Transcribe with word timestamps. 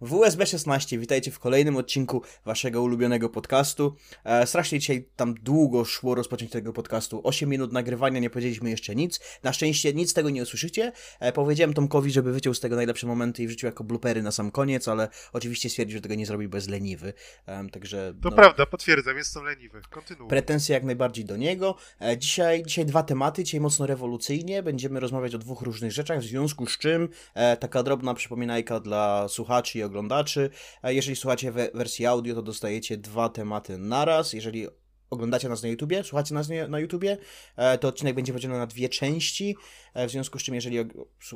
WSB 0.00 0.46
16, 0.46 0.98
witajcie 0.98 1.30
w 1.30 1.38
kolejnym 1.38 1.76
odcinku 1.76 2.22
waszego 2.44 2.82
ulubionego 2.82 3.28
podcastu. 3.28 3.96
E, 4.24 4.46
strasznie 4.46 4.78
dzisiaj 4.78 5.08
tam 5.16 5.34
długo 5.34 5.84
szło 5.84 6.14
rozpocząć 6.14 6.50
tego 6.50 6.72
podcastu. 6.72 7.20
8 7.24 7.48
minut 7.50 7.72
nagrywania, 7.72 8.20
nie 8.20 8.30
powiedzieliśmy 8.30 8.70
jeszcze 8.70 8.94
nic. 8.94 9.20
Na 9.42 9.52
szczęście 9.52 9.94
nic 9.94 10.10
z 10.10 10.14
tego 10.14 10.30
nie 10.30 10.42
usłyszycie. 10.42 10.92
E, 11.20 11.32
powiedziałem 11.32 11.74
Tomkowi, 11.74 12.10
żeby 12.10 12.32
wyciął 12.32 12.54
z 12.54 12.60
tego 12.60 12.76
najlepsze 12.76 13.06
momenty 13.06 13.42
i 13.42 13.46
wrzucił 13.46 13.66
jako 13.66 13.84
bloopery 13.84 14.22
na 14.22 14.32
sam 14.32 14.50
koniec, 14.50 14.88
ale 14.88 15.08
oczywiście 15.32 15.70
stwierdził, 15.70 15.98
że 15.98 16.02
tego 16.02 16.14
nie 16.14 16.26
zrobi, 16.26 16.48
bo 16.48 16.56
jest 16.56 16.70
leniwy. 16.70 17.12
E, 17.46 17.68
także... 17.68 18.14
To 18.22 18.30
no, 18.30 18.36
prawda, 18.36 18.66
potwierdzam, 18.66 19.16
jestem 19.16 19.44
leniwy. 19.44 19.80
Kontynuuj. 19.90 20.28
Pretensje 20.28 20.74
jak 20.74 20.84
najbardziej 20.84 21.24
do 21.24 21.36
niego. 21.36 21.76
E, 22.00 22.18
dzisiaj, 22.18 22.62
dzisiaj 22.62 22.86
dwa 22.86 23.02
tematy, 23.02 23.44
dzisiaj 23.44 23.60
mocno 23.60 23.86
rewolucyjnie. 23.86 24.62
Będziemy 24.62 25.00
rozmawiać 25.00 25.34
o 25.34 25.38
dwóch 25.38 25.62
różnych 25.62 25.92
rzeczach, 25.92 26.20
w 26.20 26.24
związku 26.24 26.66
z 26.66 26.78
czym 26.78 27.08
e, 27.34 27.56
taka 27.56 27.82
drobna 27.82 28.14
przypominajka 28.14 28.80
dla 28.80 29.28
słuchaczy 29.28 29.85
oglądaczy. 29.86 30.50
Jeżeli 30.84 31.16
słuchacie 31.16 31.52
wersji 31.74 32.06
audio, 32.06 32.34
to 32.34 32.42
dostajecie 32.42 32.96
dwa 32.96 33.28
tematy 33.28 33.78
naraz. 33.78 34.32
Jeżeli 34.32 34.66
oglądacie 35.10 35.48
nas 35.48 35.62
na 35.62 35.68
YouTubie, 35.68 36.04
słuchacie 36.04 36.34
nas 36.34 36.48
na 36.68 36.80
YouTubie, 36.80 37.16
e, 37.56 37.78
to 37.78 37.88
odcinek 37.88 38.14
będzie 38.14 38.32
podzielony 38.32 38.60
na 38.60 38.66
dwie 38.66 38.88
części. 38.88 39.56
E, 39.94 40.06
w 40.06 40.10
związku 40.10 40.38
z 40.38 40.42
czym, 40.42 40.54
jeżeli 40.54 40.78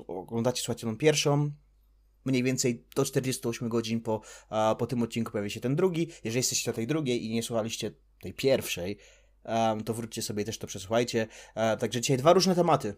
oglądacie, 0.07 0.63
słuchacie 0.63 0.87
tą 0.87 0.97
pierwszą, 0.97 1.51
mniej 2.25 2.43
więcej 2.43 2.85
do 2.97 3.05
48 3.05 3.69
godzin 3.69 4.01
po, 4.01 4.21
po 4.79 4.87
tym 4.87 5.03
odcinku 5.03 5.33
pojawi 5.33 5.51
się 5.51 5.61
ten 5.61 5.77
drugi. 5.77 6.09
Jeżeli 6.25 6.39
jesteście 6.39 6.71
na 6.71 6.75
tej 6.75 6.87
drugiej 6.87 7.25
i 7.25 7.35
nie 7.35 7.43
słuchaliście 7.43 7.91
tej 8.23 8.35
pierwszej, 8.35 8.99
to 9.85 9.95
wróćcie 9.95 10.23
sobie 10.23 10.45
też 10.45 10.59
to 10.59 10.67
przesłuchajcie. 10.67 11.27
E, 11.55 11.77
także 11.77 12.01
dzisiaj 12.01 12.17
dwa 12.17 12.33
różne 12.33 12.55
tematy. 12.55 12.95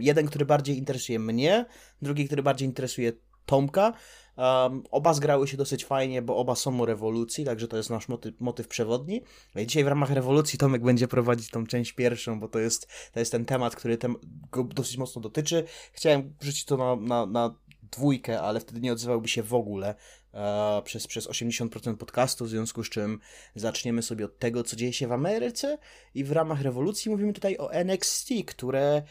jeden, 0.00 0.26
który 0.26 0.44
bardziej 0.44 0.78
interesuje 0.78 1.18
mnie, 1.18 1.66
drugi, 2.02 2.26
który 2.26 2.42
bardziej 2.42 2.68
interesuje 2.68 3.12
Tomka. 3.46 3.92
Um, 4.38 4.82
oba 4.90 5.14
zgrały 5.14 5.48
się 5.48 5.56
dosyć 5.56 5.84
fajnie, 5.84 6.22
bo 6.22 6.36
oba 6.36 6.54
są 6.54 6.80
o 6.80 6.86
rewolucji, 6.86 7.44
także 7.44 7.68
to 7.68 7.76
jest 7.76 7.90
nasz 7.90 8.08
motyw, 8.08 8.40
motyw 8.40 8.68
przewodni. 8.68 9.22
I 9.56 9.66
dzisiaj 9.66 9.84
w 9.84 9.88
ramach 9.88 10.10
rewolucji 10.10 10.58
Tomek 10.58 10.82
będzie 10.82 11.08
prowadzić 11.08 11.50
tą 11.50 11.66
część 11.66 11.92
pierwszą, 11.92 12.40
bo 12.40 12.48
to 12.48 12.58
jest, 12.58 12.88
to 13.12 13.20
jest 13.20 13.32
ten 13.32 13.44
temat, 13.44 13.76
który 13.76 13.98
tem, 13.98 14.16
go 14.52 14.64
dosyć 14.64 14.96
mocno 14.96 15.22
dotyczy. 15.22 15.64
Chciałem 15.92 16.34
wrzucić 16.40 16.64
to 16.64 16.76
na, 16.76 16.96
na, 16.96 17.26
na 17.26 17.54
dwójkę, 17.90 18.40
ale 18.40 18.60
wtedy 18.60 18.80
nie 18.80 18.92
odzywałby 18.92 19.28
się 19.28 19.42
w 19.42 19.54
ogóle 19.54 19.94
e, 20.34 20.82
przez, 20.84 21.06
przez 21.06 21.28
80% 21.28 21.96
podcastu, 21.96 22.44
w 22.44 22.48
związku 22.48 22.84
z 22.84 22.88
czym 22.88 23.20
zaczniemy 23.54 24.02
sobie 24.02 24.24
od 24.24 24.38
tego, 24.38 24.64
co 24.64 24.76
dzieje 24.76 24.92
się 24.92 25.08
w 25.08 25.12
Ameryce 25.12 25.78
i 26.14 26.24
w 26.24 26.32
ramach 26.32 26.62
rewolucji 26.62 27.10
mówimy 27.10 27.32
tutaj 27.32 27.58
o 27.58 27.72
NXT, 27.72 28.28
które 28.46 29.02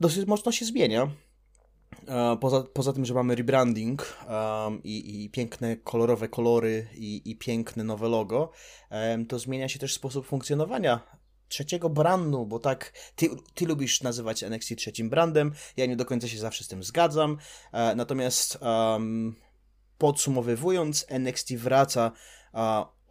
dosyć 0.00 0.26
mocno 0.26 0.52
się 0.52 0.64
zmienia. 0.64 1.10
E, 2.08 2.36
poza, 2.40 2.62
poza 2.62 2.92
tym, 2.92 3.04
że 3.04 3.14
mamy 3.14 3.34
rebranding 3.34 4.16
um, 4.28 4.82
i, 4.82 5.24
i, 5.24 5.30
piękne 5.30 5.76
kolorowe 5.76 6.28
kolory 6.28 6.86
i, 6.94 7.22
i 7.24 7.36
piękne 7.36 7.84
nowe 7.84 8.08
logo, 8.08 8.50
um, 8.90 9.26
to 9.26 9.38
zmienia 9.38 9.68
się 9.68 9.78
też 9.78 9.94
sposób 9.94 10.26
funkcjonowania 10.26 11.00
trzeciego 11.48 11.90
brandu, 11.90 12.46
bo 12.46 12.58
tak 12.58 12.92
ty, 13.16 13.30
ty 13.54 13.66
lubisz 13.66 14.02
nazywać 14.02 14.42
NXT 14.42 14.76
trzecim 14.76 15.10
brandem, 15.10 15.52
ja 15.76 15.86
nie 15.86 15.96
do 15.96 16.04
końca 16.04 16.28
się 16.28 16.38
zawsze 16.38 16.64
z 16.64 16.68
tym 16.68 16.82
zgadzam, 16.82 17.38
e, 17.72 17.94
natomiast 17.94 18.58
um, 18.60 19.36
podsumowywując, 19.98 21.06
NXT 21.08 21.52
wraca 21.52 22.12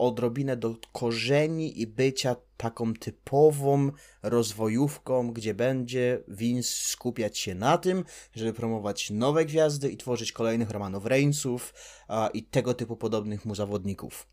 odrobinę 0.08 0.58
do 0.58 0.76
korzeni 0.92 1.82
i 1.82 1.88
bycia 1.88 2.36
taką 2.58 2.94
typową 2.94 3.92
rozwojówką, 4.24 5.34
gdzie 5.34 5.54
będzie 5.54 6.24
Vince 6.28 6.70
skupiać 6.70 7.40
się 7.40 7.56
na 7.56 7.78
tym, 7.78 8.06
żeby 8.36 8.54
promować 8.54 9.10
nowe 9.10 9.46
gwiazdy 9.46 9.90
i 9.90 9.98
tworzyć 9.98 10.32
kolejnych 10.32 10.70
Romanów 10.70 11.06
Reignsów 11.06 11.74
a, 12.08 12.30
i 12.34 12.44
tego 12.44 12.74
typu 12.74 12.98
podobnych 12.98 13.46
mu 13.46 13.56
zawodników. 13.56 14.28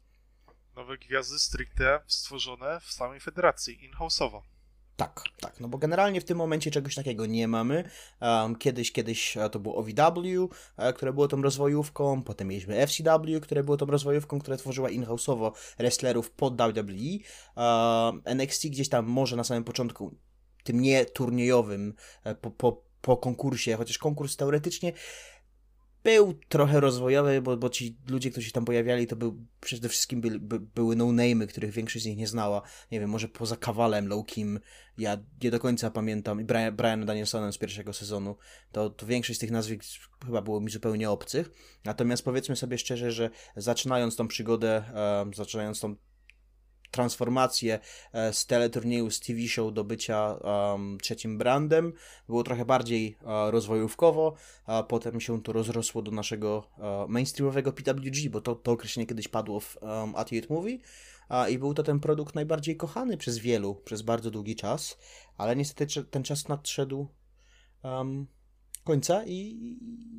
Nowe 0.77 0.99
gwiazdy 0.99 1.39
stricte 1.39 2.01
stworzone 2.07 2.81
w 2.81 2.93
samej 2.93 3.21
federacji, 3.21 3.85
in-house'owo. 3.85 4.43
Tak, 5.01 5.23
tak, 5.41 5.61
no 5.61 5.69
bo 5.69 5.79
generalnie 5.79 6.21
w 6.21 6.25
tym 6.25 6.39
momencie 6.39 6.71
czegoś 6.71 6.95
takiego 6.95 7.27
nie 7.27 7.49
mamy. 7.49 7.85
Um, 8.21 8.57
kiedyś, 8.57 8.93
kiedyś 8.93 9.37
e, 9.37 9.51
to 9.51 9.59
było 9.59 9.77
OVW, 9.77 10.51
e, 10.77 10.93
które 10.93 11.13
było 11.13 11.29
tą 11.29 11.43
rozwojówką, 11.43 12.23
potem 12.23 12.49
mieliśmy 12.49 12.87
FCW, 12.87 13.41
które 13.43 13.65
było 13.65 13.77
tą 13.77 13.87
rozwojówką, 13.87 14.39
która 14.39 14.57
tworzyła 14.57 14.91
in-house'owo 14.91 15.53
wrestlerów 15.79 16.31
pod 16.31 16.57
WWE. 16.57 17.19
Um, 17.57 18.23
NXT 18.25 18.67
gdzieś 18.67 18.89
tam 18.89 19.07
może 19.07 19.37
na 19.37 19.45
samym 19.45 19.65
początku, 19.65 20.15
tym 20.65 20.81
nie 20.81 21.05
turniejowym, 21.05 21.95
e, 22.25 22.35
po, 22.35 22.51
po, 22.51 22.83
po 23.01 23.17
konkursie, 23.17 23.77
chociaż 23.77 23.99
konkurs 23.99 24.37
teoretycznie 24.37 24.93
był 26.05 26.35
trochę 26.49 26.81
rozwojowy, 26.81 27.43
bo, 27.43 27.57
bo 27.57 27.69
ci 27.69 27.97
ludzie, 28.09 28.31
którzy 28.31 28.47
się 28.47 28.53
tam 28.53 28.65
pojawiali, 28.65 29.07
to 29.07 29.17
był, 29.17 29.47
przede 29.61 29.89
wszystkim 29.89 30.21
by, 30.21 30.41
by, 30.41 30.61
były 30.61 30.97
no-name'y, 30.97 31.47
których 31.47 31.71
większość 31.71 32.03
z 32.03 32.09
nich 32.09 32.17
nie 32.17 32.27
znała. 32.27 32.63
Nie 32.91 33.01
wiem, 33.01 33.11
może 33.11 33.29
poza 33.29 33.57
Kawalem, 33.57 34.09
Low-Kim, 34.09 34.59
ja 34.99 35.19
nie 35.43 35.51
do 35.51 35.61
końca 35.61 35.91
pamiętam, 35.91 36.41
i 36.41 36.45
Brian, 36.45 36.77
Brian 36.77 37.07
Danielsonem 37.07 37.53
z 37.53 37.59
pierwszego 37.59 37.93
sezonu, 37.93 38.37
to, 38.73 38.91
to 38.91 39.07
większość 39.07 39.39
z 39.39 39.41
tych 39.41 39.51
nazwisk 39.51 39.85
chyba 40.27 40.43
było 40.43 40.61
mi 40.61 40.71
zupełnie 40.71 41.11
obcych. 41.11 41.51
Natomiast 41.85 42.25
powiedzmy 42.25 42.57
sobie 42.57 42.79
szczerze, 42.79 43.13
że 43.13 43.31
zaczynając 43.57 44.17
tą 44.17 44.29
przygodę, 44.29 44.85
zaczynając 45.35 45.81
tą 45.81 45.97
transformację 46.91 47.79
e, 48.13 48.33
z 48.33 48.47
teleturnieju 48.47 49.11
z 49.11 49.21
TV 49.21 49.41
show 49.49 49.73
do 49.73 49.85
bycia 49.85 50.33
um, 50.33 50.99
trzecim 51.03 51.39
brandem. 51.39 51.93
Było 52.29 52.43
trochę 52.43 52.65
bardziej 52.65 53.17
uh, 53.23 53.29
rozwojówkowo, 53.51 54.35
a 54.67 54.83
potem 54.83 55.21
się 55.21 55.43
to 55.43 55.53
rozrosło 55.53 56.03
do 56.03 56.11
naszego 56.11 56.71
uh, 56.79 56.85
mainstreamowego 57.09 57.73
PWG, 57.73 58.31
bo 58.31 58.41
to, 58.41 58.55
to 58.55 58.73
określenie 58.73 59.07
kiedyś 59.07 59.29
padło 59.29 59.61
w 59.61 59.77
um, 59.83 60.17
Attitude 60.17 60.55
Movie. 60.55 60.79
A, 61.29 61.49
I 61.49 61.59
był 61.59 61.75
to 61.75 61.83
ten 61.83 62.01
produkt 62.01 62.35
najbardziej 62.35 62.77
kochany 62.77 63.17
przez 63.17 63.39
wielu, 63.39 63.75
przez 63.75 64.03
bardzo 64.03 64.31
długi 64.31 64.57
czas, 64.57 64.99
ale 65.37 65.57
niestety 65.57 66.05
ten 66.05 66.23
czas 66.23 66.49
nadszedł 66.49 67.09
um, 67.83 68.27
końca 68.85 69.25
i 69.27 69.59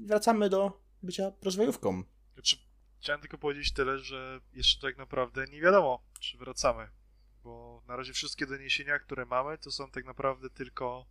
wracamy 0.06 0.50
do 0.50 0.82
bycia 1.04 1.32
rozwojówką. 1.42 2.04
Chciałem 3.02 3.22
tylko 3.22 3.38
powiedzieć 3.38 3.74
tyle, 3.74 4.00
że 4.00 4.40
jeszcze 4.54 4.88
tak 4.88 4.98
naprawdę 4.98 5.46
nie 5.46 5.62
wiadomo, 5.62 6.04
czy 6.20 6.38
wracamy. 6.38 6.90
Bo 7.44 7.84
na 7.88 7.96
razie 7.96 8.14
wszystkie 8.14 8.46
doniesienia, 8.46 9.00
które 9.00 9.26
mamy, 9.26 9.58
to 9.58 9.72
są 9.72 9.92
tak 9.92 10.06
naprawdę 10.06 10.50
tylko 10.50 11.06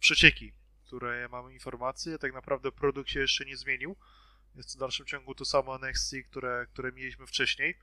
przecieki, 0.00 0.52
które 0.86 1.28
mamy 1.28 1.52
informacje. 1.52 2.18
Tak 2.18 2.32
naprawdę 2.32 2.72
produkt 2.72 3.10
się 3.10 3.20
jeszcze 3.20 3.44
nie 3.44 3.56
zmienił. 3.56 3.96
Jest 4.54 4.76
w 4.76 4.78
dalszym 4.78 5.06
ciągu 5.06 5.34
to 5.34 5.44
samo 5.44 5.76
NXT, 5.76 6.14
które, 6.30 6.66
które 6.72 6.92
mieliśmy 6.92 7.26
wcześniej. 7.26 7.78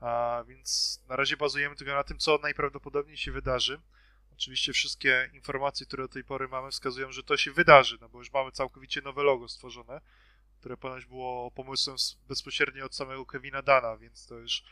A 0.00 0.44
więc 0.48 1.00
na 1.08 1.16
razie 1.16 1.36
bazujemy 1.36 1.76
tylko 1.76 1.94
na 1.94 2.04
tym, 2.04 2.18
co 2.18 2.38
najprawdopodobniej 2.42 3.16
się 3.16 3.32
wydarzy. 3.32 3.80
Oczywiście 4.32 4.72
wszystkie 4.72 5.30
informacje, 5.34 5.86
które 5.86 6.04
do 6.04 6.08
tej 6.08 6.24
pory 6.24 6.48
mamy, 6.48 6.70
wskazują, 6.70 7.12
że 7.12 7.22
to 7.22 7.36
się 7.36 7.52
wydarzy, 7.52 7.98
no 8.00 8.08
bo 8.08 8.18
już 8.18 8.32
mamy 8.32 8.52
całkowicie 8.52 9.02
nowe 9.02 9.22
logo 9.22 9.48
stworzone 9.48 10.00
które 10.60 10.76
ponoć 10.76 11.06
było 11.06 11.50
pomysłem 11.50 11.96
bezpośrednio 12.28 12.84
od 12.84 12.94
samego 12.94 13.26
Kevina 13.26 13.62
Dana, 13.62 13.96
więc 13.96 14.26
to 14.26 14.34
już 14.34 14.64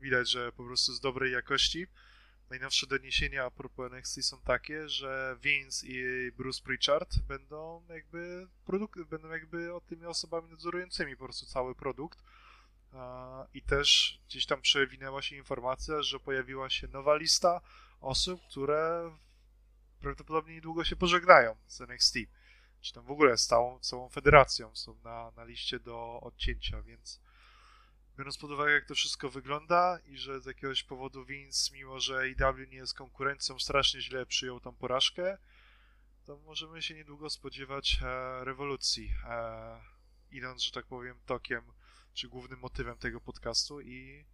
widać, 0.00 0.30
że 0.30 0.52
po 0.52 0.64
prostu 0.64 0.92
z 0.92 1.00
dobrej 1.00 1.32
jakości. 1.32 1.86
Najnowsze 2.50 2.86
doniesienia 2.86 3.44
a 3.44 3.50
propos 3.50 3.92
NXT 3.92 4.22
są 4.22 4.40
takie, 4.40 4.88
że 4.88 5.36
Vince 5.42 5.86
i 5.86 6.02
Bruce 6.32 6.62
Pritchard 6.62 7.18
będą 7.18 7.82
jakby 7.88 8.48
produk- 8.66 9.04
będą 9.04 9.28
jakby 9.28 9.70
tymi 9.86 10.06
osobami 10.06 10.50
nadzorującymi 10.50 11.16
po 11.16 11.24
prostu 11.24 11.46
cały 11.46 11.74
produkt. 11.74 12.22
I 13.54 13.62
też 13.62 14.20
gdzieś 14.28 14.46
tam 14.46 14.62
przewinęła 14.62 15.22
się 15.22 15.36
informacja, 15.36 16.02
że 16.02 16.20
pojawiła 16.20 16.70
się 16.70 16.88
nowa 16.88 17.16
lista 17.16 17.60
osób, 18.00 18.40
które 18.50 19.12
prawdopodobnie 20.00 20.54
niedługo 20.54 20.84
się 20.84 20.96
pożegnają 20.96 21.56
z 21.66 21.80
NXT 21.80 22.16
czy 22.80 22.92
tam 22.92 23.04
w 23.04 23.10
ogóle 23.10 23.38
z 23.38 23.46
całą, 23.46 23.78
całą 23.78 24.08
federacją 24.08 24.76
są 24.76 24.96
na, 25.04 25.32
na 25.36 25.44
liście 25.44 25.80
do 25.80 26.20
odcięcia, 26.20 26.82
więc 26.82 27.20
biorąc 28.18 28.38
pod 28.38 28.50
uwagę, 28.50 28.72
jak 28.72 28.86
to 28.86 28.94
wszystko 28.94 29.30
wygląda 29.30 29.98
i 30.06 30.18
że 30.18 30.40
z 30.40 30.46
jakiegoś 30.46 30.82
powodu 30.82 31.24
Vince, 31.24 31.74
mimo 31.74 32.00
że 32.00 32.18
AEW 32.18 32.70
nie 32.70 32.76
jest 32.76 32.94
konkurencją, 32.94 33.58
strasznie 33.58 34.00
źle 34.00 34.26
przyjął 34.26 34.60
tą 34.60 34.74
porażkę, 34.74 35.38
to 36.24 36.36
możemy 36.36 36.82
się 36.82 36.94
niedługo 36.94 37.30
spodziewać 37.30 37.98
e, 38.02 38.44
rewolucji, 38.44 39.14
e, 39.24 39.80
idąc, 40.30 40.62
że 40.62 40.72
tak 40.72 40.86
powiem, 40.86 41.18
tokiem, 41.26 41.62
czy 42.14 42.28
głównym 42.28 42.58
motywem 42.58 42.98
tego 42.98 43.20
podcastu 43.20 43.80
i 43.80 44.24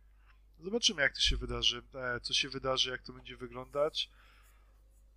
zobaczymy, 0.61 1.03
jak 1.03 1.15
to 1.15 1.21
się 1.21 1.37
wydarzy, 1.37 1.83
e, 1.95 2.21
co 2.21 2.35
się 2.35 2.49
wydarzy, 2.49 2.91
jak 2.91 3.03
to 3.03 3.13
będzie 3.13 3.37
wyglądać. 3.37 4.11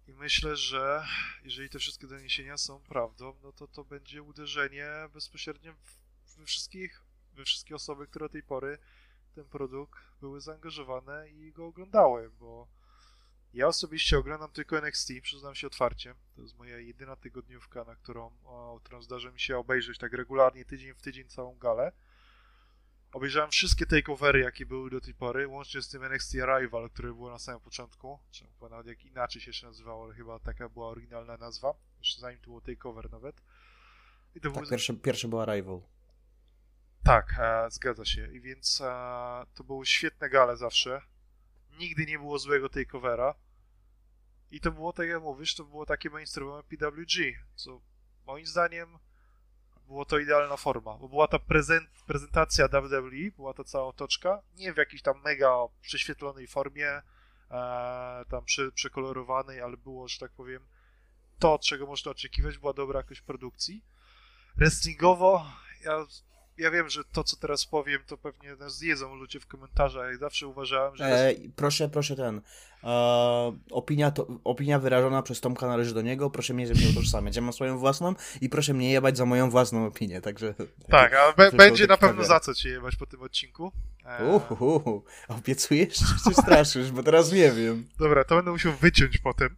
I 0.08 0.14
myślę, 0.14 0.56
że 0.56 1.06
jeżeli 1.44 1.70
te 1.70 1.80
wszystkie 1.80 2.08
doniesienia 2.08 2.58
są 2.58 2.80
prawdą, 2.80 3.36
no 3.44 3.52
to 3.52 3.68
to 3.68 3.84
będzie 3.84 4.24
uderzenie 4.24 4.90
bezpośrednio 5.14 5.74
we 6.38 6.46
wszystkich, 6.46 7.04
we 7.34 7.46
wszystkie 7.46 7.76
osoby, 7.76 8.08
które 8.08 8.26
do 8.26 8.34
tej 8.34 8.44
pory 8.44 8.78
ten 9.36 9.46
produkt 9.46 10.00
były 10.22 10.42
zaangażowane 10.42 11.30
i 11.30 11.52
go 11.52 11.66
oglądały, 11.66 12.30
bo 12.40 12.68
ja 13.54 13.68
osobiście 13.68 14.18
oglądam 14.18 14.52
tylko 14.52 14.78
NXT, 14.78 15.12
przyznam 15.22 15.56
się 15.56 15.68
otwarcie. 15.68 16.16
To 16.36 16.42
jest 16.42 16.58
moja 16.58 16.80
jedyna 16.80 17.16
tygodniówka, 17.16 17.84
na 17.84 17.96
którą, 17.96 18.32
o, 18.44 18.80
którą 18.84 19.02
zdarza 19.02 19.32
mi 19.32 19.40
się 19.40 19.58
obejrzeć 19.58 19.98
tak 19.98 20.14
regularnie, 20.14 20.66
tydzień 20.66 20.94
w 20.94 21.02
tydzień 21.02 21.28
całą 21.28 21.58
galę. 21.58 21.92
Obejrzałem 23.12 23.52
wszystkie 23.52 23.86
takeovery, 23.86 24.40
jakie 24.40 24.66
były 24.66 24.90
do 24.90 25.02
tej 25.02 25.14
pory, 25.14 25.48
łącznie 25.48 25.82
z 25.82 25.90
tym 25.90 26.04
NXT 26.04 26.36
Arrival, 26.36 26.90
które 26.90 27.14
było 27.14 27.32
na 27.32 27.40
samym 27.40 27.62
początku, 27.62 28.20
czy 28.32 28.46
nawet 28.70 28.88
jak 28.88 29.06
inaczej 29.06 29.42
się 29.42 29.50
jeszcze 29.50 29.68
nazywało, 29.68 30.06
ale 30.06 30.14
chyba 30.14 30.40
taka 30.40 30.70
była 30.70 30.88
oryginalna 30.88 31.38
nazwa, 31.38 31.74
jeszcze 32.00 32.22
zanim 32.22 32.40
to 32.40 32.46
było 32.46 32.62
takeover 32.62 33.12
nawet. 33.12 33.42
I 34.36 34.42
to 34.42 34.50
tak, 34.50 34.62
był... 34.62 34.70
pierwszy, 34.70 34.94
pierwszy 34.94 35.28
był 35.28 35.40
Arrival. 35.40 35.82
Tak, 37.04 37.36
e, 37.40 37.72
zgadza 37.72 38.06
się. 38.06 38.34
I 38.34 38.42
więc 38.42 38.82
e, 38.82 38.86
to 39.56 39.64
były 39.64 39.86
świetne 39.86 40.30
gale 40.30 40.58
zawsze. 40.58 41.02
Nigdy 41.80 42.06
nie 42.06 42.20
było 42.20 42.40
złego 42.40 42.70
takeovera. 42.70 43.36
I 44.52 44.60
to 44.60 44.72
było, 44.72 44.94
tak 44.94 45.08
jak 45.08 45.22
mówisz, 45.22 45.56
to 45.56 45.64
było 45.64 45.86
takie 45.86 46.10
mainstreamowe 46.10 46.64
PWG, 46.64 47.16
co 47.56 47.82
moim 48.26 48.46
zdaniem 48.46 48.98
było 49.88 50.06
to 50.06 50.20
idealna 50.20 50.58
forma, 50.58 50.98
bo 50.98 51.10
była 51.10 51.28
ta 51.28 51.40
prezent, 51.40 51.90
prezentacja 52.08 52.68
WWE, 52.68 53.32
była 53.36 53.54
ta 53.54 53.64
cała 53.64 53.88
otoczka, 53.88 54.42
nie 54.56 54.74
w 54.74 54.78
jakiejś 54.78 55.02
tam 55.02 55.22
mega 55.24 55.50
prześwietlonej 55.82 56.48
formie, 56.48 56.88
e, 56.88 57.02
tam 58.30 58.46
prze, 58.46 58.72
przekolorowanej, 58.72 59.62
ale 59.62 59.78
było, 59.78 60.08
że 60.08 60.20
tak 60.20 60.32
powiem, 60.32 60.68
to, 61.40 61.60
czego 61.60 61.86
można 61.86 62.12
oczekiwać, 62.12 62.58
była 62.58 62.74
dobra 62.74 63.00
jakość 63.00 63.22
produkcji. 63.22 63.86
Wrestlingowo, 64.56 65.46
ja 65.86 66.06
ja 66.58 66.72
wiem, 66.72 66.90
że 66.90 67.04
to, 67.04 67.24
co 67.24 67.38
teraz 67.38 67.66
powiem, 67.66 68.02
to 68.08 68.18
pewnie 68.18 68.56
nas 68.56 68.78
zjedzą 68.78 69.16
ludzie 69.16 69.40
w 69.40 69.48
komentarzach. 69.48 70.10
Jak 70.10 70.18
zawsze 70.18 70.48
uważałem, 70.48 70.96
że. 70.96 71.06
E, 71.06 71.34
proszę, 71.56 71.90
proszę 71.90 72.16
ten. 72.16 72.42
E, 72.84 72.90
opinia, 73.72 74.12
to, 74.12 74.28
opinia 74.44 74.80
wyrażona 74.80 75.22
przez 75.22 75.42
Tomka 75.42 75.68
należy 75.68 75.94
do 75.94 76.02
niego. 76.02 76.30
Proszę 76.30 76.54
mnie 76.54 76.68
ze 76.68 76.74
mnie 76.74 76.90
utożsamiać. 76.90 77.36
Ja 77.36 77.42
mam 77.42 77.54
swoją 77.54 77.78
własną 77.78 78.16
i 78.42 78.50
proszę 78.50 78.74
mnie 78.74 78.92
jebać 78.92 79.18
za 79.18 79.26
moją 79.26 79.50
własną 79.50 79.86
opinię. 79.86 80.22
Także. 80.22 80.54
Tak, 80.90 81.14
a 81.14 81.34
będzie 81.58 81.88
na 81.88 81.98
pewno 81.98 82.24
za 82.24 82.40
co 82.40 82.54
cię 82.54 82.70
jebać 82.70 82.96
po 82.96 83.06
tym 83.06 83.22
odcinku. 83.22 83.72
E... 84.06 84.26
Uhuhu, 84.26 85.04
obiecujesz 85.28 85.98
czy 86.24 86.34
straszysz, 86.34 86.92
bo 86.92 87.04
teraz 87.04 87.32
nie 87.32 87.52
wiem. 87.52 87.86
Dobra, 88.00 88.24
to 88.24 88.36
będę 88.36 88.52
musiał 88.52 88.74
wyciąć 88.74 89.18
potem. 89.18 89.56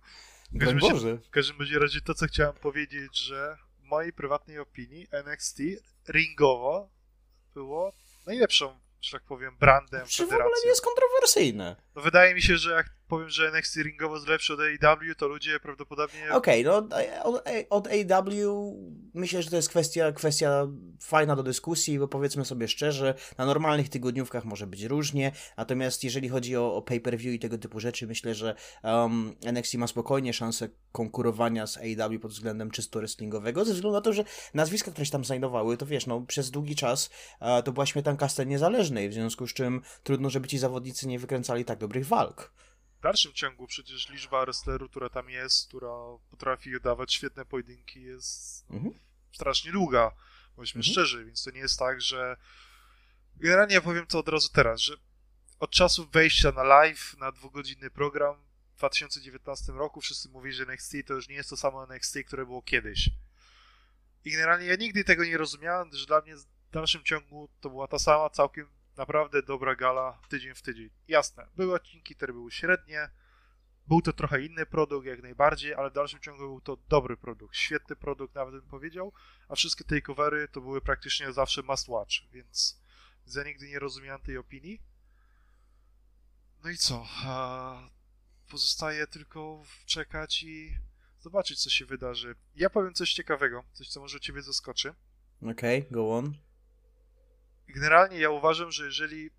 W 0.51 0.59
każdym, 0.59 0.79
Boże. 0.79 1.17
w 1.17 1.29
każdym 1.29 1.57
razie 1.81 2.01
to, 2.01 2.13
co 2.13 2.25
chciałem 2.25 2.53
powiedzieć, 2.53 3.17
że 3.17 3.57
mojej 3.89 4.13
prywatnej 4.13 4.59
opinii 4.59 5.07
NXT 5.11 5.61
ringowo 6.09 6.89
było 7.53 7.93
najlepszą, 8.25 8.79
że 9.01 9.11
tak 9.11 9.27
powiem, 9.27 9.57
brandem 9.57 10.07
Czy 10.07 10.25
w 10.25 10.33
ogóle 10.33 10.55
nie 10.63 10.69
jest 10.69 10.81
kontrowersyjne. 10.81 11.75
No 11.95 12.01
wydaje 12.01 12.35
mi 12.35 12.41
się, 12.41 12.57
że 12.57 12.71
jak 12.71 12.98
powiem, 13.09 13.29
że 13.29 13.47
NXT 13.47 13.75
ringowo 13.75 14.15
jest 14.15 14.27
lepszy 14.27 14.53
od 14.53 14.59
AEW, 14.59 15.15
to 15.17 15.27
ludzie 15.27 15.59
prawdopodobnie... 15.59 16.31
Okej, 16.31 16.67
okay, 16.67 16.89
no 16.89 16.97
od, 17.23 17.43
od 17.69 17.87
AEW 17.87 18.73
myślę, 19.13 19.43
że 19.43 19.49
to 19.49 19.55
jest 19.55 19.69
kwestia, 19.69 20.11
kwestia 20.11 20.67
fajna 21.01 21.35
do 21.35 21.43
dyskusji, 21.43 21.99
bo 21.99 22.07
powiedzmy 22.07 22.45
sobie 22.45 22.67
szczerze, 22.67 23.13
na 23.37 23.45
normalnych 23.45 23.89
tygodniówkach 23.89 24.45
może 24.45 24.67
być 24.67 24.83
różnie, 24.83 25.31
natomiast 25.57 26.03
jeżeli 26.03 26.29
chodzi 26.29 26.57
o, 26.57 26.75
o 26.75 26.81
pay-per-view 26.81 27.33
i 27.33 27.39
tego 27.39 27.57
typu 27.57 27.79
rzeczy, 27.79 28.07
myślę, 28.07 28.35
że 28.35 28.55
um, 28.83 29.35
NXT 29.45 29.73
ma 29.73 29.87
spokojnie 29.87 30.33
szansę 30.33 30.69
konkurowania 30.91 31.67
z 31.67 31.77
AEW 31.77 32.19
pod 32.21 32.31
względem 32.31 32.71
czysto 32.71 32.99
wrestlingowego, 32.99 33.65
ze 33.65 33.73
względu 33.73 33.95
na 33.95 34.01
to, 34.01 34.13
że 34.13 34.23
nazwiska, 34.53 34.91
które 34.91 35.05
się 35.05 35.11
tam 35.11 35.25
znajdowały, 35.25 35.77
to 35.77 35.85
wiesz, 35.85 36.07
no 36.07 36.21
przez 36.21 36.51
długi 36.51 36.75
czas 36.75 37.09
uh, 37.41 37.47
to 37.65 37.71
była 37.71 37.85
śmietanka 37.85 38.29
sceny 38.29 38.51
niezależnej, 38.51 39.09
w 39.09 39.13
związku 39.13 39.47
z 39.47 39.53
czym 39.53 39.81
trudno, 40.03 40.29
żeby 40.29 40.47
ci 40.47 40.57
zawodnicy 40.57 41.07
nie 41.07 41.19
wykręcali 41.19 41.65
tak 41.65 41.79
dobrych 41.79 42.07
walk 42.07 42.51
w 42.99 43.01
dalszym 43.01 43.33
ciągu 43.33 43.67
przecież 43.67 44.09
liczba 44.09 44.45
wrestlerów, 44.45 44.89
która 44.89 45.09
tam 45.09 45.29
jest, 45.29 45.67
która 45.67 45.89
potrafi 46.29 46.81
dawać 46.81 47.13
świetne 47.13 47.45
pojedynki, 47.45 48.01
jest 48.01 48.65
no, 48.69 48.75
mhm. 48.75 48.95
strasznie 49.31 49.71
długa, 49.71 50.11
bądźmy 50.55 50.79
mhm. 50.79 50.93
szczerzy, 50.93 51.25
więc 51.25 51.43
to 51.43 51.51
nie 51.51 51.59
jest 51.59 51.79
tak, 51.79 52.01
że 52.01 52.37
generalnie 53.35 53.75
ja 53.75 53.81
powiem 53.81 54.07
to 54.07 54.19
od 54.19 54.29
razu 54.29 54.49
teraz, 54.53 54.81
że 54.81 54.93
od 55.59 55.71
czasu 55.71 56.07
wejścia 56.07 56.51
na 56.51 56.63
live, 56.63 57.15
na 57.17 57.31
dwugodzinny 57.31 57.89
program 57.89 58.35
w 58.75 58.77
2019 58.77 59.71
roku 59.71 60.01
wszyscy 60.01 60.29
mówili, 60.29 60.55
że 60.55 60.63
NXT 60.63 60.93
to 61.07 61.13
już 61.13 61.29
nie 61.29 61.35
jest 61.35 61.49
to 61.49 61.57
samo 61.57 61.83
NXT, 61.83 62.17
które 62.27 62.45
było 62.45 62.61
kiedyś. 62.61 63.09
I 64.25 64.31
generalnie 64.31 64.65
ja 64.65 64.75
nigdy 64.75 65.03
tego 65.03 65.25
nie 65.25 65.37
rozumiałem, 65.37 65.89
że 65.93 66.05
dla 66.05 66.21
mnie 66.21 66.35
w 66.35 66.71
dalszym 66.71 67.03
ciągu 67.03 67.49
to 67.61 67.69
była 67.69 67.87
ta 67.87 67.99
sama, 67.99 68.29
całkiem 68.29 68.78
naprawdę 68.99 69.43
dobra 69.43 69.75
gala 69.75 70.21
tydzień 70.29 70.53
w 70.55 70.61
tydzień. 70.61 70.89
Jasne, 71.07 71.47
były 71.55 71.73
odcinki, 71.73 72.15
które 72.15 72.33
były 72.33 72.51
średnie, 72.51 73.09
był 73.87 74.01
to 74.01 74.13
trochę 74.13 74.41
inny 74.41 74.65
produkt, 74.65 75.07
jak 75.07 75.21
najbardziej, 75.21 75.73
ale 75.73 75.89
w 75.89 75.93
dalszym 75.93 76.19
ciągu 76.19 76.39
był 76.39 76.61
to 76.61 76.77
dobry 76.89 77.17
produkt, 77.17 77.55
świetny 77.55 77.95
produkt, 77.95 78.35
nawet 78.35 78.55
bym 78.55 78.69
powiedział, 78.69 79.13
a 79.47 79.55
wszystkie 79.55 79.83
takeovery 79.83 80.47
to 80.47 80.61
były 80.61 80.81
praktycznie 80.81 81.33
zawsze 81.33 81.63
must 81.63 81.87
watch, 81.87 82.13
więc 82.31 82.81
ja 83.35 83.43
nigdy 83.43 83.69
nie 83.69 83.79
rozumiałem 83.79 84.21
tej 84.21 84.37
opinii. 84.37 84.81
No 86.63 86.69
i 86.69 86.77
co? 86.77 87.07
Pozostaje 88.49 89.07
tylko 89.07 89.63
czekać 89.85 90.43
i 90.43 90.77
zobaczyć, 91.19 91.63
co 91.63 91.69
się 91.69 91.85
wydarzy. 91.85 92.35
Ja 92.55 92.69
powiem 92.69 92.93
coś 92.93 93.13
ciekawego, 93.13 93.63
coś, 93.73 93.89
co 93.89 93.99
może 93.99 94.19
Ciebie 94.19 94.41
zaskoczy. 94.41 94.93
Okej, 95.41 95.79
okay, 95.79 95.91
go 95.91 96.17
on 96.17 96.48
generalnie 97.69 98.19
ja 98.19 98.29
uważam, 98.29 98.71
że 98.71 98.85
jeżeli 98.85 99.29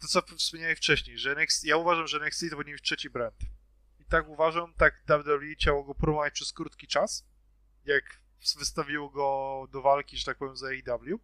to 0.00 0.08
co 0.08 0.36
wspomniałem 0.36 0.76
wcześniej, 0.76 1.18
że 1.18 1.32
NXT, 1.32 1.64
ja 1.64 1.76
uważam, 1.76 2.06
że 2.06 2.16
NXT 2.16 2.44
to 2.50 2.56
powinien 2.56 2.76
być 2.76 2.84
trzeci 2.84 3.10
brand. 3.10 3.36
I 4.00 4.04
tak 4.04 4.28
uważam, 4.28 4.74
tak 4.74 5.02
WWE 5.08 5.54
chciało 5.54 5.84
go 5.84 5.94
promować 5.94 6.34
przez 6.34 6.52
krótki 6.52 6.86
czas, 6.86 7.24
jak 7.84 8.04
wystawiło 8.58 9.10
go 9.10 9.68
do 9.72 9.82
walki, 9.82 10.16
że 10.16 10.24
tak 10.24 10.38
powiem, 10.38 10.56
za 10.56 10.66
AEW, 10.66 11.20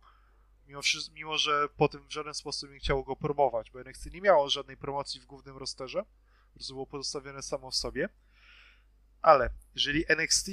mimo, 0.67 0.81
mimo 1.13 1.39
że 1.39 1.69
potem 1.77 2.09
w 2.09 2.13
żaden 2.13 2.35
sposób 2.35 2.71
nie 2.71 2.79
chciało 2.79 3.05
go 3.05 3.17
promować, 3.17 3.71
bo 3.71 3.81
NXT 3.81 4.07
nie 4.07 4.21
miało 4.21 4.49
żadnej 4.49 4.77
promocji 4.77 5.21
w 5.21 5.27
głównym 5.27 5.57
rosterze, 5.57 6.05
po 6.49 6.55
prostu 6.55 6.75
było 6.75 6.87
pozostawione 6.87 7.43
samo 7.43 7.71
w 7.71 7.77
sobie, 7.77 8.09
ale 9.23 9.51
jeżeli 9.75 10.05
NXT, 10.09 10.51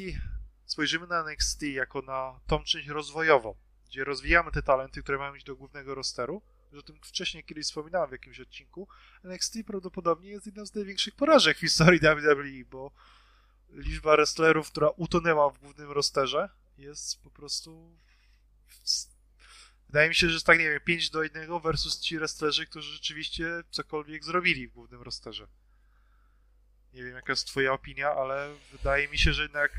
spojrzymy 0.65 1.07
na 1.07 1.19
NXT 1.23 1.61
jako 1.61 2.01
na 2.01 2.39
tą 2.47 2.63
część 2.63 2.87
rozwojową, 2.87 3.55
gdzie 3.89 4.03
rozwijamy 4.03 4.51
te 4.51 4.61
talenty, 4.61 5.03
które 5.03 5.17
mają 5.17 5.35
iść 5.35 5.45
do 5.45 5.55
głównego 5.55 5.95
rosteru, 5.95 6.41
że 6.73 6.79
o 6.79 6.81
tym 6.81 6.99
wcześniej 7.03 7.43
kiedyś 7.43 7.65
wspominałem 7.65 8.09
w 8.09 8.11
jakimś 8.11 8.39
odcinku, 8.39 8.87
NXT 9.23 9.57
prawdopodobnie 9.67 10.29
jest 10.29 10.45
jedną 10.45 10.65
z 10.65 10.75
największych 10.75 11.15
porażek 11.15 11.57
w 11.57 11.59
historii 11.59 11.99
WWE, 11.99 12.65
bo 12.71 12.91
liczba 13.69 14.15
wrestlerów, 14.15 14.71
która 14.71 14.89
utonęła 14.89 15.49
w 15.49 15.59
głównym 15.59 15.91
rosterze, 15.91 16.49
jest 16.77 17.21
po 17.23 17.31
prostu... 17.31 17.97
Wydaje 19.87 20.09
mi 20.09 20.15
się, 20.15 20.27
że 20.27 20.33
jest 20.33 20.45
tak, 20.45 20.59
nie 20.59 20.69
wiem, 20.69 20.79
5 20.85 21.09
do 21.09 21.23
1 21.23 21.59
versus 21.59 21.99
ci 21.99 22.17
wrestlerzy, 22.17 22.65
którzy 22.65 22.93
rzeczywiście 22.93 23.63
cokolwiek 23.71 24.23
zrobili 24.25 24.67
w 24.67 24.73
głównym 24.73 25.01
rosterze. 25.01 25.47
Nie 26.93 27.03
wiem, 27.03 27.15
jaka 27.15 27.31
jest 27.31 27.47
twoja 27.47 27.73
opinia, 27.73 28.09
ale 28.09 28.55
wydaje 28.71 29.07
mi 29.07 29.17
się, 29.17 29.33
że 29.33 29.43
jednak 29.43 29.71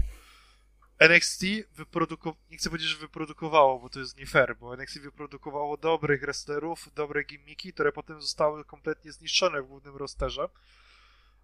NXT 0.99 1.45
wyprodukowało, 1.73 2.37
nie 2.51 2.57
chcę 2.57 2.71
powiedzieć, 2.71 2.89
że 2.89 2.97
wyprodukowało, 2.97 3.79
bo 3.79 3.89
to 3.89 4.01
jest 4.01 4.17
nie 4.17 4.27
fair, 4.27 4.57
bo 4.61 4.75
NXT 4.75 4.99
wyprodukowało 4.99 5.77
dobrych 5.77 6.21
wrestlerów, 6.21 6.89
dobre 6.95 7.25
gimmiki, 7.25 7.73
które 7.73 7.93
potem 7.93 8.23
zostały 8.23 8.65
kompletnie 8.65 9.13
zniszczone 9.13 9.63
w 9.63 9.67
głównym 9.67 9.97
rosterze, 9.97 10.49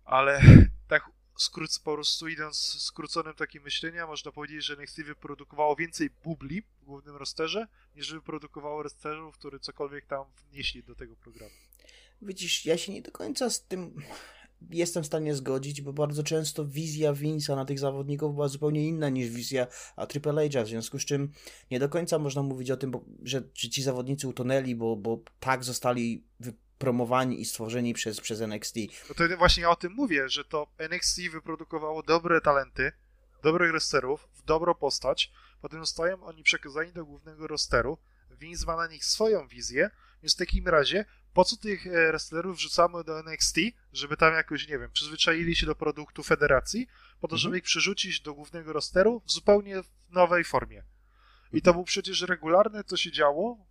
ale 0.05 0.41
tak 0.89 1.11
skróc, 1.37 1.79
po 1.79 1.95
prostu 1.95 2.29
idąc 2.29 2.57
skróconym 2.83 3.35
takim 3.35 3.63
myślenia, 3.63 4.07
można 4.07 4.33
powiedzieć, 4.33 4.65
że 4.65 4.75
NXT 4.75 5.03
wyprodukowało 5.03 5.77
więcej 5.77 6.11
bubli 6.25 6.63
w 6.63 6.85
głównym 6.85 7.17
rosterze, 7.17 7.69
niż 7.97 8.13
wyprodukowało 8.13 8.83
wrestlerów, 8.83 9.39
którzy 9.39 9.61
cokolwiek 9.61 10.07
tam 10.07 10.25
wnieśli 10.51 10.83
do 10.83 10.95
tego 10.95 11.17
programu. 11.17 11.55
Widzisz, 12.23 12.67
ja 12.67 12.79
się 12.79 12.93
nie 12.93 13.03
do 13.03 13.13
końca 13.13 13.51
z 13.51 13.65
tym 13.65 14.03
jestem 14.71 15.03
w 15.03 15.07
stanie 15.07 15.35
zgodzić, 15.35 15.83
bo 15.83 15.93
bardzo 15.93 16.23
często 16.23 16.65
wizja 16.65 17.13
Vince'a 17.13 17.57
na 17.57 17.65
tych 17.65 17.79
zawodników 17.79 18.35
była 18.35 18.49
zupełnie 18.49 18.89
inna 18.89 19.09
niż 19.09 19.29
wizja 19.29 19.67
Triple 20.09 20.33
H'a, 20.33 20.65
w 20.65 20.69
związku 20.69 20.99
z 20.99 21.05
czym 21.05 21.33
nie 21.71 21.79
do 21.79 21.89
końca 21.89 22.19
można 22.19 22.43
mówić 22.43 22.71
o 22.71 22.77
tym, 22.77 22.91
bo, 22.91 23.05
że, 23.23 23.43
że 23.55 23.69
ci 23.69 23.83
zawodnicy 23.83 24.29
utonęli, 24.29 24.75
bo, 24.75 24.97
bo 24.97 25.21
tak 25.41 25.65
zostali 25.65 26.25
wypromowani 26.41 27.41
i 27.41 27.45
stworzeni 27.45 27.95
przez, 27.95 28.21
przez 28.21 28.41
NXT. 28.41 28.77
No 29.09 29.15
to 29.15 29.37
właśnie 29.37 29.63
ja 29.63 29.71
o 29.71 29.77
tym 29.77 29.93
mówię, 29.93 30.29
że 30.29 30.45
to 30.45 30.67
NXT 30.79 31.21
wyprodukowało 31.33 32.03
dobre 32.03 32.41
talenty, 32.41 32.93
dobrych 33.43 33.71
wrestlerów, 33.71 34.29
w 34.33 34.43
dobrą 34.43 34.75
postać, 34.75 35.33
potem 35.61 35.81
zostają 35.81 36.25
oni 36.25 36.43
przekazani 36.43 36.93
do 36.93 37.05
głównego 37.05 37.47
rosteru, 37.47 37.99
Vince 38.31 38.67
ma 38.67 38.77
na 38.77 38.87
nich 38.87 39.05
swoją 39.05 39.49
wizję, 39.49 39.91
więc 40.23 40.35
w 40.35 40.39
takim 40.39 40.69
razie 40.69 41.05
po 41.35 41.45
co 41.45 41.57
tych 41.57 41.87
e, 41.87 41.91
wrestlerów 41.91 42.57
wrzucamy 42.57 43.05
do 43.05 43.19
NXT, 43.19 43.57
żeby 43.93 44.17
tam 44.17 44.35
jakoś, 44.35 44.69
nie 44.69 44.79
wiem, 44.79 44.91
przyzwyczaili 44.93 45.57
się 45.57 45.67
do 45.67 45.75
produktu 45.75 46.23
federacji, 46.23 46.87
po 47.21 47.29
to, 47.29 47.35
mhm. 47.35 47.39
żeby 47.39 47.59
ich 47.59 47.65
przerzucić 47.65 48.21
do 48.21 48.35
głównego 48.35 48.73
rosteru 48.73 49.23
w 49.27 49.33
zupełnie 49.33 49.83
nowej 50.11 50.45
formie. 50.45 50.83
I 51.53 51.63
to 51.63 51.71
mhm. 51.71 51.77
był 51.77 51.85
przecież 51.85 52.23
regularne, 52.23 52.85
co 52.85 52.97
się 52.97 53.13
działo, 53.13 53.67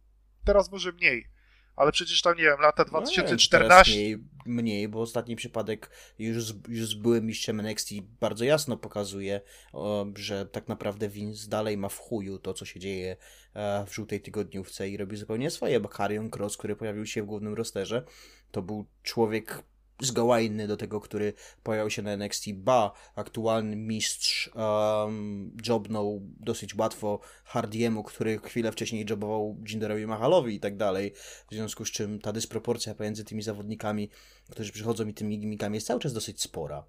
teraz 0.46 0.72
może 0.72 0.92
mniej. 0.92 1.28
Ale 1.76 1.92
przecież 1.92 2.22
tam, 2.22 2.38
nie 2.38 2.44
wiem, 2.44 2.60
lata 2.60 2.86
No, 2.92 3.00
nie 3.00 3.06
wiem, 3.06 3.26
2014... 3.26 3.50
teraz 3.60 3.88
mniej, 3.88 4.18
mniej, 4.46 4.88
bo 4.88 5.02
ostatni 5.02 5.36
przypadek 5.36 5.90
już 6.20 6.46
z, 6.46 6.54
już 6.68 6.88
z 6.88 6.94
byłym 6.94 7.26
mistrzem 7.26 7.60
NXT 7.60 7.90
bardzo 8.20 8.46
jasno 8.46 8.78
pokazuje, 8.78 9.42
o, 9.74 10.06
że 10.16 10.46
tak 10.46 10.68
naprawdę 10.68 11.10
Vince 11.10 11.50
dalej 11.50 11.78
ma 11.78 11.90
w 11.90 11.98
chuju 11.98 12.40
to, 12.40 12.54
co 12.54 12.66
się 12.66 12.80
dzieje 12.80 13.18
e, 13.54 13.86
w 13.86 13.94
żółtej 13.94 14.22
tygodniówce 14.22 14.90
i 14.90 14.98
robi 14.98 15.18
zupełnie 15.18 15.52
swoje, 15.52 15.80
bo 15.80 15.90
Karrion 15.90 16.30
Cross, 16.36 16.58
który 16.58 16.76
pojawił 16.76 17.06
się 17.06 17.24
w 17.24 17.26
głównym 17.26 17.54
rosterze, 17.54 18.04
to 18.52 18.62
był 18.62 18.86
człowiek 19.04 19.64
zgoła 20.02 20.40
inny 20.40 20.68
do 20.68 20.78
tego, 20.78 21.02
który 21.02 21.34
pojawił 21.64 21.90
się 21.90 22.02
na 22.02 22.12
NXT. 22.12 22.54
Ba, 22.54 22.92
aktualny 23.16 23.76
mistrz 23.76 24.52
um, 24.56 25.58
jobnął 25.68 26.22
dosyć 26.40 26.76
łatwo 26.76 27.20
Hardiemu, 27.44 28.04
który 28.04 28.40
chwilę 28.40 28.72
wcześniej 28.72 29.06
jobował 29.10 29.58
Jinderowi 29.68 30.08
Mahalowi 30.08 30.56
i 30.56 30.60
tak 30.60 30.78
dalej. 30.78 31.14
W 31.50 31.54
związku 31.54 31.86
z 31.86 31.92
czym 31.92 32.20
ta 32.20 32.34
dysproporcja 32.34 32.96
pomiędzy 32.96 33.26
tymi 33.26 33.42
zawodnikami, 33.42 34.10
którzy 34.50 34.72
przychodzą 34.72 35.08
i 35.08 35.14
tymi 35.14 35.40
gimmickami 35.40 35.76
jest 35.76 35.88
cały 35.88 36.00
czas 36.00 36.14
dosyć 36.14 36.42
spora. 36.42 36.84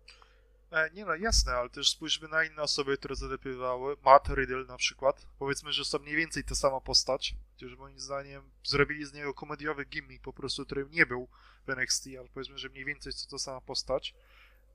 E, 0.75 0.91
nie 0.91 1.05
no, 1.05 1.15
jasne, 1.15 1.53
ale 1.53 1.71
też 1.71 1.91
spójrzmy 1.91 2.29
na 2.29 2.45
inne 2.45 2.63
osoby, 2.63 2.97
które 2.97 3.17
zadebiutowały. 3.17 3.97
Matt 4.05 4.29
Riddle 4.29 4.65
na 4.65 4.77
przykład. 4.77 5.27
Powiedzmy, 5.39 5.73
że 5.73 5.85
są 5.85 5.99
mniej 5.99 6.17
więcej 6.17 6.45
ta 6.45 6.55
sama 6.55 6.81
postać, 6.81 7.35
chociaż 7.53 7.79
moim 7.79 7.99
zdaniem 7.99 8.43
zrobili 8.65 9.05
z 9.05 9.13
niego 9.13 9.35
komediowy 9.35 9.85
gimmick 9.85 10.25
po 10.25 10.33
prostu, 10.33 10.65
którym 10.65 10.91
nie 10.91 11.07
był 11.07 11.29
w 11.67 11.71
NXT, 11.71 12.09
ale 12.19 12.29
powiedzmy, 12.29 12.59
że 12.59 12.69
mniej 12.69 12.85
więcej 12.85 13.13
to 13.13 13.31
ta 13.31 13.39
sama 13.39 13.61
postać. 13.61 14.15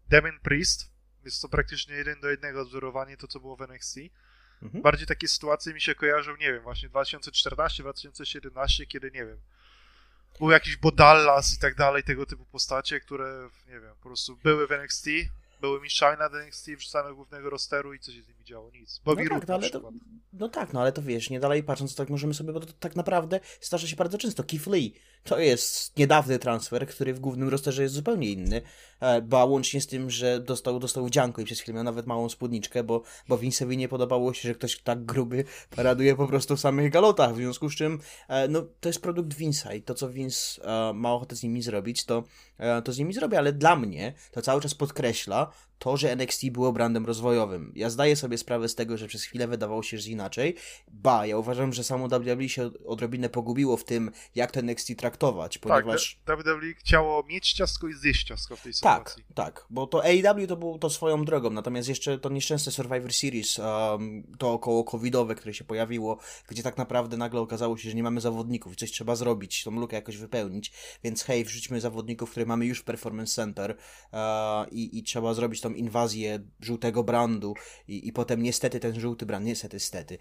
Damien 0.09 0.39
Priest, 0.39 0.91
jest 1.25 1.41
to 1.41 1.49
praktycznie 1.49 1.95
jeden 1.95 2.19
do 2.19 2.29
jednego 2.29 2.61
odwzorowanie 2.61 3.17
to, 3.17 3.27
co 3.27 3.39
było 3.39 3.55
w 3.55 3.61
NXT. 3.61 3.97
Mhm. 4.61 4.83
Bardziej 4.83 5.07
takie 5.07 5.27
sytuacje 5.27 5.73
mi 5.73 5.81
się 5.81 5.95
kojarzą, 5.95 6.35
nie 6.35 6.53
wiem, 6.53 6.63
właśnie 6.63 6.89
2014-2017, 6.89 8.87
kiedy, 8.87 9.11
nie 9.11 9.25
wiem, 9.25 9.37
był 10.39 10.51
jakiś 10.51 10.77
Bodallas 10.77 11.53
i 11.53 11.59
tak 11.59 11.75
dalej, 11.75 12.03
tego 12.03 12.25
typu 12.25 12.45
postacie, 12.45 12.99
które, 12.99 13.49
nie 13.67 13.79
wiem, 13.79 13.95
po 13.95 14.09
prostu 14.09 14.37
były 14.37 14.67
w 14.67 14.71
NXT, 14.71 15.07
były 15.61 15.81
mistrzami 15.81 16.17
na 16.17 16.25
NXT, 16.25 16.69
wrzucane 16.77 17.13
głównego 17.13 17.49
rosteru 17.49 17.93
i 17.93 17.99
co 17.99 18.11
się 18.11 18.23
z 18.23 18.27
nimi 18.27 18.43
działo? 18.43 18.71
Nic. 18.71 19.01
Bobby 19.05 19.23
No 19.23 19.39
tak, 19.39 19.47
no 19.47 19.55
ale 19.55 19.69
to, 19.69 19.91
no 20.33 20.49
tak, 20.49 20.73
no 20.73 20.81
ale 20.81 20.91
to 20.91 21.01
wiesz, 21.01 21.29
nie 21.29 21.39
dalej 21.39 21.63
patrząc, 21.63 21.95
tak 21.95 22.09
możemy 22.09 22.33
sobie, 22.33 22.53
bo 22.53 22.59
to 22.59 22.73
tak 22.79 22.95
naprawdę 22.95 23.39
zdarza 23.61 23.87
się 23.87 23.95
bardzo 23.95 24.17
często. 24.17 24.43
Keith 24.43 24.67
Lee 24.67 24.93
to 25.23 25.39
jest 25.39 25.97
niedawny 25.97 26.39
transfer, 26.39 26.87
który 26.87 27.13
w 27.13 27.19
głównym 27.19 27.49
rosterze 27.49 27.83
jest 27.83 27.95
zupełnie 27.95 28.29
inny, 28.29 28.61
e, 28.99 29.21
ba 29.21 29.45
łącznie 29.45 29.81
z 29.81 29.87
tym, 29.87 30.09
że 30.09 30.39
dostał, 30.39 30.79
dostał 30.79 31.05
wdzianko 31.05 31.41
i 31.41 31.45
przez 31.45 31.59
chwilę 31.59 31.75
miał 31.75 31.83
nawet 31.83 32.07
małą 32.07 32.29
spódniczkę, 32.29 32.83
bo, 32.83 33.01
bo 33.27 33.37
Vince'owi 33.37 33.77
nie 33.77 33.87
podobało 33.87 34.33
się, 34.33 34.49
że 34.49 34.55
ktoś 34.55 34.79
tak 34.79 35.05
gruby 35.05 35.43
paraduje 35.75 36.15
po 36.15 36.27
prostu 36.27 36.55
w 36.55 36.59
samych 36.59 36.91
galotach, 36.91 37.33
w 37.33 37.37
związku 37.37 37.69
z 37.69 37.75
czym 37.75 37.99
e, 38.27 38.47
no, 38.47 38.61
to 38.79 38.89
jest 38.89 39.01
produkt 39.01 39.37
Vince'a 39.37 39.75
i 39.75 39.81
to, 39.81 39.93
co 39.93 40.09
Vince 40.09 40.61
e, 40.63 40.93
ma 40.93 41.13
ochotę 41.13 41.35
z 41.35 41.43
nimi 41.43 41.61
zrobić, 41.61 42.05
to, 42.05 42.23
to 42.83 42.91
z 42.91 42.97
nimi 42.97 43.13
zrobi, 43.13 43.35
ale 43.35 43.53
dla 43.53 43.75
mnie 43.75 44.13
to 44.31 44.41
cały 44.41 44.61
czas 44.61 44.75
podkreśla 44.75 45.51
to, 45.79 45.97
że 45.97 46.11
NXT 46.11 46.49
było 46.49 46.73
brandem 46.73 47.05
rozwojowym. 47.05 47.71
Ja 47.75 47.89
zdaję 47.89 48.15
sobie 48.15 48.37
sprawę 48.37 48.69
z 48.69 48.75
tego, 48.75 48.97
że 48.97 49.07
przez 49.07 49.23
chwilę 49.23 49.47
wydawało 49.47 49.83
się, 49.83 49.97
że 49.97 50.09
inaczej. 50.09 50.55
Ba, 50.87 51.25
ja 51.25 51.37
uważam, 51.37 51.73
że 51.73 51.83
samo 51.83 52.07
WWE 52.07 52.49
się 52.49 52.71
odrobinę 52.85 53.29
pogubiło 53.29 53.77
w 53.77 53.83
tym, 53.83 54.11
jak 54.35 54.51
to 54.51 54.59
NXT 54.59 54.95
traktować, 54.97 55.57
ponieważ... 55.57 56.19
Tak, 56.25 56.37
WWE 56.37 56.73
chciało 56.77 57.23
mieć 57.23 57.53
ciastko 57.53 57.87
i 57.87 57.93
zjeść 57.93 58.27
ciastko 58.27 58.55
w 58.55 58.61
tej 58.61 58.73
Tak, 58.81 59.09
sytuacji. 59.09 59.35
tak, 59.35 59.65
bo 59.69 59.87
to 59.87 60.03
AEW 60.03 60.47
to 60.47 60.57
było 60.57 60.77
to 60.77 60.89
swoją 60.89 61.25
drogą, 61.25 61.49
natomiast 61.49 61.89
jeszcze 61.89 62.17
to 62.19 62.29
nieszczęsne 62.29 62.71
Survivor 62.71 63.13
Series, 63.13 63.59
um, 63.59 64.23
to 64.37 64.53
około 64.53 64.83
covidowe, 64.83 65.35
które 65.35 65.53
się 65.53 65.63
pojawiło, 65.63 66.17
gdzie 66.47 66.63
tak 66.63 66.77
naprawdę 66.77 67.17
nagle 67.17 67.41
okazało 67.41 67.77
się, 67.77 67.89
że 67.89 67.95
nie 67.95 68.03
mamy 68.03 68.21
zawodników 68.21 68.73
i 68.73 68.75
coś 68.75 68.91
trzeba 68.91 69.15
zrobić, 69.15 69.63
tą 69.63 69.71
lukę 69.71 69.95
jakoś 69.95 70.17
wypełnić, 70.17 70.71
więc 71.03 71.23
hej, 71.23 71.45
wrzućmy 71.45 71.81
zawodników, 71.81 72.31
które 72.31 72.45
mamy 72.45 72.65
już 72.65 72.79
w 72.79 72.83
Performance 72.83 73.33
Center 73.33 73.77
uh, 74.11 74.73
i, 74.73 74.99
i 74.99 75.03
trzeba 75.03 75.33
zrobić 75.33 75.61
tą 75.61 75.68
inwazję 75.75 76.39
żółtego 76.59 77.03
brandu 77.03 77.53
i, 77.87 78.07
i 78.07 78.13
potem 78.13 78.43
niestety 78.43 78.79
ten 78.79 78.99
żółty 78.99 79.25
brand, 79.25 79.45
niestety, 79.45 79.79
stety, 79.79 80.17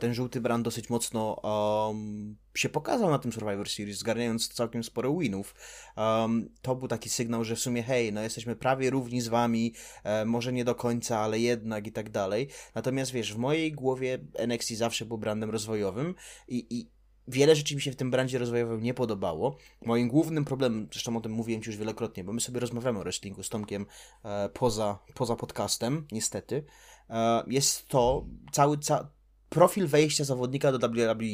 ten 0.00 0.14
żółty 0.14 0.40
brand 0.40 0.64
dosyć 0.64 0.90
mocno 0.90 1.40
um, 1.88 2.36
się 2.54 2.68
pokazał 2.68 3.10
na 3.10 3.18
tym 3.18 3.32
Survivor 3.32 3.68
Series, 3.68 3.98
zgarniając 3.98 4.48
całkiem 4.48 4.84
sporo 4.84 5.16
winów. 5.16 5.54
Um, 5.96 6.48
to 6.62 6.76
był 6.76 6.88
taki 6.88 7.08
sygnał, 7.08 7.44
że 7.44 7.56
w 7.56 7.60
sumie 7.60 7.82
hej, 7.82 8.12
no 8.12 8.22
jesteśmy 8.22 8.56
prawie 8.56 8.90
równi 8.90 9.20
z 9.20 9.28
wami, 9.28 9.74
e, 10.04 10.24
może 10.24 10.52
nie 10.52 10.64
do 10.64 10.74
końca, 10.74 11.18
ale 11.18 11.38
jednak 11.38 11.86
i 11.86 11.92
tak 11.92 12.10
dalej. 12.10 12.48
Natomiast 12.74 13.12
wiesz, 13.12 13.34
w 13.34 13.38
mojej 13.38 13.72
głowie 13.72 14.18
NXT 14.34 14.70
zawsze 14.70 15.06
był 15.06 15.18
brandem 15.18 15.50
rozwojowym 15.50 16.14
i, 16.48 16.66
i 16.70 16.90
wiele 17.28 17.56
rzeczy 17.56 17.74
mi 17.74 17.80
się 17.80 17.92
w 17.92 17.96
tym 17.96 18.10
brandzie 18.10 18.38
rozwojowym 18.38 18.82
nie 18.82 18.94
podobało. 18.94 19.56
Moim 19.84 20.08
głównym 20.08 20.44
problemem, 20.44 20.88
zresztą 20.92 21.16
o 21.16 21.20
tym 21.20 21.32
mówiłem 21.32 21.62
ci 21.62 21.70
już 21.70 21.78
wielokrotnie, 21.78 22.24
bo 22.24 22.32
my 22.32 22.40
sobie 22.40 22.60
rozmawiamy 22.60 22.98
o 22.98 23.02
wrestlingu 23.02 23.42
z 23.42 23.48
Tomkiem 23.48 23.86
e, 24.24 24.48
poza, 24.48 24.98
poza 25.14 25.36
podcastem, 25.36 26.06
niestety, 26.12 26.64
e, 27.10 27.44
jest 27.46 27.88
to 27.88 28.26
cały 28.52 28.78
ca 28.78 29.10
profil 29.48 29.86
wejścia 29.86 30.24
zawodnika 30.24 30.72
do 30.72 30.88
WWE. 30.88 31.24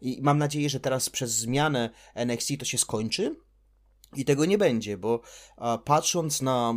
I 0.00 0.18
mam 0.22 0.38
nadzieję, 0.38 0.70
że 0.70 0.80
teraz 0.80 1.10
przez 1.10 1.30
zmianę 1.30 1.90
NXT 2.14 2.52
to 2.58 2.64
się 2.64 2.78
skończy 2.78 3.36
i 4.16 4.24
tego 4.24 4.44
nie 4.44 4.58
będzie, 4.58 4.98
bo 4.98 5.20
a, 5.56 5.78
patrząc 5.78 6.42
na 6.42 6.74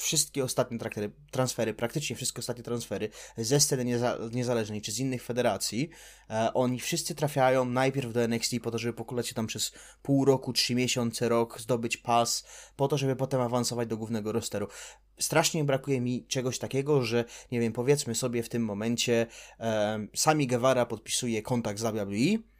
wszystkie 0.00 0.44
ostatnie 0.44 0.78
traktery, 0.78 1.10
transfery, 1.30 1.74
praktycznie 1.74 2.16
wszystkie 2.16 2.38
ostatnie 2.38 2.64
transfery 2.64 3.08
ze 3.36 3.60
sceny 3.60 3.84
nieza, 3.84 4.18
niezależnej 4.32 4.82
czy 4.82 4.92
z 4.92 4.98
innych 4.98 5.22
federacji, 5.22 5.90
e, 6.30 6.54
oni 6.54 6.80
wszyscy 6.80 7.14
trafiają 7.14 7.64
najpierw 7.64 8.12
do 8.12 8.20
NXT 8.20 8.54
po 8.62 8.70
to, 8.70 8.78
żeby 8.78 8.92
pokulać 8.92 9.28
się 9.28 9.34
tam 9.34 9.46
przez 9.46 9.72
pół 10.02 10.24
roku, 10.24 10.52
trzy 10.52 10.74
miesiące, 10.74 11.28
rok, 11.28 11.60
zdobyć 11.60 11.96
pas, 11.96 12.44
po 12.76 12.88
to, 12.88 12.98
żeby 12.98 13.16
potem 13.16 13.40
awansować 13.40 13.88
do 13.88 13.96
głównego 13.96 14.32
rosteru. 14.32 14.68
Strasznie 15.18 15.64
brakuje 15.64 16.00
mi 16.00 16.26
czegoś 16.26 16.58
takiego, 16.58 17.02
że 17.02 17.24
nie 17.52 17.60
wiem, 17.60 17.72
powiedzmy 17.72 18.14
sobie 18.14 18.42
w 18.42 18.48
tym 18.48 18.64
momencie 18.64 19.26
e, 19.60 20.06
Sami 20.16 20.46
Guevara 20.46 20.86
podpisuje 20.86 21.42
kontakt 21.42 21.78
z 21.78 21.82
WWE, 21.82 22.50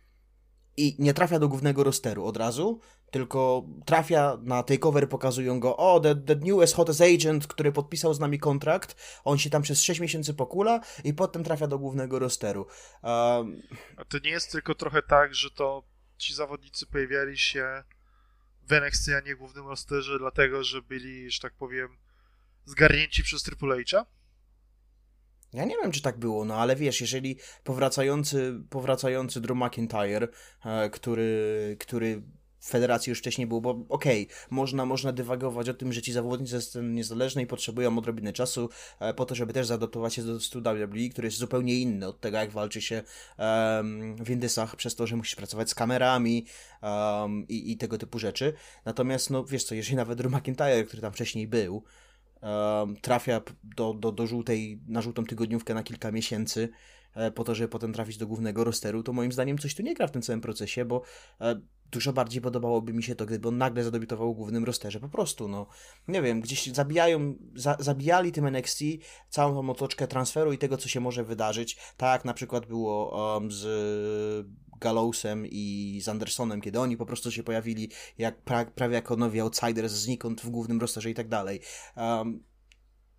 i 0.77 0.97
nie 0.99 1.15
trafia 1.15 1.39
do 1.39 1.49
głównego 1.49 1.85
rosteru 1.85 2.25
od 2.25 2.37
razu, 2.37 2.81
tylko 3.11 3.67
trafia 3.85 4.39
na 4.43 4.63
takeover, 4.63 5.09
pokazują 5.09 5.61
go, 5.61 5.77
o, 5.77 6.01
the, 6.01 6.15
the 6.17 6.37
newest 6.37 6.75
hottest 6.75 7.01
agent, 7.01 7.47
który 7.47 7.73
podpisał 7.73 8.15
z 8.15 8.21
nami 8.21 8.39
kontrakt, 8.39 9.21
on 9.25 9.39
się 9.39 9.51
tam 9.51 9.63
przez 9.63 9.83
6 9.83 10.01
miesięcy 10.01 10.35
pokula 10.35 10.81
i 11.05 11.15
potem 11.15 11.45
trafia 11.45 11.67
do 11.67 11.79
głównego 11.79 12.19
rosteru. 12.19 12.67
Um, 13.03 13.63
A 13.97 14.05
to 14.05 14.19
nie 14.25 14.31
jest 14.31 14.53
tylko 14.53 14.75
trochę 14.75 15.03
tak, 15.03 15.35
że 15.35 15.51
to 15.51 15.83
ci 16.19 16.35
zawodnicy 16.35 16.87
pojawiali 16.87 17.39
się 17.39 17.83
w 18.63 18.73
NXT, 18.73 19.09
a 19.09 19.21
nie 19.21 19.35
w 19.35 19.39
głównym 19.39 19.67
rosterze, 19.67 20.19
dlatego, 20.19 20.65
że 20.65 20.83
byli, 20.83 21.31
że 21.31 21.41
tak 21.41 21.55
powiem, 21.55 21.89
zgarnięci 22.65 23.23
przez 23.23 23.43
Triple 23.43 23.77
H'a? 23.77 24.05
ja 25.53 25.65
nie 25.65 25.77
wiem, 25.83 25.93
czy 25.93 26.03
tak 26.03 26.19
było, 26.19 26.45
no 26.45 26.57
ale 26.57 26.77
wiesz, 26.77 27.01
jeżeli 27.01 27.39
powracający, 27.65 28.61
powracający 28.71 29.41
Drew 29.41 29.57
McIntyre, 29.57 30.29
e, 30.65 30.91
który, 30.91 31.77
który 31.81 32.23
w 32.61 32.69
federacji 32.69 33.11
już 33.11 33.19
wcześniej 33.19 33.47
był, 33.47 33.61
bo 33.61 33.71
okej, 33.89 34.23
okay, 34.23 34.37
można, 34.51 34.87
można 34.87 35.13
dywagować 35.13 35.69
o 35.69 35.75
tym, 35.75 35.93
że 35.93 36.03
ci 36.03 36.13
zawodnicy 36.13 36.53
ze 36.53 36.61
sceny 36.61 36.89
niezależnej 36.89 37.47
potrzebują 37.47 37.99
odrobiny 37.99 38.33
czasu 38.33 38.69
e, 39.01 39.15
po 39.15 39.27
to, 39.27 39.35
żeby 39.35 39.53
też 39.53 39.67
zaadaptować 39.67 40.15
się 40.15 40.23
do 40.23 40.41
stu 40.41 40.61
WWE, 40.61 41.09
który 41.11 41.27
jest 41.27 41.39
zupełnie 41.39 41.81
inny 41.81 42.07
od 42.07 42.21
tego, 42.21 42.37
jak 42.37 42.51
walczy 42.51 42.81
się 42.83 43.03
um, 43.39 44.17
w 44.25 44.31
Indysach, 44.31 44.77
przez 44.77 44.95
to, 44.95 45.07
że 45.07 45.17
musisz 45.17 45.35
pracować 45.35 45.71
z 45.71 45.75
kamerami 45.75 46.47
um, 46.83 47.49
i, 47.49 47.73
i 47.73 47.77
tego 47.77 47.99
typu 47.99 48.19
rzeczy. 48.19 48.53
Natomiast, 48.85 49.31
no 49.31 49.45
wiesz 49.45 49.65
co, 49.65 49.75
jeżeli 49.75 49.97
nawet 49.97 50.19
Drew 50.19 50.33
McIntyre, 50.33 50.85
który 50.85 51.03
tam 51.03 51.13
wcześniej 51.13 51.47
był, 51.47 51.85
um, 52.43 52.97
trafia 52.97 53.41
do, 53.65 53.95
do, 53.95 54.13
do 54.13 54.27
żółtej, 54.27 54.81
na 54.89 55.03
żółtą 55.03 55.25
tygodniówkę 55.25 55.75
na 55.75 55.83
kilka 55.83 56.13
miesięcy, 56.13 56.69
e, 57.15 57.31
po 57.31 57.45
to, 57.45 57.55
żeby 57.55 57.69
potem 57.69 57.93
trafić 57.93 58.17
do 58.17 58.27
głównego 58.27 58.65
rosteru, 58.65 59.03
to 59.03 59.13
moim 59.13 59.33
zdaniem 59.33 59.59
coś 59.59 59.75
tu 59.75 59.83
nie 59.83 59.95
gra 59.95 60.07
w 60.07 60.11
tym 60.11 60.23
całym 60.23 60.41
procesie, 60.41 60.85
bo 60.85 61.03
e, 61.41 61.61
dużo 61.91 62.13
bardziej 62.13 62.43
podobałoby 62.43 62.93
mi 62.93 63.03
się 63.03 63.15
to, 63.15 63.27
gdyby 63.27 63.49
on 63.49 63.59
nagle 63.59 63.85
zadebiutował 63.85 64.35
w 64.35 64.37
głównym 64.37 64.65
rosterze. 64.65 65.01
Po 65.01 65.09
prostu, 65.09 65.49
no, 65.49 65.67
nie 66.09 66.23
wiem, 66.23 66.41
gdzieś 66.41 66.67
zabijają, 66.67 67.35
za, 67.55 67.77
zabijali 67.79 68.33
tym 68.33 68.47
NXT 68.47 68.83
całą 69.29 69.55
tą 69.55 69.71
otoczkę 69.71 70.07
transferu 70.07 70.53
i 70.53 70.59
tego, 70.59 70.77
co 70.77 70.89
się 70.89 71.01
może 71.01 71.25
wydarzyć. 71.25 71.79
Tak 71.97 72.25
na 72.25 72.35
przykład 72.35 72.67
było 72.67 73.33
um, 73.35 73.53
z 73.53 74.47
Gallowsem 74.81 75.47
i 75.47 76.01
z 76.03 76.09
Andersonem, 76.09 76.61
kiedy 76.61 76.81
oni 76.81 76.97
po 76.97 77.07
prostu 77.07 77.31
się 77.31 77.43
pojawili 77.43 77.91
jak 78.19 78.43
pra, 78.43 78.65
prawie 78.65 78.95
jako 78.95 79.17
nowi 79.17 79.41
outsiders 79.41 79.93
znikąd 79.93 80.41
w 80.41 80.51
głównym 80.51 80.81
rosterze 80.81 81.11
i 81.11 81.15
tak 81.15 81.29
dalej. 81.29 81.61
Um, 81.97 82.50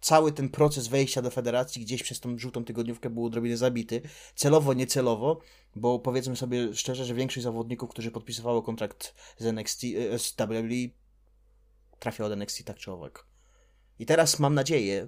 cały 0.02 0.32
ten 0.32 0.50
proces 0.50 0.88
wejścia 0.88 1.22
do 1.22 1.32
federacji 1.32 1.82
gdzieś 1.82 2.04
przez 2.04 2.20
tą 2.20 2.38
żółtą 2.38 2.66
tygodniówkę 2.66 3.10
był 3.10 3.26
odrobinę 3.26 3.58
zabity. 3.58 4.02
Celowo, 4.36 4.74
niecelowo, 4.74 5.42
bo 5.76 6.00
powiedzmy 6.00 6.36
sobie 6.36 6.74
szczerze, 6.74 7.06
że 7.06 7.14
większość 7.14 7.44
zawodników, 7.44 7.90
którzy 7.90 8.12
podpisywało 8.12 8.62
kontrakt 8.62 9.16
z 9.38 9.46
NXT, 9.46 9.82
z 10.18 10.36
WWE, 10.38 10.94
trafia 12.00 12.26
od 12.26 12.32
NXT 12.32 12.64
tak 12.64 12.78
czy 12.78 12.92
owak. 12.92 13.26
I 14.00 14.06
teraz 14.06 14.40
mam 14.40 14.56
nadzieję, 14.56 15.08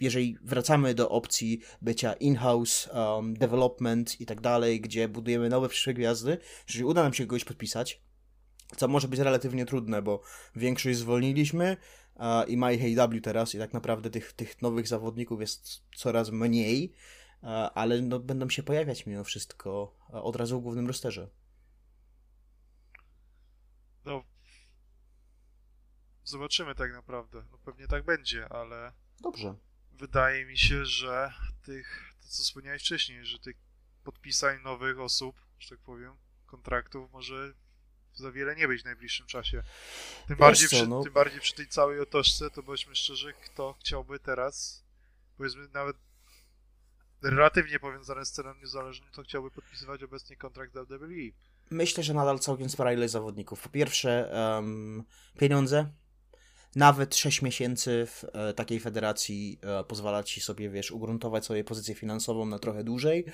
jeżeli 0.00 0.38
wracamy 0.42 0.94
do 0.94 1.10
opcji 1.10 1.60
bycia 1.82 2.12
in-house, 2.12 2.88
um, 2.94 3.34
development 3.34 4.20
i 4.20 4.26
tak 4.26 4.40
dalej, 4.40 4.80
gdzie 4.80 5.08
budujemy 5.08 5.48
nowe 5.48 5.68
przyszłe 5.68 5.94
gwiazdy, 5.94 6.38
jeżeli 6.68 6.84
uda 6.84 7.02
nam 7.02 7.14
się 7.14 7.26
kogoś 7.26 7.44
podpisać, 7.44 8.02
co 8.76 8.88
może 8.88 9.08
być 9.08 9.20
relatywnie 9.20 9.66
trudne, 9.66 10.02
bo 10.02 10.20
większość 10.56 10.98
zwolniliśmy 10.98 11.76
i 12.48 12.56
ma 12.56 12.72
ich 12.72 13.00
AW 13.00 13.20
teraz 13.20 13.54
i 13.54 13.58
tak 13.58 13.72
naprawdę 13.72 14.10
tych, 14.10 14.32
tych 14.32 14.62
nowych 14.62 14.88
zawodników 14.88 15.40
jest 15.40 15.82
coraz 15.96 16.30
mniej, 16.30 16.92
ale 17.74 18.02
no, 18.02 18.20
będą 18.20 18.48
się 18.48 18.62
pojawiać 18.62 19.06
mimo 19.06 19.24
wszystko 19.24 19.96
od 20.08 20.36
razu 20.36 20.60
w 20.60 20.62
głównym 20.62 20.86
rosterze. 20.86 21.28
No, 24.04 24.24
zobaczymy 26.24 26.74
tak 26.74 26.92
naprawdę. 26.92 27.44
No, 27.52 27.58
pewnie 27.58 27.86
tak 27.86 28.04
będzie, 28.04 28.48
ale... 28.48 28.92
Dobrze. 29.20 29.54
Wydaje 29.92 30.46
mi 30.46 30.58
się, 30.58 30.86
że 30.86 31.32
tych, 31.62 32.14
to 32.22 32.28
co 32.28 32.42
wspomniałeś 32.42 32.82
wcześniej, 32.82 33.24
że 33.24 33.38
tych 33.38 33.56
podpisań 34.04 34.62
nowych 34.62 35.00
osób, 35.00 35.36
że 35.58 35.68
tak 35.68 35.78
powiem, 35.78 36.16
kontraktów 36.46 37.12
może 37.12 37.54
za 38.14 38.32
wiele 38.32 38.56
nie 38.56 38.68
być 38.68 38.82
w 38.82 38.84
najbliższym 38.84 39.26
czasie. 39.26 39.62
Tym, 40.26 40.36
bardziej, 40.36 40.68
co, 40.68 40.76
przy, 40.76 40.86
no... 40.86 41.02
tym 41.02 41.12
bardziej 41.12 41.40
przy 41.40 41.54
tej 41.54 41.68
całej 41.68 42.00
otoczce, 42.00 42.50
to 42.50 42.62
bądźmy 42.62 42.94
szczerzy, 42.94 43.34
kto 43.44 43.74
chciałby 43.80 44.18
teraz, 44.18 44.84
powiedzmy 45.36 45.68
nawet 45.74 45.96
relatywnie 47.22 47.78
powiązane 47.78 48.24
z 48.24 48.28
sceną 48.28 48.54
niezależną, 48.54 49.06
to 49.12 49.22
chciałby 49.22 49.50
podpisywać 49.50 50.02
obecnie 50.02 50.36
kontrakt 50.36 50.72
WWE. 50.74 51.30
Myślę, 51.70 52.02
że 52.02 52.14
nadal 52.14 52.38
całkiem 52.38 52.68
spora 52.68 52.92
ilość 52.92 53.12
zawodników. 53.12 53.62
Po 53.62 53.68
pierwsze, 53.68 54.30
um, 54.32 55.04
pieniądze, 55.38 55.92
nawet 56.76 57.16
6 57.16 57.42
miesięcy 57.42 58.06
w 58.06 58.24
e, 58.32 58.54
takiej 58.54 58.80
federacji 58.80 59.58
e, 59.62 59.84
pozwala 59.84 60.22
ci 60.22 60.40
sobie, 60.40 60.70
wiesz, 60.70 60.90
ugruntować 60.90 61.46
sobie 61.46 61.64
pozycję 61.64 61.94
finansową 61.94 62.46
na 62.46 62.58
trochę 62.58 62.84
dłużej, 62.84 63.24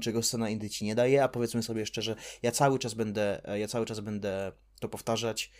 czego 0.00 0.22
scena 0.22 0.50
Indy 0.50 0.70
ci 0.70 0.84
nie 0.84 0.94
daje, 0.94 1.24
a 1.24 1.28
powiedzmy 1.28 1.62
sobie 1.62 1.86
szczerze, 1.86 2.16
ja 2.42 2.52
cały 2.52 2.78
czas 2.78 2.94
będę, 2.94 3.48
e, 3.48 3.58
ja 3.58 3.68
cały 3.68 3.86
czas 3.86 4.00
będę 4.00 4.52
to 4.80 4.88
powtarzać, 4.88 5.50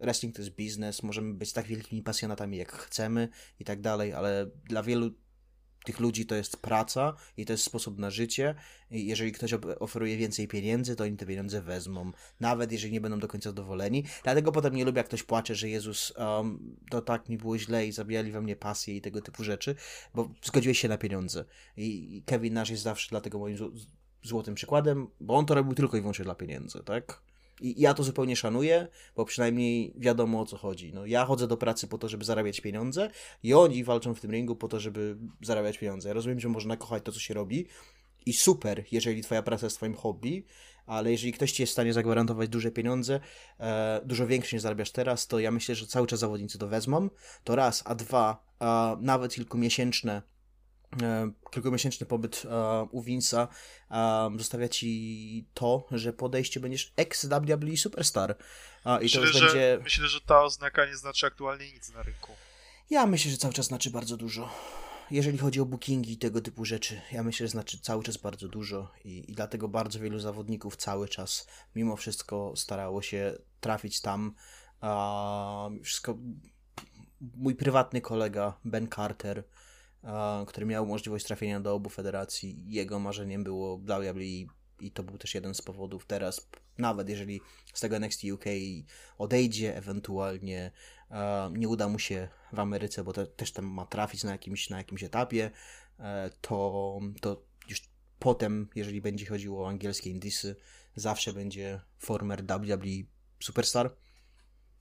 wrestling 0.00 0.36
to 0.36 0.42
jest 0.42 0.54
biznes, 0.54 1.02
możemy 1.02 1.34
być 1.34 1.52
tak 1.52 1.66
wielkimi 1.66 2.02
pasjonatami 2.02 2.56
jak 2.56 2.72
chcemy 2.72 3.28
i 3.60 3.64
tak 3.64 3.80
dalej, 3.80 4.12
ale 4.12 4.46
dla 4.64 4.82
wielu 4.82 5.10
tych 5.86 6.00
ludzi 6.00 6.26
to 6.26 6.34
jest 6.34 6.56
praca 6.56 7.14
i 7.36 7.46
to 7.46 7.52
jest 7.52 7.64
sposób 7.64 7.98
na 7.98 8.10
życie. 8.10 8.54
I 8.90 9.06
jeżeli 9.06 9.32
ktoś 9.32 9.54
oferuje 9.80 10.16
więcej 10.16 10.48
pieniędzy, 10.48 10.96
to 10.96 11.04
oni 11.04 11.16
te 11.16 11.26
pieniądze 11.26 11.62
wezmą, 11.62 12.12
nawet 12.40 12.72
jeżeli 12.72 12.92
nie 12.92 13.00
będą 13.00 13.18
do 13.18 13.28
końca 13.28 13.50
zadowoleni. 13.50 14.04
Dlatego 14.24 14.52
potem 14.52 14.74
nie 14.74 14.84
lubię, 14.84 14.98
jak 14.98 15.06
ktoś 15.06 15.22
płacze, 15.22 15.54
że 15.54 15.68
Jezus, 15.68 16.12
um, 16.16 16.76
to 16.90 17.02
tak 17.02 17.28
mi 17.28 17.38
było 17.38 17.58
źle 17.58 17.86
i 17.86 17.92
zabijali 17.92 18.32
we 18.32 18.40
mnie 18.40 18.56
pasję 18.56 18.96
i 18.96 19.00
tego 19.00 19.22
typu 19.22 19.44
rzeczy, 19.44 19.74
bo 20.14 20.30
zgodziłeś 20.42 20.78
się 20.78 20.88
na 20.88 20.98
pieniądze. 20.98 21.44
I 21.76 22.22
Kevin 22.26 22.54
Nash 22.54 22.70
jest 22.70 22.82
zawsze 22.82 23.08
dlatego 23.10 23.38
moim 23.38 23.56
złotym 24.22 24.54
przykładem, 24.54 25.06
bo 25.20 25.34
on 25.34 25.46
to 25.46 25.54
robił 25.54 25.74
tylko 25.74 25.96
i 25.96 26.00
wyłącznie 26.00 26.24
dla 26.24 26.34
pieniędzy, 26.34 26.82
tak? 26.84 27.22
I 27.60 27.80
ja 27.80 27.94
to 27.94 28.02
zupełnie 28.02 28.36
szanuję, 28.36 28.88
bo 29.16 29.24
przynajmniej 29.24 29.94
wiadomo 29.96 30.40
o 30.40 30.46
co 30.46 30.56
chodzi. 30.56 30.92
No, 30.94 31.06
ja 31.06 31.24
chodzę 31.24 31.46
do 31.46 31.56
pracy 31.56 31.88
po 31.88 31.98
to, 31.98 32.08
żeby 32.08 32.24
zarabiać 32.24 32.60
pieniądze 32.60 33.10
i 33.42 33.54
oni 33.54 33.84
walczą 33.84 34.14
w 34.14 34.20
tym 34.20 34.30
ringu 34.30 34.56
po 34.56 34.68
to, 34.68 34.80
żeby 34.80 35.16
zarabiać 35.42 35.78
pieniądze. 35.78 36.08
Ja 36.08 36.14
rozumiem, 36.14 36.40
że 36.40 36.48
można 36.48 36.76
kochać 36.76 37.02
to, 37.02 37.12
co 37.12 37.20
się 37.20 37.34
robi 37.34 37.66
i 38.26 38.32
super, 38.32 38.84
jeżeli 38.92 39.22
twoja 39.22 39.42
praca 39.42 39.66
jest 39.66 39.76
twoim 39.76 39.94
hobby, 39.94 40.44
ale 40.86 41.12
jeżeli 41.12 41.32
ktoś 41.32 41.52
ci 41.52 41.62
jest 41.62 41.70
w 41.70 41.72
stanie 41.72 41.92
zagwarantować 41.92 42.48
duże 42.48 42.70
pieniądze, 42.70 43.20
e, 43.60 44.00
dużo 44.04 44.26
większe 44.26 44.56
niż 44.56 44.62
zarabiasz 44.62 44.90
teraz, 44.90 45.26
to 45.26 45.38
ja 45.38 45.50
myślę, 45.50 45.74
że 45.74 45.86
cały 45.86 46.06
czas 46.06 46.20
zawodnicy 46.20 46.58
to 46.58 46.68
wezmą. 46.68 47.10
To 47.44 47.56
raz, 47.56 47.82
a 47.86 47.94
dwa, 47.94 48.46
a 48.58 48.96
nawet 49.00 49.34
kilkumiesięczne 49.34 50.22
kilkumiesięczny 51.50 52.06
pobyt 52.06 52.42
e, 52.44 52.82
u 52.90 53.02
Vince'a 53.02 53.48
e, 53.90 54.38
zostawia 54.38 54.68
ci 54.68 55.46
to, 55.54 55.86
że 55.90 56.12
podejście 56.12 56.60
będziesz 56.60 56.92
ex-WWE 56.96 57.76
Superstar. 57.76 58.36
I 59.00 59.02
myślę, 59.02 59.20
to 59.20 59.26
już 59.26 59.36
że, 59.36 59.46
będzie... 59.46 59.78
myślę, 59.82 60.08
że 60.08 60.20
ta 60.20 60.42
oznaka 60.42 60.86
nie 60.86 60.96
znaczy 60.96 61.26
aktualnie 61.26 61.72
nic 61.72 61.92
na 61.92 62.02
rynku. 62.02 62.32
Ja 62.90 63.06
myślę, 63.06 63.30
że 63.30 63.36
cały 63.36 63.54
czas 63.54 63.66
znaczy 63.66 63.90
bardzo 63.90 64.16
dużo. 64.16 64.50
Jeżeli 65.10 65.38
chodzi 65.38 65.60
o 65.60 65.64
bookingi 65.64 66.12
i 66.12 66.18
tego 66.18 66.40
typu 66.40 66.64
rzeczy, 66.64 67.00
ja 67.12 67.22
myślę, 67.22 67.46
że 67.46 67.50
znaczy 67.50 67.78
cały 67.80 68.02
czas 68.02 68.16
bardzo 68.16 68.48
dużo 68.48 68.92
i, 69.04 69.30
i 69.30 69.34
dlatego 69.34 69.68
bardzo 69.68 70.00
wielu 70.00 70.18
zawodników 70.18 70.76
cały 70.76 71.08
czas 71.08 71.46
mimo 71.74 71.96
wszystko 71.96 72.52
starało 72.56 73.02
się 73.02 73.38
trafić 73.60 74.00
tam. 74.00 74.34
A, 74.80 75.68
wszystko... 75.82 76.18
Mój 77.20 77.54
prywatny 77.54 78.00
kolega 78.00 78.58
Ben 78.64 78.88
Carter 78.88 79.44
który 80.46 80.66
miał 80.66 80.86
możliwość 80.86 81.26
trafienia 81.26 81.60
do 81.60 81.74
obu 81.74 81.90
federacji. 81.90 82.62
Jego 82.66 82.98
marzeniem 82.98 83.44
było 83.44 83.78
WWE 83.78 84.24
i 84.80 84.90
to 84.90 85.02
był 85.02 85.18
też 85.18 85.34
jeden 85.34 85.54
z 85.54 85.62
powodów. 85.62 86.06
Teraz, 86.06 86.48
nawet 86.78 87.08
jeżeli 87.08 87.40
z 87.74 87.80
tego 87.80 87.96
NXT 87.96 88.24
UK 88.24 88.44
odejdzie, 89.18 89.76
ewentualnie 89.76 90.70
nie 91.52 91.68
uda 91.68 91.88
mu 91.88 91.98
się 91.98 92.28
w 92.52 92.58
Ameryce, 92.58 93.04
bo 93.04 93.12
te, 93.12 93.26
też 93.26 93.52
tam 93.52 93.64
ma 93.66 93.86
trafić 93.86 94.24
na 94.24 94.32
jakimś, 94.32 94.70
na 94.70 94.78
jakimś 94.78 95.02
etapie, 95.02 95.50
e, 95.98 96.30
to, 96.40 97.00
to 97.20 97.42
już 97.68 97.82
potem, 98.18 98.68
jeżeli 98.74 99.00
będzie 99.00 99.26
chodziło 99.26 99.64
o 99.64 99.68
angielskie 99.68 100.10
indisy, 100.10 100.56
zawsze 100.96 101.32
będzie 101.32 101.80
former 101.98 102.44
WWE 102.44 103.04
Superstar. 103.40 103.96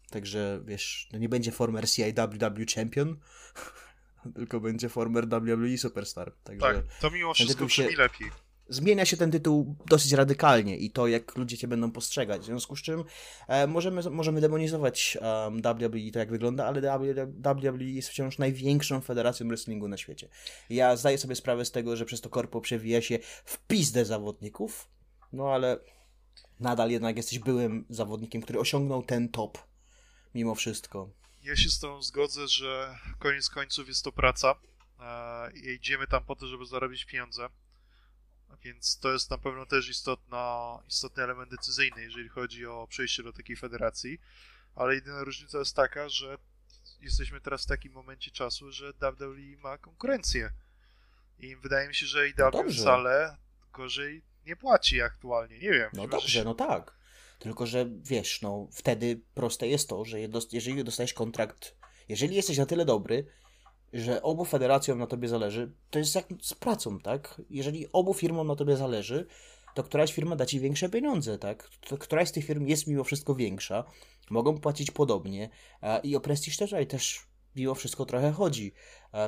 Także 0.10 0.62
wiesz, 0.66 1.10
no 1.14 1.20
nie 1.20 1.30
będzie 1.30 1.52
former 1.52 1.90
CIWW 1.90 2.66
Champion, 2.76 3.20
tylko 4.34 4.60
będzie 4.60 4.90
former 4.90 5.28
WWE 5.28 5.78
Superstar. 5.78 6.34
Także 6.44 6.74
tak, 6.74 6.84
to 7.02 7.12
mimo 7.12 7.34
wszystko 7.34 7.66
brzmi 7.66 7.86
się... 7.86 7.98
lepiej 7.98 8.32
zmienia 8.70 9.06
się 9.06 9.18
ten 9.18 9.32
tytuł 9.32 9.76
dosyć 9.86 10.12
radykalnie 10.12 10.78
i 10.78 10.92
to, 10.92 11.08
jak 11.08 11.36
ludzie 11.36 11.58
cię 11.58 11.68
będą 11.68 11.92
postrzegać. 11.92 12.42
W 12.42 12.46
związku 12.46 12.76
z 12.76 12.82
czym 12.82 13.04
e, 13.48 13.68
możemy, 13.68 14.10
możemy 14.10 14.42
demonizować 14.42 15.18
um, 15.22 15.62
WWE 15.62 16.00
i 16.00 16.12
to, 16.12 16.20
jak 16.20 16.30
wygląda, 16.30 16.66
ale 16.66 16.82
WWE 17.38 17.84
jest 17.84 18.10
wciąż 18.10 18.38
największą 18.38 19.02
federacją 19.02 19.48
wrestlingu 19.48 19.88
na 19.88 19.98
świecie. 19.98 20.30
Ja 20.70 20.96
zdaję 20.96 21.18
sobie 21.18 21.36
sprawę 21.36 21.66
z 21.66 21.72
tego, 21.72 21.96
że 21.96 22.06
przez 22.06 22.22
to 22.22 22.30
korpo 22.30 22.62
przewija 22.62 23.02
się 23.02 23.20
w 23.46 23.58
pizdę 23.68 24.06
zawodników, 24.06 24.90
no 25.34 25.50
ale 25.50 25.80
nadal 26.60 26.90
jednak 26.90 27.18
jesteś 27.18 27.40
byłym 27.40 27.86
zawodnikiem, 27.90 28.42
który 28.42 28.60
osiągnął 28.60 29.04
ten 29.04 29.30
top 29.30 29.58
mimo 30.36 30.56
wszystko 30.56 31.10
ja 31.46 31.56
się 31.56 31.70
z 31.70 31.80
tą 31.80 32.02
zgodzę, 32.02 32.48
że 32.48 33.00
koniec 33.20 33.50
końców 33.50 33.88
jest 33.88 34.04
to 34.04 34.12
praca 34.12 34.56
i 35.54 35.70
idziemy 35.70 36.08
tam 36.08 36.24
po 36.24 36.36
to, 36.36 36.48
żeby 36.48 36.66
zarobić 36.66 37.06
pieniądze. 37.06 37.50
Więc 38.64 39.00
to 39.00 39.14
jest 39.14 39.30
na 39.30 39.38
pewno 39.38 39.66
też 39.66 39.90
istotna, 39.90 40.78
istotny 40.88 41.24
element 41.24 41.52
decyzyjny, 41.52 42.02
jeżeli 42.02 42.30
chodzi 42.30 42.66
o 42.66 42.88
przejście 42.88 43.24
do 43.24 43.34
takiej 43.34 43.56
federacji. 43.56 44.22
Ale 44.76 44.96
jedyna 44.96 45.24
różnica 45.24 45.60
jest 45.60 45.76
taka, 45.76 46.10
że 46.10 46.38
jesteśmy 47.02 47.42
teraz 47.42 47.64
w 47.64 47.68
takim 47.68 47.94
momencie 47.94 48.32
czasu, 48.32 48.72
że 48.72 48.94
WWE 48.94 49.58
ma 49.64 49.78
konkurencję. 49.78 50.52
I 51.40 51.56
wydaje 51.56 51.88
mi 51.88 51.96
się, 51.96 52.06
że 52.06 52.30
IW 52.30 52.52
no 52.54 52.64
wcale 52.74 53.38
gorzej 53.74 54.22
nie 54.46 54.56
płaci 54.56 55.02
aktualnie. 55.02 55.60
Nie 55.60 55.72
wiem. 55.72 55.90
No 55.94 56.08
dobrze, 56.08 56.30
się... 56.30 56.44
no 56.44 56.54
tak. 56.54 56.96
Tylko, 57.40 57.66
że 57.66 57.90
wiesz, 58.04 58.42
no 58.42 58.68
wtedy 58.72 59.22
proste 59.34 59.68
jest 59.68 59.90
to, 59.90 60.06
że 60.06 60.18
jeżeli 60.52 60.84
dostajesz 60.84 61.14
kontrakt, 61.14 61.76
jeżeli 62.10 62.36
jesteś 62.36 62.58
na 62.58 62.66
tyle 62.66 62.86
dobry, 62.86 63.26
że 63.94 64.22
obu 64.22 64.46
federacjom 64.46 65.00
na 65.00 65.08
tobie 65.08 65.28
zależy, 65.28 65.72
to 65.90 66.00
jest 66.00 66.16
jak 66.16 66.26
z 66.42 66.54
pracą, 66.54 67.00
tak? 67.00 67.42
Jeżeli 67.50 67.92
obu 67.92 68.14
firmom 68.14 68.48
na 68.48 68.56
tobie 68.56 68.78
zależy, 68.78 69.28
to 69.76 69.84
któraś 69.84 70.14
firma 70.14 70.36
da 70.36 70.46
ci 70.46 70.60
większe 70.60 70.90
pieniądze, 70.90 71.38
tak? 71.38 71.70
Któraś 72.00 72.30
z 72.30 72.32
tych 72.32 72.46
firm 72.46 72.68
jest 72.68 72.88
mimo 72.88 73.04
wszystko 73.04 73.36
większa, 73.36 73.84
mogą 74.30 74.58
płacić 74.58 74.92
podobnie 74.92 75.50
i 76.04 76.16
o 76.16 76.20
prestiż 76.20 76.58
też, 76.58 76.74
ale 76.74 76.86
też 76.86 77.28
mimo 77.56 77.76
wszystko 77.76 78.06
trochę 78.06 78.32
chodzi. 78.32 78.74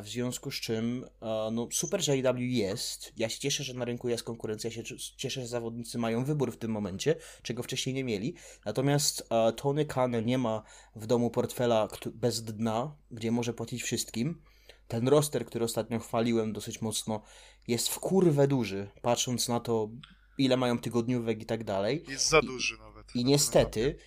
W 0.02 0.08
związku 0.08 0.52
z 0.52 0.56
czym, 0.56 1.06
no 1.52 1.68
super, 1.72 2.04
że 2.04 2.12
AEW 2.12 2.40
jest. 2.40 3.14
Ja 3.18 3.30
się 3.30 3.40
cieszę, 3.40 3.64
że 3.64 3.74
na 3.74 3.86
rynku 3.86 4.10
jest 4.10 4.24
konkurencja. 4.24 4.70
Ja 4.70 4.76
się 4.76 4.96
cieszę, 5.18 5.42
że 5.42 5.48
zawodnicy 5.48 5.98
mają 5.98 6.26
wybór 6.26 6.52
w 6.52 6.58
tym 6.58 6.72
momencie, 6.72 7.16
czego 7.42 7.64
wcześniej 7.64 7.96
nie 7.96 8.04
mieli. 8.04 8.36
Natomiast 8.66 9.30
Tony 9.56 9.86
Khan 9.86 10.26
nie 10.26 10.38
ma 10.38 10.64
w 10.96 11.08
domu 11.08 11.30
portfela 11.30 11.88
bez 12.14 12.44
dna, 12.44 12.96
gdzie 13.12 13.32
może 13.32 13.54
płacić 13.54 13.84
wszystkim. 13.84 14.42
Ten 14.88 15.08
roster, 15.08 15.46
który 15.46 15.66
ostatnio 15.66 16.00
chwaliłem 16.00 16.54
dosyć 16.54 16.82
mocno, 16.82 17.22
jest 17.68 17.90
w 17.90 18.00
kurwę 18.00 18.48
duży, 18.48 18.90
patrząc 19.02 19.48
na 19.48 19.60
to, 19.60 19.90
ile 20.38 20.58
mają 20.58 20.80
tygodniówek 20.80 21.42
i 21.42 21.46
tak 21.46 21.64
dalej. 21.64 22.04
Jest 22.08 22.30
za 22.30 22.42
duży 22.42 22.78
nawet. 22.78 23.16
I 23.16 23.26
niestety, 23.26 23.98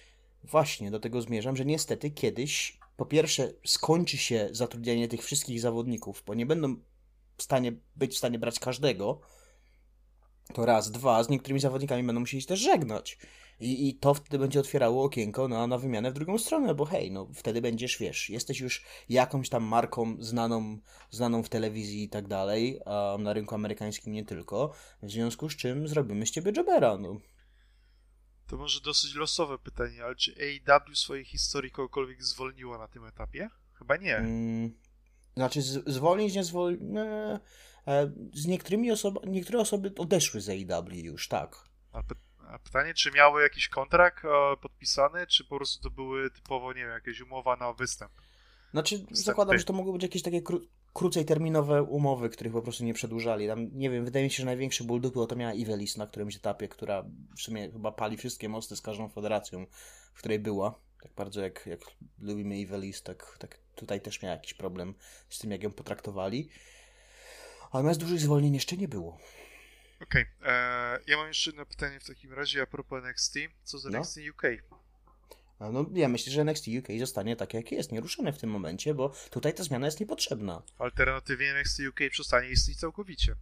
właśnie 0.44 0.90
do 0.90 1.00
tego 1.00 1.22
zmierzam, 1.22 1.56
że 1.56 1.64
niestety 1.64 2.10
kiedyś 2.10 2.79
po 3.00 3.06
pierwsze 3.06 3.52
skończy 3.66 4.18
się 4.18 4.48
zatrudnianie 4.52 5.08
tych 5.08 5.24
wszystkich 5.24 5.60
zawodników, 5.60 6.22
bo 6.26 6.34
nie 6.34 6.46
będą 6.46 6.76
w 7.36 7.42
stanie 7.42 7.72
być 7.96 8.14
w 8.14 8.18
stanie 8.18 8.38
brać 8.38 8.58
każdego, 8.58 9.20
to 10.54 10.66
raz, 10.66 10.90
dwa, 10.90 11.22
z 11.22 11.28
niektórymi 11.28 11.60
zawodnikami 11.60 12.02
będą 12.02 12.20
musieli 12.20 12.44
też 12.44 12.60
żegnać. 12.60 13.18
I, 13.60 13.88
I 13.88 13.94
to 13.94 14.14
wtedy 14.14 14.38
będzie 14.38 14.60
otwierało 14.60 15.04
okienko 15.04 15.48
na, 15.48 15.66
na 15.66 15.78
wymianę 15.78 16.10
w 16.10 16.14
drugą 16.14 16.38
stronę, 16.38 16.74
bo 16.74 16.84
hej, 16.84 17.10
no 17.10 17.28
wtedy 17.34 17.60
będziesz, 17.60 17.98
wiesz, 17.98 18.30
jesteś 18.30 18.60
już 18.60 18.84
jakąś 19.08 19.48
tam 19.48 19.64
marką 19.64 20.16
znaną, 20.18 20.78
znaną 21.10 21.42
w 21.42 21.48
telewizji 21.48 22.02
i 22.02 22.08
tak 22.08 22.28
dalej, 22.28 22.80
a 22.86 23.16
na 23.18 23.32
rynku 23.32 23.54
amerykańskim 23.54 24.12
nie 24.12 24.24
tylko, 24.24 24.72
w 25.02 25.10
związku 25.10 25.48
z 25.50 25.56
czym 25.56 25.88
zrobimy 25.88 26.26
z 26.26 26.30
ciebie 26.30 26.52
jobera, 26.52 26.96
no. 26.96 27.20
To 28.50 28.56
może 28.56 28.80
dosyć 28.80 29.14
losowe 29.14 29.58
pytanie, 29.58 30.04
ale 30.04 30.16
czy 30.16 30.34
AEW 30.68 30.96
swojej 30.96 31.24
historii 31.24 31.70
kogokolwiek 31.70 32.22
zwolniło 32.22 32.78
na 32.78 32.88
tym 32.88 33.04
etapie? 33.04 33.50
Chyba 33.72 33.96
nie. 33.96 34.16
Mm, 34.16 34.74
znaczy, 35.36 35.62
z, 35.62 35.88
zwolnić, 35.88 36.34
nie 36.34 36.44
zwolnić. 36.44 36.80
E, 36.96 37.40
e, 37.86 38.12
z 38.34 38.46
niektórymi 38.46 38.92
osobami, 38.92 39.32
niektóre 39.32 39.58
osoby 39.58 39.92
odeszły 39.98 40.40
z 40.40 40.48
AEW 40.48 40.92
już, 40.92 41.28
tak. 41.28 41.56
A, 41.92 42.02
py 42.02 42.14
a 42.48 42.58
pytanie, 42.58 42.94
czy 42.94 43.10
miały 43.10 43.42
jakiś 43.42 43.68
kontrakt 43.68 44.24
e, 44.24 44.56
podpisany, 44.56 45.26
czy 45.26 45.44
po 45.44 45.56
prostu 45.56 45.82
to 45.82 45.90
były 45.90 46.30
typowo, 46.30 46.72
nie 46.72 46.80
wiem, 46.80 46.90
jakieś 46.90 47.20
umowa 47.20 47.56
na 47.56 47.72
występ? 47.72 48.12
Znaczy, 48.70 49.06
zakładam, 49.10 49.58
że 49.58 49.64
to 49.64 49.72
mogły 49.72 49.92
być 49.92 50.02
jakieś 50.02 50.22
takie 50.22 50.42
kró 50.42 50.60
krócej 50.92 51.24
terminowe 51.24 51.82
umowy, 51.82 52.30
których 52.30 52.52
po 52.52 52.62
prostu 52.62 52.84
nie 52.84 52.94
przedłużali. 52.94 53.46
Tam, 53.46 53.68
nie 53.72 53.90
wiem, 53.90 54.04
wydaje 54.04 54.24
mi 54.24 54.30
się, 54.30 54.36
że 54.36 54.46
największy 54.46 54.84
ból 54.84 55.00
dupy 55.00 55.26
to 55.28 55.36
miała 55.36 55.52
Ivelis 55.52 55.96
na 55.96 56.06
którymś 56.06 56.36
etapie, 56.36 56.68
która 56.68 57.04
w 57.36 57.40
sumie 57.40 57.72
chyba 57.72 57.92
pali 57.92 58.16
wszystkie 58.16 58.48
mosty 58.48 58.76
z 58.76 58.80
każdą 58.80 59.08
federacją, 59.08 59.66
w 60.14 60.18
której 60.18 60.38
była. 60.38 60.80
Tak 61.02 61.12
bardzo 61.12 61.40
jak, 61.40 61.66
jak 61.66 61.80
lubimy 62.18 62.58
Ivelis, 62.58 63.02
tak, 63.02 63.36
tak 63.38 63.58
tutaj 63.74 64.00
też 64.00 64.22
miała 64.22 64.34
jakiś 64.34 64.54
problem 64.54 64.94
z 65.28 65.38
tym, 65.38 65.50
jak 65.50 65.62
ją 65.62 65.72
potraktowali. 65.72 66.50
Natomiast 67.74 68.00
dużych 68.00 68.20
zwolnień 68.20 68.54
jeszcze 68.54 68.76
nie 68.76 68.88
było. 68.88 69.18
Okej, 70.00 70.26
okay. 70.40 70.50
ja 71.06 71.16
mam 71.16 71.28
jeszcze 71.28 71.50
jedno 71.50 71.66
pytanie 71.66 72.00
w 72.00 72.06
takim 72.06 72.32
razie 72.32 72.62
a 72.62 72.66
propos 72.66 73.04
NXT. 73.04 73.38
Co 73.64 73.78
z 73.78 73.86
NXT 73.86 74.16
no? 74.16 74.32
UK? 74.32 74.42
No, 75.60 75.86
ja 75.94 76.08
myślę, 76.08 76.32
że 76.32 76.40
NXT 76.40 76.66
UK 76.78 76.88
zostanie 76.98 77.36
tak, 77.36 77.54
jak 77.54 77.72
jest, 77.72 77.92
nieruszone 77.92 78.32
w 78.32 78.38
tym 78.38 78.50
momencie, 78.50 78.94
bo 78.94 79.12
tutaj 79.30 79.54
ta 79.54 79.62
zmiana 79.62 79.86
jest 79.86 80.00
niepotrzebna. 80.00 80.62
Alternatywnie 80.78 81.50
NXT 81.50 81.80
UK 81.88 82.00
przestanie 82.10 82.50
istnieć 82.50 82.78
całkowicie. 82.78 83.34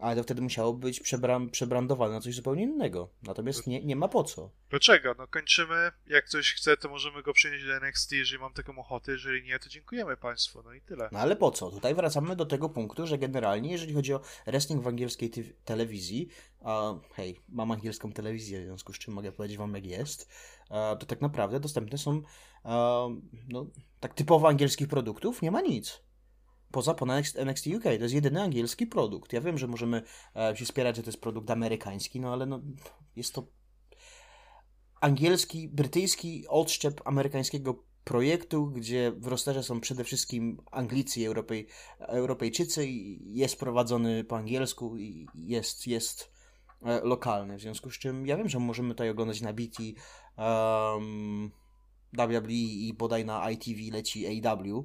Ale 0.00 0.16
to 0.16 0.22
wtedy 0.22 0.42
musiało 0.42 0.72
być 0.72 1.00
przebran 1.00 1.50
przebrandowane 1.50 2.14
na 2.14 2.20
coś 2.20 2.34
zupełnie 2.34 2.62
innego. 2.62 3.08
Natomiast 3.22 3.66
nie, 3.66 3.84
nie 3.84 3.96
ma 3.96 4.08
po 4.08 4.24
co. 4.24 4.50
Dlaczego? 4.70 5.14
No 5.18 5.26
kończymy. 5.26 5.92
Jak 6.06 6.24
ktoś 6.24 6.54
chce, 6.54 6.76
to 6.76 6.88
możemy 6.88 7.22
go 7.22 7.32
przynieść 7.32 7.66
do 7.66 7.76
NXT, 7.76 8.12
jeżeli 8.12 8.40
mam 8.42 8.52
taką 8.52 8.78
ochotę. 8.78 9.12
Jeżeli 9.12 9.42
nie, 9.42 9.58
to 9.58 9.68
dziękujemy 9.68 10.16
Państwu. 10.16 10.62
No 10.62 10.72
i 10.72 10.80
tyle. 10.80 11.08
No 11.12 11.18
ale 11.18 11.36
po 11.36 11.50
co? 11.50 11.70
Tutaj 11.70 11.94
wracamy 11.94 12.36
do 12.36 12.46
tego 12.46 12.68
punktu, 12.68 13.06
że 13.06 13.18
generalnie, 13.18 13.72
jeżeli 13.72 13.94
chodzi 13.94 14.14
o 14.14 14.20
wrestling 14.46 14.82
w 14.82 14.88
angielskiej 14.88 15.30
telewizji, 15.64 16.28
a 16.60 16.94
hej, 17.14 17.40
mam 17.48 17.70
angielską 17.70 18.12
telewizję, 18.12 18.60
w 18.60 18.64
związku 18.64 18.92
z 18.92 18.98
czym 18.98 19.14
mogę 19.14 19.32
powiedzieć 19.32 19.58
Wam, 19.58 19.74
jak 19.74 19.86
jest, 19.86 20.28
to 20.68 21.06
tak 21.06 21.20
naprawdę 21.20 21.60
dostępne 21.60 21.98
są 21.98 22.22
no, 23.48 23.66
tak 24.00 24.14
typowo 24.14 24.48
angielskich 24.48 24.88
produktów, 24.88 25.42
nie 25.42 25.50
ma 25.50 25.60
nic 25.60 26.02
poza 26.72 26.94
ponad 26.94 27.24
NXT 27.36 27.66
UK. 27.66 27.82
To 27.82 27.90
jest 27.90 28.14
jedyny 28.14 28.42
angielski 28.42 28.86
produkt. 28.86 29.32
Ja 29.32 29.40
wiem, 29.40 29.58
że 29.58 29.66
możemy 29.66 30.02
e, 30.36 30.56
się 30.56 30.66
spierać, 30.66 30.96
że 30.96 31.02
to 31.02 31.08
jest 31.08 31.20
produkt 31.20 31.50
amerykański, 31.50 32.20
no 32.20 32.32
ale 32.32 32.46
no, 32.46 32.60
jest 33.16 33.34
to 33.34 33.46
angielski, 35.00 35.68
brytyjski 35.68 36.44
odszczep 36.48 37.00
amerykańskiego 37.04 37.84
projektu, 38.04 38.66
gdzie 38.66 39.12
w 39.16 39.26
rosterze 39.26 39.62
są 39.62 39.80
przede 39.80 40.04
wszystkim 40.04 40.62
Anglicy 40.70 41.20
i 41.20 41.26
Europej, 41.26 41.66
Europejczycy 41.98 42.86
i 42.86 43.20
jest 43.38 43.58
prowadzony 43.58 44.24
po 44.24 44.36
angielsku 44.36 44.96
i 44.96 45.26
jest, 45.34 45.86
jest 45.86 46.32
e, 46.82 47.00
lokalny, 47.00 47.58
w 47.58 47.60
związku 47.60 47.90
z 47.90 47.98
czym 47.98 48.26
ja 48.26 48.36
wiem, 48.36 48.48
że 48.48 48.58
możemy 48.58 48.88
tutaj 48.88 49.10
oglądać 49.10 49.40
na 49.40 49.52
BT 49.52 49.82
um, 50.36 51.50
WWE 52.12 52.52
i 52.52 52.94
bodaj 52.98 53.24
na 53.24 53.50
ITV 53.50 53.80
leci 53.92 54.46
AW, 54.46 54.84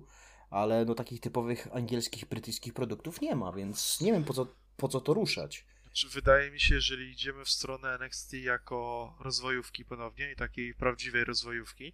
ale 0.55 0.85
no 0.85 0.95
takich 0.95 1.21
typowych 1.21 1.67
angielskich, 1.73 2.25
brytyjskich 2.25 2.73
produktów 2.73 3.21
nie 3.21 3.35
ma, 3.35 3.51
więc 3.51 4.01
nie 4.01 4.11
wiem 4.11 4.23
po 4.23 4.33
co, 4.33 4.47
po 4.77 4.87
co 4.87 5.01
to 5.01 5.13
ruszać. 5.13 5.65
Znaczy, 5.83 6.09
wydaje 6.09 6.51
mi 6.51 6.59
się, 6.59 6.75
jeżeli 6.75 7.11
idziemy 7.11 7.45
w 7.45 7.49
stronę 7.49 7.95
NXT 7.95 8.33
jako 8.33 9.13
rozwojówki 9.19 9.85
ponownie 9.85 10.31
i 10.31 10.35
takiej 10.35 10.73
prawdziwej 10.73 11.23
rozwojówki, 11.23 11.93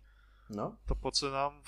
no. 0.50 0.78
to 0.88 0.96
po 0.96 1.12
co 1.12 1.32
nam 1.32 1.62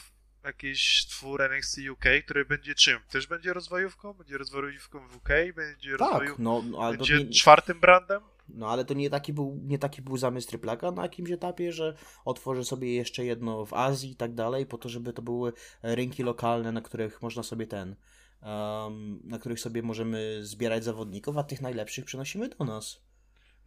jakiś 0.43 1.06
twór 1.06 1.41
NXT 1.41 1.77
UK, 1.91 2.06
który 2.25 2.45
będzie 2.45 2.75
czym? 2.75 2.99
Też 3.10 3.27
będzie 3.27 3.53
rozwojówką? 3.53 4.13
Będzie 4.13 4.38
rozwojówką 4.38 5.08
w 5.08 5.15
UK? 5.15 5.29
Będzie 5.56 5.97
tak? 5.97 6.39
No, 6.39 6.63
no, 6.65 6.77
ale 6.77 6.97
będzie 6.97 7.23
nie... 7.23 7.29
czwartym 7.29 7.79
brandem? 7.79 8.21
No 8.54 8.70
ale 8.70 8.86
to 8.86 8.94
nie 8.94 9.10
taki 9.10 9.34
był, 9.34 9.60
nie 9.63 9.80
taki 9.80 10.02
był 10.02 10.18
zamysł 10.18 10.48
Tryplaka 10.48 10.92
na 10.92 11.02
jakimś 11.04 11.32
etapie, 11.32 11.72
że 11.72 11.96
otworzy 12.26 12.66
sobie 12.66 12.96
jeszcze 12.96 13.26
jedno 13.26 13.66
w 13.66 13.74
Azji 13.74 14.12
i 14.12 14.16
tak 14.16 14.34
dalej, 14.34 14.66
po 14.66 14.78
to, 14.78 14.89
żeby 14.89 15.13
to 15.13 15.22
były 15.22 15.54
rynki 15.84 16.24
lokalne, 16.24 16.72
na 16.72 16.82
których 16.82 17.22
można 17.22 17.44
sobie 17.44 17.68
ten, 17.68 17.96
um, 18.42 19.20
na 19.24 19.39
których 19.39 19.60
sobie 19.60 19.82
możemy 19.82 20.39
zbierać 20.42 20.84
zawodników, 20.84 21.38
a 21.38 21.44
tych 21.44 21.62
najlepszych 21.62 22.06
przenosimy 22.06 22.50
do 22.50 22.66
nas. 22.66 23.02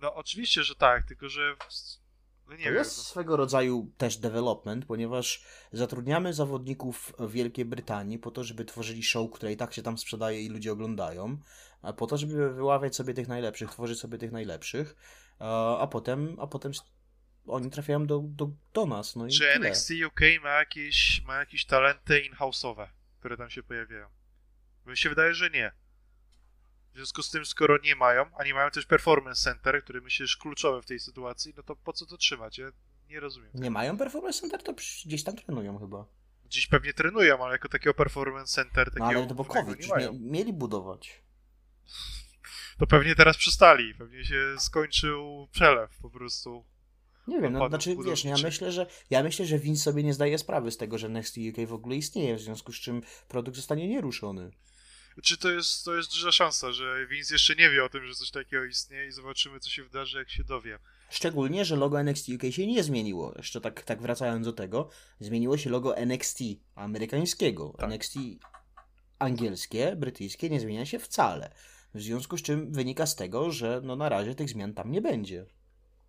No 0.00 0.14
oczywiście, 0.14 0.62
że 0.62 0.74
tak, 0.74 1.06
tylko 1.06 1.28
że 1.28 1.56
no 2.48 2.52
nie 2.52 2.58
to 2.58 2.64
wiem. 2.64 2.74
jest 2.74 2.96
no. 2.96 3.02
swego 3.02 3.36
rodzaju 3.36 3.92
też 3.96 4.16
development, 4.16 4.84
ponieważ 4.84 5.44
zatrudniamy 5.72 6.32
zawodników 6.32 7.12
w 7.18 7.30
Wielkiej 7.32 7.64
Brytanii 7.64 8.18
po 8.18 8.30
to, 8.30 8.44
żeby 8.44 8.64
tworzyli 8.64 9.02
show, 9.02 9.30
które 9.30 9.52
i 9.52 9.56
tak 9.56 9.74
się 9.74 9.82
tam 9.82 9.98
sprzedaje 9.98 10.42
i 10.42 10.48
ludzie 10.48 10.72
oglądają, 10.72 11.38
po 11.92 12.06
to, 12.06 12.16
żeby 12.16 12.54
wyławiać 12.54 12.96
sobie 12.96 13.14
tych 13.14 13.28
najlepszych, 13.28 13.70
tworzyć 13.70 14.00
sobie 14.00 14.18
tych 14.18 14.32
najlepszych, 14.32 14.96
a 15.78 15.88
potem, 15.90 16.36
a 16.40 16.46
potem 16.46 16.72
oni 17.46 17.70
trafiają 17.70 18.06
do, 18.06 18.20
do, 18.24 18.50
do 18.72 18.86
nas. 18.86 19.16
No 19.16 19.26
i 19.26 19.30
Czy 19.30 19.38
tyle. 19.38 19.54
NXT 19.54 19.90
UK 20.06 20.20
ma 20.42 20.50
jakieś, 20.50 21.22
ma 21.22 21.36
jakieś 21.36 21.64
talenty 21.64 22.20
in-house'owe, 22.20 22.88
które 23.18 23.36
tam 23.36 23.50
się 23.50 23.62
pojawiają? 23.62 24.08
Mi 24.86 24.96
się 24.96 25.08
wydaje, 25.08 25.34
że 25.34 25.50
nie. 25.50 25.72
W 26.92 26.96
związku 26.96 27.22
z 27.22 27.30
tym, 27.30 27.46
skoro 27.46 27.78
nie 27.78 27.96
mają, 27.96 28.24
a 28.38 28.44
nie 28.44 28.54
mają 28.54 28.70
też 28.70 28.86
Performance 28.86 29.44
Center, 29.44 29.82
który 29.84 30.00
myślę 30.00 30.24
jest 30.24 30.36
kluczowy 30.36 30.82
w 30.82 30.86
tej 30.86 31.00
sytuacji, 31.00 31.54
no 31.56 31.62
to 31.62 31.76
po 31.76 31.92
co 31.92 32.06
to 32.06 32.16
trzymać? 32.16 32.58
Ja 32.58 32.70
nie 33.08 33.20
rozumiem. 33.20 33.50
Nie 33.54 33.70
mają 33.70 33.98
Performance 33.98 34.40
Center, 34.40 34.62
to 34.62 34.72
gdzieś 35.06 35.24
tam 35.24 35.36
trenują 35.36 35.78
chyba. 35.78 36.06
Dziś 36.46 36.66
pewnie 36.66 36.92
trenują, 36.94 37.44
ale 37.44 37.52
jako 37.52 37.68
takiego 37.68 37.94
Performance 37.94 38.54
Center 38.54 38.86
takiego 38.86 39.12
no 39.12 39.18
ale 39.18 39.26
to 39.26 39.34
bo 39.34 39.44
COVID, 39.44 39.80
nie 39.80 39.88
mają. 39.88 40.12
mieli 40.20 40.52
budować. 40.52 41.22
To 42.78 42.86
pewnie 42.86 43.14
teraz 43.14 43.36
przestali, 43.36 43.94
pewnie 43.94 44.24
się 44.24 44.56
skończył 44.58 45.48
przelew 45.52 45.90
po 46.02 46.10
prostu. 46.10 46.64
Nie 47.26 47.40
wiem, 47.40 47.52
no, 47.52 47.68
znaczy 47.68 47.96
wiesz, 48.06 48.24
ja 48.24 48.36
myślę, 48.42 48.72
że 48.72 48.86
ja 49.10 49.22
myślę, 49.22 49.46
że 49.46 49.58
Vince 49.58 49.82
sobie 49.82 50.02
nie 50.02 50.14
zdaje 50.14 50.38
sprawy 50.38 50.70
z 50.70 50.76
tego, 50.76 50.98
że 50.98 51.08
Next 51.08 51.36
UK 51.38 51.68
w 51.68 51.72
ogóle 51.72 51.96
istnieje, 51.96 52.36
w 52.36 52.40
związku 52.40 52.72
z 52.72 52.76
czym 52.76 53.02
produkt 53.28 53.56
zostanie 53.56 53.88
nieruszony. 53.88 54.50
Czy 55.22 55.38
to 55.38 55.50
jest, 55.50 55.84
to 55.84 55.96
jest 55.96 56.12
duża 56.12 56.32
szansa, 56.32 56.72
że 56.72 57.06
Vince 57.06 57.34
jeszcze 57.34 57.54
nie 57.54 57.70
wie 57.70 57.84
o 57.84 57.88
tym, 57.88 58.06
że 58.06 58.14
coś 58.14 58.30
takiego 58.30 58.64
istnieje 58.64 59.06
i 59.06 59.12
zobaczymy, 59.12 59.60
co 59.60 59.70
się 59.70 59.82
wydarzy, 59.82 60.18
jak 60.18 60.30
się 60.30 60.44
dowie. 60.44 60.78
Szczególnie, 61.10 61.64
że 61.64 61.76
logo 61.76 62.00
NXT 62.00 62.28
UK 62.28 62.42
się 62.50 62.66
nie 62.66 62.82
zmieniło. 62.82 63.34
Jeszcze 63.36 63.60
tak, 63.60 63.82
tak 63.82 64.02
wracając 64.02 64.46
do 64.46 64.52
tego, 64.52 64.90
zmieniło 65.20 65.58
się 65.58 65.70
logo 65.70 65.96
NXT 65.96 66.38
amerykańskiego. 66.74 67.74
Tak. 67.78 67.90
NXT 67.90 68.18
angielskie, 69.18 69.96
brytyjskie 69.96 70.50
nie 70.50 70.60
zmienia 70.60 70.86
się 70.86 70.98
wcale. 70.98 71.54
W 71.96 72.02
związku 72.02 72.38
z 72.38 72.42
czym 72.42 72.72
wynika 72.72 73.06
z 73.06 73.16
tego, 73.16 73.50
że 73.50 73.80
no 73.84 73.96
na 73.96 74.08
razie 74.08 74.34
tych 74.34 74.48
zmian 74.48 74.74
tam 74.74 74.90
nie 74.90 75.00
będzie. 75.00 75.46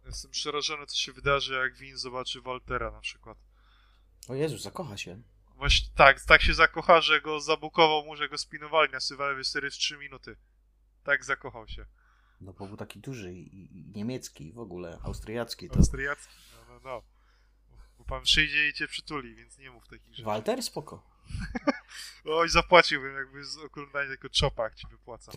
Jestem 0.05 0.31
przerażony, 0.31 0.85
co 0.85 0.95
się 0.95 1.11
wydarzy, 1.13 1.53
jak 1.53 1.77
Vince 1.77 1.97
zobaczy 1.97 2.41
Waltera 2.41 2.91
na 2.91 2.99
przykład. 2.99 3.37
O 4.27 4.35
Jezu, 4.35 4.57
zakocha 4.57 4.97
się. 4.97 5.21
Właśnie 5.55 5.89
tak, 5.95 6.21
tak 6.21 6.41
się 6.41 6.53
zakocha, 6.53 7.01
że 7.01 7.21
go 7.21 7.39
zabukował 7.39 8.05
mu, 8.05 8.15
że 8.15 8.29
go 8.29 8.37
spinowali 8.37 8.91
na 8.91 8.99
Survivor 8.99 9.45
Series 9.45 9.73
3 9.73 9.97
minuty. 9.97 10.35
Tak 11.03 11.25
zakochał 11.25 11.67
się. 11.67 11.85
No 12.41 12.53
bo 12.53 12.67
był 12.67 12.77
taki 12.77 12.99
duży 12.99 13.33
i, 13.33 13.79
i 13.79 13.91
niemiecki 13.95 14.53
w 14.53 14.59
ogóle, 14.59 14.99
austriacki. 15.03 15.69
To... 15.69 15.75
Austriacki, 15.75 16.35
no, 16.53 16.73
no, 16.73 16.79
no. 16.83 17.03
Bo 17.97 18.03
pan 18.03 18.23
przyjdzie 18.23 18.69
i 18.69 18.73
cię 18.73 18.87
przytuli, 18.87 19.35
więc 19.35 19.57
nie 19.57 19.71
mów 19.71 19.87
takich 19.87 20.09
rzeczy. 20.09 20.23
Walter? 20.23 20.63
Spoko. 20.63 21.03
Oj, 22.25 22.49
zapłaciłbym, 22.49 23.15
jakby 23.15 23.45
z 23.45 23.57
oglądania 23.57 24.09
tego 24.09 24.29
czopak 24.29 24.75
ci 24.75 24.87
wypłacam. 24.87 25.35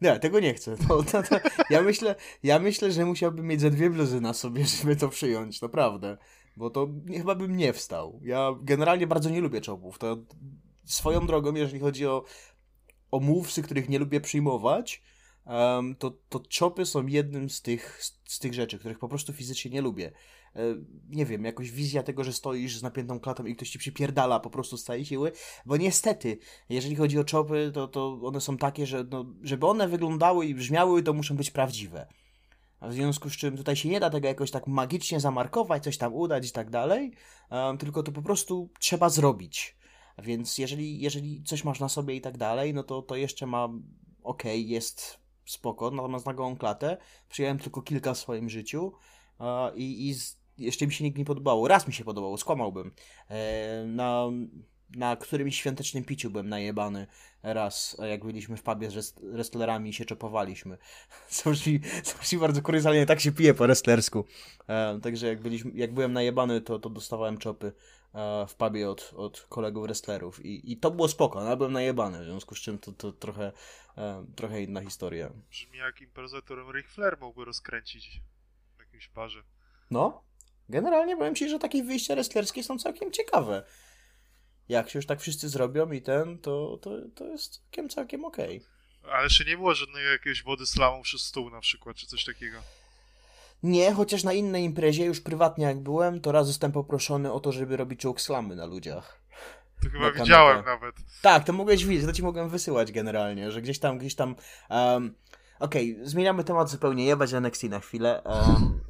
Nie, 0.00 0.18
tego 0.18 0.40
nie 0.40 0.54
chcę. 0.54 0.76
To, 0.76 1.02
to, 1.02 1.22
to, 1.22 1.36
ja, 1.70 1.82
myślę, 1.82 2.14
ja 2.42 2.58
myślę, 2.58 2.92
że 2.92 3.06
musiałbym 3.06 3.46
mieć 3.46 3.60
ze 3.60 3.70
dwie 3.70 3.90
bluzy 3.90 4.20
na 4.20 4.32
sobie, 4.32 4.66
żeby 4.80 4.96
to 4.96 5.08
przyjąć, 5.08 5.62
naprawdę. 5.62 6.18
Bo 6.56 6.70
to 6.70 6.88
chyba 7.16 7.34
bym 7.34 7.56
nie 7.56 7.72
wstał. 7.72 8.20
Ja 8.24 8.50
generalnie 8.62 9.06
bardzo 9.06 9.30
nie 9.30 9.40
lubię 9.40 9.60
czopów. 9.60 9.98
To 9.98 10.16
swoją 10.84 11.26
drogą, 11.26 11.54
jeżeli 11.54 11.80
chodzi 11.80 12.06
o, 12.06 12.24
o 13.10 13.20
mówcy, 13.20 13.62
których 13.62 13.88
nie 13.88 13.98
lubię 13.98 14.20
przyjmować, 14.20 15.02
um, 15.46 15.96
to, 15.96 16.10
to 16.28 16.40
czopy 16.40 16.86
są 16.86 17.06
jednym 17.06 17.50
z 17.50 17.62
tych, 17.62 18.04
z, 18.04 18.20
z 18.24 18.38
tych 18.38 18.54
rzeczy, 18.54 18.78
których 18.78 18.98
po 18.98 19.08
prostu 19.08 19.32
fizycznie 19.32 19.70
nie 19.70 19.82
lubię. 19.82 20.12
E, 20.56 20.60
nie 21.08 21.26
wiem, 21.26 21.44
jakoś 21.44 21.70
wizja 21.70 22.02
tego, 22.02 22.24
że 22.24 22.32
stoisz 22.32 22.78
z 22.78 22.82
napiętą 22.82 23.20
klatą 23.20 23.46
i 23.46 23.56
ktoś 23.56 23.70
ci 23.70 23.78
przypierdala 23.78 24.40
po 24.40 24.50
prostu 24.50 24.76
z 24.76 24.84
całej 24.84 25.04
siły, 25.04 25.32
bo 25.66 25.76
niestety, 25.76 26.38
jeżeli 26.68 26.96
chodzi 26.96 27.18
o 27.18 27.24
czopy, 27.24 27.70
to, 27.74 27.88
to 27.88 28.20
one 28.22 28.40
są 28.40 28.56
takie, 28.56 28.86
że 28.86 29.04
no, 29.10 29.24
żeby 29.42 29.66
one 29.66 29.88
wyglądały 29.88 30.46
i 30.46 30.54
brzmiały, 30.54 31.02
to 31.02 31.12
muszą 31.12 31.36
być 31.36 31.50
prawdziwe. 31.50 32.06
W 32.82 32.92
związku 32.92 33.30
z 33.30 33.36
czym 33.36 33.56
tutaj 33.56 33.76
się 33.76 33.88
nie 33.88 34.00
da 34.00 34.10
tego 34.10 34.28
jakoś 34.28 34.50
tak 34.50 34.66
magicznie 34.66 35.20
zamarkować, 35.20 35.84
coś 35.84 35.98
tam 35.98 36.14
udać 36.14 36.48
i 36.48 36.52
tak 36.52 36.70
dalej, 36.70 37.12
um, 37.50 37.78
tylko 37.78 38.02
to 38.02 38.12
po 38.12 38.22
prostu 38.22 38.70
trzeba 38.78 39.08
zrobić. 39.08 39.76
Więc 40.18 40.58
jeżeli, 40.58 41.00
jeżeli 41.00 41.42
coś 41.42 41.64
masz 41.64 41.80
na 41.80 41.88
sobie 41.88 42.14
i 42.16 42.20
tak 42.20 42.38
dalej, 42.38 42.74
no 42.74 42.82
to, 42.82 43.02
to 43.02 43.16
jeszcze 43.16 43.46
ma 43.46 43.68
ok, 44.22 44.42
jest 44.54 45.18
spoko, 45.44 45.90
natomiast 45.90 46.26
na 46.26 46.34
gołą 46.34 46.56
klatę 46.56 46.96
przyjąłem 47.28 47.58
tylko 47.58 47.82
kilka 47.82 48.14
w 48.14 48.18
swoim 48.18 48.50
życiu 48.50 48.92
i, 49.74 50.08
i 50.08 50.14
z, 50.14 50.39
jeszcze 50.60 50.86
mi 50.86 50.92
się 50.92 51.04
nikt 51.04 51.18
nie 51.18 51.24
podobało. 51.24 51.68
Raz 51.68 51.86
mi 51.86 51.92
się 51.92 52.04
podobało, 52.04 52.38
skłamałbym. 52.38 52.92
E, 53.28 53.84
na, 53.86 54.26
na 54.96 55.16
którymś 55.16 55.56
świątecznym 55.56 56.04
piciu 56.04 56.30
byłem 56.30 56.48
najebany 56.48 57.06
raz, 57.42 57.96
jak 58.10 58.24
byliśmy 58.24 58.56
w 58.56 58.62
pubie 58.62 58.90
z 58.90 59.14
wrestlerami 59.20 59.90
i 59.90 59.92
się 59.92 60.04
czopowaliśmy. 60.04 60.78
Co 61.28 61.50
brzmi, 61.50 61.80
co 62.02 62.18
brzmi 62.18 62.38
bardzo 62.38 62.62
kuriozalnie, 62.62 63.06
tak 63.06 63.20
się 63.20 63.32
pije 63.32 63.54
po 63.54 63.64
wrestlersku. 63.64 64.24
E, 64.68 65.00
także 65.02 65.26
jak, 65.26 65.40
byliśmy, 65.40 65.70
jak 65.74 65.94
byłem 65.94 66.12
najebany, 66.12 66.60
to, 66.60 66.78
to 66.78 66.90
dostawałem 66.90 67.38
czopy 67.38 67.72
e, 68.14 68.46
w 68.46 68.54
pubie 68.54 68.90
od, 68.90 69.14
od 69.16 69.46
kolegów 69.48 69.82
wrestlerów 69.82 70.44
i, 70.44 70.72
i 70.72 70.76
to 70.76 70.90
było 70.90 71.08
spoko, 71.08 71.44
no, 71.44 71.56
byłem 71.56 71.72
najebany, 71.72 72.20
w 72.20 72.24
związku 72.24 72.54
z 72.54 72.58
czym 72.58 72.78
to, 72.78 72.92
to 72.92 73.12
trochę, 73.12 73.52
trochę 74.36 74.62
inna 74.62 74.80
historia. 74.80 75.30
Brzmi 75.50 75.78
jak 75.78 76.00
improwizatorem 76.00 76.70
Ric 76.70 76.86
Flair 76.86 77.18
mógłby 77.20 77.44
rozkręcić 77.44 78.20
w 78.76 78.80
jakimś 78.80 79.08
parze. 79.08 79.42
No, 79.90 80.22
generalnie 80.70 81.16
powiem 81.16 81.34
Ci, 81.34 81.48
że 81.48 81.58
takie 81.58 81.84
wyjścia 81.84 82.14
wrestlerskie 82.14 82.62
są 82.62 82.78
całkiem 82.78 83.12
ciekawe 83.12 83.62
jak 84.70 84.90
się 84.90 84.98
już 84.98 85.06
tak 85.06 85.20
wszyscy 85.20 85.48
zrobią 85.48 85.92
i 85.92 86.02
ten, 86.02 86.38
to, 86.38 86.78
to, 86.82 86.90
to 87.14 87.24
jest 87.24 87.54
całkiem, 87.54 87.88
całkiem 87.88 88.24
okej. 88.24 88.62
Okay. 89.00 89.12
Ale 89.12 89.24
jeszcze 89.24 89.44
nie 89.44 89.56
było 89.56 89.74
żadnego 89.74 90.08
jakiegoś 90.08 90.42
wody 90.42 90.66
slamu 90.66 91.02
przez 91.02 91.20
stół 91.20 91.50
na 91.50 91.60
przykład, 91.60 91.96
czy 91.96 92.06
coś 92.06 92.24
takiego? 92.24 92.58
Nie, 93.62 93.92
chociaż 93.92 94.24
na 94.24 94.32
innej 94.32 94.64
imprezie, 94.64 95.04
już 95.04 95.20
prywatnie 95.20 95.64
jak 95.64 95.80
byłem, 95.80 96.20
to 96.20 96.32
raz 96.32 96.46
zostałem 96.46 96.72
poproszony 96.72 97.32
o 97.32 97.40
to, 97.40 97.52
żeby 97.52 97.76
robić 97.76 98.02
choke 98.02 98.20
slamy 98.20 98.56
na 98.56 98.66
ludziach. 98.66 99.20
To 99.82 99.90
chyba 99.90 100.12
widziałem 100.12 100.64
nawet. 100.64 100.94
Tak, 101.22 101.44
to 101.44 101.52
mogłeś 101.52 101.84
widzieć, 101.84 102.06
to 102.06 102.12
ci 102.12 102.22
mogłem 102.22 102.48
wysyłać 102.48 102.92
generalnie, 102.92 103.52
że 103.52 103.62
gdzieś 103.62 103.78
tam, 103.78 103.98
gdzieś 103.98 104.14
tam... 104.14 104.36
Um, 104.70 105.14
Okej, 105.60 105.92
okay, 105.92 106.08
zmieniamy 106.08 106.44
temat 106.44 106.70
zupełnie, 106.70 107.04
jebać 107.04 107.32
NXT 107.32 107.62
na 107.62 107.80
chwilę. 107.80 108.22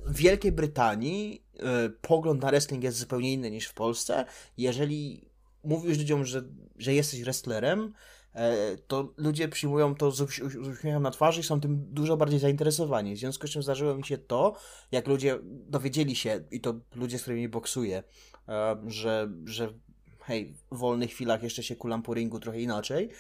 W 0.06 0.16
Wielkiej 0.16 0.52
Brytanii 0.52 1.44
y, 1.87 1.90
pogląd 1.90 2.42
na 2.42 2.48
wrestling 2.48 2.85
jest 2.85 2.98
zupełnie 2.98 3.33
inny 3.33 3.50
niż 3.50 3.66
w 3.66 3.74
Polsce. 3.74 4.24
Jeżeli 4.56 5.30
mówisz 5.64 5.98
ludziom, 5.98 6.24
że, 6.24 6.42
że 6.78 6.94
jesteś 6.94 7.22
wrestlerem, 7.22 7.92
e, 8.35 8.76
to 8.87 9.12
ludzie 9.16 9.48
przyjmują 9.48 9.94
to 9.94 10.11
z, 10.11 10.20
uśmiechem 10.20 11.02
na 11.02 11.11
twarzy 11.11 11.40
i 11.40 11.44
są 11.44 11.61
tym 11.61 11.94
dużo 11.94 12.16
bardziej 12.16 12.38
zainteresowani. 12.38 13.14
W 13.14 13.18
związku 13.18 13.46
z 13.46 13.50
czym 13.50 13.62
zdarzyło 13.62 13.94
mi 13.94 14.04
się 14.04 14.18
to, 14.18 14.56
jak 14.92 15.06
ludzie 15.06 15.38
dowiedzieli 15.44 16.16
się, 16.16 16.44
i 16.50 16.61
to 16.61 16.74
ludzie, 16.94 17.18
z 17.18 17.22
którymi 17.22 17.48
boksuję, 17.48 18.02
e, 18.48 18.76
że, 18.87 19.30
że 19.44 19.72
hej, 20.20 20.54
w 20.72 20.76
wolnych 20.78 21.11
chwilach 21.11 21.42
jeszcze 21.42 21.62
się 21.62 21.76
kulam 21.76 22.02
po 22.02 22.14
ringu 22.14 22.40
trochę 22.40 22.61
inaczej, 22.61 23.11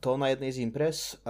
to 0.00 0.18
na 0.18 0.30
jednej 0.30 0.52
z 0.52 0.58
imprez 0.58 1.22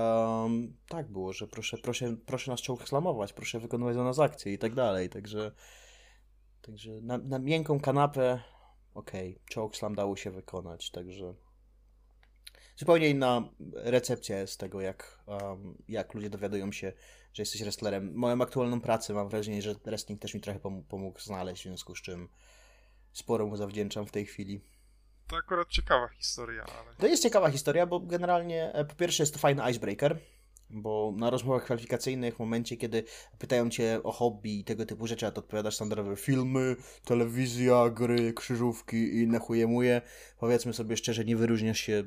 tak 0.89 1.09
było, 1.09 1.33
że 1.33 1.47
proszę, 1.47 1.79
proszę, 1.79 2.17
proszę 2.27 2.51
nas 2.51 2.61
czołg 2.61 2.89
slamować, 2.89 3.33
proszę 3.33 3.61
wykonywać 3.61 3.95
za 3.95 4.05
nas 4.05 4.19
akcje 4.19 4.53
i 4.53 4.59
tak 4.59 4.75
dalej, 4.75 5.09
także 5.09 5.53
Także 6.67 7.01
na, 7.01 7.19
na 7.19 7.39
miękką 7.39 7.81
kanapę 7.81 8.41
okej, 8.95 9.41
okay, 9.51 9.69
Slam 9.73 9.95
dało 9.95 10.17
się 10.17 10.31
wykonać, 10.31 10.91
także 10.91 11.35
zupełnie 12.77 13.09
inna 13.09 13.49
recepcja 13.75 14.39
jest 14.39 14.61
tego, 14.61 14.81
jak, 14.81 15.25
um, 15.27 15.83
jak 15.89 16.15
ludzie 16.15 16.31
dowiadują 16.31 16.73
się, 16.73 16.93
że 17.33 17.43
jesteś 17.43 17.63
wrestlerem. 17.63 18.15
Moją 18.15 18.43
aktualną 18.43 18.81
pracę 18.81 19.15
mam 19.15 19.29
wrażenie, 19.29 19.63
że 19.63 19.75
wrestling 19.75 20.21
też 20.21 20.35
mi 20.35 20.41
trochę 20.41 20.61
pom 20.61 20.85
pomógł 20.85 21.21
znaleźć, 21.21 21.63
w 21.63 21.67
związku 21.67 21.95
z 21.95 22.03
czym 22.03 22.29
sporo 23.13 23.47
mu 23.47 23.57
zawdzięczam 23.57 24.07
w 24.07 24.13
tej 24.13 24.27
chwili. 24.27 24.61
To 25.29 25.37
akurat 25.37 25.69
ciekawa 25.69 26.09
historia, 26.09 26.63
ale... 26.63 26.95
To 26.99 27.07
jest 27.07 27.23
ciekawa 27.23 27.51
historia, 27.51 27.87
bo 27.87 28.01
generalnie 28.01 28.73
e, 28.73 28.85
po 28.85 28.95
pierwsze 28.95 29.23
jest 29.23 29.33
to 29.33 29.39
fajny 29.39 29.71
icebreaker, 29.71 30.19
bo 30.71 31.13
na 31.17 31.31
rozmowach 31.31 31.65
kwalifikacyjnych, 31.65 32.37
w 32.37 32.39
momencie, 32.39 32.77
kiedy 32.77 33.05
pytają 33.39 33.71
cię 33.71 34.01
o 34.03 34.13
hobby 34.13 34.61
i 34.61 34.65
tego 34.65 34.87
typu 34.87 35.07
rzeczy, 35.07 35.27
a 35.27 35.31
to 35.31 35.41
odpowiadasz 35.41 35.75
standardowe 35.75 36.17
filmy, 36.17 36.77
telewizja, 37.05 37.91
gry, 37.91 38.33
krzyżówki 38.33 38.97
i 38.97 39.23
inne 39.23 39.39
chujemuje, 39.39 40.03
powiedzmy 40.39 40.73
sobie 40.73 40.97
szczerze, 40.97 41.25
nie 41.25 41.37
wyróżniasz 41.37 41.81
się 41.81 42.05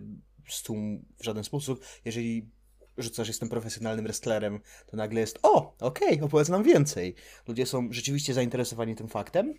z 0.49 0.63
tłum 0.63 1.05
w 1.19 1.23
żaden 1.23 1.43
sposób. 1.43 1.85
Jeżeli 2.05 2.49
rzucasz, 2.97 3.27
jestem 3.27 3.49
profesjonalnym 3.49 4.05
wrestlerem, 4.05 4.59
to 4.87 4.97
nagle 4.97 5.19
jest, 5.19 5.39
o, 5.43 5.75
okej, 5.79 6.13
okay, 6.13 6.25
opowiedz 6.25 6.49
nam 6.49 6.63
więcej. 6.63 7.15
Ludzie 7.47 7.65
są 7.65 7.87
rzeczywiście 7.91 8.33
zainteresowani 8.33 8.95
tym 8.95 9.07
faktem. 9.07 9.53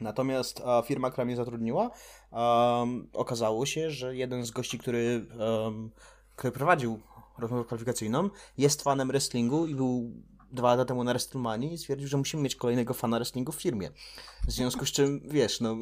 Natomiast 0.00 0.60
a, 0.64 0.82
firma, 0.82 1.10
która 1.10 1.24
mnie 1.24 1.36
zatrudniła, 1.36 1.90
okazało 3.12 3.66
się, 3.66 3.90
że 3.90 4.16
jeden 4.16 4.44
z 4.44 4.50
gości, 4.50 4.78
który, 4.78 5.26
który 6.36 6.52
prowadził 6.52 7.00
rozmowę 7.38 7.64
kwalifikacyjną, 7.64 8.30
jest 8.58 8.82
fanem 8.82 9.08
wrestlingu 9.08 9.66
i 9.66 9.74
był 9.74 10.12
dwa 10.52 10.68
lata 10.74 10.84
temu 10.84 11.04
na 11.04 11.12
WrestleMania 11.12 11.70
i 11.70 11.78
stwierdził, 11.78 12.08
że 12.08 12.16
musimy 12.16 12.42
mieć 12.42 12.56
kolejnego 12.56 12.94
fana 12.94 13.16
wrestlingu 13.16 13.52
w 13.52 13.62
firmie. 13.62 13.90
W 14.48 14.52
związku 14.52 14.86
z 14.86 14.92
czym, 14.92 15.20
wiesz, 15.24 15.60
no, 15.60 15.76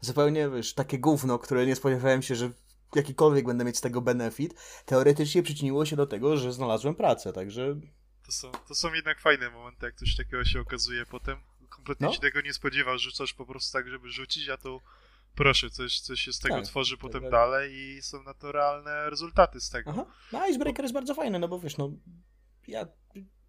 zupełnie, 0.00 0.50
wiesz, 0.50 0.74
takie 0.74 0.98
gówno, 0.98 1.38
które 1.38 1.66
nie 1.66 1.76
spodziewałem 1.76 2.22
się, 2.22 2.34
że 2.34 2.50
jakikolwiek 2.94 3.46
będę 3.46 3.64
mieć 3.64 3.78
z 3.78 3.80
tego 3.80 4.00
benefit, 4.00 4.54
teoretycznie 4.86 5.42
przyczyniło 5.42 5.86
się 5.86 5.96
do 5.96 6.06
tego, 6.06 6.36
że 6.36 6.52
znalazłem 6.52 6.94
pracę, 6.94 7.32
także... 7.32 7.76
To 8.26 8.32
są, 8.32 8.52
to 8.68 8.74
są 8.74 8.92
jednak 8.92 9.20
fajne 9.20 9.50
momenty, 9.50 9.86
jak 9.86 9.94
coś 9.94 10.16
takiego 10.16 10.44
się 10.44 10.60
okazuje 10.60 11.06
potem. 11.06 11.38
Kompletnie 11.86 12.06
no? 12.06 12.12
się 12.12 12.20
tego 12.20 12.40
nie 12.40 12.52
spodziewasz, 12.52 13.02
rzucasz 13.02 13.34
po 13.34 13.46
prostu 13.46 13.72
tak, 13.72 13.88
żeby 13.88 14.10
rzucić, 14.10 14.48
a 14.48 14.56
to 14.56 14.80
proszę, 15.34 15.70
coś, 15.70 16.00
coś 16.00 16.20
się 16.20 16.32
z 16.32 16.38
tego 16.38 16.54
tak, 16.54 16.64
tworzy 16.64 16.96
tak, 16.96 17.00
potem 17.00 17.22
tak. 17.22 17.30
dalej 17.30 17.74
i 17.74 18.02
są 18.02 18.22
na 18.22 18.34
to 18.34 18.52
realne 18.52 19.10
rezultaty 19.10 19.60
z 19.60 19.70
tego. 19.70 19.90
Aha. 19.90 20.06
No 20.32 20.48
Icebreaker 20.48 20.84
jest 20.84 20.94
bardzo 20.94 21.14
fajny, 21.14 21.38
no 21.38 21.48
bo 21.48 21.60
wiesz, 21.60 21.76
no 21.76 21.90
ja 22.68 22.86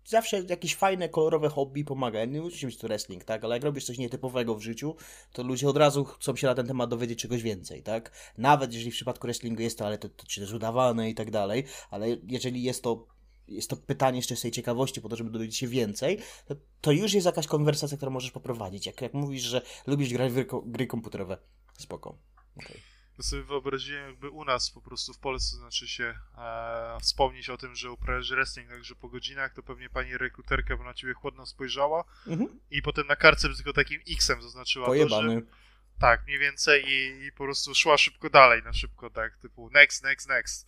zawsze 0.06 0.44
jakieś 0.50 0.76
fajne, 0.76 1.10
kolorowe 1.10 1.50
hobby 1.50 1.84
pomaga. 1.84 2.26
Nie 2.26 2.42
musi 2.42 2.66
być 2.66 2.78
to 2.78 2.88
wrestling, 2.88 3.24
tak? 3.24 3.44
Ale 3.44 3.56
jak 3.56 3.64
robisz 3.64 3.86
coś 3.86 3.98
nietypowego 3.98 4.56
w 4.56 4.62
życiu, 4.62 4.96
to 5.34 5.44
ludzie 5.44 5.70
od 5.70 5.78
razu 5.78 6.06
chcą 6.06 6.36
się 6.36 6.48
na 6.48 6.56
ten 6.56 6.68
temat 6.68 6.90
dowiedzieć 6.90 7.20
czegoś 7.20 7.42
więcej, 7.42 7.84
tak? 7.84 8.12
Nawet 8.38 8.74
jeżeli 8.74 8.92
w 8.92 8.96
przypadku 8.96 9.28
wrestlingu 9.28 9.62
jest 9.62 9.78
to, 9.78 9.86
ale 9.86 9.98
to, 9.98 10.10
to 10.10 10.26
czy 10.28 10.42
też 10.42 10.54
udawane 10.54 11.10
i 11.10 11.16
tak 11.16 11.32
dalej, 11.32 11.64
ale 11.90 12.08
jeżeli 12.24 12.64
jest 12.64 12.84
to 12.84 13.08
jest 13.48 13.70
to 13.70 13.78
pytanie 13.78 14.24
z 14.24 14.28
czystej 14.28 14.52
ciekawości, 14.52 15.02
po 15.02 15.10
to, 15.10 15.16
żeby 15.16 15.30
dowiedzieć 15.30 15.58
się 15.58 15.68
więcej, 15.68 16.20
to, 16.46 16.56
to 16.82 16.92
już 16.92 17.14
jest 17.14 17.26
jakaś 17.26 17.48
konwersacja, 17.48 17.98
którą 17.98 18.12
możesz 18.12 18.32
poprowadzić. 18.32 18.86
Jak, 18.86 19.02
jak 19.02 19.14
mówisz, 19.14 19.44
że 19.44 19.62
lubisz 19.88 20.14
grać 20.14 20.32
w 20.32 20.46
gry 20.66 20.88
komputerowe, 20.88 21.38
Spoko. 21.78 22.18
Okay. 22.56 22.78
Ja 23.18 23.24
sobie 23.24 23.44
wyobraziłem, 23.44 24.10
jakby 24.10 24.30
u 24.30 24.46
nas 24.46 24.72
po 24.72 24.82
prostu 24.82 25.14
w 25.14 25.20
Polsce, 25.20 25.58
znaczy 25.58 25.88
się 25.88 26.20
e, 26.38 26.98
wspomnieć 27.02 27.50
o 27.50 27.58
tym, 27.58 27.76
że 27.76 27.92
uprawiasz 27.92 28.30
wrestling, 28.30 28.70
także 28.70 28.96
po 28.96 29.10
godzinach 29.10 29.54
to 29.54 29.64
pewnie 29.64 29.90
pani 29.90 30.18
rekruterka 30.18 30.78
by 30.78 30.84
na 30.84 30.94
ciebie 30.94 31.14
chłodno 31.14 31.46
spojrzała 31.46 32.04
mhm. 32.28 32.60
i 32.72 32.82
potem 32.82 33.08
na 33.08 33.16
kartce 33.16 33.50
tylko 33.56 33.74
takim 33.74 34.02
X-em 34.10 34.42
zaznaczyła 34.42 34.86
Pojebany. 34.86 35.42
to, 35.42 35.46
że 35.46 35.52
tak, 36.00 36.26
mniej 36.26 36.40
więcej 36.40 36.84
i, 36.88 37.26
i 37.26 37.32
po 37.32 37.44
prostu 37.44 37.76
szła 37.76 37.98
szybko 37.98 38.30
dalej, 38.30 38.64
na 38.64 38.74
szybko, 38.74 39.10
tak, 39.10 39.38
typu 39.38 39.70
next, 39.70 40.04
next, 40.04 40.30
next 40.30 40.68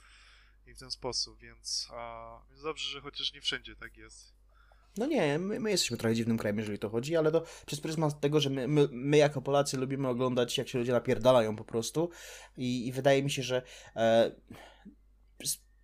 i 0.69 0.73
w 0.73 0.79
ten 0.79 0.91
sposób, 0.91 1.39
więc, 1.39 1.88
a, 1.91 2.41
więc 2.49 2.62
dobrze, 2.62 2.89
że 2.89 3.01
chociaż 3.01 3.34
nie 3.34 3.41
wszędzie 3.41 3.75
tak 3.75 3.97
jest. 3.97 4.39
No 4.97 5.05
nie, 5.05 5.39
my, 5.39 5.60
my, 5.60 5.71
jesteśmy 5.71 5.97
trochę 5.97 6.15
dziwnym 6.15 6.38
krajem, 6.38 6.60
jeżeli 6.60 6.79
to 6.79 6.89
chodzi, 6.89 7.17
ale 7.17 7.32
to 7.32 7.43
przez 7.65 7.82
pryzmat 7.82 8.19
tego, 8.19 8.39
że 8.39 8.49
my, 8.49 8.67
my, 8.67 8.88
my 8.91 9.17
jako 9.17 9.41
Polacy 9.41 9.77
lubimy 9.77 10.08
oglądać, 10.08 10.58
jak 10.58 10.67
się 10.67 10.79
ludzie 10.79 10.91
napierdalają 10.91 11.55
po 11.55 11.63
prostu 11.63 12.10
i, 12.58 12.88
i 12.88 12.91
wydaje 12.91 13.23
mi 13.23 13.32
się, 13.32 13.43
że 13.43 13.62
e, 13.95 14.32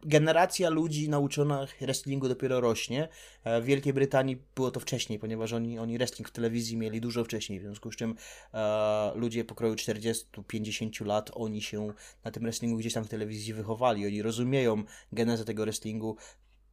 generacja 0.01 0.69
ludzi 0.69 1.10
nauczona 1.10 1.67
wrestlingu 1.81 2.27
dopiero 2.27 2.62
rośnie. 2.62 3.08
E, 3.43 3.62
w 3.62 3.65
Wielkiej 3.65 3.93
Brytanii 3.93 4.38
było 4.55 4.71
to 4.71 4.79
wcześniej, 4.79 5.19
ponieważ 5.19 5.53
oni, 5.53 5.79
oni 5.79 5.97
wrestling 5.97 6.29
w 6.29 6.31
telewizji 6.31 6.77
mieli 6.77 7.01
dużo 7.01 7.23
wcześniej, 7.23 7.60
w 7.60 7.62
związku 7.62 7.91
z 7.91 7.95
czym 7.95 8.15
e, 8.53 9.12
ludzie 9.15 9.45
pokroju 9.45 9.75
40-50 9.75 11.05
lat, 11.05 11.31
oni 11.34 11.62
się 11.62 11.93
na 12.23 12.31
tym 12.31 12.43
wrestlingu 12.43 12.77
gdzieś 12.77 12.93
tam 12.93 13.03
w 13.03 13.10
telewizji 13.10 13.53
wychowali, 13.53 14.05
oni 14.05 14.21
rozumieją 14.21 14.84
genezę 15.12 15.45
tego 15.45 15.63
wrestlingu, 15.63 16.17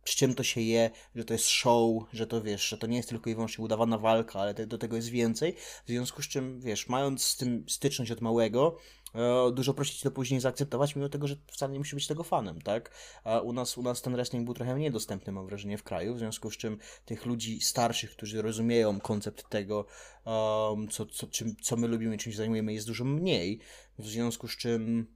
z 0.05 0.15
czym 0.15 0.35
to 0.35 0.43
się 0.43 0.61
je, 0.61 0.91
że 1.15 1.25
to 1.25 1.35
jest 1.35 1.49
show, 1.49 2.03
że 2.13 2.27
to 2.27 2.43
wiesz, 2.43 2.69
że 2.69 2.79
to 2.79 2.87
nie 2.87 2.97
jest 2.97 3.09
tylko 3.09 3.31
i 3.31 3.35
wyłącznie 3.35 3.65
udawana 3.65 3.99
walka, 3.99 4.41
ale 4.41 4.55
te, 4.55 4.67
do 4.67 4.79
tego 4.79 4.97
jest 4.97 5.09
więcej. 5.09 5.55
W 5.85 5.89
związku 5.89 6.23
z 6.23 6.29
czym, 6.29 6.61
wiesz, 6.61 6.89
mając 6.89 7.25
z 7.25 7.37
tym 7.37 7.65
styczność 7.69 8.11
od 8.11 8.21
małego, 8.21 8.77
dużo 9.53 9.75
prosić 9.75 10.01
to 10.01 10.11
później 10.11 10.40
zaakceptować, 10.40 10.96
mimo 10.96 11.09
tego, 11.09 11.29
że 11.29 11.37
wcale 11.46 11.72
nie 11.72 11.79
musi 11.79 11.96
być 11.96 12.07
tego 12.07 12.22
fanem, 12.22 12.61
tak? 12.61 12.90
A 13.25 13.40
u 13.40 13.53
nas, 13.53 13.79
u 13.79 13.83
nas 13.83 14.03
ten 14.03 14.12
wrestling 14.12 14.44
był 14.44 14.55
trochę 14.55 14.75
mniej 14.75 14.90
dostępny, 14.90 15.33
mam 15.33 15.46
wrażenie, 15.46 15.79
w 15.79 15.83
kraju, 15.83 16.14
w 16.14 16.18
związku 16.18 16.51
z 16.51 16.57
czym 16.57 16.79
tych 17.05 17.27
ludzi 17.27 17.61
starszych, 17.61 18.11
którzy 18.11 18.42
rozumieją 18.42 19.01
koncept 19.01 19.48
tego, 19.48 19.87
um, 20.25 20.88
co, 20.88 21.07
co, 21.07 21.27
czym, 21.27 21.57
co 21.62 21.77
my 21.77 21.88
lubimy, 21.88 22.18
czym 22.18 22.33
się 22.33 22.38
zajmujemy, 22.38 22.72
jest 22.72 22.87
dużo 22.87 23.05
mniej, 23.05 23.61
w 23.98 24.07
związku 24.07 24.48
z 24.48 24.57
czym 24.57 25.07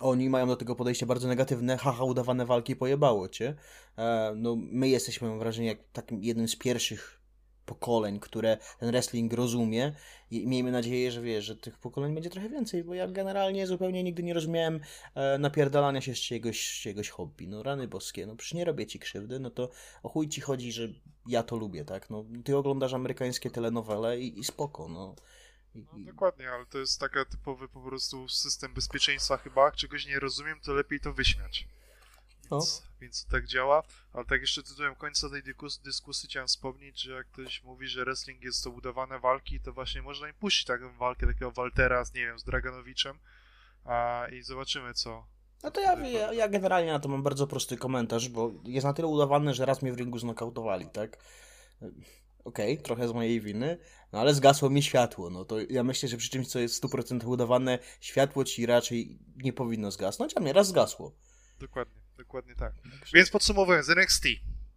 oni 0.00 0.30
mają 0.30 0.46
do 0.46 0.56
tego 0.56 0.76
podejście 0.76 1.06
bardzo 1.06 1.28
negatywne, 1.28 1.76
haha, 1.76 2.04
udawane 2.04 2.46
walki 2.46 2.76
pojebało 2.76 3.28
cię. 3.28 3.54
E, 3.98 4.32
no, 4.36 4.56
my 4.56 4.88
jesteśmy, 4.88 5.28
mam 5.28 5.38
wrażenie, 5.38 5.68
jak 5.68 5.78
takim 5.92 6.22
jednym 6.22 6.48
z 6.48 6.56
pierwszych 6.56 7.19
pokoleń, 7.70 8.20
które 8.20 8.58
ten 8.78 8.90
wrestling 8.90 9.32
rozumie 9.32 9.92
i 10.30 10.46
miejmy 10.46 10.72
nadzieję, 10.72 11.12
że 11.12 11.22
wiesz, 11.22 11.44
że 11.44 11.56
tych 11.56 11.78
pokoleń 11.78 12.14
będzie 12.14 12.30
trochę 12.30 12.48
więcej, 12.48 12.84
bo 12.84 12.94
ja 12.94 13.08
generalnie 13.08 13.66
zupełnie 13.66 14.02
nigdy 14.02 14.22
nie 14.22 14.34
rozumiałem 14.34 14.80
e, 15.14 15.38
napierdalania 15.38 16.00
się 16.00 16.14
z 16.14 16.18
czegoś, 16.18 16.68
z 16.68 16.82
czegoś 16.82 17.08
hobby. 17.08 17.48
No 17.48 17.62
rany 17.62 17.88
boskie, 17.88 18.26
no 18.26 18.36
przecież 18.36 18.54
nie 18.54 18.64
robię 18.64 18.86
ci 18.86 18.98
krzywdy, 18.98 19.40
no 19.40 19.50
to 19.50 19.70
o 20.02 20.08
chuj 20.08 20.28
ci 20.28 20.40
chodzi, 20.40 20.72
że 20.72 20.88
ja 21.28 21.42
to 21.42 21.56
lubię, 21.56 21.84
tak? 21.84 22.10
No, 22.10 22.24
ty 22.44 22.56
oglądasz 22.56 22.94
amerykańskie 22.94 23.50
telenowele 23.50 24.20
i, 24.20 24.38
i 24.38 24.44
spoko, 24.44 24.88
no. 24.88 25.14
No 25.74 25.82
dokładnie, 25.98 26.50
ale 26.50 26.66
to 26.66 26.78
jest 26.78 27.00
taka 27.00 27.24
typowy 27.24 27.68
po 27.68 27.80
prostu 27.80 28.28
system 28.28 28.74
bezpieczeństwa 28.74 29.36
chyba. 29.36 29.64
Jak 29.64 29.76
czegoś 29.76 30.06
nie 30.06 30.20
rozumiem, 30.20 30.60
to 30.60 30.72
lepiej 30.72 31.00
to 31.00 31.12
wyśmiać. 31.12 31.68
Więc, 32.50 32.82
no. 32.84 32.96
więc 33.00 33.26
tak 33.26 33.46
działa. 33.46 33.82
Ale 34.12 34.24
tak 34.24 34.40
jeszcze 34.40 34.62
tytułem 34.62 34.94
końca 34.94 35.30
tej 35.30 35.42
dyskusji, 35.42 35.82
dyskusji 35.84 36.28
chciałem 36.28 36.48
wspomnieć, 36.48 37.02
że 37.02 37.12
jak 37.12 37.26
ktoś 37.26 37.62
mówi, 37.62 37.88
że 37.88 38.04
wrestling 38.04 38.42
jest 38.42 38.64
to 38.64 38.70
budowane 38.70 39.18
walki, 39.18 39.60
to 39.60 39.72
właśnie 39.72 40.02
można 40.02 40.28
im 40.28 40.34
puścić 40.34 40.64
taką 40.64 40.96
walkę 40.96 41.26
takiego 41.26 41.50
Waltera 41.50 42.04
z, 42.04 42.14
nie 42.14 42.26
wiem, 42.26 42.38
z 42.38 42.44
Draganowiczem 42.44 43.18
a, 43.84 44.26
i 44.32 44.42
zobaczymy, 44.42 44.94
co, 44.94 45.26
no 45.62 45.70
to 45.70 45.80
ja, 45.80 46.08
ja, 46.08 46.32
ja, 46.32 46.48
generalnie 46.48 46.92
na 46.92 46.98
to 46.98 47.08
mam 47.08 47.22
bardzo 47.22 47.46
prosty 47.46 47.76
komentarz, 47.76 48.28
bo 48.28 48.52
jest 48.64 48.84
na 48.84 48.92
tyle 48.92 49.08
udawane, 49.08 49.54
że 49.54 49.66
raz 49.66 49.82
mnie 49.82 49.92
w 49.92 49.96
ringu 49.96 50.18
znokautowali, 50.18 50.86
tak? 50.86 51.18
Okej, 52.44 52.72
okay, 52.72 52.84
trochę 52.84 53.08
z 53.08 53.12
mojej 53.12 53.40
winy, 53.40 53.78
no 54.12 54.18
ale 54.18 54.34
zgasło 54.34 54.70
mi 54.70 54.82
światło. 54.82 55.30
No 55.30 55.44
to 55.44 55.56
ja 55.60 55.82
myślę, 55.82 56.08
że 56.08 56.16
przy 56.16 56.30
czymś, 56.30 56.48
co 56.48 56.58
jest 56.58 56.84
100% 56.84 57.26
udawane, 57.26 57.78
światło 58.00 58.44
ci 58.44 58.66
raczej 58.66 59.18
nie 59.36 59.52
powinno 59.52 59.90
zgasnąć, 59.90 60.32
a 60.36 60.40
mnie 60.40 60.52
raz 60.52 60.68
zgasło. 60.68 61.12
Dokładnie, 61.60 61.99
dokładnie 62.20 62.54
tak. 62.54 62.72
Więc 63.14 63.30
podsumowując, 63.30 63.88
NXT. 63.88 64.24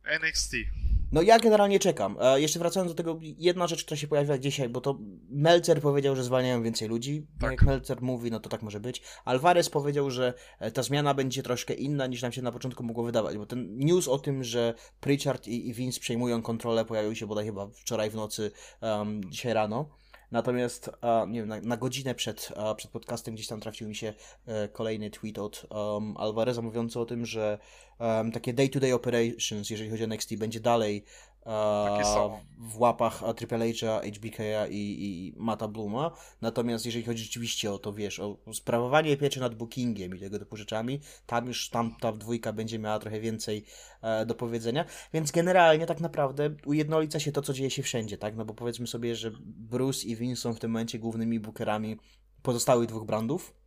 NXT. 0.04 0.56
No 1.12 1.22
ja 1.22 1.40
generalnie 1.40 1.80
czekam. 1.80 2.18
E, 2.22 2.42
jeszcze 2.42 2.60
wracając 2.60 2.92
do 2.92 2.96
tego, 2.96 3.20
jedna 3.22 3.68
rzecz, 3.68 3.84
która 3.86 3.98
się 3.98 4.08
pojawia 4.08 4.38
dzisiaj, 4.38 4.70
bo 4.70 4.82
to 4.82 5.00
Melcer 5.30 5.82
powiedział, 5.82 6.16
że 6.16 6.24
zwalniają 6.24 6.64
więcej 6.64 6.88
ludzi. 6.88 7.28
Tak. 7.40 7.52
Jak 7.52 7.64
Melcer 7.64 8.02
mówi, 8.02 8.32
no 8.32 8.40
to 8.40 8.50
tak 8.50 8.62
może 8.62 8.80
być. 8.80 9.02
Alvarez 9.26 9.70
powiedział, 9.70 10.12
że 10.12 10.34
e, 10.60 10.72
ta 10.72 10.84
zmiana 10.84 11.14
będzie 11.14 11.44
troszkę 11.44 11.74
inna 11.74 12.08
niż 12.08 12.22
nam 12.22 12.32
się 12.32 12.42
na 12.42 12.52
początku 12.52 12.84
mogło 12.84 13.04
wydawać, 13.04 13.38
bo 13.38 13.46
ten 13.46 13.78
news 13.78 14.08
o 14.08 14.20
tym, 14.20 14.44
że 14.44 14.74
Pritchard 15.00 15.48
i, 15.48 15.70
i 15.70 15.74
Vince 15.74 16.00
przejmują 16.00 16.42
kontrolę 16.42 16.86
pojawił 16.86 17.16
się 17.16 17.28
bodaj 17.28 17.46
chyba 17.46 17.68
wczoraj 17.68 18.10
w 18.10 18.16
nocy, 18.16 18.52
um, 18.82 19.32
dzisiaj 19.32 19.54
rano. 19.54 20.03
Natomiast 20.34 20.90
nie 21.28 21.40
wiem, 21.40 21.50
na, 21.50 21.62
na, 21.62 21.78
godzinę 21.78 22.16
przed, 22.16 22.54
przed 22.78 22.92
podcastem 22.92 23.36
gdzieś 23.36 23.48
tam 23.48 23.60
trafił 23.60 23.88
mi 23.88 23.96
się 23.96 24.14
e, 24.46 24.68
kolejny 24.68 25.10
tweet 25.10 25.40
od 25.40 25.66
um, 25.70 26.18
Alvareza 26.18 26.62
mówiący 26.62 27.00
o 27.00 27.06
tym, 27.06 27.26
że 27.26 27.60
um, 28.00 28.32
takie 28.32 28.54
day-to-day 28.54 28.92
-day 28.92 28.96
operations, 28.96 29.70
jeżeli 29.70 29.90
chodzi 29.90 30.04
o 30.04 30.08
NXT, 30.08 30.36
będzie 30.36 30.60
dalej 30.60 31.06
w 32.58 32.80
łapach 32.80 33.24
Triple 33.36 33.58
H'a, 33.58 34.02
HBK'a 34.02 34.68
i, 34.70 34.76
i 34.76 35.34
Mata 35.38 35.68
Bluma. 35.68 36.12
Natomiast 36.42 36.86
jeżeli 36.86 37.06
chodzi 37.06 37.24
rzeczywiście 37.24 37.72
o 37.72 37.78
to, 37.78 37.94
wiesz, 37.94 38.20
o 38.20 38.38
sprawowanie 38.54 39.18
pieczy 39.18 39.40
nad 39.40 39.56
bookingiem 39.56 40.16
i 40.16 40.20
tego 40.20 40.40
typu 40.40 40.58
rzeczami, 40.58 41.00
tam 41.26 41.48
już 41.48 41.70
tam 41.70 41.96
ta 42.00 42.12
dwójka 42.12 42.54
będzie 42.54 42.80
miała 42.80 43.00
trochę 43.00 43.20
więcej 43.20 43.66
e, 44.02 44.26
do 44.26 44.36
powiedzenia. 44.36 44.86
Więc 45.14 45.32
generalnie 45.32 45.86
tak 45.86 46.00
naprawdę 46.00 46.56
ujednolica 46.66 47.20
się 47.20 47.32
to, 47.32 47.42
co 47.42 47.54
dzieje 47.54 47.70
się 47.70 47.84
wszędzie, 47.84 48.18
tak? 48.18 48.36
No 48.36 48.46
bo 48.46 48.54
powiedzmy 48.54 48.88
sobie, 48.88 49.16
że 49.16 49.32
Bruce 49.42 50.08
i 50.08 50.16
Vince 50.16 50.42
są 50.42 50.54
w 50.54 50.60
tym 50.60 50.72
momencie 50.72 51.00
głównymi 51.00 51.40
bookerami 51.40 51.98
pozostałych 52.42 52.88
dwóch 52.88 53.06
brandów 53.06 53.63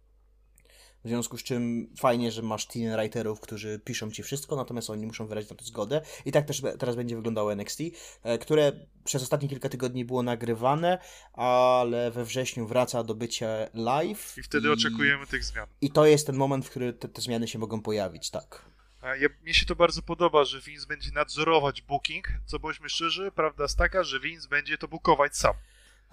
w 1.07 1.09
związku 1.09 1.39
z 1.39 1.43
czym 1.43 1.89
fajnie, 1.99 2.33
że 2.33 2.43
masz 2.43 2.67
team 2.67 2.97
writerów, 2.97 3.41
którzy 3.41 3.81
piszą 3.85 4.11
ci 4.11 4.23
wszystko, 4.23 4.57
natomiast 4.57 4.91
oni 4.91 5.07
muszą 5.07 5.27
wyrazić 5.27 5.51
na 5.51 5.57
to 5.57 5.65
zgodę. 5.65 6.01
I 6.25 6.33
tak 6.33 6.47
też 6.47 6.63
teraz 6.79 6.97
będzie 6.97 7.17
wyglądało 7.17 7.53
NXT, 7.53 7.81
e, 8.23 8.39
które 8.39 8.73
przez 9.05 9.23
ostatnie 9.23 9.49
kilka 9.49 9.69
tygodni 9.69 10.05
było 10.05 10.23
nagrywane, 10.23 10.99
ale 11.33 12.11
we 12.11 12.25
wrześniu 12.25 12.67
wraca 12.67 13.05
do 13.05 13.15
bycia 13.15 13.49
live. 13.75 14.35
I 14.39 14.43
wtedy 14.43 14.69
i... 14.69 14.71
oczekujemy 14.71 15.27
tych 15.27 15.45
zmian. 15.45 15.67
I 15.81 15.91
to 15.91 16.07
jest 16.07 16.27
ten 16.27 16.37
moment, 16.37 16.67
w 16.67 16.71
którym 16.71 16.95
te, 16.99 17.09
te 17.09 17.23
zmiany 17.23 17.49
się 17.49 17.59
mogą 17.59 17.83
pojawić, 17.83 18.31
tak. 18.31 18.65
Ja, 19.03 19.29
mnie 19.43 19.55
się 19.55 19.67
to 19.67 19.77
bardzo 19.77 20.03
podoba, 20.03 20.45
że 20.45 20.61
Vince 20.61 20.87
będzie 20.87 21.11
nadzorować 21.11 21.83
booking, 21.83 22.29
co 22.45 22.59
bądźmy 22.59 22.89
szczerzy, 22.89 23.33
prawda 23.35 23.65
jest 23.65 23.79
taka, 23.79 24.03
że 24.03 24.21
Vince 24.21 24.49
będzie 24.49 24.79
to 24.79 24.89
bookować 24.89 25.37
sam. 25.37 25.55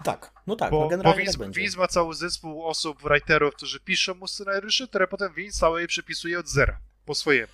Tak, 0.04 0.32
no 0.46 0.56
tak, 0.56 0.70
bo, 0.70 0.80
no 0.80 0.88
generalnie 0.88 1.18
bo 1.18 1.24
Vince, 1.24 1.38
tak 1.38 1.54
Vince 1.54 1.78
ma 1.78 1.88
cały 1.88 2.14
zespół 2.14 2.64
osób, 2.64 3.02
writerów, 3.02 3.54
którzy 3.54 3.80
piszą 3.80 4.14
mu 4.14 4.26
scenariusze, 4.26 4.88
które 4.88 5.08
potem 5.08 5.34
Vince 5.34 5.58
całe 5.58 5.80
je 5.80 5.86
przepisuje 5.86 6.38
od 6.38 6.48
zera, 6.48 6.78
po 7.04 7.14
swojemu. 7.14 7.52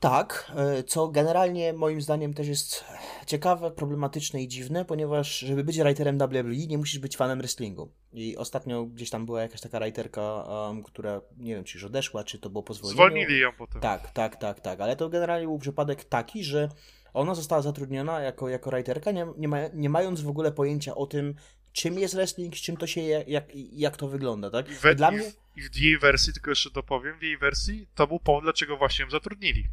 Tak, 0.00 0.52
e, 0.56 0.82
co 0.82 1.08
generalnie 1.08 1.72
moim 1.72 2.02
zdaniem 2.02 2.34
też 2.34 2.48
jest 2.48 2.84
ciekawe, 3.26 3.70
problematyczne 3.70 4.42
i 4.42 4.48
dziwne, 4.48 4.84
ponieważ 4.84 5.38
żeby 5.38 5.64
być 5.64 5.78
writerem 5.78 6.18
WWE 6.18 6.66
nie 6.66 6.78
musisz 6.78 6.98
być 6.98 7.16
fanem 7.16 7.38
wrestlingu. 7.38 7.92
I 8.12 8.36
ostatnio 8.36 8.84
gdzieś 8.84 9.10
tam 9.10 9.26
była 9.26 9.42
jakaś 9.42 9.60
taka 9.60 9.80
writerka, 9.80 10.22
um, 10.22 10.82
która 10.82 11.20
nie 11.36 11.54
wiem 11.54 11.64
czy 11.64 11.78
już 11.78 11.84
odeszła, 11.84 12.24
czy 12.24 12.38
to 12.38 12.50
było 12.50 12.62
pozwolenie. 12.62 12.94
Zwolnili 12.94 13.38
ją 13.38 13.52
potem. 13.58 13.80
Tak, 13.80 14.10
tak, 14.10 14.36
tak, 14.36 14.60
tak, 14.60 14.80
ale 14.80 14.96
to 14.96 15.08
generalnie 15.08 15.46
był 15.46 15.58
przypadek 15.58 16.04
taki, 16.04 16.44
że 16.44 16.68
ona 17.14 17.34
została 17.34 17.62
zatrudniona 17.62 18.20
jako, 18.20 18.48
jako 18.48 18.70
writerka, 18.70 19.10
nie, 19.10 19.26
nie, 19.36 19.48
ma, 19.48 19.58
nie 19.74 19.90
mając 19.90 20.20
w 20.20 20.28
ogóle 20.28 20.52
pojęcia 20.52 20.94
o 20.94 21.06
tym, 21.06 21.34
czym 21.72 21.98
jest 21.98 22.14
wrestling, 22.14 22.56
z 22.56 22.60
czym 22.60 22.76
to 22.76 22.86
się, 22.86 23.00
jak, 23.00 23.44
jak 23.72 23.96
to 23.96 24.08
wygląda, 24.08 24.50
tak? 24.50 24.70
I, 24.70 24.74
we, 24.74 24.94
Dla 24.94 25.10
i, 25.10 25.14
mnie... 25.14 25.32
I 25.56 25.62
w 25.62 25.76
jej 25.76 25.98
wersji, 25.98 26.32
tylko 26.32 26.50
jeszcze 26.50 26.70
dopowiem, 26.70 27.18
w 27.18 27.22
jej 27.22 27.38
wersji 27.38 27.88
to 27.94 28.06
był 28.06 28.20
powód, 28.20 28.44
dlaczego 28.44 28.76
właśnie 28.76 29.04
ją 29.04 29.10
zatrudnili. 29.10 29.68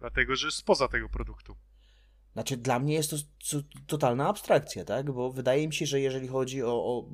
Dlatego, 0.00 0.36
że 0.36 0.46
jest 0.46 0.58
spoza 0.58 0.88
tego 0.88 1.08
produktu. 1.08 1.56
Znaczy, 2.32 2.56
dla 2.56 2.78
mnie 2.78 2.94
jest 2.94 3.10
to, 3.10 3.16
to 3.50 3.62
totalna 3.86 4.28
abstrakcja, 4.28 4.84
tak? 4.84 5.12
Bo 5.12 5.32
wydaje 5.32 5.66
mi 5.66 5.74
się, 5.74 5.86
że 5.86 6.00
jeżeli 6.00 6.28
chodzi 6.28 6.62
o, 6.62 6.68
o, 6.68 7.08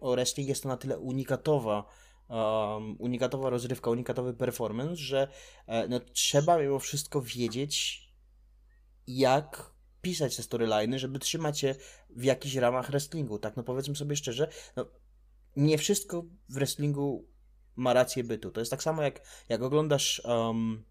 o 0.00 0.12
wrestling, 0.12 0.48
jest 0.48 0.62
to 0.62 0.68
na 0.68 0.76
tyle 0.76 0.98
unikatowa, 0.98 1.84
um, 2.28 2.96
unikatowa 2.98 3.50
rozrywka, 3.50 3.90
unikatowy 3.90 4.34
performance, 4.34 4.96
że 4.96 5.28
e, 5.66 5.88
no, 5.88 6.00
trzeba 6.00 6.58
mimo 6.58 6.78
wszystko 6.78 7.22
wiedzieć, 7.22 8.05
jak 9.06 9.70
pisać 10.02 10.36
te 10.36 10.42
storyliny, 10.42 10.98
żeby 10.98 11.18
trzymać 11.18 11.58
się 11.58 11.74
w 12.10 12.24
jakichś 12.24 12.54
ramach 12.54 12.90
wrestlingu, 12.90 13.38
tak? 13.38 13.56
No 13.56 13.62
powiedzmy 13.62 13.96
sobie 13.96 14.16
szczerze, 14.16 14.48
no, 14.76 14.86
nie 15.56 15.78
wszystko 15.78 16.22
w 16.48 16.54
wrestlingu 16.54 17.28
ma 17.76 17.92
rację 17.92 18.24
bytu. 18.24 18.50
To 18.50 18.60
jest 18.60 18.70
tak 18.70 18.82
samo 18.82 19.02
jak, 19.02 19.20
jak 19.48 19.62
oglądasz 19.62 20.22
um, 20.24 20.84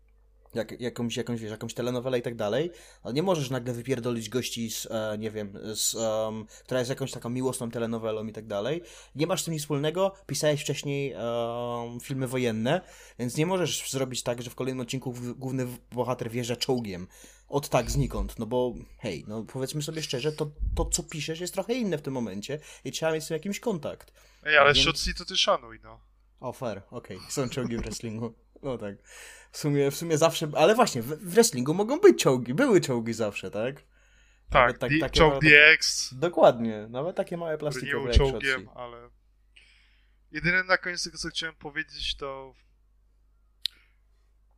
jak, 0.55 0.81
jakąś, 0.81 1.17
jakąś, 1.17 1.41
wiesz, 1.41 1.51
jakąś 1.51 1.73
telenowelę 1.73 2.19
i 2.19 2.21
tak 2.21 2.35
dalej, 2.35 2.71
ale 3.03 3.13
nie 3.13 3.23
możesz 3.23 3.49
nagle 3.49 3.73
wypierdolić 3.73 4.29
gości 4.29 4.71
z, 4.71 4.87
e, 4.91 5.17
nie 5.17 5.31
wiem, 5.31 5.53
z, 5.75 5.93
um, 5.93 6.45
która 6.63 6.79
jest 6.79 6.89
jakąś 6.89 7.11
taką 7.11 7.29
miłosną 7.29 7.71
telenowelą 7.71 8.27
i 8.27 8.33
tak 8.33 8.47
dalej. 8.47 8.81
Nie 9.15 9.27
masz 9.27 9.41
z 9.41 9.45
tym 9.45 9.53
nic 9.53 9.63
wspólnego, 9.63 10.13
pisałeś 10.27 10.61
wcześniej 10.61 11.13
um, 11.13 11.99
filmy 11.99 12.27
wojenne, 12.27 12.81
więc 13.19 13.37
nie 13.37 13.45
możesz 13.45 13.91
zrobić 13.91 14.23
tak, 14.23 14.41
że 14.41 14.49
w 14.49 14.55
kolejnym 14.55 14.81
odcinku 14.81 15.13
główny 15.35 15.67
bohater 15.91 16.29
wjeżdża 16.29 16.55
czołgiem 16.55 17.07
od 17.47 17.69
tak 17.69 17.91
znikąd, 17.91 18.39
no 18.39 18.45
bo 18.45 18.73
hej, 18.99 19.25
no 19.27 19.43
powiedzmy 19.43 19.81
sobie 19.81 20.01
szczerze, 20.01 20.31
to, 20.31 20.51
to 20.75 20.85
co 20.85 21.03
piszesz 21.03 21.39
jest 21.39 21.53
trochę 21.53 21.73
inne 21.73 21.97
w 21.97 22.01
tym 22.01 22.13
momencie 22.13 22.59
i 22.83 22.91
trzeba 22.91 23.11
mieć 23.11 23.23
z 23.23 23.27
tym 23.27 23.35
jakiś 23.35 23.59
kontakt. 23.59 24.11
Ej, 24.43 24.57
ale 24.57 24.73
więc... 24.73 25.17
To 25.17 25.25
ty 25.25 25.37
szanuj, 25.37 25.79
no. 25.83 25.99
O, 26.39 26.53
fair, 26.53 26.81
okej, 26.91 27.17
okay. 27.17 27.31
są 27.31 27.49
czołgi 27.49 27.77
w 27.77 27.81
wrestlingu. 27.81 28.33
No 28.63 28.77
tak. 28.77 28.95
W 29.55 29.57
sumie, 29.57 29.91
w 29.91 29.95
sumie 29.95 30.17
zawsze, 30.17 30.51
ale 30.55 30.75
właśnie, 30.75 31.01
w, 31.01 31.07
w 31.07 31.33
wrestlingu 31.33 31.73
mogą 31.73 31.99
być 31.99 32.23
czołgi, 32.23 32.53
były 32.53 32.81
czołgi 32.81 33.13
zawsze, 33.13 33.51
tak? 33.51 33.83
Tak, 34.49 34.77
tak 34.77 34.99
D- 34.99 35.09
czołg 35.09 35.41
DX. 35.41 36.13
Dokładnie, 36.13 36.87
nawet 36.89 37.15
takie 37.15 37.37
małe 37.37 37.57
plastikowe 37.57 38.11
nie 38.11 38.17
był 38.17 38.31
czołgiem, 38.31 38.69
ale... 38.75 39.09
Jedyne 40.31 40.63
na 40.63 40.77
koniec 40.77 41.03
tego, 41.03 41.17
co 41.17 41.29
chciałem 41.29 41.55
powiedzieć, 41.55 42.15
to 42.15 42.53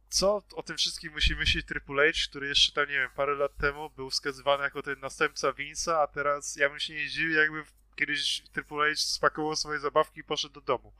co 0.10 0.42
o 0.56 0.64
tym 0.64 0.78
wszystkim 0.78 1.14
musi 1.14 1.36
myśleć 1.36 1.66
Triple 1.66 2.12
H, 2.12 2.20
który 2.30 2.48
jeszcze 2.48 2.72
tam, 2.72 2.88
nie 2.90 3.00
wiem, 3.00 3.10
parę 3.16 3.36
lat 3.36 3.58
temu 3.58 3.90
był 3.90 4.10
wskazywany 4.10 4.64
jako 4.64 4.82
ten 4.82 5.00
następca 5.00 5.52
Vince'a, 5.52 5.92
a 5.92 6.08
teraz 6.08 6.56
ja 6.56 6.70
bym 6.70 6.80
się 6.80 6.94
nie 6.94 7.10
zdziwił, 7.10 7.38
jakby 7.38 7.64
kiedyś 7.96 8.44
Triple 8.54 8.90
H 8.90 8.96
spakował 8.96 9.56
swoje 9.56 9.80
zabawki 9.80 10.20
i 10.20 10.24
poszedł 10.24 10.54
do 10.54 10.62
domu. 10.62 10.94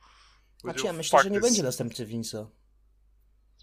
Znaczy, 0.60 0.86
ja 0.86 0.92
myślę, 0.92 1.22
że 1.22 1.30
nie 1.30 1.40
będzie 1.40 1.62
następcy 1.62 2.06
Vince'a. 2.06 2.46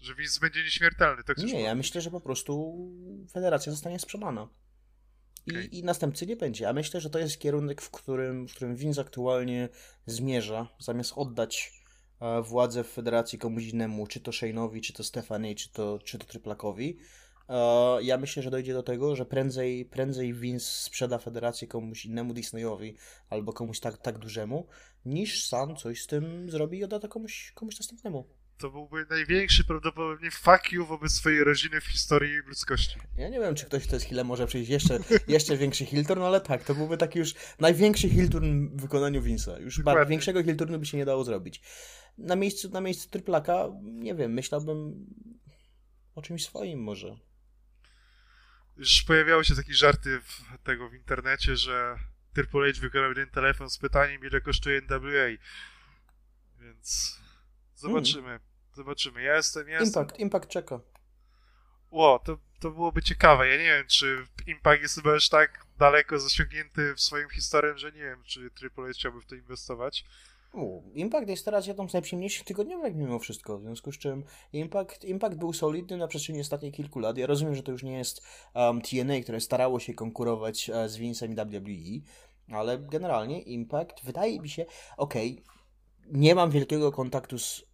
Że 0.02 0.14
Vince 0.14 0.40
będzie 0.40 0.62
nieśmiertelny, 0.62 1.24
tak 1.24 1.38
Nie, 1.38 1.60
ja 1.60 1.74
myślę, 1.74 2.00
że 2.00 2.10
po 2.10 2.20
prostu 2.20 2.76
federacja 3.32 3.72
zostanie 3.72 3.98
sprzedana. 3.98 4.48
I, 5.46 5.50
okay. 5.50 5.64
I 5.64 5.84
następcy 5.84 6.26
nie 6.26 6.36
będzie. 6.36 6.68
A 6.68 6.72
myślę, 6.72 7.00
że 7.00 7.10
to 7.10 7.18
jest 7.18 7.38
kierunek, 7.38 7.82
w 7.82 7.90
którym, 7.90 8.48
w 8.48 8.54
którym 8.54 8.76
Vince 8.76 9.00
aktualnie 9.00 9.68
zmierza, 10.06 10.68
zamiast 10.78 11.12
oddać 11.16 11.82
e, 12.20 12.42
władzę 12.42 12.84
w 12.84 12.88
federacji 12.88 13.38
komuś 13.38 13.64
innemu, 13.64 14.06
czy 14.06 14.20
to 14.20 14.30
Shane'owi, 14.30 14.80
czy 14.80 14.92
to 14.92 15.04
Stefanie, 15.04 15.54
czy 15.54 15.72
to, 15.72 15.98
czy 16.04 16.18
to 16.18 16.26
Tryplakowi. 16.26 16.98
E, 17.48 18.02
ja 18.02 18.18
myślę, 18.18 18.42
że 18.42 18.50
dojdzie 18.50 18.74
do 18.74 18.82
tego, 18.82 19.16
że 19.16 19.26
prędzej, 19.26 19.84
prędzej 19.84 20.34
Vince 20.34 20.66
sprzeda 20.66 21.18
federację 21.18 21.68
komuś 21.68 22.04
innemu 22.04 22.34
Disneyowi 22.34 22.96
albo 23.30 23.52
komuś 23.52 23.80
tak, 23.80 23.98
tak 23.98 24.18
dużemu, 24.18 24.66
niż 25.04 25.46
sam 25.48 25.76
coś 25.76 26.02
z 26.02 26.06
tym 26.06 26.50
zrobi 26.50 26.78
i 26.78 26.84
odda 26.84 27.00
to 27.00 27.08
komuś, 27.08 27.52
komuś 27.54 27.78
następnemu 27.78 28.26
to 28.58 28.70
byłby 28.70 29.06
największy 29.10 29.64
prawdopodobnie 29.64 30.30
fuck 30.30 30.72
you 30.72 30.86
wobec 30.86 31.12
swojej 31.12 31.44
rodziny 31.44 31.80
w 31.80 31.84
historii 31.84 32.36
ludzkości. 32.36 32.98
Ja 33.16 33.28
nie 33.28 33.40
wiem, 33.40 33.54
czy 33.54 33.66
ktoś, 33.66 33.86
kto 33.86 33.96
jest 33.96 34.06
healem, 34.06 34.26
może 34.26 34.46
przyjść 34.46 34.70
jeszcze, 34.70 34.98
jeszcze 35.28 35.56
większy 35.56 35.84
Hilturn, 35.84 36.22
ale 36.22 36.40
tak, 36.40 36.64
to 36.64 36.74
byłby 36.74 36.96
taki 36.96 37.18
już 37.18 37.34
największy 37.60 38.08
Hilturn 38.08 38.68
w 38.76 38.80
wykonaniu 38.80 39.22
Vince'a. 39.22 39.60
Już 39.60 39.82
bar- 39.82 40.08
większego 40.08 40.42
Hilturnu 40.42 40.78
by 40.78 40.86
się 40.86 40.96
nie 40.96 41.04
dało 41.04 41.24
zrobić. 41.24 41.60
Na 42.18 42.36
miejscu, 42.36 42.70
na 42.70 42.80
miejscu 42.80 43.10
Tryplaka, 43.10 43.68
nie 43.82 44.14
wiem, 44.14 44.32
myślałbym 44.32 45.06
o 46.14 46.22
czymś 46.22 46.44
swoim 46.44 46.82
może. 46.82 47.16
Już 48.76 49.02
pojawiały 49.02 49.44
się 49.44 49.54
takie 49.54 49.74
żarty 49.74 50.20
w, 50.20 50.42
tego 50.64 50.88
w 50.88 50.94
internecie, 50.94 51.56
że 51.56 51.96
Triple 52.34 52.72
H 52.72 52.80
wykonał 52.80 53.08
jeden 53.08 53.30
telefon 53.30 53.70
z 53.70 53.78
pytaniem, 53.78 54.24
ile 54.24 54.40
kosztuje 54.40 54.80
NWA. 54.80 55.42
Więc 56.60 57.18
zobaczymy. 57.76 58.22
Hmm. 58.22 58.40
Zobaczymy. 58.72 59.22
Ja 59.22 59.36
jestem, 59.36 59.68
ja 59.68 59.78
Impact, 59.78 60.10
jestem... 60.10 60.20
Impact 60.20 60.48
czeka. 60.48 60.80
Ło, 61.90 62.18
to, 62.24 62.38
to 62.60 62.70
byłoby 62.70 63.02
ciekawe. 63.02 63.48
Ja 63.48 63.56
nie 63.56 63.64
wiem, 63.64 63.86
czy 63.86 64.26
Impact 64.46 64.82
jest 64.82 64.94
chyba 64.94 65.14
już 65.14 65.28
tak 65.28 65.66
daleko 65.78 66.18
zasięgnięty 66.18 66.94
w 66.94 67.00
swoim 67.00 67.28
historią, 67.28 67.78
że 67.78 67.92
nie 67.92 68.02
wiem, 68.02 68.22
czy 68.24 68.50
H 68.76 68.82
chciałby 68.92 69.20
w 69.20 69.26
to 69.26 69.34
inwestować. 69.34 70.04
U, 70.52 70.82
Impact 70.94 71.28
jest 71.28 71.44
teraz 71.44 71.66
jedną 71.66 71.88
z 71.88 71.92
najprzyjemniejszych 71.92 72.44
tygodniówek 72.44 72.94
mimo 72.94 73.18
wszystko, 73.18 73.58
w 73.58 73.62
związku 73.62 73.92
z 73.92 73.98
czym 73.98 74.24
Impact, 74.52 75.04
Impact 75.04 75.36
był 75.36 75.52
solidny 75.52 75.96
na 75.96 76.08
przestrzeni 76.08 76.40
ostatnich 76.40 76.74
kilku 76.74 76.98
lat. 76.98 77.18
Ja 77.18 77.26
rozumiem, 77.26 77.54
że 77.54 77.62
to 77.62 77.72
już 77.72 77.82
nie 77.82 77.98
jest 77.98 78.26
um, 78.54 78.80
TNA, 78.80 79.20
które 79.22 79.40
starało 79.40 79.80
się 79.80 79.94
konkurować 79.94 80.68
uh, 80.68 80.76
z 80.88 80.98
Vince'em 80.98 81.32
i 81.32 81.34
WWE, 81.34 82.06
ale 82.58 82.78
generalnie 82.78 83.42
Impact 83.42 84.04
wydaje 84.04 84.40
mi 84.40 84.48
się, 84.48 84.66
okej, 84.96 85.32
okay, 85.32 85.55
nie 86.12 86.34
mam 86.34 86.50
wielkiego 86.50 86.92
kontaktu 86.92 87.38
z 87.38 87.64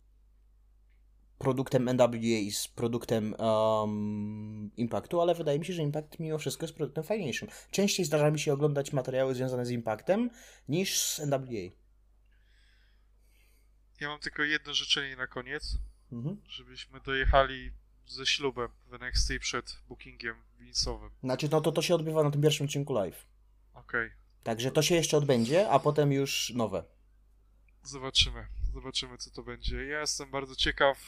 produktem 1.39 1.91
NWA 1.95 2.19
i 2.19 2.51
z 2.51 2.69
produktem 2.69 3.35
um, 3.35 4.71
Impactu, 4.77 5.21
ale 5.21 5.35
wydaje 5.35 5.59
mi 5.59 5.65
się, 5.65 5.73
że 5.73 5.83
Impact 5.83 6.19
mimo 6.19 6.39
wszystko 6.39 6.65
jest 6.65 6.75
produktem 6.75 7.05
fajniejszym. 7.05 7.49
Częściej 7.71 8.07
zdarza 8.07 8.31
mi 8.31 8.41
się 8.41 8.53
oglądać 8.53 8.93
materiały 8.93 9.35
związane 9.35 9.67
z 9.67 9.71
Impactem 9.71 10.31
niż 10.69 11.03
z 11.03 11.19
NWA. 11.19 11.83
Ja 14.01 14.09
mam 14.09 14.19
tylko 14.19 14.43
jedno 14.43 14.75
życzenie 14.75 15.17
na 15.17 15.27
koniec, 15.27 15.79
mhm. 16.13 16.41
żebyśmy 16.49 17.01
dojechali 17.01 17.73
ze 18.07 18.27
ślubem 18.27 18.69
w 18.87 18.95
NXT 18.95 19.33
przed 19.41 19.77
bookingiem 19.89 20.37
winsowym. 20.59 21.11
Znaczy, 21.23 21.49
no 21.53 21.61
to 21.61 21.73
to 21.73 21.83
się 21.83 21.95
odbywa 21.95 22.23
na 22.23 22.31
tym 22.31 22.43
pierwszym 22.43 22.67
odcinku 22.67 22.93
live. 22.93 23.27
Okej. 23.75 24.07
Okay. 24.07 24.17
Także 24.43 24.71
to 24.71 24.83
się 24.83 24.95
jeszcze 24.95 25.17
odbędzie, 25.17 25.69
a 25.71 25.79
potem 25.79 26.13
już 26.13 26.53
nowe. 26.55 26.85
Zobaczymy. 27.83 28.47
Zobaczymy, 28.75 29.19
co 29.19 29.31
to 29.31 29.43
będzie. 29.43 29.85
Ja 29.85 30.01
jestem 30.01 30.31
bardzo 30.31 30.57
ciekaw. 30.57 30.99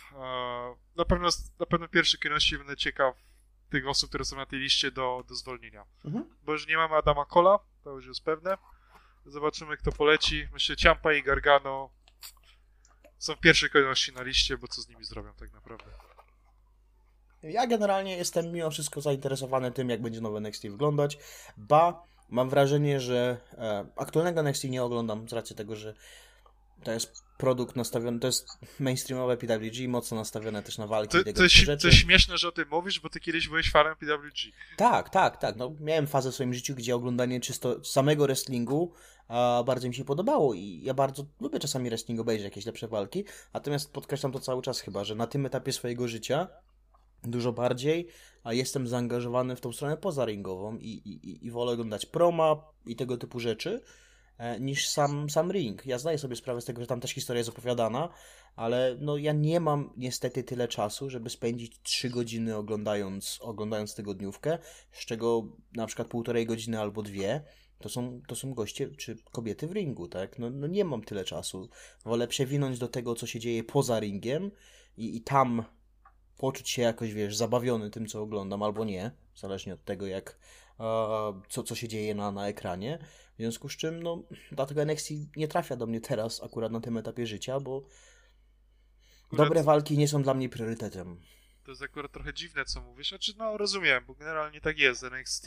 Na 0.96 1.04
pewno, 1.04 1.28
na 1.58 1.66
pewno 1.66 1.86
w 1.86 1.90
pierwszej 1.90 2.20
kolejności 2.20 2.58
będę 2.58 2.76
ciekaw 2.76 3.16
tych 3.70 3.88
osób, 3.88 4.08
które 4.08 4.24
są 4.24 4.36
na 4.36 4.46
tej 4.46 4.58
liście 4.58 4.90
do, 4.90 5.24
do 5.28 5.34
zwolnienia. 5.34 5.84
Mhm. 6.04 6.24
Bo 6.42 6.52
już 6.52 6.66
nie 6.66 6.76
mamy 6.76 6.94
Adama 6.94 7.24
Kola, 7.24 7.58
to 7.84 7.90
już 7.90 8.06
jest 8.06 8.24
pewne. 8.24 8.58
Zobaczymy, 9.26 9.76
kto 9.76 9.92
poleci. 9.92 10.48
Myślę, 10.52 10.76
Ciampa 10.76 11.12
i 11.12 11.22
Gargano 11.22 11.90
są 13.18 13.34
w 13.34 13.40
pierwszej 13.40 13.70
kolejności 13.70 14.12
na 14.12 14.22
liście, 14.22 14.58
bo 14.58 14.68
co 14.68 14.82
z 14.82 14.88
nimi 14.88 15.04
zrobią 15.04 15.34
tak 15.34 15.52
naprawdę. 15.52 15.84
Ja 17.42 17.66
generalnie 17.66 18.16
jestem 18.16 18.52
mimo 18.52 18.70
wszystko 18.70 19.00
zainteresowany 19.00 19.72
tym, 19.72 19.90
jak 19.90 20.02
będzie 20.02 20.20
nowy 20.20 20.38
NXT 20.38 20.62
wyglądać. 20.68 21.18
Ba, 21.56 22.02
mam 22.28 22.50
wrażenie, 22.50 23.00
że 23.00 23.40
e, 23.52 23.86
aktualnego 23.96 24.40
NXT 24.40 24.64
nie 24.64 24.82
oglądam 24.82 25.28
z 25.28 25.32
racji 25.32 25.56
tego, 25.56 25.76
że 25.76 25.94
to 26.82 26.92
jest 26.92 27.24
produkt 27.38 27.76
nastawiony, 27.76 28.20
to 28.20 28.26
jest 28.26 28.48
mainstreamowe 28.80 29.36
PWG, 29.36 29.88
mocno 29.88 30.16
nastawione 30.16 30.62
też 30.62 30.78
na 30.78 30.86
walki 30.86 31.18
to, 31.18 31.24
tego 31.24 31.42
to, 31.42 31.48
rzeczy. 31.48 31.88
To 31.88 31.90
śmieszne, 31.90 32.38
że 32.38 32.48
o 32.48 32.52
tym 32.52 32.68
mówisz, 32.70 33.00
bo 33.00 33.08
ty 33.08 33.20
kiedyś 33.20 33.48
byłeś 33.48 33.70
fanem 33.70 33.96
PWG. 33.96 34.52
Tak, 34.76 35.10
tak, 35.10 35.36
tak. 35.36 35.56
No, 35.56 35.76
miałem 35.80 36.06
fazę 36.06 36.30
w 36.30 36.34
swoim 36.34 36.54
życiu, 36.54 36.74
gdzie 36.74 36.96
oglądanie 36.96 37.40
czysto 37.40 37.84
samego 37.84 38.24
wrestlingu 38.24 38.92
a, 39.28 39.62
bardzo 39.66 39.88
mi 39.88 39.94
się 39.94 40.04
podobało 40.04 40.54
i 40.54 40.80
ja 40.82 40.94
bardzo 40.94 41.26
lubię 41.40 41.58
czasami 41.58 41.88
wrestling 41.88 42.20
obejrzeć 42.20 42.44
jakieś 42.44 42.66
lepsze 42.66 42.88
walki, 42.88 43.24
natomiast 43.54 43.92
podkreślam 43.92 44.32
to 44.32 44.40
cały 44.40 44.62
czas 44.62 44.80
chyba, 44.80 45.04
że 45.04 45.14
na 45.14 45.26
tym 45.26 45.46
etapie 45.46 45.72
swojego 45.72 46.08
życia 46.08 46.48
dużo 47.22 47.52
bardziej, 47.52 48.08
a 48.42 48.52
jestem 48.52 48.86
zaangażowany 48.86 49.56
w 49.56 49.60
tą 49.60 49.72
stronę 49.72 49.96
pozaringową 49.96 50.76
i, 50.76 50.88
i, 50.88 51.46
i 51.46 51.50
wolę 51.50 51.72
oglądać 51.72 52.06
proma 52.06 52.56
i 52.86 52.96
tego 52.96 53.16
typu 53.16 53.40
rzeczy, 53.40 53.80
niż 54.60 54.88
sam, 54.88 55.30
sam 55.30 55.52
ring. 55.52 55.86
Ja 55.86 55.98
zdaję 55.98 56.18
sobie 56.18 56.36
sprawę 56.36 56.60
z 56.60 56.64
tego, 56.64 56.80
że 56.80 56.86
tam 56.86 57.00
też 57.00 57.10
historia 57.10 57.38
jest 57.38 57.50
opowiadana, 57.50 58.08
ale 58.56 58.96
no 59.00 59.16
ja 59.16 59.32
nie 59.32 59.60
mam 59.60 59.92
niestety 59.96 60.44
tyle 60.44 60.68
czasu, 60.68 61.10
żeby 61.10 61.30
spędzić 61.30 61.80
3 61.82 62.10
godziny 62.10 62.56
oglądając, 62.56 63.38
oglądając 63.42 63.94
tygodniówkę, 63.94 64.58
z 64.92 65.06
czego 65.06 65.48
na 65.72 65.86
przykład 65.86 66.08
półtorej 66.08 66.46
godziny 66.46 66.80
albo 66.80 67.02
dwie 67.02 67.44
to 67.78 67.88
są, 67.88 68.20
to 68.26 68.36
są 68.36 68.54
goście 68.54 68.88
czy 68.88 69.16
kobiety 69.32 69.66
w 69.66 69.72
ringu, 69.72 70.08
tak? 70.08 70.38
No, 70.38 70.50
no 70.50 70.66
nie 70.66 70.84
mam 70.84 71.02
tyle 71.02 71.24
czasu. 71.24 71.68
Wolę 72.04 72.28
przewinąć 72.28 72.78
do 72.78 72.88
tego, 72.88 73.14
co 73.14 73.26
się 73.26 73.40
dzieje 73.40 73.64
poza 73.64 74.00
ringiem 74.00 74.50
i, 74.96 75.16
i 75.16 75.20
tam 75.20 75.64
poczuć 76.36 76.70
się 76.70 76.82
jakoś, 76.82 77.12
wiesz, 77.12 77.36
zabawiony 77.36 77.90
tym, 77.90 78.06
co 78.06 78.22
oglądam, 78.22 78.62
albo 78.62 78.84
nie, 78.84 79.10
zależnie 79.36 79.74
od 79.74 79.84
tego, 79.84 80.06
jak, 80.06 80.38
co, 81.48 81.62
co 81.62 81.74
się 81.74 81.88
dzieje 81.88 82.14
na, 82.14 82.32
na 82.32 82.48
ekranie. 82.48 82.98
W 83.34 83.36
związku 83.36 83.68
z 83.68 83.76
czym, 83.76 84.02
no, 84.02 84.22
dlatego 84.52 84.82
NXT 84.82 85.10
nie 85.36 85.48
trafia 85.48 85.76
do 85.76 85.86
mnie 85.86 86.00
teraz, 86.00 86.42
akurat 86.42 86.72
na 86.72 86.80
tym 86.80 86.96
etapie 86.96 87.26
życia, 87.26 87.60
bo 87.60 87.86
akurat 89.26 89.48
dobre 89.48 89.62
walki 89.62 89.98
nie 89.98 90.08
są 90.08 90.22
dla 90.22 90.34
mnie 90.34 90.48
priorytetem. 90.48 91.20
To 91.64 91.70
jest 91.70 91.82
akurat 91.82 92.12
trochę 92.12 92.34
dziwne, 92.34 92.64
co 92.64 92.80
mówisz. 92.80 93.08
Znaczy, 93.08 93.32
no, 93.36 93.56
rozumiem, 93.56 94.04
bo 94.06 94.14
generalnie 94.14 94.60
tak 94.60 94.78
jest. 94.78 95.02
NXT 95.02 95.46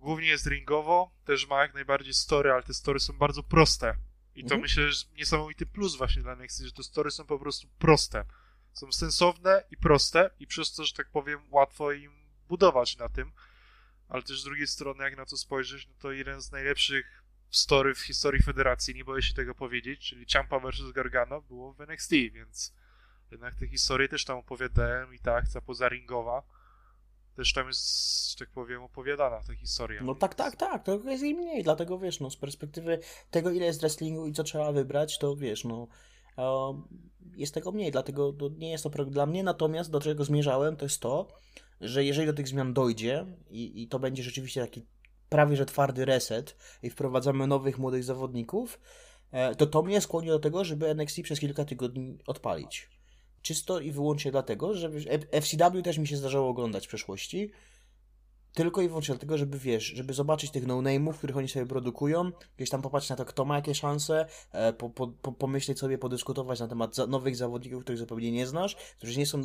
głównie 0.00 0.28
jest 0.28 0.46
ringowo, 0.46 1.10
też 1.24 1.48
ma 1.48 1.62
jak 1.62 1.74
najbardziej 1.74 2.14
story, 2.14 2.52
ale 2.52 2.62
te 2.62 2.74
story 2.74 3.00
są 3.00 3.12
bardzo 3.18 3.42
proste. 3.42 3.94
I 4.34 4.40
to 4.40 4.54
mhm. 4.54 4.60
myślę, 4.60 4.92
że 4.92 5.04
niesamowity 5.16 5.66
plus 5.66 5.96
właśnie 5.96 6.22
dla 6.22 6.32
NXT, 6.32 6.62
że 6.62 6.72
te 6.72 6.82
story 6.82 7.10
są 7.10 7.26
po 7.26 7.38
prostu 7.38 7.68
proste. 7.78 8.24
Są 8.72 8.92
sensowne 8.92 9.64
i 9.70 9.76
proste 9.76 10.30
i 10.38 10.46
przez 10.46 10.74
to, 10.74 10.84
że 10.84 10.92
tak 10.92 11.10
powiem, 11.10 11.40
łatwo 11.50 11.92
im 11.92 12.12
budować 12.48 12.96
na 12.96 13.08
tym 13.08 13.32
ale 14.08 14.22
też 14.22 14.40
z 14.40 14.44
drugiej 14.44 14.66
strony, 14.66 15.04
jak 15.04 15.16
na 15.16 15.26
to 15.26 15.36
spojrzeć, 15.36 15.86
no 15.86 15.94
to 15.98 16.12
jeden 16.12 16.40
z 16.40 16.52
najlepszych 16.52 17.24
story 17.50 17.94
w 17.94 18.00
historii 18.00 18.42
federacji, 18.42 18.94
nie 18.94 19.04
boję 19.04 19.22
się 19.22 19.34
tego 19.34 19.54
powiedzieć, 19.54 20.00
czyli 20.00 20.26
Ciampa 20.26 20.58
vs 20.58 20.92
Gargano 20.92 21.42
było 21.42 21.72
w 21.72 21.80
NXT, 21.80 22.10
więc 22.10 22.74
jednak 23.30 23.54
te 23.54 23.68
historie 23.68 24.08
też 24.08 24.24
tam 24.24 24.38
opowiadałem 24.38 25.14
i 25.14 25.18
ta 25.18 25.34
akcja 25.34 25.60
pozaringowa 25.60 26.42
też 27.36 27.52
tam 27.52 27.66
jest, 27.66 28.30
że 28.30 28.36
tak 28.36 28.48
powiem, 28.50 28.82
opowiadana 28.82 29.40
ta 29.46 29.54
historia. 29.54 30.02
No 30.02 30.14
tak, 30.14 30.34
tak, 30.34 30.56
tak, 30.56 30.84
to 30.84 31.00
jest 31.04 31.22
jej 31.22 31.34
mniej, 31.34 31.62
dlatego 31.62 31.98
wiesz, 31.98 32.20
no 32.20 32.30
z 32.30 32.36
perspektywy 32.36 32.98
tego, 33.30 33.50
ile 33.50 33.66
jest 33.66 33.80
wrestlingu 33.80 34.26
i 34.26 34.32
co 34.32 34.44
trzeba 34.44 34.72
wybrać, 34.72 35.18
to 35.18 35.36
wiesz, 35.36 35.64
no 35.64 35.88
jest 37.36 37.54
tego 37.54 37.72
mniej, 37.72 37.92
dlatego 37.92 38.34
nie 38.58 38.70
jest 38.70 38.84
to 38.84 39.04
dla 39.04 39.26
mnie, 39.26 39.42
natomiast 39.42 39.90
do 39.90 40.00
czego 40.00 40.24
zmierzałem, 40.24 40.76
to 40.76 40.84
jest 40.84 41.00
to, 41.00 41.28
że 41.80 42.04
jeżeli 42.04 42.26
do 42.26 42.32
tych 42.32 42.48
zmian 42.48 42.74
dojdzie 42.74 43.26
i, 43.50 43.82
i 43.82 43.88
to 43.88 43.98
będzie 43.98 44.22
rzeczywiście 44.22 44.60
taki 44.60 44.82
prawie 45.28 45.56
że 45.56 45.66
twardy 45.66 46.04
reset 46.04 46.56
i 46.82 46.90
wprowadzamy 46.90 47.46
nowych 47.46 47.78
młodych 47.78 48.04
zawodników, 48.04 48.80
e, 49.30 49.54
to 49.54 49.66
to 49.66 49.82
mnie 49.82 50.00
skłoni 50.00 50.28
do 50.28 50.38
tego, 50.38 50.64
żeby 50.64 50.88
NXT 50.88 51.22
przez 51.22 51.40
kilka 51.40 51.64
tygodni 51.64 52.18
odpalić. 52.26 52.88
Czysto 53.42 53.80
i 53.80 53.90
wyłącznie 53.90 54.30
dlatego, 54.30 54.74
że 54.74 54.90
FCW 55.40 55.82
też 55.82 55.98
mi 55.98 56.06
się 56.06 56.16
zdarzało 56.16 56.48
oglądać 56.48 56.86
w 56.86 56.88
przeszłości, 56.88 57.50
tylko 58.52 58.82
i 58.82 58.88
wyłącznie 58.88 59.14
dlatego, 59.14 59.38
żeby 59.38 59.58
wiesz, 59.58 59.84
żeby 59.84 60.14
zobaczyć 60.14 60.50
tych 60.50 60.66
no-name'ów, 60.66 61.14
których 61.14 61.36
oni 61.36 61.48
sobie 61.48 61.66
produkują, 61.66 62.32
gdzieś 62.56 62.70
tam 62.70 62.82
popatrzeć 62.82 63.10
na 63.10 63.16
to, 63.16 63.24
kto 63.24 63.44
ma 63.44 63.56
jakie 63.56 63.74
szanse, 63.74 64.26
e, 64.52 64.72
po, 64.72 64.90
po, 64.90 65.08
po, 65.08 65.32
pomyśleć 65.32 65.78
sobie, 65.78 65.98
podyskutować 65.98 66.60
na 66.60 66.68
temat 66.68 66.94
za, 66.94 67.06
nowych 67.06 67.36
zawodników, 67.36 67.82
których 67.82 67.98
zupełnie 67.98 68.32
nie 68.32 68.46
znasz, 68.46 68.74
którzy 68.74 69.18
nie 69.18 69.26
są 69.26 69.42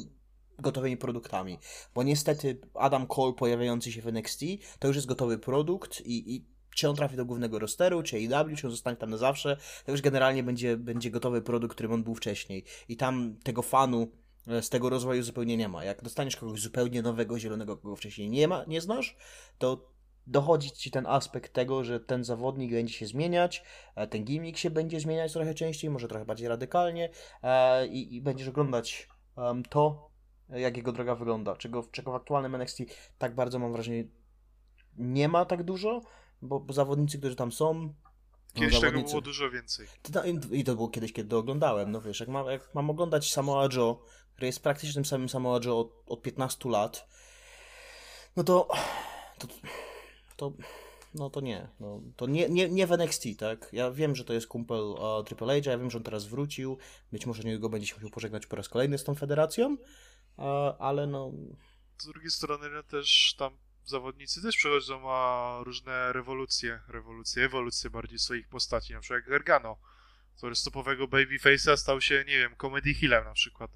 gotowymi 0.60 0.98
produktami. 0.98 1.60
Bo 1.96 2.04
niestety 2.04 2.58
Adam 2.74 3.08
Cole 3.08 3.34
pojawiający 3.34 3.92
się 3.92 4.02
w 4.02 4.08
NXT 4.08 4.42
to 4.80 4.88
już 4.88 4.96
jest 4.96 5.08
gotowy 5.08 5.38
produkt 5.38 6.02
i, 6.02 6.36
i 6.36 6.46
czy 6.76 6.90
on 6.90 6.96
trafi 6.96 7.16
do 7.16 7.26
głównego 7.26 7.60
rosteru, 7.60 8.04
czy 8.04 8.16
AEW, 8.16 8.56
czy 8.58 8.68
on 8.68 8.72
zostanie 8.72 8.98
tam 8.98 9.10
na 9.10 9.18
zawsze, 9.18 9.58
to 9.86 9.92
już 9.92 10.02
generalnie 10.02 10.44
będzie, 10.44 10.78
będzie 10.78 11.12
gotowy 11.12 11.42
produkt, 11.42 11.74
którym 11.74 11.92
on 11.92 12.04
był 12.04 12.16
wcześniej. 12.16 12.64
I 12.90 12.98
tam 12.98 13.36
tego 13.44 13.62
fanu 13.62 14.08
e, 14.48 14.62
z 14.62 14.70
tego 14.70 14.90
rozwoju 14.90 15.24
zupełnie 15.24 15.58
nie 15.58 15.70
ma. 15.70 15.84
Jak 15.84 16.04
dostaniesz 16.04 16.36
kogoś 16.36 16.62
zupełnie 16.62 17.02
nowego, 17.02 17.40
zielonego, 17.40 17.78
kogo 17.78 17.96
wcześniej 17.96 18.30
nie 18.30 18.48
ma, 18.48 18.66
nie 18.68 18.82
znasz, 18.82 19.16
to 19.58 19.94
dochodzi 20.28 20.72
ci 20.72 20.92
ten 20.92 21.06
aspekt 21.08 21.54
tego, 21.54 21.84
że 21.84 22.00
ten 22.00 22.24
zawodnik 22.24 22.72
będzie 22.72 22.94
się 22.94 23.06
zmieniać, 23.06 23.64
e, 23.96 24.08
ten 24.08 24.24
gimmick 24.24 24.58
się 24.58 24.70
będzie 24.70 25.00
zmieniać 25.00 25.34
trochę 25.34 25.54
częściej, 25.54 25.90
może 25.90 26.08
trochę 26.08 26.26
bardziej 26.26 26.48
radykalnie 26.48 27.10
e, 27.44 27.88
i, 27.88 28.16
i 28.16 28.22
będziesz 28.22 28.48
oglądać 28.48 29.08
to, 29.70 30.13
jak 30.60 30.78
jego 30.78 30.92
droga 30.92 31.16
wygląda. 31.16 31.56
Czego, 31.56 31.84
czego 31.92 32.12
w 32.12 32.16
aktualnym 32.16 32.56
NXT 32.56 32.78
tak 33.18 33.36
bardzo 33.36 33.60
mam 33.60 33.72
wrażenie 33.72 34.04
nie 34.98 35.30
ma 35.30 35.46
tak 35.46 35.64
dużo, 35.64 36.02
bo, 36.42 36.60
bo 36.60 36.74
zawodnicy, 36.74 37.18
którzy 37.18 37.36
tam 37.36 37.52
są. 37.52 37.94
Kiedyś 38.54 38.80
tego 38.80 39.02
było 39.02 39.22
dużo 39.22 39.50
więcej. 39.50 39.88
I 40.52 40.64
to 40.64 40.76
było 40.76 40.90
kiedyś, 40.90 41.14
kiedy 41.14 41.36
oglądałem. 41.36 41.92
No 41.92 42.02
wiesz, 42.02 42.20
jak, 42.20 42.30
ma, 42.30 42.52
jak 42.52 42.76
mam 42.76 42.90
oglądać 42.90 43.34
Samoa 43.34 43.68
Joe, 43.74 44.02
który 44.34 44.48
jest 44.48 44.64
praktycznie 44.64 44.94
tym 44.94 45.06
samym 45.06 45.30
Samoa 45.30 45.60
Joe 45.66 45.80
od, 45.80 46.04
od 46.08 46.22
15 46.22 46.70
lat, 46.70 47.08
no 48.36 48.44
to. 48.44 48.68
to, 49.40 49.48
to 50.38 50.54
no 51.16 51.30
to 51.30 51.42
nie. 51.42 51.68
No, 51.80 52.02
to 52.16 52.26
nie, 52.28 52.50
nie, 52.50 52.70
nie 52.70 52.88
w 52.88 52.92
NXT, 52.92 53.24
tak? 53.38 53.70
Ja 53.74 53.92
wiem, 53.92 54.16
że 54.16 54.26
to 54.26 54.34
jest 54.34 54.48
kumpel 54.48 54.80
uh, 54.80 55.26
Triple 55.26 55.62
H, 55.62 55.70
ja 55.72 55.78
wiem, 55.78 55.92
że 55.92 55.98
on 55.98 56.04
teraz 56.04 56.26
wrócił. 56.26 56.78
Być 57.12 57.26
może 57.26 57.44
niego 57.44 57.70
będzie 57.70 57.88
się 57.88 57.96
musiał 57.96 58.10
pożegnać 58.10 58.46
po 58.46 58.56
raz 58.56 58.70
kolejny 58.70 58.98
z 58.98 59.04
tą 59.04 59.16
federacją, 59.16 59.78
ale 60.80 61.08
no... 61.08 61.32
Z 61.98 62.06
drugiej 62.06 62.32
strony 62.32 62.70
no 62.70 62.84
też 62.84 63.36
tam 63.38 63.58
zawodnicy 63.86 64.42
też 64.42 64.58
przechodzą 64.58 65.12
a 65.12 65.60
różne 65.64 66.14
rewolucje, 66.14 66.80
rewolucje, 66.88 67.46
ewolucje 67.46 67.90
bardziej 67.90 68.20
swoich 68.20 68.48
postaci, 68.48 68.94
na 68.94 69.00
przykład 69.00 69.22
jak 69.22 69.30
Gargano, 69.30 69.78
który 70.38 70.56
z 70.56 70.64
topowego 70.64 71.08
babyface'a 71.08 71.78
stał 71.78 72.02
się, 72.02 72.24
nie 72.28 72.38
wiem, 72.38 72.56
comedy 72.56 72.94
healem 72.94 73.24
na 73.24 73.34
przykład. 73.34 73.72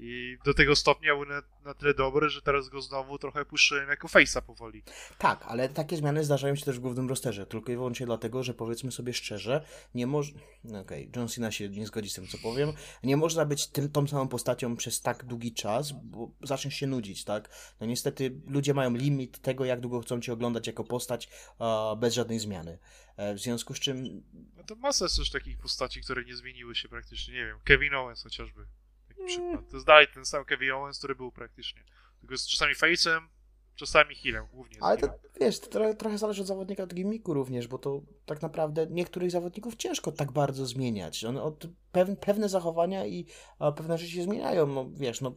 I 0.00 0.38
do 0.44 0.54
tego 0.54 0.76
stopnia 0.76 1.14
był 1.14 1.24
na, 1.24 1.42
na 1.64 1.74
tyle 1.74 1.94
dobry, 1.94 2.28
że 2.28 2.42
teraz 2.42 2.68
go 2.68 2.82
znowu 2.82 3.18
trochę 3.18 3.44
puszczyłem 3.44 3.88
jako 3.88 4.08
face'a 4.08 4.42
powoli. 4.42 4.82
Tak, 5.18 5.44
ale 5.46 5.68
takie 5.68 5.96
zmiany 5.96 6.24
zdarzają 6.24 6.56
się 6.56 6.64
też 6.64 6.78
w 6.78 6.80
głównym 6.80 7.08
rosterze, 7.08 7.46
tylko 7.46 7.72
i 7.72 7.76
wyłącznie 7.76 8.06
dlatego, 8.06 8.42
że 8.42 8.54
powiedzmy 8.54 8.92
sobie 8.92 9.12
szczerze, 9.12 9.64
nie 9.94 10.06
można... 10.06 10.40
No 10.64 10.80
okej, 10.80 11.08
okay, 11.08 11.20
John 11.20 11.28
Cena 11.28 11.50
się 11.50 11.68
nie 11.68 11.86
zgodzi 11.86 12.10
z 12.10 12.14
tym, 12.14 12.26
co 12.26 12.38
powiem. 12.38 12.72
Nie 13.02 13.16
można 13.16 13.44
być 13.44 13.66
tym, 13.66 13.90
tą 13.90 14.06
samą 14.06 14.28
postacią 14.28 14.76
przez 14.76 15.00
tak 15.02 15.24
długi 15.24 15.54
czas, 15.54 15.92
bo 15.92 16.30
zaczniesz 16.42 16.74
się 16.74 16.86
nudzić, 16.86 17.24
tak? 17.24 17.48
No 17.80 17.86
niestety 17.86 18.40
ludzie 18.46 18.74
mają 18.74 18.94
limit 18.94 19.38
tego, 19.38 19.64
jak 19.64 19.80
długo 19.80 20.00
chcą 20.00 20.20
cię 20.20 20.32
oglądać 20.32 20.66
jako 20.66 20.84
postać 20.84 21.28
uh, 21.58 21.98
bez 21.98 22.14
żadnej 22.14 22.38
zmiany. 22.38 22.78
E, 23.16 23.34
w 23.34 23.38
związku 23.38 23.74
z 23.74 23.80
czym... 23.80 24.22
No 24.56 24.64
to 24.64 24.74
masa 24.74 25.04
jest 25.04 25.16
też 25.16 25.30
takich 25.30 25.58
postaci, 25.58 26.00
które 26.00 26.24
nie 26.24 26.36
zmieniły 26.36 26.74
się 26.74 26.88
praktycznie, 26.88 27.34
nie 27.34 27.46
wiem, 27.46 27.58
Kevin 27.64 27.94
Owens 27.94 28.22
chociażby 28.22 28.66
przykład. 29.26 29.70
To 29.70 29.76
jest 29.76 29.86
dalej 29.86 30.06
ten 30.14 30.24
sam 30.24 30.44
Kevin 30.44 30.72
Owens, 30.72 30.98
który 30.98 31.14
był 31.14 31.32
praktycznie. 31.32 31.82
Tylko 32.20 32.34
jest 32.34 32.48
czasami 32.48 32.74
face'em, 32.74 33.20
czasami 33.74 34.14
healem, 34.14 34.46
głównie. 34.52 34.78
Ale 34.80 34.96
to, 34.96 35.08
wiesz, 35.40 35.60
to 35.60 35.66
trochę, 35.66 35.94
trochę 35.94 36.18
zależy 36.18 36.40
od 36.40 36.48
zawodnika, 36.48 36.82
od 36.82 36.94
gimmicku 36.94 37.34
również, 37.34 37.68
bo 37.68 37.78
to 37.78 38.02
tak 38.26 38.42
naprawdę 38.42 38.86
niektórych 38.90 39.30
zawodników 39.30 39.76
ciężko 39.76 40.12
tak 40.12 40.32
bardzo 40.32 40.66
zmieniać. 40.66 41.24
One 41.24 41.42
od 41.42 41.66
pew, 41.92 42.08
pewne 42.20 42.48
zachowania 42.48 43.06
i 43.06 43.26
a, 43.58 43.72
pewne 43.72 43.98
rzeczy 43.98 44.12
się 44.12 44.22
zmieniają. 44.22 44.66
No 44.66 44.90
wiesz, 44.94 45.20
no 45.20 45.32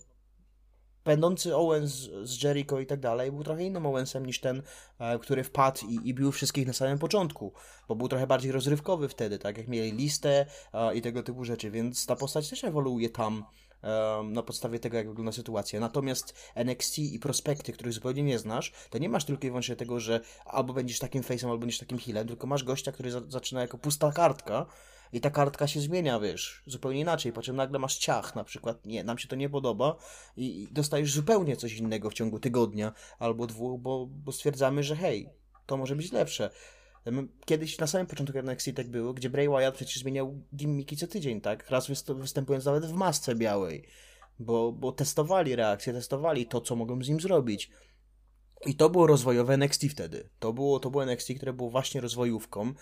będący 1.04 1.56
Owens 1.56 2.10
z 2.24 2.44
Jericho 2.44 2.80
i 2.80 2.86
tak 2.86 3.00
dalej, 3.00 3.32
był 3.32 3.44
trochę 3.44 3.64
innym 3.64 3.86
Owensem 3.86 4.26
niż 4.26 4.40
ten, 4.40 4.62
e, 5.00 5.20
który 5.20 5.44
wpadł 5.44 5.88
i, 5.88 6.10
i 6.10 6.14
bił 6.14 6.32
wszystkich 6.32 6.68
na 6.68 6.74
samym 6.74 7.00
początku, 7.00 7.54
bo 7.88 7.96
był 7.96 8.08
trochę 8.08 8.28
bardziej 8.28 8.52
rozrywkowy 8.52 9.10
wtedy, 9.10 9.40
tak 9.40 9.58
jak 9.58 9.68
mieli 9.68 9.92
listę 9.92 10.46
e, 10.74 10.96
i 10.96 11.02
tego 11.02 11.24
typu 11.24 11.46
rzeczy, 11.46 11.72
więc 11.72 12.06
ta 12.06 12.16
postać 12.16 12.50
też 12.50 12.64
ewoluuje 12.64 13.10
tam 13.10 13.46
na 14.24 14.44
podstawie 14.44 14.80
tego, 14.80 14.98
jak 14.98 15.08
wygląda 15.08 15.32
sytuacja. 15.32 15.80
Natomiast 15.80 16.34
NXT 16.56 17.00
i 17.00 17.20
prospekty, 17.20 17.74
których 17.74 17.94
zupełnie 17.94 18.24
nie 18.24 18.40
znasz, 18.40 18.72
to 18.90 18.98
nie 18.98 19.10
masz 19.10 19.26
tylko 19.26 19.48
i 19.48 19.50
wyłącznie 19.50 19.76
tego, 19.76 20.00
że 20.00 20.20
albo 20.46 20.74
będziesz 20.74 21.00
takim 21.00 21.22
face'em, 21.22 21.46
albo 21.46 21.58
będziesz 21.58 21.80
takim 21.80 22.00
healem, 22.00 22.28
tylko 22.28 22.48
masz 22.48 22.64
gościa, 22.64 22.92
który 22.92 23.12
za 23.12 23.22
zaczyna 23.28 23.62
jako 23.62 23.78
pusta 23.78 24.12
kartka 24.12 24.66
i 25.14 25.22
ta 25.22 25.30
kartka 25.30 25.68
się 25.68 25.82
zmienia, 25.82 26.20
wiesz, 26.20 26.64
zupełnie 26.66 27.00
inaczej, 27.00 27.34
po 27.34 27.42
czym 27.42 27.56
nagle 27.56 27.80
masz 27.80 27.98
ciach, 27.98 28.36
na 28.36 28.44
przykład, 28.44 28.86
nie, 28.86 29.04
nam 29.04 29.18
się 29.18 29.28
to 29.28 29.36
nie 29.36 29.50
podoba 29.50 29.96
i, 30.38 30.62
i 30.62 30.68
dostajesz 30.72 31.14
zupełnie 31.14 31.58
coś 31.58 31.74
innego 31.74 32.10
w 32.10 32.14
ciągu 32.14 32.40
tygodnia 32.40 32.94
albo 33.20 33.48
dwóch, 33.48 33.82
bo, 33.82 34.08
bo 34.10 34.32
stwierdzamy, 34.32 34.84
że 34.84 34.96
hej, 34.96 35.30
to 35.66 35.78
może 35.78 35.96
być 35.96 36.12
lepsze. 36.12 36.50
Kiedyś 37.45 37.80
na 37.80 37.88
samym 37.88 38.08
początku 38.08 38.38
NXT 38.38 38.70
tak 38.76 38.88
było, 38.88 39.14
gdzie 39.14 39.30
Bray 39.30 39.49
Wyatt 39.49 39.76
przecież 39.76 39.99
zmieniał 39.99 40.41
gimmiki 40.56 40.97
co 40.97 41.08
tydzień, 41.08 41.41
tak? 41.41 41.70
Raz 41.70 41.88
występując 42.08 42.66
nawet 42.66 42.86
w 42.86 42.93
masce 42.93 43.36
białej, 43.36 43.88
bo, 44.39 44.72
bo 44.72 44.91
testowali 44.91 45.56
reakcje, 45.56 45.93
testowali 45.93 46.45
to, 46.45 46.62
co 46.62 46.76
mogą 46.76 47.04
z 47.04 47.10
nim 47.10 47.20
zrobić. 47.20 47.72
I 48.66 48.76
to 48.76 48.89
było 48.89 49.08
rozwojowe 49.08 49.54
NXT 49.54 49.86
wtedy. 49.89 50.30
To 50.39 50.54
było, 50.54 50.80
to 50.80 50.91
było 50.91 51.04
NXT, 51.04 51.34
które 51.36 51.54
było 51.54 51.70
właśnie 51.70 52.02
rozwojówką. 52.02 52.74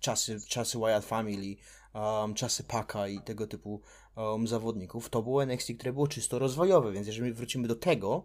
Czasy, 0.00 0.40
czasy 0.48 0.78
Wyatt 0.78 1.04
Family, 1.04 1.56
um, 1.94 2.34
czasy 2.34 2.64
Paka 2.64 3.08
i 3.08 3.20
tego 3.20 3.46
typu 3.46 3.82
um, 4.16 4.46
zawodników. 4.46 5.10
To 5.10 5.22
było 5.22 5.42
NXT, 5.42 5.72
które 5.74 5.92
było 5.92 6.08
czysto 6.08 6.38
rozwojowe, 6.38 6.92
więc 6.92 7.06
jeżeli 7.06 7.32
wrócimy 7.32 7.68
do 7.68 7.76
tego, 7.76 8.24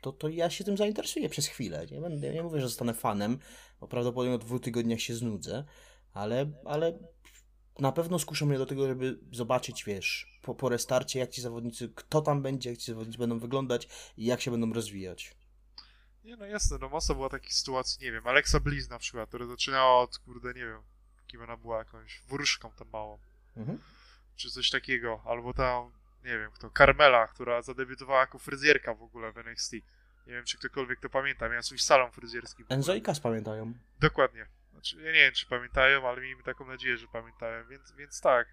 to, 0.00 0.12
to 0.12 0.28
ja 0.28 0.50
się 0.50 0.64
tym 0.64 0.76
zainteresuję 0.76 1.28
przez 1.28 1.46
chwilę. 1.46 1.86
Nie, 1.90 2.00
będę, 2.00 2.32
nie 2.32 2.42
mówię, 2.42 2.60
że 2.60 2.68
zostanę 2.68 2.94
fanem, 2.94 3.38
bo 3.84 3.88
prawdopodobnie 3.88 4.38
po 4.38 4.44
dwóch 4.44 4.60
tygodniach 4.60 5.00
się 5.00 5.14
znudzę, 5.14 5.64
ale, 6.12 6.52
ale 6.64 6.98
na 7.78 7.92
pewno 7.92 8.18
skuszę 8.18 8.46
mnie 8.46 8.58
do 8.58 8.66
tego, 8.66 8.86
żeby 8.86 9.18
zobaczyć, 9.32 9.84
wiesz, 9.84 10.38
po, 10.42 10.54
po 10.54 10.68
restarcie, 10.68 11.18
jak 11.18 11.30
ci 11.30 11.42
zawodnicy, 11.42 11.88
kto 11.94 12.20
tam 12.20 12.42
będzie, 12.42 12.70
jak 12.70 12.78
ci 12.78 12.92
zawodnicy 12.92 13.18
będą 13.18 13.38
wyglądać 13.38 13.88
i 14.16 14.24
jak 14.24 14.40
się 14.40 14.50
będą 14.50 14.72
rozwijać. 14.72 15.34
Nie, 16.24 16.36
no 16.36 16.46
jasne, 16.46 16.78
no 16.80 16.88
masa 16.88 17.14
była 17.14 17.28
takich 17.28 17.54
sytuacji, 17.54 18.04
nie 18.04 18.12
wiem, 18.12 18.26
Alexa 18.26 18.60
Bliss 18.60 18.90
na 18.90 18.98
przykład, 18.98 19.28
która 19.28 19.46
zaczynała 19.46 20.00
od, 20.00 20.18
kurde, 20.18 20.48
nie 20.48 20.66
wiem, 20.66 20.82
kim 21.26 21.42
ona 21.42 21.56
była, 21.56 21.78
jakąś 21.78 22.22
wróżką 22.28 22.70
tam 22.70 22.88
małą, 22.92 23.18
mhm. 23.56 23.78
czy 24.36 24.50
coś 24.50 24.70
takiego, 24.70 25.22
albo 25.24 25.54
tam 25.54 25.90
nie 26.24 26.38
wiem 26.38 26.50
kto, 26.50 26.70
Carmela, 26.78 27.26
która 27.26 27.62
zadebiutowała 27.62 28.20
jako 28.20 28.38
fryzjerka 28.38 28.94
w 28.94 29.02
ogóle 29.02 29.32
w 29.32 29.38
NXT. 29.38 29.72
Nie 30.26 30.32
wiem, 30.32 30.44
czy 30.44 30.58
ktokolwiek 30.58 31.00
to 31.00 31.08
pamięta, 31.08 31.48
miała 31.48 31.62
swój 31.62 31.78
salon 31.78 32.10
fryzjerski. 32.10 32.64
Enzo 32.68 32.94
i 32.94 33.02
Kas 33.02 33.20
pamiętają. 33.20 33.74
Dokładnie. 34.00 34.46
Znaczy, 34.72 34.96
ja 34.96 35.12
nie 35.12 35.18
wiem, 35.18 35.32
czy 35.32 35.46
pamiętają, 35.46 36.08
ale 36.08 36.20
miejmy 36.20 36.42
taką 36.42 36.66
nadzieję, 36.66 36.96
że 36.96 37.06
pamiętają, 37.08 37.66
więc, 37.66 37.92
więc 37.92 38.20
tak. 38.20 38.48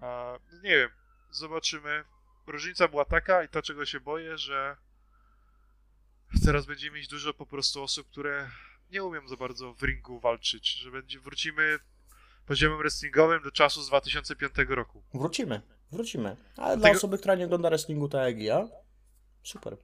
A, 0.00 0.38
no 0.52 0.58
nie 0.62 0.76
wiem, 0.76 0.90
zobaczymy. 1.30 2.04
Różnica 2.46 2.88
była 2.88 3.04
taka 3.04 3.42
i 3.42 3.48
to, 3.48 3.62
czego 3.62 3.86
się 3.86 4.00
boję, 4.00 4.38
że 4.38 4.76
teraz 6.44 6.66
będziemy 6.66 6.96
mieć 6.96 7.08
dużo 7.08 7.34
po 7.34 7.46
prostu 7.46 7.82
osób, 7.82 8.08
które 8.08 8.50
nie 8.90 9.04
umieją 9.04 9.28
za 9.28 9.36
bardzo 9.36 9.74
w 9.74 9.82
ringu 9.82 10.20
walczyć, 10.20 10.72
że 10.72 10.90
będzie, 10.90 11.20
wrócimy 11.20 11.78
poziomem 12.46 12.78
wrestlingowym 12.78 13.42
do 13.42 13.50
czasu 13.50 13.82
z 13.82 13.88
2005 13.88 14.54
roku. 14.68 15.02
Wrócimy. 15.14 15.62
Wrócimy. 15.92 16.36
Ale 16.56 16.70
Tego... 16.74 16.80
dla 16.80 16.90
osoby, 16.90 17.18
która 17.18 17.34
nie 17.34 17.44
ogląda 17.44 17.68
wrestlingu 17.68 18.08
tak 18.08 18.26
jak 18.26 18.42
ja, 18.42 18.68
super. 19.42 19.76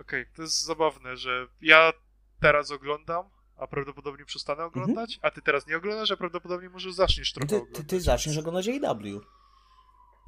Okej, 0.00 0.22
okay, 0.22 0.34
to 0.36 0.42
jest 0.42 0.64
zabawne, 0.64 1.16
że 1.16 1.46
ja 1.60 1.92
teraz 2.40 2.70
oglądam, 2.70 3.30
a 3.56 3.66
prawdopodobnie 3.66 4.24
przestanę 4.24 4.62
mhm. 4.62 4.82
oglądać, 4.82 5.14
mhm. 5.14 5.32
a 5.32 5.34
ty 5.34 5.42
teraz 5.42 5.66
nie 5.66 5.76
oglądasz, 5.76 6.10
a 6.10 6.16
prawdopodobnie 6.16 6.68
może 6.68 6.92
zaczniesz 6.92 7.32
trochę 7.32 7.48
ty, 7.48 7.56
oglądać. 7.56 7.82
Ty, 7.82 7.84
ty 7.84 8.00
zaczniesz 8.00 8.38
oglądać 8.38 8.68
AEW. 8.68 9.20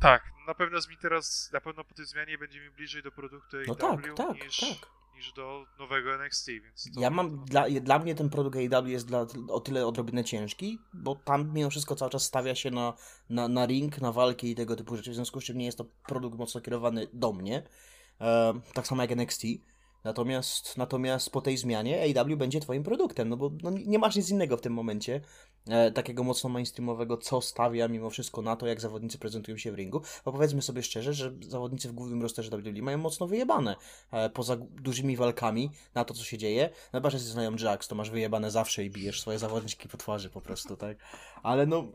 Tak, 0.00 0.22
na 0.46 0.54
pewno 0.54 0.78
mi 0.90 0.96
teraz, 0.96 1.50
na 1.52 1.60
pewno 1.60 1.84
po 1.84 1.94
tej 1.94 2.06
zmianie 2.06 2.38
będzie 2.38 2.60
mi 2.60 2.70
bliżej 2.70 3.02
do 3.02 3.12
produktu 3.12 3.56
AEW 3.56 3.66
no 3.68 3.74
tak, 3.74 4.14
tak, 4.14 4.44
niż, 4.44 4.60
tak. 4.60 4.90
niż 5.14 5.32
do 5.32 5.66
nowego 5.78 6.14
NXT, 6.14 6.46
więc... 6.48 6.94
To... 6.94 7.00
Ja 7.00 7.10
mam, 7.10 7.44
dla, 7.44 7.64
dla 7.80 7.98
mnie 7.98 8.14
ten 8.14 8.30
produkt 8.30 8.56
AEW 8.56 8.88
jest 8.88 9.06
dla, 9.06 9.26
o 9.48 9.60
tyle 9.60 9.86
odrobinę 9.86 10.24
ciężki, 10.24 10.78
bo 10.92 11.14
tam 11.14 11.52
mimo 11.54 11.70
wszystko 11.70 11.96
cały 11.96 12.10
czas 12.10 12.22
stawia 12.22 12.54
się 12.54 12.70
na, 12.70 12.94
na, 13.30 13.48
na 13.48 13.66
ring, 13.66 14.00
na 14.00 14.12
walki 14.12 14.50
i 14.50 14.54
tego 14.54 14.76
typu 14.76 14.96
rzeczy, 14.96 15.10
w 15.10 15.14
związku 15.14 15.40
z 15.40 15.44
czym 15.44 15.58
nie 15.58 15.66
jest 15.66 15.78
to 15.78 15.84
produkt 16.06 16.38
mocno 16.38 16.60
kierowany 16.60 17.06
do 17.12 17.32
mnie, 17.32 17.56
e, 17.56 17.68
tak 18.74 18.86
samo 18.86 19.02
jak 19.02 19.10
NXT. 19.10 19.42
Natomiast, 20.06 20.76
natomiast 20.76 21.30
po 21.30 21.40
tej 21.40 21.56
zmianie 21.56 22.20
AW 22.20 22.36
będzie 22.36 22.60
twoim 22.60 22.82
produktem, 22.82 23.28
no 23.28 23.36
bo 23.36 23.50
no, 23.62 23.70
nie 23.70 23.98
masz 23.98 24.16
nic 24.16 24.30
innego 24.30 24.56
w 24.56 24.60
tym 24.60 24.72
momencie 24.72 25.20
e, 25.68 25.92
takiego 25.92 26.24
mocno 26.24 26.50
mainstreamowego, 26.50 27.16
co 27.16 27.40
stawia 27.40 27.88
mimo 27.88 28.10
wszystko 28.10 28.42
na 28.42 28.56
to, 28.56 28.66
jak 28.66 28.80
zawodnicy 28.80 29.18
prezentują 29.18 29.56
się 29.58 29.72
w 29.72 29.74
ringu. 29.74 30.02
Bo 30.24 30.32
powiedzmy 30.32 30.62
sobie 30.62 30.82
szczerze, 30.82 31.14
że 31.14 31.32
zawodnicy 31.40 31.88
w 31.88 31.92
głównym 31.92 32.22
rosterze 32.22 32.50
WWE 32.50 32.82
mają 32.82 32.98
mocno 32.98 33.26
wyjebane 33.26 33.76
e, 34.12 34.30
poza 34.30 34.56
dużymi 34.56 35.16
walkami 35.16 35.70
na 35.94 36.04
to, 36.04 36.14
co 36.14 36.24
się 36.24 36.38
dzieje. 36.38 36.70
No 36.92 36.98
chyba, 36.98 37.10
że 37.10 37.16
jesteś 37.16 37.62
Jax, 37.62 37.88
to 37.88 37.94
masz 37.94 38.10
wyjebane 38.10 38.50
zawsze 38.50 38.84
i 38.84 38.90
bijesz 38.90 39.20
swoje 39.20 39.38
zawodniczki 39.38 39.88
po 39.88 39.96
twarzy 39.96 40.30
po 40.30 40.40
prostu, 40.40 40.76
tak? 40.76 40.98
Ale 41.46 41.66
no, 41.66 41.92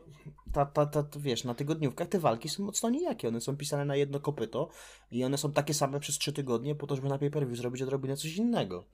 ta, 0.52 0.66
ta, 0.66 0.86
ta, 0.86 1.04
wiesz, 1.16 1.44
na 1.44 1.54
tygodniówkach 1.54 2.08
te 2.08 2.18
walki 2.18 2.48
są 2.48 2.62
mocno 2.62 2.90
nijakie. 2.90 3.28
One 3.28 3.40
są 3.40 3.56
pisane 3.56 3.84
na 3.84 3.96
jedno 3.96 4.20
kopyto 4.20 4.68
i 5.10 5.24
one 5.24 5.38
są 5.38 5.52
takie 5.52 5.74
same 5.74 6.00
przez 6.00 6.18
trzy 6.18 6.32
tygodnie 6.32 6.74
po 6.74 6.86
to, 6.86 6.96
żeby 6.96 7.08
na 7.08 7.18
pay-per-view 7.18 7.58
zrobić 7.58 7.82
odrobinę 7.82 8.16
coś 8.16 8.36
innego. 8.36 8.84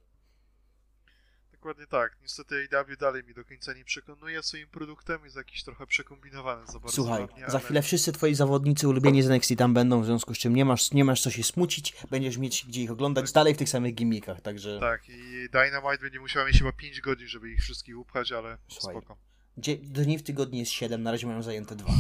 Dokładnie 1.53 1.87
tak. 1.87 2.17
Niestety 2.23 2.69
AW 2.73 2.97
dalej 3.01 3.25
mi 3.25 3.35
do 3.35 3.45
końca 3.45 3.73
nie 3.73 3.85
przekonuje 3.85 4.43
swoim 4.43 4.69
produktem, 4.69 5.25
jest 5.25 5.37
jakiś 5.37 5.65
trochę 5.65 5.87
przekombinowany 5.87 6.67
za 6.67 6.79
bardzo 6.79 6.97
Słuchaj, 6.97 7.21
ładnie, 7.21 7.45
za 7.49 7.59
chwilę 7.59 7.83
wszyscy 7.83 8.13
twoi 8.13 8.35
zawodnicy 8.35 8.89
ulubieni 8.89 9.23
z 9.23 9.31
NXT 9.31 9.57
tam 9.57 9.75
będą, 9.75 10.03
w 10.03 10.07
związku 10.07 10.35
z 10.35 10.39
czym 10.39 10.57
nie 10.57 10.65
masz, 10.65 10.93
nie 10.93 11.05
masz 11.05 11.23
co 11.23 11.31
się 11.31 11.43
smucić, 11.43 11.97
będziesz 12.11 12.39
mieć 12.39 12.67
gdzie 12.69 12.83
ich 12.83 12.91
oglądać 12.91 13.25
tak. 13.25 13.35
dalej 13.35 13.55
w 13.55 13.57
tych 13.57 13.69
samych 13.69 13.95
gimmickach, 13.95 14.41
także... 14.41 14.79
Tak, 14.81 15.09
i 15.09 15.49
Dynamite 15.53 16.03
będzie 16.03 16.21
musiała 16.21 16.47
mieć 16.47 16.59
chyba 16.59 16.73
5 16.73 17.01
godzin, 17.01 17.29
żeby 17.29 17.51
ich 17.51 17.61
wszystkich 17.61 17.99
upchać, 17.99 18.33
ale 18.33 18.59
Słuchaj, 18.69 18.97
spoko. 18.97 19.28
Dni 19.83 20.19
w 20.19 20.23
tygodniu 20.23 20.59
jest 20.59 20.73
7, 20.73 21.03
na 21.03 21.11
razie 21.11 21.27
mają 21.27 21.43
zajęte 21.43 21.77
dwa. 21.77 21.93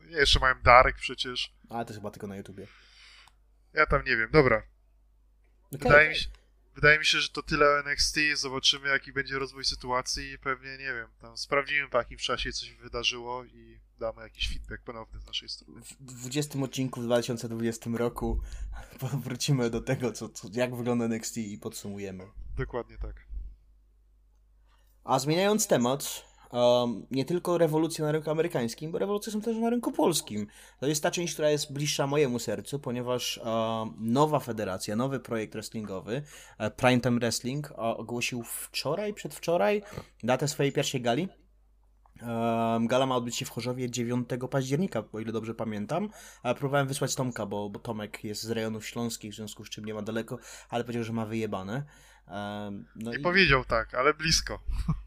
Nie, 0.00 0.16
jeszcze 0.16 0.40
mają 0.40 0.54
Darek 0.62 0.96
przecież. 0.96 1.54
Ale 1.68 1.84
to 1.84 1.94
chyba 1.94 2.10
tylko 2.10 2.26
na 2.26 2.36
YouTubie. 2.36 2.66
Ja 3.74 3.86
tam 3.86 4.04
nie 4.04 4.16
wiem, 4.16 4.28
dobra. 4.32 4.62
Okay. 5.74 5.78
Wydaje 5.78 6.08
mi 6.08 6.16
się... 6.16 6.26
Wydaje 6.74 6.98
mi 6.98 7.06
się, 7.06 7.20
że 7.20 7.28
to 7.28 7.42
tyle 7.42 7.66
o 7.66 7.80
NXT. 7.80 8.16
Zobaczymy, 8.34 8.88
jaki 8.88 9.12
będzie 9.12 9.38
rozwój 9.38 9.64
sytuacji 9.64 10.32
i 10.32 10.38
pewnie, 10.38 10.70
nie 10.70 10.94
wiem, 10.94 11.06
tam 11.18 11.36
sprawdzimy 11.36 11.88
po 11.88 11.98
jakimś 11.98 12.22
czasie, 12.22 12.52
co 12.52 12.66
się 12.66 12.76
wydarzyło 12.76 13.44
i 13.44 13.80
damy 13.98 14.22
jakiś 14.22 14.48
feedback 14.48 14.82
ponowny 14.82 15.20
z 15.20 15.26
naszej 15.26 15.48
strony. 15.48 15.80
W 16.00 16.04
20 16.04 16.58
odcinku 16.58 17.00
w 17.00 17.04
2020 17.04 17.90
roku 17.92 18.40
wrócimy 19.24 19.70
do 19.70 19.80
tego, 19.80 20.12
co, 20.12 20.28
co, 20.28 20.48
jak 20.52 20.76
wygląda 20.76 21.04
NXT 21.04 21.36
i 21.36 21.58
podsumujemy. 21.58 22.26
Dokładnie 22.56 22.98
tak. 22.98 23.26
A 25.04 25.18
zmieniając 25.18 25.66
temat, 25.66 26.24
um, 26.52 27.06
nie 27.10 27.24
tylko 27.24 27.58
rewolucje 27.58 28.04
na 28.04 28.12
rynku 28.12 28.30
amerykańskim, 28.30 28.92
bo 28.92 28.98
rewolucje 28.98 29.32
są 29.32 29.40
też 29.40 29.56
na 29.56 29.70
rynku 29.70 29.92
polskim. 29.92 30.46
To 30.80 30.86
jest 30.86 31.02
ta 31.02 31.10
część, 31.10 31.32
która 31.32 31.50
jest 31.50 31.72
bliższa 31.72 32.06
mojemu 32.06 32.38
sercu, 32.38 32.78
ponieważ 32.78 33.38
um, 33.38 33.94
nowa 33.98 34.40
federacja, 34.40 34.96
nowy 34.96 35.20
projekt 35.20 35.52
wrestlingowy, 35.52 36.22
uh, 36.60 36.70
Primetime 36.76 37.18
Wrestling, 37.18 37.72
ogłosił 37.76 38.42
wczoraj, 38.42 39.14
przedwczoraj 39.14 39.82
datę 40.22 40.48
swojej 40.48 40.72
pierwszej 40.72 41.00
gali. 41.00 41.28
Gala 42.80 43.06
ma 43.06 43.16
odbyć 43.16 43.36
się 43.36 43.44
w 43.44 43.50
Chorzowie 43.50 43.90
9 43.90 44.28
października, 44.50 45.04
o 45.12 45.20
ile 45.20 45.32
dobrze 45.32 45.54
pamiętam. 45.54 46.08
A 46.42 46.54
próbowałem 46.54 46.86
wysłać 46.86 47.14
Tomka, 47.14 47.46
bo, 47.46 47.70
bo 47.70 47.78
Tomek 47.78 48.24
jest 48.24 48.42
z 48.42 48.50
rejonów 48.50 48.86
śląskich, 48.86 49.32
w 49.32 49.36
związku 49.36 49.64
z 49.64 49.70
czym 49.70 49.84
nie 49.84 49.94
ma 49.94 50.02
daleko, 50.02 50.38
ale 50.70 50.84
powiedział, 50.84 51.04
że 51.04 51.12
ma 51.12 51.26
wyjebane. 51.26 51.84
No 52.96 53.10
nie 53.10 53.18
i 53.18 53.20
powiedział 53.20 53.64
tak, 53.64 53.94
ale 53.94 54.14
blisko. 54.14 54.60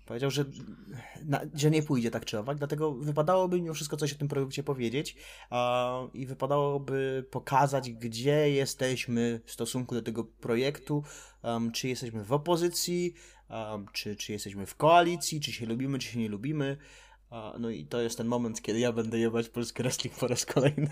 Powiedział, 0.05 0.31
że, 0.31 0.45
na, 1.25 1.41
że 1.53 1.71
nie 1.71 1.83
pójdzie 1.83 2.11
tak 2.11 2.25
czy 2.25 2.39
owak, 2.39 2.57
dlatego 2.57 2.93
wypadałoby 2.93 3.61
mimo 3.61 3.73
wszystko 3.73 3.97
coś 3.97 4.13
o 4.13 4.17
tym 4.17 4.27
projekcie 4.27 4.63
powiedzieć 4.63 5.15
uh, 5.51 6.15
i 6.15 6.25
wypadałoby 6.25 7.25
pokazać, 7.31 7.91
gdzie 7.91 8.49
jesteśmy 8.49 9.41
w 9.45 9.51
stosunku 9.51 9.95
do 9.95 10.01
tego 10.01 10.23
projektu, 10.23 11.03
um, 11.43 11.71
czy 11.71 11.87
jesteśmy 11.87 12.23
w 12.23 12.33
opozycji, 12.33 13.13
um, 13.49 13.85
czy, 13.93 14.15
czy 14.15 14.31
jesteśmy 14.31 14.65
w 14.65 14.75
koalicji, 14.75 15.41
czy 15.41 15.51
się 15.51 15.65
lubimy, 15.65 15.99
czy 15.99 16.07
się 16.07 16.19
nie 16.19 16.29
lubimy. 16.29 16.77
Uh, 17.31 17.37
no 17.59 17.69
i 17.69 17.85
to 17.85 18.01
jest 18.01 18.17
ten 18.17 18.27
moment, 18.27 18.61
kiedy 18.61 18.79
ja 18.79 18.91
będę 18.91 19.19
jebać 19.19 19.49
polski 19.49 19.83
wrestling 19.83 20.15
po 20.15 20.27
raz 20.27 20.45
kolejny. 20.45 20.91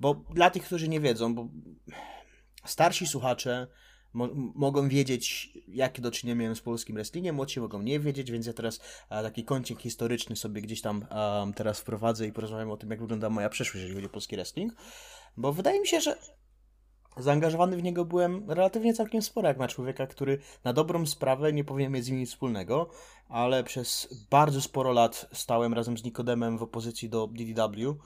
bo 0.00 0.14
dla 0.14 0.50
tych, 0.50 0.64
którzy 0.64 0.88
nie 0.88 1.00
wiedzą, 1.00 1.34
bo 1.34 1.48
starsi 2.64 3.06
słuchacze 3.06 3.66
mo 4.16 4.28
mogą 4.54 4.88
wiedzieć, 4.88 5.52
jakie 5.68 6.02
do 6.02 6.10
czynienia 6.10 6.40
miałem 6.40 6.56
z 6.56 6.60
polskim 6.60 6.94
wrestlingiem, 6.94 7.36
młodsi 7.36 7.60
mogą 7.60 7.82
nie 7.82 8.00
wiedzieć, 8.00 8.30
więc 8.30 8.46
ja 8.46 8.52
teraz 8.52 8.80
a, 9.08 9.22
taki 9.22 9.44
kącik 9.44 9.80
historyczny 9.80 10.36
sobie 10.36 10.62
gdzieś 10.62 10.80
tam 10.80 11.06
a, 11.10 11.46
teraz 11.56 11.80
wprowadzę 11.80 12.26
i 12.26 12.32
porozmawiam 12.32 12.70
o 12.70 12.76
tym, 12.76 12.90
jak 12.90 13.00
wygląda 13.00 13.30
moja 13.30 13.48
przeszłość, 13.48 13.74
jeżeli 13.74 13.94
chodzi 13.94 14.06
o 14.06 14.10
polski 14.10 14.36
wrestling, 14.36 14.72
bo 15.36 15.52
wydaje 15.52 15.80
mi 15.80 15.86
się, 15.86 16.00
że 16.00 16.18
zaangażowany 17.16 17.76
w 17.76 17.82
niego 17.82 18.04
byłem 18.04 18.50
relatywnie 18.50 18.94
całkiem 18.94 19.22
sporo, 19.22 19.48
jak 19.48 19.58
na 19.58 19.68
człowieka, 19.68 20.06
który 20.06 20.38
na 20.64 20.72
dobrą 20.72 21.06
sprawę 21.06 21.52
nie 21.52 21.64
powinien 21.64 21.92
mieć 21.92 22.04
z 22.04 22.10
nim 22.10 22.18
nic 22.18 22.30
wspólnego, 22.30 22.90
ale 23.28 23.64
przez 23.64 24.14
bardzo 24.30 24.60
sporo 24.60 24.92
lat 24.92 25.28
stałem 25.32 25.74
razem 25.74 25.98
z 25.98 26.04
Nikodemem 26.04 26.58
w 26.58 26.62
opozycji 26.62 27.08
do 27.08 27.26
DDW, 27.26 27.96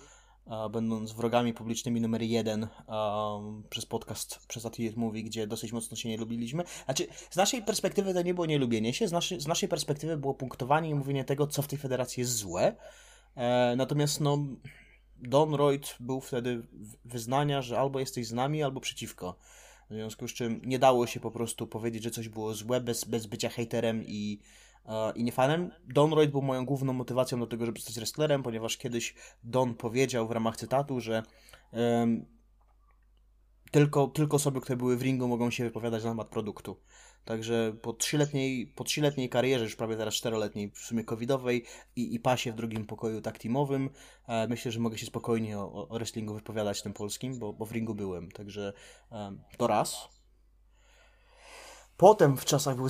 będąc 0.72 1.12
wrogami 1.12 1.54
publicznymi 1.54 2.00
numer 2.00 2.22
jeden 2.22 2.68
um, 2.86 3.62
przez 3.70 3.86
podcast, 3.86 4.46
przez 4.46 4.66
Atelier 4.66 4.96
Movie, 4.96 5.22
gdzie 5.22 5.46
dosyć 5.46 5.72
mocno 5.72 5.96
się 5.96 6.08
nie 6.08 6.16
lubiliśmy. 6.16 6.64
Znaczy, 6.84 7.06
z 7.30 7.36
naszej 7.36 7.62
perspektywy 7.62 8.14
to 8.14 8.22
nie 8.22 8.34
było 8.34 8.46
nielubienie 8.46 8.94
się, 8.94 9.08
z, 9.08 9.12
naszy, 9.12 9.40
z 9.40 9.46
naszej 9.46 9.68
perspektywy 9.68 10.16
było 10.16 10.34
punktowanie 10.34 10.90
i 10.90 10.94
mówienie 10.94 11.24
tego, 11.24 11.46
co 11.46 11.62
w 11.62 11.66
tej 11.66 11.78
federacji 11.78 12.20
jest 12.20 12.32
złe. 12.32 12.76
E, 13.36 13.74
natomiast, 13.76 14.20
no, 14.20 14.38
Don 15.16 15.54
Reut 15.54 15.96
był 16.00 16.20
wtedy 16.20 16.62
wyznania, 17.04 17.62
że 17.62 17.78
albo 17.78 18.00
jesteś 18.00 18.26
z 18.26 18.32
nami, 18.32 18.62
albo 18.62 18.80
przeciwko. 18.80 19.36
W 19.90 19.94
związku 19.94 20.28
z 20.28 20.32
czym 20.32 20.60
nie 20.64 20.78
dało 20.78 21.06
się 21.06 21.20
po 21.20 21.30
prostu 21.30 21.66
powiedzieć, 21.66 22.02
że 22.02 22.10
coś 22.10 22.28
było 22.28 22.54
złe 22.54 22.80
bez, 22.80 23.04
bez 23.04 23.26
bycia 23.26 23.48
haterem 23.48 24.04
i 24.06 24.40
i 25.14 25.24
nie 25.24 25.32
fanem. 25.32 25.70
Don 25.86 26.12
Royd 26.12 26.30
był 26.30 26.42
moją 26.42 26.64
główną 26.64 26.92
motywacją 26.92 27.40
do 27.40 27.46
tego, 27.46 27.66
żeby 27.66 27.78
zostać 27.78 27.94
wrestlerem, 27.94 28.42
ponieważ 28.42 28.76
kiedyś 28.76 29.14
Don 29.44 29.74
powiedział 29.74 30.28
w 30.28 30.30
ramach 30.30 30.56
cytatu, 30.56 31.00
że 31.00 31.22
um, 31.72 32.26
tylko, 33.70 34.06
tylko 34.06 34.36
osoby, 34.36 34.60
które 34.60 34.76
były 34.76 34.96
w 34.96 35.02
ringu, 35.02 35.28
mogą 35.28 35.50
się 35.50 35.64
wypowiadać 35.64 36.04
na 36.04 36.10
temat 36.10 36.28
produktu. 36.28 36.76
Także 37.24 37.72
po 37.82 37.92
trzyletniej, 37.92 38.66
po 38.66 38.84
trzyletniej 38.84 39.28
karierze, 39.28 39.64
już 39.64 39.76
prawie 39.76 39.96
teraz 39.96 40.14
czteroletniej, 40.14 40.70
w 40.70 40.78
sumie 40.78 41.04
covidowej 41.04 41.64
i, 41.96 42.14
i 42.14 42.20
pasie 42.20 42.52
w 42.52 42.54
drugim 42.54 42.86
pokoju 42.86 43.20
tak 43.20 43.38
teamowym, 43.38 43.90
e, 44.28 44.48
myślę, 44.48 44.72
że 44.72 44.80
mogę 44.80 44.98
się 44.98 45.06
spokojnie 45.06 45.58
o, 45.58 45.88
o 45.88 45.94
wrestlingu 45.94 46.34
wypowiadać 46.34 46.82
tym 46.82 46.92
polskim, 46.92 47.38
bo, 47.38 47.52
bo 47.52 47.66
w 47.66 47.72
ringu 47.72 47.94
byłem. 47.94 48.30
Także 48.30 48.72
e, 49.12 49.36
to 49.56 49.66
raz. 49.66 50.19
Potem 52.00 52.36
w 52.36 52.44
czasach 52.44 52.76
był 52.76 52.88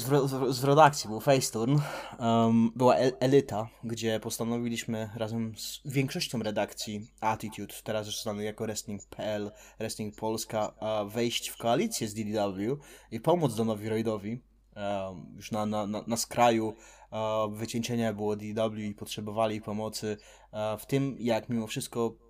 z, 0.52 0.64
redakcji, 0.64 1.08
był 1.08 1.20
Faceturn, 1.20 1.78
um, 2.18 2.72
była 2.76 2.96
el 2.96 3.12
Elita, 3.20 3.68
gdzie 3.84 4.20
postanowiliśmy 4.20 5.10
razem 5.16 5.52
z 5.56 5.80
większością 5.84 6.42
redakcji 6.42 7.10
Attitude, 7.20 7.74
teraz 7.84 8.06
już 8.06 8.22
znany 8.22 8.44
jako 8.44 8.64
Wrestling.pl, 8.64 9.50
Wrestling 9.78 10.16
Polska, 10.16 10.68
uh, 10.68 11.12
wejść 11.12 11.48
w 11.48 11.56
koalicję 11.56 12.08
z 12.08 12.14
DDW 12.14 12.78
i 13.10 13.20
pomóc 13.20 13.54
Donowi 13.54 13.88
Roydowi. 13.88 14.40
Um, 14.76 15.34
już 15.36 15.50
na, 15.50 15.66
na, 15.66 15.86
na, 15.86 16.04
na 16.06 16.16
skraju 16.16 16.66
uh, 16.66 17.52
wycieńczenia 17.52 18.12
było 18.12 18.36
DDW 18.36 18.78
i 18.78 18.94
potrzebowali 18.94 19.60
pomocy 19.60 20.16
uh, 20.52 20.82
w 20.82 20.86
tym, 20.86 21.16
jak 21.18 21.48
mimo 21.48 21.66
wszystko 21.66 22.29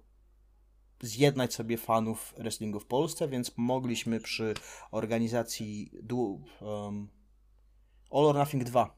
zjednać 1.00 1.54
sobie 1.54 1.76
fanów 1.76 2.34
wrestlingu 2.38 2.80
w 2.80 2.86
Polsce, 2.86 3.28
więc 3.28 3.52
mogliśmy 3.56 4.20
przy 4.20 4.54
organizacji 4.90 5.92
um, 6.60 7.08
All 8.10 8.26
or 8.26 8.34
Nothing 8.34 8.64
2, 8.64 8.96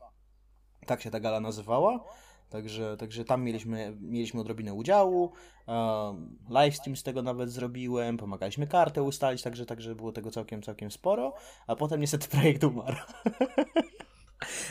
tak 0.87 1.03
się 1.03 1.11
ta 1.11 1.21
gala 1.21 1.41
nazywała, 1.41 2.05
Także, 2.53 2.97
także 2.97 3.25
tam 3.25 3.45
mieliśmy, 3.45 3.97
mieliśmy 4.01 4.41
odrobinę 4.41 4.75
udziału. 4.75 5.33
Um, 5.67 6.39
livestream 6.49 6.97
z 6.97 7.03
tego 7.03 7.23
nawet 7.23 7.51
zrobiłem, 7.51 8.17
pomagaliśmy 8.17 8.67
kartę 8.67 9.03
ustalić, 9.03 9.43
także, 9.43 9.67
także 9.67 9.95
było 9.95 10.13
tego 10.13 10.31
całkiem, 10.31 10.63
całkiem 10.63 10.91
sporo. 10.91 11.35
A 11.67 11.77
potem 11.77 12.01
niestety 12.01 12.29
projekt 12.29 12.65
umarł. 12.65 12.97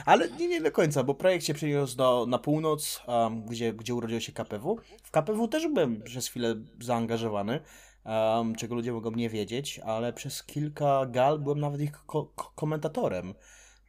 Ale 0.06 0.30
nie, 0.30 0.48
nie 0.48 0.62
do 0.62 0.72
końca, 0.72 1.04
bo 1.04 1.16
projekt 1.16 1.46
się 1.46 1.54
przeniósł 1.54 1.98
do, 1.98 2.26
na 2.30 2.40
północ, 2.40 3.02
um, 3.08 3.46
gdzie, 3.46 3.74
gdzie 3.74 3.96
urodziło 3.96 4.20
się 4.20 4.32
KPW. 4.32 4.78
W 5.04 5.12
KPW 5.12 5.48
też 5.48 5.68
byłem 5.68 6.02
przez 6.02 6.28
chwilę 6.28 6.56
zaangażowany, 6.80 7.60
um, 8.06 8.56
czego 8.56 8.76
ludzie 8.76 8.94
mogą 8.94 9.12
nie 9.12 9.30
wiedzieć, 9.30 9.80
ale 9.80 10.14
przez 10.14 10.44
kilka 10.44 11.06
gal 11.06 11.40
byłem 11.40 11.60
nawet 11.60 11.82
ich 11.82 11.92
ko 11.92 12.34
komentatorem. 12.56 13.34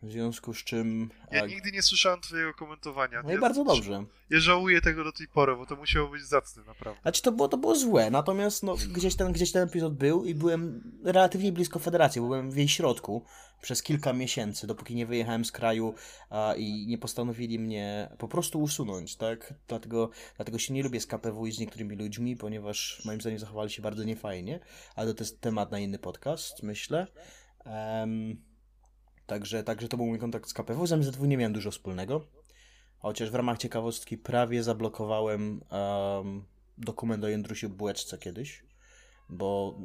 W 0.03 0.11
związku 0.11 0.55
z 0.55 0.65
czym. 0.65 1.11
Ja 1.31 1.47
nigdy 1.47 1.73
nie 1.73 1.83
słyszałem 1.83 2.21
Twojego 2.21 2.55
komentowania. 2.55 3.23
No 3.23 3.31
i 3.31 3.35
ja, 3.35 3.41
bardzo 3.41 3.65
dobrze. 3.65 4.05
Ja 4.31 4.41
żałuję 4.41 4.81
tego 4.81 5.05
do 5.05 5.13
tej 5.13 5.29
pory, 5.29 5.57
bo 5.57 5.67
to 5.67 5.77
musiało 5.77 6.09
być 6.09 6.23
zacne, 6.23 6.65
naprawdę. 6.65 7.01
Znaczy, 7.03 7.23
to 7.23 7.33
było, 7.33 7.49
to 7.49 7.57
było 7.57 7.75
złe, 7.75 8.11
natomiast 8.11 8.63
no, 8.63 8.77
gdzieś, 8.93 9.17
ten, 9.17 9.33
gdzieś 9.33 9.53
ten 9.53 9.69
epizod 9.69 9.95
był 9.95 10.25
i 10.25 10.35
byłem 10.35 10.83
relatywnie 11.05 11.53
blisko 11.53 11.79
Federacji, 11.79 12.21
byłem 12.21 12.51
w 12.51 12.57
jej 12.57 12.69
środku 12.69 13.25
przez 13.63 13.83
kilka 13.83 14.13
miesięcy, 14.13 14.67
dopóki 14.67 14.95
nie 14.95 15.07
wyjechałem 15.07 15.45
z 15.45 15.53
kraju 15.53 15.95
a, 16.31 16.55
i 16.57 16.87
nie 16.87 16.99
postanowili 16.99 17.59
mnie 17.59 18.09
po 18.19 18.29
prostu 18.29 18.63
usunąć, 18.63 19.17
tak? 19.17 19.55
Dlatego, 19.69 20.11
dlatego 20.37 20.59
się 20.59 20.75
nie 20.75 20.83
lubię 20.83 21.01
z 21.01 21.07
KPW 21.07 21.47
i 21.47 21.53
z 21.53 21.59
niektórymi 21.59 21.97
ludźmi, 21.97 22.37
ponieważ 22.37 23.03
moim 23.05 23.21
zdaniem 23.21 23.39
zachowali 23.39 23.71
się 23.71 23.83
bardzo 23.83 24.05
niefajnie, 24.05 24.61
ale 24.97 25.15
to 25.15 25.25
jest 25.25 25.41
temat 25.41 25.71
na 25.71 25.79
inny 25.79 25.99
podcast, 25.99 26.63
myślę. 26.63 27.07
Um, 27.67 28.52
Także, 29.33 29.65
także 29.65 29.89
to 29.89 29.97
był 29.97 30.07
mój 30.07 30.19
kontakt 30.19 30.51
z 30.51 30.55
KPW. 30.55 30.87
Z 30.87 30.93
MZW 30.93 31.25
nie 31.25 31.37
miałem 31.37 31.53
dużo 31.53 31.71
wspólnego. 31.71 32.27
Chociaż 32.99 33.31
w 33.31 33.35
ramach 33.35 33.59
ciekawostki 33.59 34.19
prawie 34.19 34.63
zablokowałem 34.63 35.61
um, 35.71 36.45
dokument 36.79 37.25
o 37.25 37.29
Jędrusiu 37.29 37.69
Bułeczce 37.69 38.19
kiedyś, 38.19 38.65
bo 39.29 39.79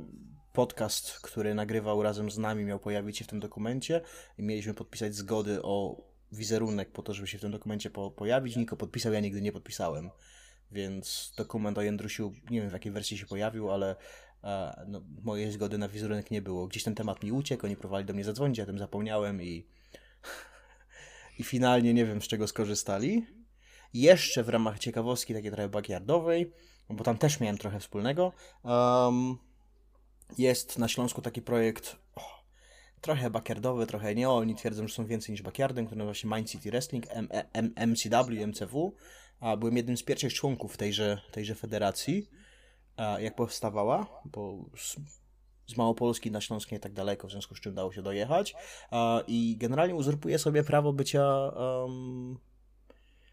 podcast, 0.53 1.19
który 1.19 1.53
nagrywał 1.53 2.03
razem 2.03 2.31
z 2.31 2.37
nami, 2.37 2.65
miał 2.65 2.79
pojawić 2.79 3.17
się 3.17 3.25
w 3.25 3.27
tym 3.27 3.39
dokumencie 3.39 4.01
i 4.37 4.43
mieliśmy 4.43 4.73
podpisać 4.73 5.15
zgody 5.15 5.63
o 5.63 6.03
wizerunek 6.31 6.91
po 6.91 7.03
to, 7.03 7.13
żeby 7.13 7.27
się 7.27 7.37
w 7.37 7.41
tym 7.41 7.51
dokumencie 7.51 7.89
po 7.89 8.11
pojawić. 8.11 8.55
Niko 8.55 8.77
podpisał, 8.77 9.13
ja 9.13 9.19
nigdy 9.19 9.41
nie 9.41 9.51
podpisałem. 9.51 10.09
Więc 10.71 11.33
dokument 11.37 11.77
o 11.77 11.81
Jędrusiu, 11.81 12.33
nie 12.49 12.61
wiem 12.61 12.69
w 12.69 12.73
jakiej 12.73 12.91
wersji 12.91 13.17
się 13.17 13.25
pojawił, 13.25 13.71
ale 13.71 13.95
no, 14.87 15.01
mojej 15.23 15.51
zgody 15.51 15.77
na 15.77 15.87
wizerunek 15.87 16.31
nie 16.31 16.41
było. 16.41 16.67
Gdzieś 16.67 16.83
ten 16.83 16.95
temat 16.95 17.23
mi 17.23 17.31
uciekł, 17.31 17.65
oni 17.65 17.75
próbowali 17.75 18.05
do 18.05 18.13
mnie 18.13 18.23
zadzwonić, 18.23 18.57
ja 18.57 18.65
tym 18.65 18.79
zapomniałem 18.79 19.41
i 19.41 19.67
i 21.39 21.43
finalnie 21.43 21.93
nie 21.93 22.05
wiem 22.05 22.21
z 22.21 22.27
czego 22.27 22.47
skorzystali. 22.47 23.25
Jeszcze 23.93 24.43
w 24.43 24.49
ramach 24.49 24.79
ciekawostki 24.79 25.33
takiej 25.33 25.51
trochę 25.51 25.69
backyardowej, 25.69 26.51
bo 26.89 27.03
tam 27.03 27.17
też 27.17 27.39
miałem 27.39 27.57
trochę 27.57 27.79
wspólnego, 27.79 28.33
um, 28.63 29.37
jest 30.37 30.77
na 30.77 30.87
Śląsku 30.87 31.21
taki 31.21 31.41
projekt 31.41 31.95
oh, 32.15 32.43
trochę 33.01 33.29
backyardowy, 33.29 33.87
trochę 33.87 34.15
nie. 34.15 34.29
Oni 34.29 34.55
twierdzą, 34.55 34.87
że 34.87 34.93
są 34.93 35.05
więcej 35.05 35.33
niż 35.33 35.41
backyardem, 35.41 35.85
który 35.85 35.99
nazywa 35.99 36.13
się 36.13 36.27
Mind 36.27 36.49
City 36.49 36.69
Wrestling, 36.69 37.05
M 37.09 37.27
M 37.53 37.73
MCW, 37.87 38.47
MCW. 38.47 38.95
A 39.39 39.57
byłem 39.57 39.77
jednym 39.77 39.97
z 39.97 40.03
pierwszych 40.03 40.33
członków 40.33 40.77
tejże, 40.77 41.21
tejże 41.31 41.55
federacji 41.55 42.29
jak 43.19 43.35
powstawała, 43.35 44.21
bo 44.25 44.65
z, 44.77 44.97
Małopolski 45.77 46.31
na 46.31 46.41
Śląskie 46.41 46.75
nie 46.75 46.79
tak 46.79 46.93
daleko, 46.93 47.27
w 47.27 47.31
związku 47.31 47.55
z 47.55 47.59
czym 47.59 47.73
dało 47.73 47.93
się 47.93 48.01
dojechać 48.01 48.55
i 49.27 49.57
generalnie 49.57 49.95
uzurpuje 49.95 50.39
sobie 50.39 50.63
prawo 50.63 50.93
bycia 50.93 51.23
um, 51.25 52.37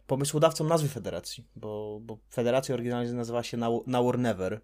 pomysłodawcą 0.06 0.64
nazwy 0.64 0.88
federacji, 0.88 1.44
bo, 1.56 1.98
bo 2.02 2.18
federacja 2.30 2.74
oryginalnie 2.74 3.12
nazywa 3.12 3.42
się 3.42 3.56
Now, 3.56 3.86
Now 3.86 4.06
or 4.06 4.18
Never. 4.18 4.60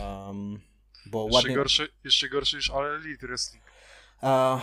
Um, 0.00 0.60
bo 1.06 1.24
jeszcze, 1.24 1.36
ładnie... 1.36 1.54
gorszy, 1.54 1.88
jeszcze 2.04 2.28
gorszy 2.28 2.56
niż 2.56 2.70
All 2.70 2.86
Elite 2.86 3.26
Wrestling. 3.26 3.69
Uh, 4.22 4.60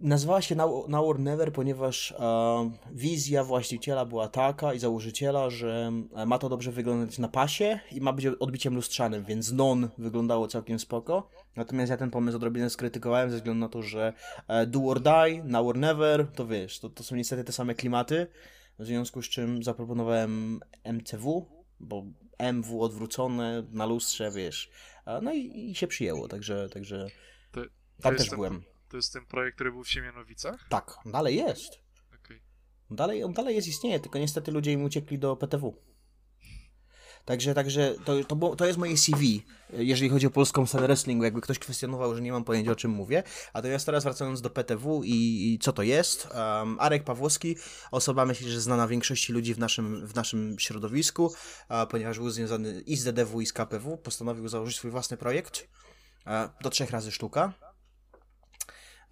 nazywała 0.00 0.42
się 0.42 0.54
Now, 0.54 0.88
Now 0.88 1.08
or 1.08 1.18
Never, 1.18 1.52
ponieważ 1.52 2.14
uh, 2.18 2.72
wizja 2.92 3.44
właściciela 3.44 4.04
była 4.04 4.28
taka 4.28 4.74
i 4.74 4.78
założyciela, 4.78 5.50
że 5.50 5.92
e, 6.16 6.26
ma 6.26 6.38
to 6.38 6.48
dobrze 6.48 6.72
wyglądać 6.72 7.18
na 7.18 7.28
pasie 7.28 7.80
i 7.92 8.00
ma 8.00 8.12
być 8.12 8.26
odbiciem 8.26 8.74
lustrzanym, 8.74 9.24
więc 9.24 9.52
non 9.52 9.88
wyglądało 9.98 10.48
całkiem 10.48 10.78
spoko. 10.78 11.30
Natomiast 11.56 11.90
ja 11.90 11.96
ten 11.96 12.10
pomysł 12.10 12.36
odrobinę 12.36 12.70
skrytykowałem 12.70 13.30
ze 13.30 13.36
względu 13.36 13.60
na 13.60 13.68
to, 13.68 13.82
że 13.82 14.12
uh, 14.48 14.66
Do 14.66 14.80
or 14.80 15.00
Die, 15.00 15.44
Now 15.44 15.66
or 15.66 15.76
Never, 15.76 16.26
to 16.34 16.46
wiesz, 16.46 16.78
to, 16.78 16.90
to 16.90 17.04
są 17.04 17.16
niestety 17.16 17.44
te 17.44 17.52
same 17.52 17.74
klimaty, 17.74 18.26
w 18.78 18.84
związku 18.84 19.22
z 19.22 19.28
czym 19.28 19.62
zaproponowałem 19.62 20.60
MCW, 20.84 21.46
bo 21.80 22.04
MW 22.38 22.82
odwrócone 22.82 23.62
na 23.72 23.86
lustrze, 23.86 24.30
wiesz. 24.30 24.70
No 25.22 25.32
i, 25.32 25.70
i 25.70 25.74
się 25.74 25.86
przyjęło, 25.86 26.28
także, 26.28 26.68
także 26.68 27.06
tam 28.02 28.16
też 28.16 28.30
byłem. 28.30 28.62
To 28.88 28.96
jest 28.96 29.12
ten 29.12 29.26
projekt, 29.26 29.54
który 29.54 29.72
był 29.72 29.84
w 29.84 29.88
Siemianowicach? 29.88 30.66
Tak, 30.68 30.96
dalej 31.06 31.36
jest. 31.36 31.68
Okay. 32.24 32.40
Dalej, 32.90 33.24
on 33.24 33.32
dalej 33.32 33.56
jest, 33.56 33.68
istnieje, 33.68 34.00
tylko 34.00 34.18
niestety 34.18 34.52
ludzie 34.52 34.72
im 34.72 34.84
uciekli 34.84 35.18
do 35.18 35.36
PTW. 35.36 35.86
Także, 37.26 37.54
także 37.54 37.94
to, 38.04 38.24
to, 38.24 38.56
to 38.56 38.66
jest 38.66 38.78
moje 38.78 38.96
CV, 38.96 39.42
jeżeli 39.72 40.10
chodzi 40.10 40.26
o 40.26 40.30
polską 40.30 40.66
scenę 40.66 40.86
wrestlingu. 40.86 41.24
Jakby 41.24 41.40
ktoś 41.40 41.58
kwestionował, 41.58 42.14
że 42.14 42.20
nie 42.20 42.32
mam 42.32 42.44
pojęcia 42.44 42.72
o 42.72 42.74
czym 42.74 42.90
mówię. 42.90 43.22
A 43.52 43.62
to 43.62 43.68
teraz 43.84 44.04
wracając 44.04 44.40
do 44.40 44.50
PTW 44.50 45.02
i, 45.04 45.12
i 45.52 45.58
co 45.58 45.72
to 45.72 45.82
jest. 45.82 46.28
Um, 46.34 46.80
Arek 46.80 47.04
Pawłowski, 47.04 47.56
osoba 47.90 48.26
myślę, 48.26 48.48
że 48.48 48.60
znana 48.60 48.88
większości 48.88 49.32
ludzi 49.32 49.54
w 49.54 49.58
naszym, 49.58 50.06
w 50.06 50.14
naszym 50.14 50.58
środowisku, 50.58 51.34
a, 51.68 51.86
ponieważ 51.86 52.18
był 52.18 52.30
związany 52.30 52.82
i 52.86 52.96
z 52.96 53.04
DDW 53.04 53.40
i 53.40 53.46
z 53.46 53.52
KPW, 53.52 53.98
postanowił 53.98 54.48
założyć 54.48 54.76
swój 54.76 54.90
własny 54.90 55.16
projekt. 55.16 55.68
A, 56.24 56.48
do 56.62 56.70
trzech 56.70 56.90
razy 56.90 57.12
sztuka. 57.12 57.52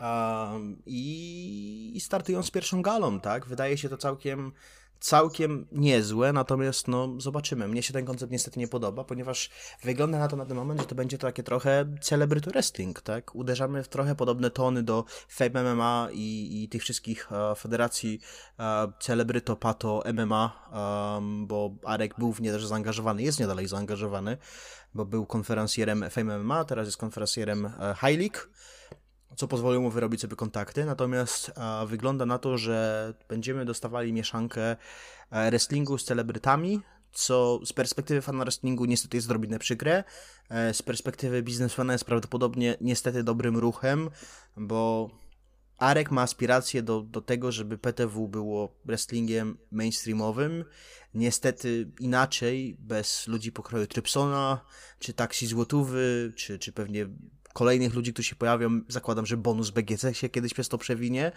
Um, 0.00 0.82
i, 0.86 2.00
startują 2.00 2.42
z 2.42 2.50
pierwszą 2.50 2.82
galą, 2.82 3.20
tak? 3.20 3.46
Wydaje 3.46 3.78
się 3.78 3.88
to 3.88 3.96
całkiem 3.96 4.52
całkiem 5.04 5.66
niezłe, 5.72 6.32
natomiast 6.32 6.88
no 6.88 7.20
zobaczymy. 7.20 7.68
Mnie 7.68 7.82
się 7.82 7.92
ten 7.92 8.04
koncept 8.04 8.32
niestety 8.32 8.60
nie 8.60 8.68
podoba, 8.68 9.04
ponieważ 9.04 9.50
wygląda 9.82 10.18
na 10.18 10.28
to 10.28 10.36
na 10.36 10.46
ten 10.46 10.56
moment, 10.56 10.80
że 10.80 10.86
to 10.86 10.94
będzie 10.94 11.18
to 11.18 11.26
takie 11.26 11.42
trochę 11.42 11.84
celebrity 12.00 12.50
wrestling, 12.50 13.00
tak? 13.00 13.34
Uderzamy 13.34 13.82
w 13.82 13.88
trochę 13.88 14.14
podobne 14.14 14.50
tony 14.50 14.82
do 14.82 15.04
Fame 15.28 15.74
MMA 15.74 16.08
i, 16.12 16.62
i 16.62 16.68
tych 16.68 16.82
wszystkich 16.82 17.28
uh, 17.32 17.58
federacji 17.58 18.20
uh, 18.58 18.64
celebryto, 19.00 19.56
pato, 19.56 20.02
MMA, 20.14 20.70
um, 21.16 21.46
bo 21.46 21.74
Arek 21.84 22.14
był 22.18 22.32
w 22.32 22.40
nie 22.40 22.52
też 22.52 22.66
zaangażowany, 22.66 23.22
jest 23.22 23.40
nie 23.40 23.46
dalej 23.46 23.66
zaangażowany, 23.66 24.36
bo 24.94 25.04
był 25.04 25.26
konferencjerem 25.26 26.04
Fame 26.10 26.38
MMA, 26.38 26.64
teraz 26.64 26.86
jest 26.86 26.96
konferencjerem 26.96 27.64
uh, 27.64 28.00
High 28.00 28.18
League, 28.18 28.38
co 29.36 29.48
pozwoliło 29.48 29.82
mu 29.82 29.90
wyrobić 29.90 30.20
sobie 30.20 30.36
kontakty, 30.36 30.84
natomiast 30.84 31.52
wygląda 31.86 32.26
na 32.26 32.38
to, 32.38 32.58
że 32.58 33.14
będziemy 33.28 33.64
dostawali 33.64 34.12
mieszankę 34.12 34.76
e, 35.30 35.50
wrestlingu 35.50 35.98
z 35.98 36.04
celebrytami, 36.04 36.80
co 37.12 37.60
z 37.64 37.72
perspektywy 37.72 38.22
fana 38.22 38.44
wrestlingu 38.44 38.84
niestety 38.84 39.16
jest 39.16 39.26
odrobinę 39.26 39.58
przykre, 39.58 40.04
e, 40.48 40.74
z 40.74 40.82
perspektywy 40.82 41.42
biznesmena 41.42 41.92
jest 41.92 42.04
prawdopodobnie 42.04 42.76
niestety 42.80 43.24
dobrym 43.24 43.56
ruchem, 43.56 44.10
bo 44.56 45.10
Arek 45.78 46.10
ma 46.10 46.22
aspiracje 46.22 46.82
do, 46.82 47.02
do 47.02 47.20
tego, 47.20 47.52
żeby 47.52 47.78
PTW 47.78 48.28
było 48.28 48.74
wrestlingiem 48.84 49.58
mainstreamowym. 49.72 50.64
Niestety 51.14 51.90
inaczej, 52.00 52.76
bez 52.78 53.26
ludzi 53.26 53.52
pokroju 53.52 53.86
Trypsona, 53.86 54.60
czy 54.98 55.12
Taksi 55.12 55.46
Złotówy, 55.46 56.32
czy, 56.36 56.58
czy 56.58 56.72
pewnie 56.72 57.08
kolejnych 57.54 57.94
ludzi, 57.94 58.12
którzy 58.12 58.28
się 58.28 58.36
pojawią, 58.36 58.80
zakładam, 58.88 59.26
że 59.26 59.36
bonus 59.36 59.70
BGC 59.70 60.14
się 60.14 60.28
kiedyś 60.28 60.54
przez 60.54 60.68
to 60.68 60.78
przewinie, 60.78 61.32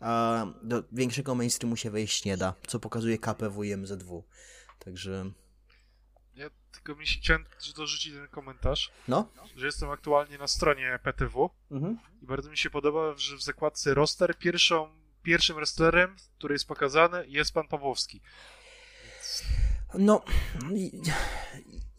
a 0.00 0.46
do 0.62 0.82
większego 0.92 1.34
mainstreamu 1.34 1.76
się 1.76 1.90
wejść 1.90 2.24
nie 2.24 2.36
da, 2.36 2.54
co 2.66 2.80
pokazuje 2.80 3.18
KPW 3.18 3.64
i 3.64 3.76
MZW. 3.76 4.24
Także... 4.78 5.30
Ja 6.34 6.50
tylko 6.72 6.94
mi 6.94 7.06
się 7.06 7.20
chciałem 7.20 7.44
dorzucić 7.76 8.14
ten 8.14 8.28
komentarz, 8.28 8.92
no? 9.08 9.28
że 9.56 9.66
jestem 9.66 9.90
aktualnie 9.90 10.38
na 10.38 10.48
stronie 10.48 10.98
PTW 11.02 11.50
mhm. 11.70 11.98
i 12.22 12.26
bardzo 12.26 12.50
mi 12.50 12.58
się 12.58 12.70
podoba, 12.70 13.14
że 13.16 13.36
w 13.36 13.42
zakładce 13.42 13.94
roster 13.94 14.38
pierwszą, 14.38 14.88
pierwszym 15.22 15.56
wrestlerem, 15.56 16.16
który 16.38 16.54
jest 16.54 16.68
pokazany, 16.68 17.24
jest 17.28 17.52
pan 17.52 17.68
Pawłowski. 17.68 18.20
No, 19.94 20.24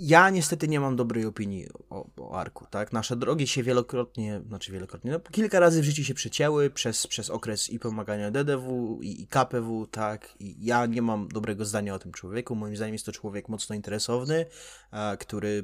ja 0.04 0.30
niestety 0.30 0.68
nie 0.68 0.80
mam 0.80 0.96
dobrej 0.96 1.26
opinii 1.26 1.68
o, 1.90 2.10
o, 2.18 2.40
Arku, 2.40 2.66
tak? 2.70 2.94
Nasze 2.94 3.16
drogi 3.16 3.48
się 3.48 3.64
wielokrotnie, 3.64 4.42
znaczy 4.48 4.72
wielokrotnie, 4.72 5.12
no 5.12 5.20
kilka 5.20 5.60
razy 5.60 5.82
w 5.82 5.86
życiu 5.86 6.04
się 6.04 6.14
przecięły 6.14 6.70
przez, 6.70 7.08
przez 7.08 7.30
okres 7.30 7.70
i 7.70 7.80
pomagania 7.80 8.32
DDW 8.32 9.00
i, 9.02 9.22
i 9.22 9.28
KPW, 9.28 9.88
tak? 9.88 10.36
I 10.40 10.66
ja 10.66 10.86
nie 10.86 11.02
mam 11.02 11.28
dobrego 11.28 11.66
zdania 11.66 11.96
o 11.96 12.00
tym 12.00 12.12
człowieku. 12.12 12.56
Moim 12.56 12.76
zdaniem 12.76 12.94
jest 12.94 13.06
to 13.06 13.12
człowiek 13.12 13.50
mocno 13.50 13.76
interesowny, 13.76 14.46
a, 14.92 15.18
który 15.20 15.64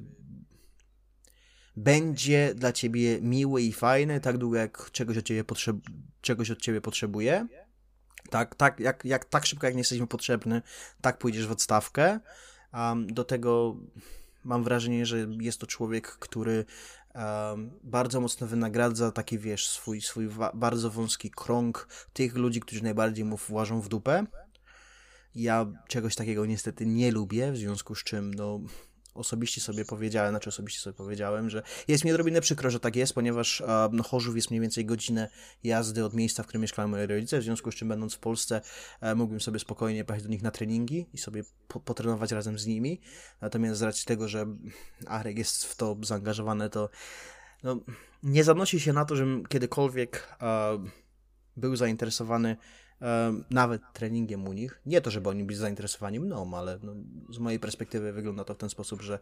będzie 1.76 2.54
dla 2.56 2.74
ciebie 2.74 3.22
miły 3.22 3.62
i 3.62 3.74
fajny, 3.74 4.20
tak 4.20 4.38
długo 4.38 4.58
jak 4.58 4.92
czegoś 4.92 5.18
od 5.18 5.26
ciebie, 5.26 5.44
czegoś 6.22 6.52
od 6.52 6.62
ciebie 6.62 6.82
potrzebuje. 6.82 7.48
Tak, 8.30 8.56
tak, 8.56 8.80
jak, 8.80 9.06
jak, 9.06 9.26
tak 9.26 9.46
szybko 9.46 9.66
jak 9.66 9.76
nie 9.76 9.82
jesteśmy 9.82 10.08
potrzebny, 10.08 10.62
tak 11.02 11.18
pójdziesz 11.18 11.48
w 11.48 11.52
odstawkę. 11.52 12.20
Um, 12.74 13.14
do 13.14 13.24
tego 13.24 13.78
mam 14.48 14.64
wrażenie, 14.64 15.06
że 15.06 15.28
jest 15.40 15.60
to 15.60 15.68
człowiek, 15.68 16.08
który 16.08 16.66
bardzo 17.84 18.22
mocno 18.22 18.48
wynagradza 18.48 19.12
taki, 19.12 19.40
wiesz, 19.40 19.70
swój, 19.70 20.02
swój 20.02 20.30
bardzo 20.54 20.90
wąski 20.90 21.32
krąg 21.32 21.88
tych 22.14 22.36
ludzi, 22.36 22.60
którzy 22.60 22.84
najbardziej 22.84 23.26
mu 23.26 23.38
włażą 23.38 23.82
w 23.82 23.90
dupę. 23.90 24.26
Ja 25.36 25.66
czegoś 25.88 26.16
takiego 26.16 26.46
niestety 26.46 26.86
nie 26.86 27.12
lubię, 27.12 27.52
w 27.52 27.58
związku 27.58 27.96
z 27.96 28.04
czym, 28.04 28.34
no, 28.34 28.60
osobiście 29.18 29.62
sobie 29.62 29.86
powiedziałem, 29.86 30.32
znaczy 30.32 30.50
osobiście 30.50 30.82
sobie 30.82 30.94
powiedziałem, 30.94 31.50
że 31.50 31.64
jest 31.88 32.06
mi 32.06 32.12
odrobinę 32.12 32.42
przykro, 32.42 32.70
że 32.70 32.80
tak 32.80 32.96
jest, 32.96 33.14
ponieważ 33.14 33.64
no, 33.92 34.04
Chorzów 34.04 34.36
jest 34.36 34.50
mniej 34.50 34.62
więcej 34.62 34.86
godzinę 34.86 35.30
jazdy 35.64 36.06
od 36.06 36.14
miejsca, 36.14 36.44
w 36.44 36.46
którym 36.46 36.62
mieszkają 36.62 36.88
moje 36.88 37.08
rodzice, 37.08 37.40
w 37.40 37.44
związku 37.44 37.72
z 37.72 37.76
czym 37.76 37.88
będąc 37.88 38.14
w 38.14 38.20
Polsce 38.20 38.62
e, 39.02 39.16
mógłbym 39.16 39.42
sobie 39.42 39.60
spokojnie 39.60 40.06
pojechać 40.06 40.24
do 40.24 40.30
nich 40.30 40.42
na 40.42 40.52
treningi 40.52 41.10
i 41.14 41.18
sobie 41.18 41.44
po 41.68 41.80
potrenować 41.80 42.32
razem 42.32 42.60
z 42.60 42.66
nimi, 42.66 43.02
natomiast 43.42 43.80
z 43.80 43.82
racji 43.82 44.06
tego, 44.06 44.28
że 44.28 44.46
Arek 45.08 45.38
jest 45.38 45.66
w 45.66 45.76
to 45.76 45.98
zaangażowany, 46.04 46.70
to 46.70 46.90
no, 47.64 47.80
nie 48.24 48.44
zanosi 48.44 48.80
się 48.80 48.94
na 48.94 49.06
to, 49.06 49.16
żebym 49.16 49.46
kiedykolwiek 49.46 50.38
e, 50.42 50.80
był 51.58 51.76
zainteresowany 51.76 52.58
nawet 53.50 53.82
treningiem 53.94 54.48
u 54.48 54.54
nich. 54.54 54.82
Nie 54.86 55.02
to, 55.02 55.12
żeby 55.12 55.30
oni 55.30 55.44
byli 55.44 55.58
zainteresowani 55.58 56.20
mną, 56.20 56.52
ale 56.58 56.80
no, 56.84 56.94
z 57.30 57.40
mojej 57.40 57.60
perspektywy 57.60 58.14
wygląda 58.14 58.44
to 58.44 58.54
w 58.54 58.58
ten 58.58 58.70
sposób, 58.70 59.02
że 59.02 59.20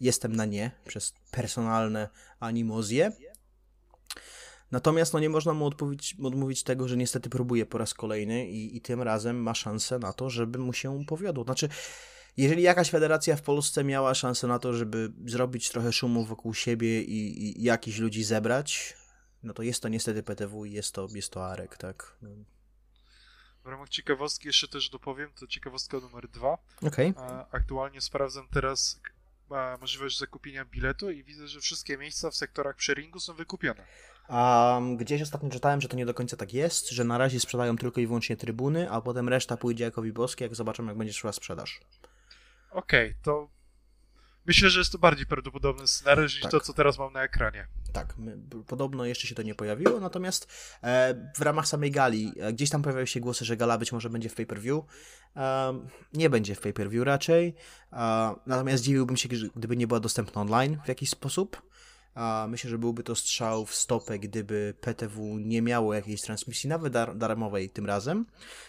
jestem 0.00 0.36
na 0.36 0.44
nie 0.44 0.70
przez 0.84 1.14
personalne 1.30 2.08
animozje. 2.40 3.12
Natomiast 4.70 5.12
no, 5.12 5.20
nie 5.20 5.30
można 5.30 5.54
mu 5.54 5.66
odmówić, 5.66 6.16
odmówić 6.22 6.62
tego, 6.62 6.88
że 6.88 6.96
niestety 6.96 7.30
próbuje 7.30 7.66
po 7.66 7.78
raz 7.78 7.94
kolejny 7.94 8.48
i, 8.48 8.76
i 8.76 8.80
tym 8.80 9.02
razem 9.02 9.42
ma 9.42 9.54
szansę 9.54 9.98
na 9.98 10.12
to, 10.12 10.30
żeby 10.30 10.58
mu 10.58 10.72
się 10.72 11.04
powiodło. 11.04 11.44
Znaczy, 11.44 11.68
jeżeli 12.36 12.62
jakaś 12.62 12.90
federacja 12.90 13.36
w 13.36 13.42
Polsce 13.42 13.84
miała 13.84 14.14
szansę 14.14 14.46
na 14.46 14.58
to, 14.58 14.72
żeby 14.72 15.12
zrobić 15.26 15.70
trochę 15.70 15.92
szumu 15.92 16.24
wokół 16.24 16.54
siebie 16.54 17.02
i, 17.02 17.58
i 17.60 17.62
jakichś 17.62 17.98
ludzi 17.98 18.24
zebrać, 18.24 18.96
no 19.42 19.54
to 19.54 19.62
jest 19.62 19.82
to 19.82 19.88
niestety 19.88 20.22
PTW 20.22 20.64
i 20.64 20.72
jest 20.72 20.92
to, 20.92 21.08
jest 21.14 21.32
to 21.32 21.46
Arek, 21.46 21.76
tak? 21.76 22.18
W 23.64 23.68
ramach 23.68 23.88
ciekawostki 23.88 24.46
jeszcze 24.46 24.68
też 24.68 24.90
dopowiem, 24.90 25.30
to 25.40 25.46
ciekawostka 25.46 26.00
numer 26.00 26.28
dwa. 26.28 26.58
Okay. 26.86 27.14
Aktualnie 27.50 28.00
sprawdzam 28.00 28.48
teraz 28.48 29.00
możliwość 29.80 30.18
zakupienia 30.18 30.64
biletu 30.64 31.10
i 31.10 31.24
widzę, 31.24 31.48
że 31.48 31.60
wszystkie 31.60 31.98
miejsca 31.98 32.30
w 32.30 32.36
sektorach 32.36 32.76
przeringu 32.76 33.20
są 33.20 33.34
wykupione. 33.34 33.86
Um, 34.28 34.96
gdzieś 34.96 35.22
ostatnio 35.22 35.50
czytałem, 35.50 35.80
że 35.80 35.88
to 35.88 35.96
nie 35.96 36.06
do 36.06 36.14
końca 36.14 36.36
tak 36.36 36.54
jest, 36.54 36.90
że 36.90 37.04
na 37.04 37.18
razie 37.18 37.40
sprzedają 37.40 37.76
tylko 37.76 38.00
i 38.00 38.06
wyłącznie 38.06 38.36
trybuny, 38.36 38.90
a 38.90 39.00
potem 39.00 39.28
reszta 39.28 39.56
pójdzie 39.56 39.84
jako 39.84 40.02
Wibowski, 40.02 40.44
jak 40.44 40.54
zobaczymy, 40.54 40.88
jak 40.88 40.98
będzie 40.98 41.12
szła 41.12 41.32
sprzedaż. 41.32 41.80
Okej, 42.70 43.10
okay, 43.10 43.22
to 43.22 43.48
Myślę, 44.46 44.70
że 44.70 44.78
jest 44.78 44.92
to 44.92 44.98
bardziej 44.98 45.26
prawdopodobny 45.26 45.86
scenariusz 45.86 46.34
tak. 46.34 46.42
niż 46.42 46.50
to, 46.50 46.60
co 46.60 46.72
teraz 46.72 46.98
mam 46.98 47.12
na 47.12 47.22
ekranie. 47.22 47.66
Tak, 47.92 48.14
podobno 48.66 49.04
jeszcze 49.04 49.26
się 49.26 49.34
to 49.34 49.42
nie 49.42 49.54
pojawiło, 49.54 50.00
natomiast 50.00 50.48
e, 50.82 51.14
w 51.36 51.42
ramach 51.42 51.68
samej 51.68 51.90
gali, 51.90 52.32
e, 52.40 52.52
gdzieś 52.52 52.70
tam 52.70 52.82
pojawiały 52.82 53.06
się 53.06 53.20
głosy, 53.20 53.44
że 53.44 53.56
gala 53.56 53.78
być 53.78 53.92
może 53.92 54.10
będzie 54.10 54.28
w 54.28 54.34
pay-per-view. 54.34 54.84
E, 55.36 55.74
nie 56.12 56.30
będzie 56.30 56.54
w 56.54 56.60
pay-per-view 56.60 57.04
raczej, 57.04 57.54
natomiast 58.46 58.84
dziwiłbym 58.84 59.16
się, 59.16 59.28
gdyby 59.56 59.76
nie 59.76 59.86
była 59.86 60.00
dostępna 60.00 60.40
online 60.40 60.78
w 60.84 60.88
jakiś 60.88 61.10
sposób. 61.10 61.62
A 62.14 62.46
myślę, 62.48 62.70
że 62.70 62.78
byłby 62.78 63.02
to 63.02 63.14
strzał 63.14 63.66
w 63.66 63.74
stopę, 63.74 64.18
gdyby 64.18 64.74
PTW 64.80 65.38
nie 65.38 65.62
miało 65.62 65.94
jakiejś 65.94 66.20
transmisji, 66.20 66.68
nawet 66.68 66.92
dar 66.92 67.16
darmowej 67.16 67.70
tym 67.70 67.86
razem. 67.86 68.26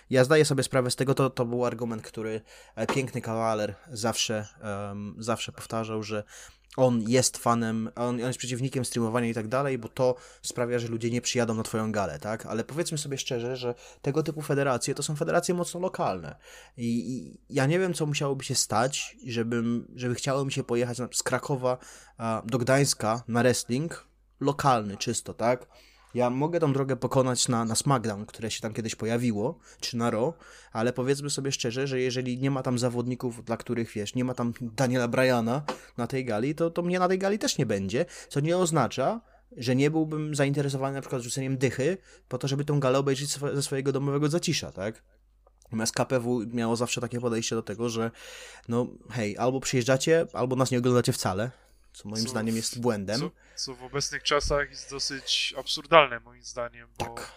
Ja 0.09 0.23
zdaję 0.23 0.45
sobie 0.45 0.63
sprawę 0.63 0.91
z 0.91 0.95
tego, 0.95 1.13
to, 1.13 1.29
to 1.29 1.45
był 1.45 1.65
argument, 1.65 2.01
który 2.01 2.41
e, 2.75 2.87
piękny 2.87 3.21
kawaler 3.21 3.75
zawsze, 3.91 4.47
um, 4.63 5.15
zawsze 5.19 5.51
powtarzał, 5.51 6.03
że 6.03 6.23
on 6.77 7.01
jest 7.07 7.37
fanem, 7.37 7.89
on, 7.95 8.07
on 8.07 8.19
jest 8.19 8.39
przeciwnikiem 8.39 8.85
streamowania 8.85 9.29
i 9.29 9.33
tak 9.33 9.47
dalej, 9.47 9.77
bo 9.77 9.89
to 9.89 10.15
sprawia, 10.41 10.79
że 10.79 10.87
ludzie 10.87 11.11
nie 11.11 11.21
przyjadą 11.21 11.53
na 11.53 11.63
twoją 11.63 11.91
galę, 11.91 12.19
tak? 12.19 12.45
Ale 12.45 12.63
powiedzmy 12.63 12.97
sobie 12.97 13.17
szczerze, 13.17 13.57
że 13.57 13.75
tego 14.01 14.23
typu 14.23 14.41
federacje 14.41 14.95
to 14.95 15.03
są 15.03 15.15
federacje 15.15 15.53
mocno 15.53 15.79
lokalne. 15.79 16.35
I, 16.77 17.13
i 17.13 17.39
ja 17.49 17.65
nie 17.65 17.79
wiem, 17.79 17.93
co 17.93 18.05
musiałoby 18.05 18.43
się 18.43 18.55
stać, 18.55 19.17
żebym, 19.27 19.87
żeby 19.95 20.15
chciało 20.15 20.45
mi 20.45 20.51
się 20.51 20.63
pojechać 20.63 20.97
z 21.11 21.23
Krakowa 21.23 21.77
do 22.45 22.57
Gdańska 22.57 23.23
na 23.27 23.41
wrestling 23.41 24.07
lokalny 24.39 24.97
czysto, 24.97 25.33
tak? 25.33 25.67
Ja 26.15 26.29
mogę 26.29 26.59
tą 26.59 26.73
drogę 26.73 26.95
pokonać 26.95 27.47
na, 27.47 27.65
na 27.65 27.75
SmackDown, 27.75 28.25
które 28.25 28.51
się 28.51 28.61
tam 28.61 28.73
kiedyś 28.73 28.95
pojawiło, 28.95 29.59
czy 29.79 29.97
na 29.97 30.11
Raw, 30.11 30.33
ale 30.71 30.93
powiedzmy 30.93 31.29
sobie 31.29 31.51
szczerze, 31.51 31.87
że 31.87 31.99
jeżeli 31.99 32.39
nie 32.39 32.51
ma 32.51 32.63
tam 32.63 32.79
zawodników, 32.79 33.45
dla 33.45 33.57
których, 33.57 33.91
wiesz, 33.91 34.15
nie 34.15 34.25
ma 34.25 34.33
tam 34.33 34.53
Daniela 34.61 35.07
Bryana 35.07 35.63
na 35.97 36.07
tej 36.07 36.25
gali, 36.25 36.55
to, 36.55 36.69
to 36.69 36.81
mnie 36.81 36.99
na 36.99 37.07
tej 37.07 37.19
gali 37.19 37.39
też 37.39 37.57
nie 37.57 37.65
będzie, 37.65 38.05
co 38.29 38.39
nie 38.39 38.57
oznacza, 38.57 39.21
że 39.57 39.75
nie 39.75 39.91
byłbym 39.91 40.35
zainteresowany 40.35 40.95
na 40.95 41.01
przykład 41.01 41.21
rzuceniem 41.21 41.57
dychy 41.57 41.97
po 42.27 42.37
to, 42.37 42.47
żeby 42.47 42.65
tą 42.65 42.79
galę 42.79 42.99
obejrzeć 42.99 43.29
ze 43.53 43.61
swojego 43.61 43.91
domowego 43.91 44.29
zacisza, 44.29 44.71
tak? 44.71 45.03
Natomiast 45.63 45.93
KPW 45.93 46.41
miało 46.53 46.75
zawsze 46.75 47.01
takie 47.01 47.19
podejście 47.19 47.55
do 47.55 47.63
tego, 47.63 47.89
że 47.89 48.11
no 48.67 48.87
hej, 49.09 49.37
albo 49.37 49.59
przyjeżdżacie, 49.59 50.27
albo 50.33 50.55
nas 50.55 50.71
nie 50.71 50.77
oglądacie 50.77 51.13
wcale, 51.13 51.51
co 51.95 52.09
moim 52.09 52.23
co, 52.23 52.29
zdaniem 52.29 52.55
jest 52.55 52.81
błędem. 52.81 53.19
Co, 53.19 53.31
co, 53.55 53.75
w 53.75 53.83
obecnych 53.83 54.23
czasach 54.23 54.69
jest 54.69 54.89
dosyć 54.89 55.53
absurdalne 55.57 56.19
moim 56.19 56.43
zdaniem, 56.43 56.87
bo 56.99 57.05
tak. 57.05 57.31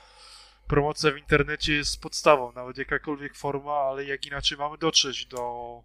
promocja 0.66 1.10
w 1.10 1.16
internecie 1.16 1.74
jest 1.74 2.00
podstawą, 2.00 2.52
nawet 2.52 2.78
jakakolwiek 2.78 3.36
forma, 3.36 3.72
ale 3.72 4.04
jak 4.04 4.26
inaczej 4.26 4.58
mamy 4.58 4.78
dotrzeć 4.78 5.26
do 5.26 5.82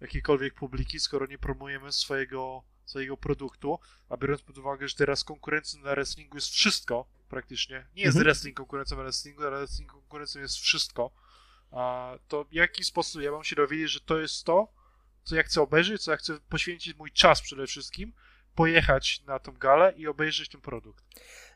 jakiejkolwiek 0.00 0.54
publiki, 0.54 1.00
skoro 1.00 1.26
nie 1.26 1.38
promujemy 1.38 1.92
swojego, 1.92 2.62
swojego 2.84 3.16
produktu, 3.16 3.78
a 4.08 4.16
biorąc 4.16 4.42
pod 4.42 4.58
uwagę, 4.58 4.88
że 4.88 4.94
teraz 4.94 5.24
konkurencją 5.24 5.80
na 5.80 5.90
wrestlingu 5.90 6.36
jest 6.36 6.48
wszystko, 6.48 7.06
praktycznie, 7.28 7.86
nie 7.96 8.02
jest 8.02 8.16
mhm. 8.16 8.24
wrestling 8.24 8.56
konkurencją 8.56 8.96
na 8.96 9.02
wrestlingu, 9.02 9.42
ale 9.42 9.58
wrestling 9.58 9.92
konkurencją 9.92 10.40
jest 10.40 10.56
wszystko, 10.56 11.10
a 11.70 12.12
to 12.28 12.44
w 12.44 12.52
jaki 12.52 12.84
sposób 12.84 13.22
ja 13.22 13.30
mam 13.30 13.44
się 13.44 13.56
dowiedzieć, 13.56 13.90
że 13.90 14.00
to 14.00 14.18
jest 14.18 14.44
to, 14.44 14.68
co 15.24 15.36
ja 15.36 15.42
chcę 15.42 15.62
obejrzeć, 15.62 16.02
co 16.02 16.10
ja 16.10 16.16
chcę 16.16 16.38
poświęcić 16.48 16.96
mój 16.96 17.12
czas 17.12 17.42
przede 17.42 17.66
wszystkim, 17.66 18.12
pojechać 18.54 19.22
na 19.26 19.38
tą 19.38 19.52
galę 19.52 19.94
i 19.96 20.06
obejrzeć 20.06 20.48
ten 20.48 20.60
produkt. 20.60 21.04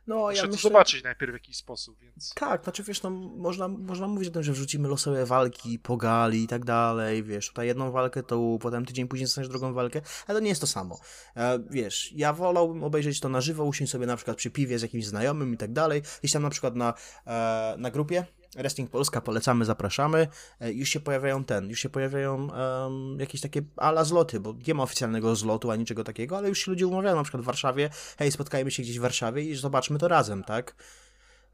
No, 0.07 0.31
ja 0.31 0.47
myślę... 0.47 0.59
zobaczyć 0.59 1.05
najpierw 1.05 1.31
w 1.31 1.35
jakiś 1.35 1.57
sposób, 1.57 1.99
więc... 2.01 2.35
Tak, 2.35 2.64
znaczy 2.64 2.83
wiesz, 2.83 3.03
no, 3.03 3.11
można, 3.11 3.69
można 3.69 4.09
mówić 4.09 4.29
o 4.29 4.33
tym, 4.33 4.43
że 4.43 4.53
wrzucimy 4.53 4.89
losowe 4.89 5.27
walki 5.27 5.79
po 5.79 5.97
gali 5.97 6.43
i 6.43 6.47
tak 6.47 6.64
dalej, 6.64 7.23
wiesz, 7.23 7.49
tutaj 7.49 7.66
jedną 7.66 7.91
walkę, 7.91 8.23
to 8.23 8.59
potem 8.61 8.87
tydzień 8.87 9.09
później 9.09 9.27
dostaniesz 9.27 9.49
drugą 9.49 9.73
walkę, 9.73 10.01
ale 10.27 10.39
to 10.39 10.43
nie 10.43 10.49
jest 10.49 10.61
to 10.61 10.66
samo. 10.66 11.01
E, 11.37 11.59
wiesz, 11.71 12.12
ja 12.12 12.33
wolałbym 12.33 12.85
obejrzeć 12.85 13.21
to 13.21 13.29
na 13.29 13.41
żywo, 13.41 13.64
usiąść 13.64 13.93
sobie 13.93 14.07
na 14.07 14.16
przykład 14.16 14.37
przy 14.37 14.51
piwie 14.51 14.79
z 14.79 14.83
jakimś 14.83 15.07
znajomym 15.07 15.55
i 15.55 15.57
tak 15.57 15.73
dalej, 15.73 16.03
gdzieś 16.21 16.33
tam 16.33 16.43
na 16.43 16.51
przykład 16.51 16.77
na, 16.77 16.95
e, 17.27 17.75
na 17.79 17.91
grupie, 17.91 18.27
Wrestling 18.57 18.90
Polska, 18.90 19.20
polecamy, 19.20 19.64
zapraszamy. 19.64 20.26
E, 20.61 20.72
już 20.72 20.88
się 20.88 21.01
pojawiają 21.01 21.44
ten, 21.44 21.70
już 21.70 21.80
się 21.80 21.88
pojawiają 21.88 22.49
um, 22.49 23.20
jakieś 23.20 23.40
takie 23.40 23.62
ala 23.76 24.05
zloty, 24.05 24.40
bo 24.40 24.55
nie 24.66 24.74
ma 24.74 24.82
oficjalnego 24.82 25.36
zlotu 25.36 25.70
ani 25.70 25.84
czego 25.84 26.05
takiego, 26.05 26.36
ale 26.36 26.49
już 26.49 26.59
się 26.59 26.70
ludzie 26.70 26.86
umawiają 26.86 27.16
na 27.16 27.22
przykład 27.22 27.42
w 27.42 27.46
Warszawie, 27.46 27.90
hej, 28.18 28.32
spotkajmy 28.32 28.70
się 28.70 28.82
gdzieś 28.82 28.99
w 28.99 29.03
Warszawie 29.03 29.42
i 29.42 29.55
zobaczmy 29.55 29.99
to 29.99 30.09
razem, 30.09 30.44
tak? 30.44 30.74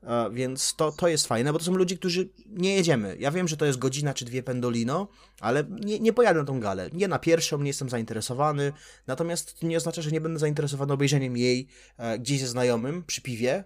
E, 0.02 0.30
więc 0.30 0.74
to, 0.76 0.92
to 0.92 1.08
jest 1.08 1.26
fajne, 1.26 1.52
bo 1.52 1.58
to 1.58 1.64
są 1.64 1.74
ludzie, 1.74 1.96
którzy 1.96 2.28
nie 2.46 2.74
jedziemy. 2.74 3.16
Ja 3.18 3.30
wiem, 3.30 3.48
że 3.48 3.56
to 3.56 3.64
jest 3.64 3.78
godzina 3.78 4.14
czy 4.14 4.24
dwie 4.24 4.42
pendolino, 4.42 5.08
ale 5.40 5.64
nie, 5.70 6.00
nie 6.00 6.12
pojadę 6.12 6.40
na 6.40 6.46
tą 6.46 6.60
galę. 6.60 6.90
Nie 6.92 7.08
na 7.08 7.18
pierwszą, 7.18 7.58
nie 7.58 7.66
jestem 7.66 7.88
zainteresowany, 7.88 8.72
natomiast 9.06 9.60
to 9.60 9.66
nie 9.66 9.76
oznacza, 9.76 10.02
że 10.02 10.10
nie 10.10 10.20
będę 10.20 10.38
zainteresowany 10.38 10.92
obejrzeniem 10.92 11.36
jej 11.36 11.68
e, 11.96 12.18
gdzieś 12.18 12.40
ze 12.40 12.48
znajomym 12.48 13.02
przy 13.02 13.22
piwie, 13.22 13.64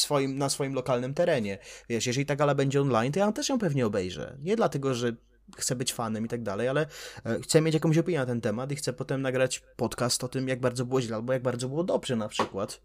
swoim, 0.00 0.38
na 0.38 0.48
swoim 0.48 0.74
lokalnym 0.74 1.14
terenie. 1.14 1.58
Wiesz, 1.88 2.06
jeżeli 2.06 2.26
ta 2.26 2.36
gala 2.36 2.54
będzie 2.54 2.80
online, 2.80 3.12
to 3.12 3.18
ja 3.18 3.32
też 3.32 3.48
ją 3.48 3.58
pewnie 3.58 3.86
obejrzę. 3.86 4.36
Nie 4.42 4.56
dlatego, 4.56 4.94
że 4.94 5.12
chcę 5.56 5.76
być 5.76 5.92
fanem 5.92 6.24
i 6.24 6.28
tak 6.28 6.42
dalej, 6.42 6.68
ale 6.68 6.86
e, 7.24 7.40
chcę 7.40 7.60
mieć 7.60 7.74
jakąś 7.74 7.98
opinię 7.98 8.18
na 8.18 8.26
ten 8.26 8.40
temat 8.40 8.72
i 8.72 8.76
chcę 8.76 8.92
potem 8.92 9.22
nagrać 9.22 9.62
podcast 9.76 10.24
o 10.24 10.28
tym, 10.28 10.48
jak 10.48 10.60
bardzo 10.60 10.84
było 10.84 11.00
źle 11.00 11.16
albo 11.16 11.32
jak 11.32 11.42
bardzo 11.42 11.68
było 11.68 11.84
dobrze 11.84 12.16
na 12.16 12.28
przykład. 12.28 12.80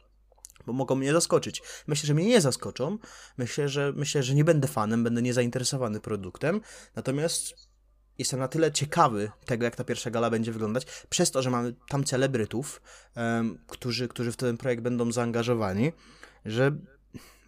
Bo 0.66 0.74
mogą 0.74 0.96
mnie 0.96 1.14
zaskoczyć. 1.14 1.62
Myślę, 1.88 2.08
że 2.08 2.14
mnie 2.14 2.26
nie 2.26 2.42
zaskoczą. 2.42 2.98
Myślę, 3.38 3.70
że 3.70 3.94
myślę, 3.96 4.24
że 4.24 4.36
nie 4.36 4.44
będę 4.44 4.68
fanem, 4.68 5.04
będę 5.04 5.22
niezainteresowany 5.22 6.00
produktem. 6.00 6.62
Natomiast 6.96 7.54
jestem 8.18 8.40
na 8.40 8.48
tyle 8.48 8.72
ciekawy 8.72 9.32
tego, 9.46 9.66
jak 9.66 9.76
ta 9.76 9.84
pierwsza 9.84 10.12
gala 10.12 10.30
będzie 10.30 10.52
wyglądać, 10.52 10.86
przez 11.10 11.32
to, 11.32 11.42
że 11.42 11.50
mamy 11.50 11.74
tam 11.90 12.04
celebrytów, 12.04 12.82
um, 13.16 13.58
którzy, 13.68 14.08
którzy 14.08 14.32
w 14.32 14.38
ten 14.38 14.58
projekt 14.58 14.84
będą 14.84 15.12
zaangażowani, 15.12 15.92
że 16.46 16.78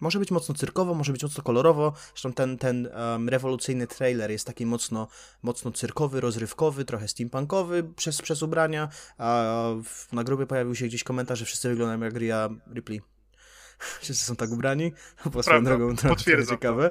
może 0.00 0.18
być 0.18 0.30
mocno 0.30 0.54
cyrkowo, 0.54 0.94
może 0.94 1.12
być 1.12 1.22
mocno 1.22 1.42
kolorowo. 1.42 1.92
Zresztą 2.08 2.32
ten, 2.32 2.58
ten 2.58 2.86
um, 2.86 3.28
rewolucyjny 3.28 3.86
trailer 3.86 4.30
jest 4.30 4.46
taki 4.46 4.66
mocno, 4.66 5.08
mocno 5.42 5.72
cyrkowy, 5.72 6.20
rozrywkowy, 6.20 6.84
trochę 6.84 7.08
steampunkowy 7.08 7.84
przez, 7.96 8.22
przez 8.22 8.42
ubrania. 8.42 8.88
A 9.18 9.44
w, 9.84 10.12
na 10.12 10.24
grupie 10.24 10.46
pojawił 10.46 10.74
się 10.74 10.86
gdzieś 10.86 11.04
komentarz, 11.04 11.38
że 11.38 11.44
wszyscy 11.44 11.68
wyglądają 11.68 12.00
jak 12.00 12.16
Rhea 12.16 12.48
Ripley. 12.74 13.00
Wszyscy 14.00 14.24
są 14.24 14.36
tak 14.36 14.50
ubrani. 14.50 14.92
Po 15.32 15.42
swoją 15.42 15.64
drogą 15.64 15.96
to 15.96 16.16
ciekawe. 16.50 16.90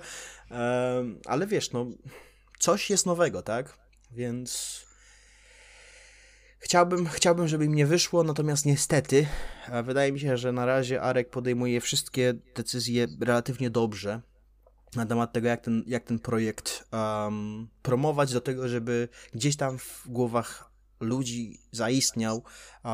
Um, 0.51 1.19
ale 1.25 1.47
wiesz, 1.47 1.71
no, 1.71 1.85
coś 2.59 2.89
jest 2.89 3.05
nowego, 3.05 3.41
tak? 3.41 3.77
Więc 4.11 4.81
Chciałbym, 6.63 7.07
chciałbym, 7.07 7.47
żeby 7.47 7.65
im 7.65 7.75
nie 7.75 7.85
wyszło, 7.85 8.23
natomiast 8.23 8.65
niestety 8.65 9.25
wydaje 9.83 10.11
mi 10.11 10.19
się, 10.19 10.37
że 10.37 10.51
na 10.51 10.65
razie 10.65 11.01
Arek 11.01 11.29
podejmuje 11.29 11.81
wszystkie 11.81 12.33
decyzje 12.55 13.07
relatywnie 13.21 13.69
dobrze 13.69 14.21
na 14.95 15.05
temat 15.05 15.33
tego, 15.33 15.47
jak 15.47 15.61
ten, 15.61 15.83
jak 15.87 16.03
ten 16.03 16.19
projekt 16.19 16.87
um, 16.91 17.67
promować 17.81 18.33
do 18.33 18.41
tego, 18.41 18.67
żeby 18.67 19.09
gdzieś 19.33 19.55
tam 19.55 19.77
w 19.77 20.03
głowach 20.07 20.72
ludzi 21.03 21.59
zaistniał 21.71 22.43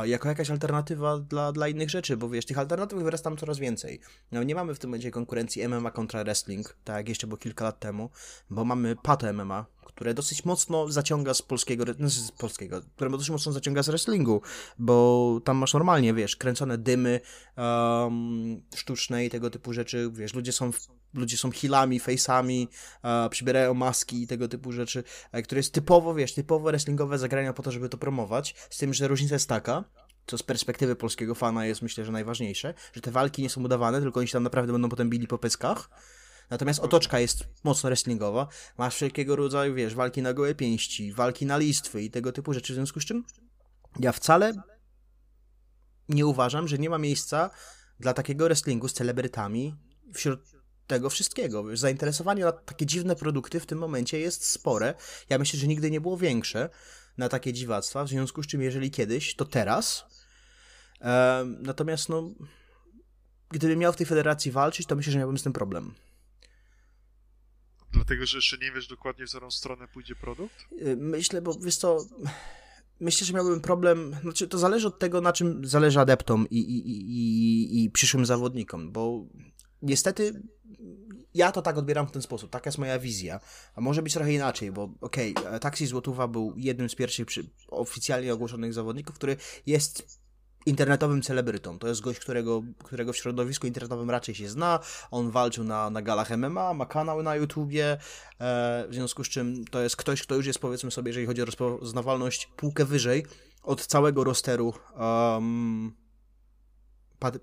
jako 0.04 0.30
jakaś 0.30 0.50
alternatywa 0.50 1.20
dla, 1.20 1.52
dla 1.52 1.68
innych 1.68 1.90
rzeczy, 1.90 2.18
bo 2.18 2.30
wiesz, 2.30 2.46
tych 2.46 2.58
alternatyw 2.58 3.00
wyraz 3.00 3.22
tam 3.22 3.38
coraz 3.38 3.60
więcej. 3.60 4.00
No, 4.32 4.44
nie 4.44 4.56
mamy 4.56 4.76
w 4.76 4.80
tym 4.80 4.90
momencie 4.90 5.12
konkurencji 5.12 5.68
MMA 5.68 5.92
kontra 5.92 6.24
wrestling, 6.24 6.78
tak 6.84 6.96
jak 6.96 7.10
jeszcze 7.10 7.28
było 7.28 7.38
kilka 7.38 7.66
lat 7.66 7.80
temu, 7.80 8.10
bo 8.50 8.66
mamy 8.66 8.96
Pato 9.04 9.34
MMA, 9.34 9.66
które 9.86 10.14
dosyć 10.14 10.46
mocno 10.46 10.92
zaciąga 10.92 11.34
z 11.34 11.42
polskiego, 11.42 11.86
no 12.00 12.10
z 12.10 12.32
polskiego, 12.32 12.82
które 12.96 13.10
dosyć 13.10 13.30
mocno 13.30 13.52
zaciąga 13.52 13.84
z 13.84 13.90
wrestlingu, 13.90 14.42
bo 14.80 15.42
tam 15.46 15.58
masz 15.58 15.74
normalnie, 15.74 16.14
wiesz, 16.14 16.36
kręcone 16.36 16.78
dymy 16.78 17.20
um, 17.58 18.62
sztuczne 18.76 19.26
i 19.26 19.30
tego 19.30 19.50
typu 19.50 19.74
rzeczy, 19.74 20.10
wiesz, 20.14 20.34
ludzie 20.34 20.52
są 20.52 20.72
ludzie 21.14 21.38
są 21.38 21.52
healami, 21.52 22.00
face'ami, 22.00 22.68
uh, 23.04 23.30
przybierają 23.30 23.74
maski 23.74 24.24
i 24.24 24.28
tego 24.28 24.48
typu 24.48 24.72
rzeczy, 24.72 25.04
uh, 25.34 25.42
które 25.42 25.60
jest 25.60 25.74
typowo, 25.74 26.14
wiesz, 26.14 26.34
typowo 26.34 26.66
wrestlingowe 26.66 27.18
zagrania 27.18 27.54
po 27.54 27.64
to, 27.64 27.72
żeby 27.72 27.90
to 27.90 27.98
promować, 27.98 28.56
z 28.70 28.78
tym, 28.78 28.94
że 28.94 29.08
różnica 29.08 29.36
jest 29.36 29.50
taka, 29.50 29.84
co 30.28 30.38
z 30.38 30.44
perspektywy 30.44 30.96
polskiego 30.96 31.36
fana 31.36 31.66
jest 31.66 31.82
myślę, 31.82 32.06
że 32.06 32.12
najważniejsze, 32.12 32.74
że 32.94 33.02
te 33.02 33.12
walki 33.12 33.42
nie 33.42 33.50
są 33.50 33.64
udawane, 33.64 34.02
tylko 34.02 34.20
oni 34.20 34.28
się 34.28 34.34
tam 34.34 34.44
naprawdę 34.44 34.74
będą 34.74 34.90
potem 34.90 35.10
bili 35.10 35.28
po 35.28 35.38
pyskach, 35.38 35.90
Natomiast 36.50 36.80
otoczka 36.80 37.20
jest 37.20 37.48
mocno 37.64 37.88
wrestlingowa. 37.88 38.48
Masz 38.78 38.96
wszelkiego 38.96 39.36
rodzaju, 39.36 39.76
wiesz, 39.76 39.96
walki 39.96 40.22
na 40.22 40.34
gołe 40.34 40.56
pięści, 40.56 41.14
walki 41.14 41.46
na 41.46 41.58
listwy 41.58 42.02
i 42.02 42.12
tego 42.12 42.32
typu 42.32 42.54
rzeczy. 42.54 42.74
W 42.74 42.76
związku 42.76 43.00
z 43.00 43.06
czym 43.06 43.24
ja 44.00 44.12
wcale 44.12 44.54
nie 46.10 46.26
uważam, 46.26 46.68
że 46.68 46.78
nie 46.78 46.90
ma 46.90 46.98
miejsca 46.98 47.50
dla 48.00 48.14
takiego 48.14 48.46
wrestlingu 48.46 48.88
z 48.88 48.94
celebrytami 48.94 49.76
wśród 50.14 50.59
tego 50.90 51.10
wszystkiego. 51.10 51.64
Wiesz, 51.64 51.80
zainteresowanie 51.80 52.44
na 52.44 52.52
takie 52.52 52.86
dziwne 52.86 53.16
produkty 53.16 53.60
w 53.60 53.66
tym 53.66 53.78
momencie 53.78 54.20
jest 54.20 54.46
spore. 54.46 54.94
Ja 55.30 55.38
myślę, 55.38 55.60
że 55.60 55.68
nigdy 55.68 55.92
nie 55.92 56.02
było 56.02 56.18
większe 56.18 56.70
na 57.18 57.30
takie 57.30 57.54
dziwactwa, 57.54 58.04
w 58.04 58.10
związku 58.10 58.44
z 58.44 58.48
czym 58.48 58.62
jeżeli 58.62 58.92
kiedyś, 58.92 59.36
to 59.36 59.46
teraz. 59.46 60.06
natomiast 61.62 62.10
no, 62.10 62.34
gdybym 63.50 63.80
miał 63.80 63.94
w 63.94 63.96
tej 63.96 64.06
federacji 64.06 64.52
walczyć, 64.52 64.88
to 64.88 64.96
myślę, 64.96 65.14
że 65.14 65.20
miałbym 65.20 65.38
z 65.38 65.44
tym 65.44 65.54
problem. 65.54 65.94
Dlatego, 67.92 68.26
że 68.26 68.38
jeszcze 68.38 68.58
nie 68.58 68.72
wiesz 68.72 68.88
dokładnie, 68.88 69.26
w 69.26 69.30
którą 69.30 69.52
stronę 69.52 69.88
pójdzie 69.88 70.16
produkt? 70.16 70.56
Y, 70.82 70.98
myślę, 70.98 71.42
bo 71.42 71.54
wiesz 71.54 71.78
co, 71.78 71.98
myślę, 73.00 73.28
że 73.28 73.34
miałbym 73.34 73.62
problem, 73.62 74.16
znaczy 74.22 74.48
to 74.48 74.58
zależy 74.58 74.88
od 74.88 75.00
tego, 75.00 75.22
na 75.22 75.34
czym 75.34 75.66
zależy 75.66 76.00
adeptom 76.00 76.50
i, 76.50 76.58
i, 76.58 76.90
i, 76.90 77.84
i 77.84 77.90
przyszłym 77.90 78.26
zawodnikom, 78.26 78.92
bo 78.92 79.26
niestety 79.82 80.42
ja 81.34 81.52
to 81.52 81.62
tak 81.62 81.78
odbieram 81.78 82.08
w 82.08 82.12
ten 82.12 82.22
sposób, 82.22 82.52
taka 82.52 82.68
jest 82.68 82.78
moja 82.78 83.00
wizja, 83.00 83.40
a 83.76 83.82
może 83.82 84.02
być 84.02 84.14
trochę 84.14 84.34
inaczej, 84.34 84.72
bo 84.72 84.90
okej, 85.02 85.36
okay, 85.36 85.60
Taxi 85.60 85.86
Złotówa 85.86 86.28
był 86.28 86.54
jednym 86.58 86.90
z 86.90 86.96
pierwszych 86.96 87.26
przy, 87.26 87.50
oficjalnie 87.68 88.34
ogłoszonych 88.34 88.74
zawodników, 88.74 89.16
który 89.16 89.38
jest 89.66 90.20
internetowym 90.66 91.22
celebrytą. 91.22 91.80
To 91.80 91.88
jest 91.88 92.02
gość, 92.02 92.20
którego, 92.20 92.64
którego 92.84 93.14
w 93.14 93.18
środowisku 93.18 93.68
internetowym 93.68 94.10
raczej 94.10 94.36
się 94.36 94.50
zna. 94.50 94.80
On 95.12 95.32
walczył 95.32 95.64
na, 95.64 95.90
na 95.90 96.02
galach 96.02 96.38
MMA, 96.38 96.74
ma 96.74 96.86
kanał 96.86 97.24
na 97.24 97.36
YouTubie, 97.36 97.92
e, 97.94 97.98
w 98.90 98.94
związku 98.94 99.24
z 99.24 99.30
czym 99.30 99.66
to 99.66 99.82
jest 99.82 99.96
ktoś, 99.96 100.22
kto 100.24 100.36
już 100.36 100.46
jest, 100.46 100.60
powiedzmy 100.60 100.92
sobie, 100.92 101.10
jeżeli 101.10 101.26
chodzi 101.26 101.42
o 101.42 101.46
rozpoznawalność, 101.46 102.50
półkę 102.56 102.86
wyżej 102.86 103.26
od 103.64 103.86
całego 103.86 104.24
rosteru 104.24 104.74
um, 105.00 105.94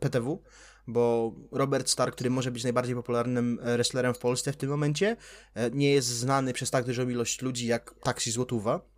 PTW, 0.00 0.42
bo 0.86 1.34
Robert 1.52 1.88
Stark, 1.88 2.14
który 2.14 2.30
może 2.30 2.50
być 2.50 2.62
najbardziej 2.62 2.94
popularnym 2.94 3.58
wrestlerem 3.62 4.14
w 4.14 4.18
Polsce 4.18 4.52
w 4.52 4.56
tym 4.56 4.70
momencie, 4.70 5.16
e, 5.54 5.70
nie 5.70 5.90
jest 5.90 6.08
znany 6.08 6.52
przez 6.52 6.70
tak 6.70 6.84
dużą 6.84 7.08
ilość 7.08 7.42
ludzi 7.42 7.66
jak 7.66 7.94
Taxi 8.02 8.30
Złotówa, 8.30 8.96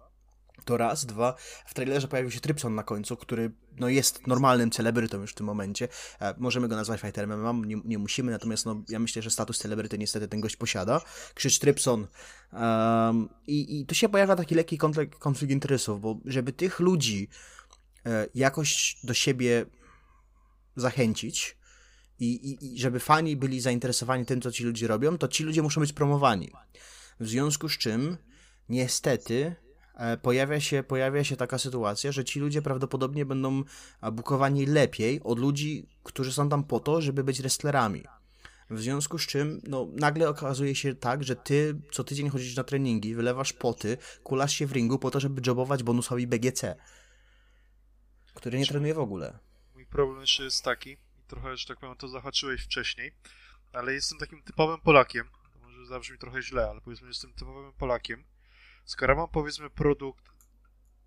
to 0.64 0.76
raz, 0.76 1.06
dwa. 1.06 1.34
W 1.66 1.74
trailerze 1.74 2.08
pojawił 2.08 2.30
się 2.30 2.40
Trypson 2.40 2.74
na 2.74 2.82
końcu, 2.82 3.16
który 3.16 3.50
no, 3.78 3.88
jest 3.88 4.26
normalnym 4.26 4.70
celebrytą 4.70 5.20
już 5.20 5.30
w 5.30 5.34
tym 5.34 5.46
momencie. 5.46 5.88
E, 6.20 6.34
możemy 6.38 6.68
go 6.68 6.76
nazwać 6.76 7.00
fighterem 7.00 7.66
nie, 7.66 7.76
nie 7.84 7.98
musimy, 7.98 8.32
natomiast 8.32 8.66
no, 8.66 8.82
ja 8.88 8.98
myślę, 8.98 9.22
że 9.22 9.30
status 9.30 9.58
celebryty 9.58 9.98
niestety 9.98 10.28
ten 10.28 10.40
gość 10.40 10.56
posiada. 10.56 11.00
Krzycz 11.34 11.58
Trypson. 11.58 12.06
Um, 12.52 13.28
i, 13.46 13.80
I 13.80 13.86
tu 13.86 13.94
się 13.94 14.08
pojawia 14.08 14.36
taki 14.36 14.54
lekki 14.54 14.78
konflikt, 14.78 15.18
konflikt 15.18 15.52
interesów, 15.52 16.00
bo 16.00 16.18
żeby 16.24 16.52
tych 16.52 16.80
ludzi 16.80 17.28
e, 18.06 18.26
jakoś 18.34 18.96
do 19.04 19.14
siebie 19.14 19.66
zachęcić, 20.76 21.57
i, 22.20 22.26
i, 22.26 22.74
i 22.74 22.78
żeby 22.78 23.00
fani 23.00 23.36
byli 23.36 23.60
zainteresowani 23.60 24.26
tym, 24.26 24.40
co 24.40 24.52
ci 24.52 24.64
ludzie 24.64 24.88
robią, 24.88 25.18
to 25.18 25.28
ci 25.28 25.44
ludzie 25.44 25.62
muszą 25.62 25.80
być 25.80 25.92
promowani. 25.92 26.52
W 27.20 27.28
związku 27.28 27.68
z 27.68 27.78
czym, 27.78 28.16
niestety, 28.68 29.56
E, 29.98 30.16
pojawia 30.16 30.60
się, 30.60 30.82
pojawia 30.82 31.24
się 31.24 31.36
taka 31.36 31.58
sytuacja, 31.58 32.12
że 32.12 32.24
ci 32.24 32.40
ludzie 32.40 32.62
prawdopodobnie 32.62 33.26
będą 33.26 33.62
bukowani 34.12 34.66
lepiej 34.66 35.20
od 35.24 35.38
ludzi, 35.38 35.86
którzy 36.02 36.32
są 36.32 36.48
tam 36.48 36.64
po 36.64 36.80
to, 36.80 37.00
żeby 37.00 37.24
być 37.24 37.40
wrestlerami. 37.40 38.04
W 38.70 38.80
związku 38.80 39.18
z 39.18 39.26
czym, 39.26 39.60
no, 39.68 39.88
nagle 39.92 40.28
okazuje 40.28 40.74
się 40.74 40.94
tak, 40.94 41.24
że 41.24 41.36
ty 41.36 41.80
co 41.92 42.04
tydzień 42.04 42.28
chodzisz 42.28 42.56
na 42.56 42.64
treningi, 42.64 43.14
wylewasz 43.14 43.52
poty, 43.52 43.96
kulasz 44.22 44.52
się 44.52 44.66
w 44.66 44.72
ringu 44.72 44.98
po 44.98 45.10
to, 45.10 45.20
żeby 45.20 45.42
jobować 45.46 45.82
bonusowi 45.82 46.26
BGC, 46.26 46.76
który 48.34 48.58
nie 48.58 48.66
trenuje 48.66 48.94
w 48.94 48.98
ogóle. 48.98 49.38
Mój 49.74 49.86
problem 49.86 50.20
jeszcze 50.20 50.44
jest 50.44 50.64
taki, 50.64 50.96
trochę, 51.28 51.56
że 51.56 51.66
tak 51.66 51.78
powiem, 51.78 51.96
to 51.96 52.08
zahaczyłeś 52.08 52.62
wcześniej, 52.62 53.12
ale 53.72 53.94
jestem 53.94 54.18
takim 54.18 54.42
typowym 54.42 54.80
Polakiem, 54.80 55.28
to 55.52 55.58
może 55.58 55.86
zabrzmi 55.86 56.18
trochę 56.18 56.42
źle, 56.42 56.70
ale 56.70 56.80
powiedzmy, 56.80 57.08
jestem 57.08 57.32
typowym 57.32 57.72
Polakiem, 57.72 58.24
skoro 58.84 59.16
mam 59.16 59.28
powiedzmy 59.28 59.70
produkt 59.70 60.24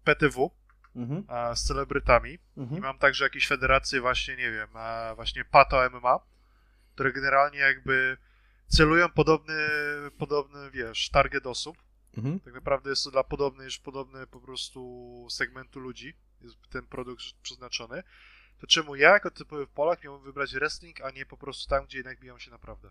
PTW 0.04 0.52
mhm. 0.96 1.24
a, 1.28 1.56
z 1.56 1.64
celebrytami 1.64 2.40
mhm. 2.58 2.78
i 2.78 2.82
mam 2.82 2.98
także 2.98 3.24
jakieś 3.24 3.48
federacje 3.48 4.02
właśnie, 4.02 4.36
nie 4.36 4.52
wiem, 4.52 4.70
a, 4.74 5.16
właśnie 5.16 5.46
Pato 5.46 5.90
MMA, 5.90 6.20
które 6.94 7.14
generalnie 7.14 7.60
jakby 7.60 8.18
celują 8.68 9.10
podobny, 9.10 9.68
podobny 10.18 10.72
wiesz, 10.72 11.10
target 11.10 11.48
osób. 11.48 11.78
Mhm. 12.18 12.40
Tak 12.40 12.54
naprawdę 12.54 12.90
jest 12.90 13.04
to 13.04 13.12
dla 13.12 13.24
podobnej, 13.24 13.66
już 13.66 13.80
podobny 13.80 14.28
po 14.28 14.42
prostu 14.42 15.28
segmentu 15.30 15.80
ludzi, 15.80 16.14
jest 16.42 16.58
ten 16.70 16.86
produkt 16.86 17.24
przeznaczony. 17.44 18.04
To 18.62 18.68
czemu 18.68 18.96
ja, 18.96 19.10
jako 19.10 19.32
typowy 19.32 19.68
Polak, 19.68 20.04
miałbym 20.04 20.24
wybrać 20.24 20.54
wrestling, 20.54 21.02
a 21.02 21.12
nie 21.12 21.26
po 21.26 21.38
prostu 21.38 21.70
tam, 21.70 21.86
gdzie 21.86 21.98
jednak 21.98 22.20
biją 22.20 22.40
się 22.40 22.52
naprawdę? 22.52 22.90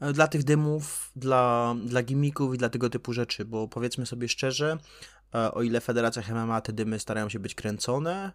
E, 0.00 0.12
dla 0.12 0.28
tych 0.28 0.44
dymów, 0.44 1.12
dla, 1.16 1.74
dla 1.84 2.02
gimmicków 2.02 2.54
i 2.54 2.58
dla 2.58 2.68
tego 2.68 2.90
typu 2.90 3.12
rzeczy, 3.12 3.44
bo 3.44 3.68
powiedzmy 3.68 4.06
sobie 4.06 4.28
szczerze, 4.28 4.78
e, 5.34 5.52
o 5.52 5.62
ile 5.62 5.80
w 5.80 5.88
MMA 6.34 6.60
te 6.60 6.72
dymy 6.72 6.98
starają 6.98 7.28
się 7.28 7.38
być 7.38 7.54
kręcone, 7.54 8.32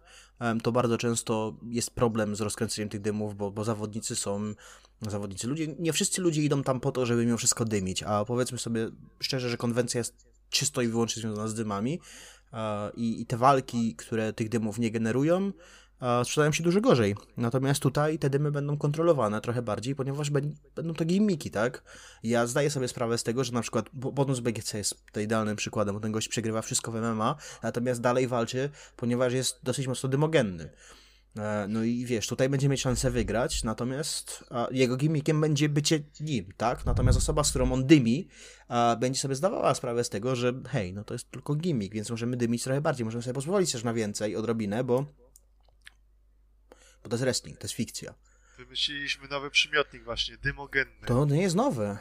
to 0.62 0.72
bardzo 0.72 0.98
często 0.98 1.56
jest 1.70 1.94
problem 1.94 2.36
z 2.36 2.40
rozkręceniem 2.40 2.88
tych 2.88 3.00
dymów, 3.00 3.36
bo, 3.36 3.50
bo 3.50 3.64
zawodnicy 3.64 4.16
są 4.16 4.54
zawodnicy. 5.00 5.48
Ludzie, 5.48 5.66
nie 5.78 5.92
wszyscy 5.92 6.22
ludzie 6.22 6.42
idą 6.42 6.62
tam 6.62 6.80
po 6.80 6.92
to, 6.92 7.06
żeby 7.06 7.26
mimo 7.26 7.38
wszystko 7.38 7.64
dymić, 7.64 8.02
a 8.02 8.24
powiedzmy 8.24 8.58
sobie 8.58 8.90
szczerze, 9.20 9.50
że 9.50 9.56
konwencja 9.56 9.98
jest 9.98 10.14
czysto 10.50 10.82
i 10.82 10.88
wyłącznie 10.88 11.22
związana 11.22 11.48
z 11.48 11.54
dymami 11.54 12.00
i, 12.94 13.20
i 13.20 13.26
te 13.26 13.36
walki, 13.36 13.96
które 13.96 14.32
tych 14.32 14.48
dymów 14.48 14.78
nie 14.78 14.90
generują, 14.90 15.52
sprzedają 16.24 16.52
się 16.52 16.62
dużo 16.62 16.80
gorzej. 16.80 17.16
Natomiast 17.36 17.82
tutaj 17.82 18.18
te 18.18 18.30
dymy 18.30 18.52
będą 18.52 18.76
kontrolowane 18.76 19.40
trochę 19.40 19.62
bardziej, 19.62 19.94
ponieważ 19.94 20.30
będą 20.30 20.94
to 20.94 21.04
gimmiki, 21.04 21.50
tak? 21.50 21.82
Ja 22.22 22.46
zdaję 22.46 22.70
sobie 22.70 22.88
sprawę 22.88 23.18
z 23.18 23.22
tego, 23.22 23.44
że 23.44 23.52
na 23.52 23.62
przykład 23.62 23.86
bonus 23.92 24.40
BGC 24.40 24.78
jest 24.78 25.06
tutaj 25.06 25.24
idealnym 25.24 25.56
przykładem, 25.56 25.94
bo 25.94 26.00
ten 26.00 26.12
gość 26.12 26.28
przegrywa 26.28 26.62
wszystko 26.62 26.92
w 26.92 26.94
MMA, 26.94 27.36
natomiast 27.62 28.00
dalej 28.00 28.28
walczy, 28.28 28.70
ponieważ 28.96 29.32
jest 29.32 29.60
dosyć 29.62 29.86
mocno 29.86 30.08
dymogenny. 30.08 30.70
E, 31.36 31.66
no 31.68 31.84
i 31.84 32.04
wiesz, 32.04 32.26
tutaj 32.26 32.48
będzie 32.48 32.68
mieć 32.68 32.80
szansę 32.80 33.10
wygrać, 33.10 33.64
natomiast 33.64 34.44
jego 34.70 34.96
gimmickiem 34.96 35.40
będzie 35.40 35.68
bycie 35.68 36.00
nim, 36.20 36.52
tak? 36.56 36.86
Natomiast 36.86 37.18
osoba, 37.18 37.44
z 37.44 37.50
którą 37.50 37.72
on 37.72 37.86
dymi, 37.86 38.28
będzie 39.00 39.20
sobie 39.20 39.34
zdawała 39.34 39.74
sprawę 39.74 40.04
z 40.04 40.08
tego, 40.08 40.36
że 40.36 40.52
hej, 40.68 40.92
no 40.92 41.04
to 41.04 41.14
jest 41.14 41.30
tylko 41.30 41.54
gimmick, 41.54 41.94
więc 41.94 42.10
możemy 42.10 42.36
dymić 42.36 42.62
trochę 42.62 42.80
bardziej, 42.80 43.04
możemy 43.04 43.22
sobie 43.22 43.34
pozwolić 43.34 43.72
też 43.72 43.84
na 43.84 43.94
więcej, 43.94 44.36
odrobinę, 44.36 44.84
bo 44.84 45.06
bo 47.02 47.08
to 47.08 47.14
jest 47.14 47.24
wrestling, 47.24 47.58
to 47.58 47.64
jest 47.64 47.74
fikcja. 47.74 48.14
Wymyśliliśmy 48.58 49.28
nowy 49.28 49.50
przymiotnik 49.50 50.04
właśnie, 50.04 50.36
dymogenny. 50.36 51.06
To 51.06 51.24
nie 51.24 51.42
jest 51.42 51.56
nowe. 51.56 51.98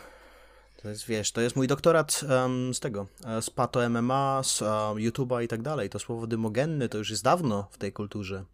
To 0.81 0.89
jest, 0.89 1.07
wiesz, 1.07 1.31
to 1.31 1.41
jest 1.41 1.55
mój 1.55 1.67
doktorat 1.67 2.23
um, 2.29 2.73
z 2.73 2.79
tego, 2.79 3.07
e, 3.25 3.41
z 3.41 3.49
Pato 3.49 3.89
MMA, 3.89 4.41
z 4.43 4.61
um, 4.61 4.69
YouTube'a 4.97 5.43
i 5.43 5.47
tak 5.47 5.61
dalej. 5.61 5.89
To 5.89 5.99
słowo 5.99 6.27
dymogenny 6.27 6.89
to 6.89 6.97
już 6.97 7.09
jest 7.09 7.23
dawno 7.23 7.67
w 7.71 7.77
tej 7.77 7.93
kulturze. 7.93 8.45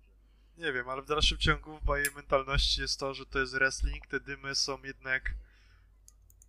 Nie 0.58 0.74
wiem, 0.74 0.90
ale 0.90 1.02
w 1.02 1.06
dalszym 1.06 1.38
ciągu 1.38 1.80
w 1.80 1.86
mojej 1.86 2.08
mentalności 2.16 2.82
jest 2.82 3.00
to, 3.00 3.14
że 3.14 3.26
to 3.26 3.40
jest 3.40 3.54
wrestling, 3.54 4.08
te 4.08 4.20
dymy 4.20 4.56
są 4.56 4.84
jednak 4.84 5.34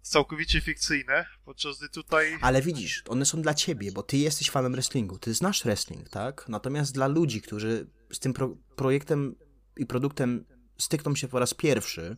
całkowicie 0.02 0.60
fikcyjne, 0.60 1.26
podczas 1.44 1.78
gdy 1.78 1.88
tutaj... 1.88 2.38
Ale 2.40 2.62
widzisz, 2.62 3.02
one 3.08 3.26
są 3.26 3.42
dla 3.42 3.54
ciebie, 3.54 3.92
bo 3.92 4.02
ty 4.02 4.16
jesteś 4.16 4.50
fanem 4.50 4.72
wrestlingu, 4.72 5.18
ty 5.18 5.34
znasz 5.34 5.62
wrestling, 5.64 6.08
tak? 6.08 6.48
Natomiast 6.48 6.94
dla 6.94 7.06
ludzi, 7.06 7.42
którzy 7.42 7.86
z 8.12 8.18
tym 8.18 8.32
pro 8.32 8.56
projektem 8.76 9.34
i 9.76 9.86
produktem 9.86 10.44
stykną 10.78 11.14
się 11.14 11.28
po 11.28 11.38
raz 11.38 11.54
pierwszy, 11.54 12.16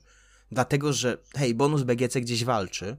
dlatego 0.51 0.93
że 0.93 1.18
hej, 1.34 1.55
bonus 1.55 1.82
BGC 1.82 2.20
gdzieś 2.20 2.45
walczy, 2.45 2.97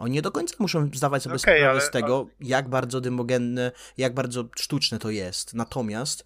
oni 0.00 0.12
nie 0.12 0.22
do 0.22 0.32
końca 0.32 0.54
muszą 0.58 0.90
zdawać 0.94 1.22
sobie 1.22 1.36
okay, 1.36 1.56
sprawę 1.56 1.70
ale, 1.70 1.80
z 1.80 1.90
tego, 1.90 2.18
ale... 2.18 2.48
jak 2.48 2.68
bardzo 2.68 3.00
dymogenne, 3.00 3.72
jak 3.96 4.14
bardzo 4.14 4.48
sztuczne 4.56 4.98
to 4.98 5.10
jest. 5.10 5.54
Natomiast 5.54 6.24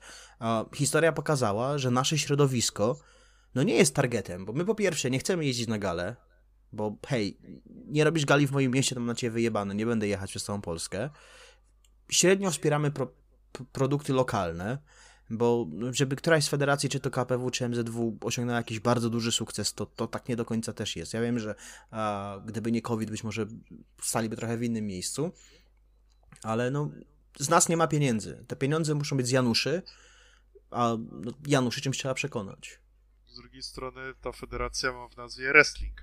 historia 0.74 1.12
pokazała, 1.12 1.78
że 1.78 1.90
nasze 1.90 2.18
środowisko 2.18 2.98
no 3.54 3.62
nie 3.62 3.74
jest 3.74 3.94
targetem, 3.94 4.44
bo 4.44 4.52
my 4.52 4.64
po 4.64 4.74
pierwsze 4.74 5.10
nie 5.10 5.18
chcemy 5.18 5.44
jeździć 5.44 5.68
na 5.68 5.78
gale, 5.78 6.16
bo 6.72 6.96
hej, 7.06 7.38
nie 7.66 8.04
robisz 8.04 8.24
gali 8.24 8.46
w 8.46 8.52
moim 8.52 8.72
mieście, 8.72 8.94
to 8.94 9.00
mam 9.00 9.06
na 9.06 9.14
ciebie 9.14 9.30
wyjebane, 9.30 9.74
nie 9.74 9.86
będę 9.86 10.08
jechać 10.08 10.30
przez 10.30 10.44
całą 10.44 10.60
Polskę. 10.60 11.10
Średnio 12.08 12.50
wspieramy 12.50 12.90
pro, 12.90 13.12
produkty 13.72 14.12
lokalne, 14.12 14.78
bo 15.30 15.66
żeby 15.90 16.16
któraś 16.16 16.44
z 16.44 16.48
federacji, 16.48 16.88
czy 16.88 17.00
to 17.00 17.10
KPW, 17.10 17.50
czy 17.50 17.68
MZW 17.68 18.18
osiągnęła 18.20 18.58
jakiś 18.58 18.80
bardzo 18.80 19.10
duży 19.10 19.32
sukces, 19.32 19.74
to, 19.74 19.86
to 19.86 20.06
tak 20.06 20.28
nie 20.28 20.36
do 20.36 20.44
końca 20.44 20.72
też 20.72 20.96
jest. 20.96 21.14
Ja 21.14 21.20
wiem, 21.20 21.38
że 21.38 21.54
a, 21.90 22.36
gdyby 22.46 22.72
nie 22.72 22.82
COVID, 22.82 23.10
być 23.10 23.24
może 23.24 23.46
staliby 24.02 24.36
trochę 24.36 24.56
w 24.56 24.62
innym 24.62 24.86
miejscu, 24.86 25.32
ale 26.42 26.70
no, 26.70 26.90
z 27.38 27.48
nas 27.48 27.68
nie 27.68 27.76
ma 27.76 27.86
pieniędzy. 27.86 28.44
Te 28.46 28.56
pieniądze 28.56 28.94
muszą 28.94 29.16
być 29.16 29.26
z 29.26 29.30
Januszy, 29.30 29.82
a 30.74 30.96
no, 31.12 31.32
Januszy 31.46 31.80
czymś 31.80 31.98
trzeba 31.98 32.14
przekonać. 32.14 32.80
Z 33.26 33.36
drugiej 33.36 33.62
strony 33.62 34.14
ta 34.20 34.32
federacja 34.32 34.92
ma 34.92 35.08
w 35.08 35.16
nazwie 35.16 35.48
wrestling. 35.48 36.02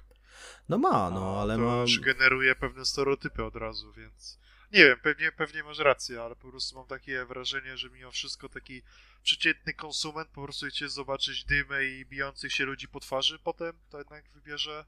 No 0.70 0.78
ma, 0.78 1.10
no, 1.10 1.42
ale 1.42 1.56
to 1.56 1.62
ma... 1.62 1.82
już 1.82 2.00
generuje 2.00 2.56
pewne 2.56 2.86
stereotypy 2.86 3.44
od 3.44 3.56
razu, 3.56 3.94
więc 3.94 4.40
nie 4.72 4.86
wiem, 4.86 5.00
pewnie, 5.00 5.32
pewnie 5.32 5.64
masz 5.64 5.80
rację, 5.80 6.22
ale 6.22 6.36
po 6.36 6.50
prostu 6.50 6.76
mam 6.76 6.88
takie 6.88 7.26
wrażenie, 7.26 7.78
że 7.78 7.90
mimo 7.90 8.12
wszystko 8.12 8.50
taki 8.50 8.82
przeciętny 9.24 9.74
konsument 9.74 10.30
po 10.30 10.44
prostu 10.44 10.66
chce 10.66 10.90
zobaczyć 10.90 11.46
dymę 11.46 11.86
i 11.86 12.06
bijących 12.06 12.54
się 12.54 12.66
ludzi 12.66 12.88
po 12.88 13.00
twarzy, 13.00 13.40
potem 13.40 13.74
to 13.90 13.98
jednak 13.98 14.30
wybierze 14.30 14.86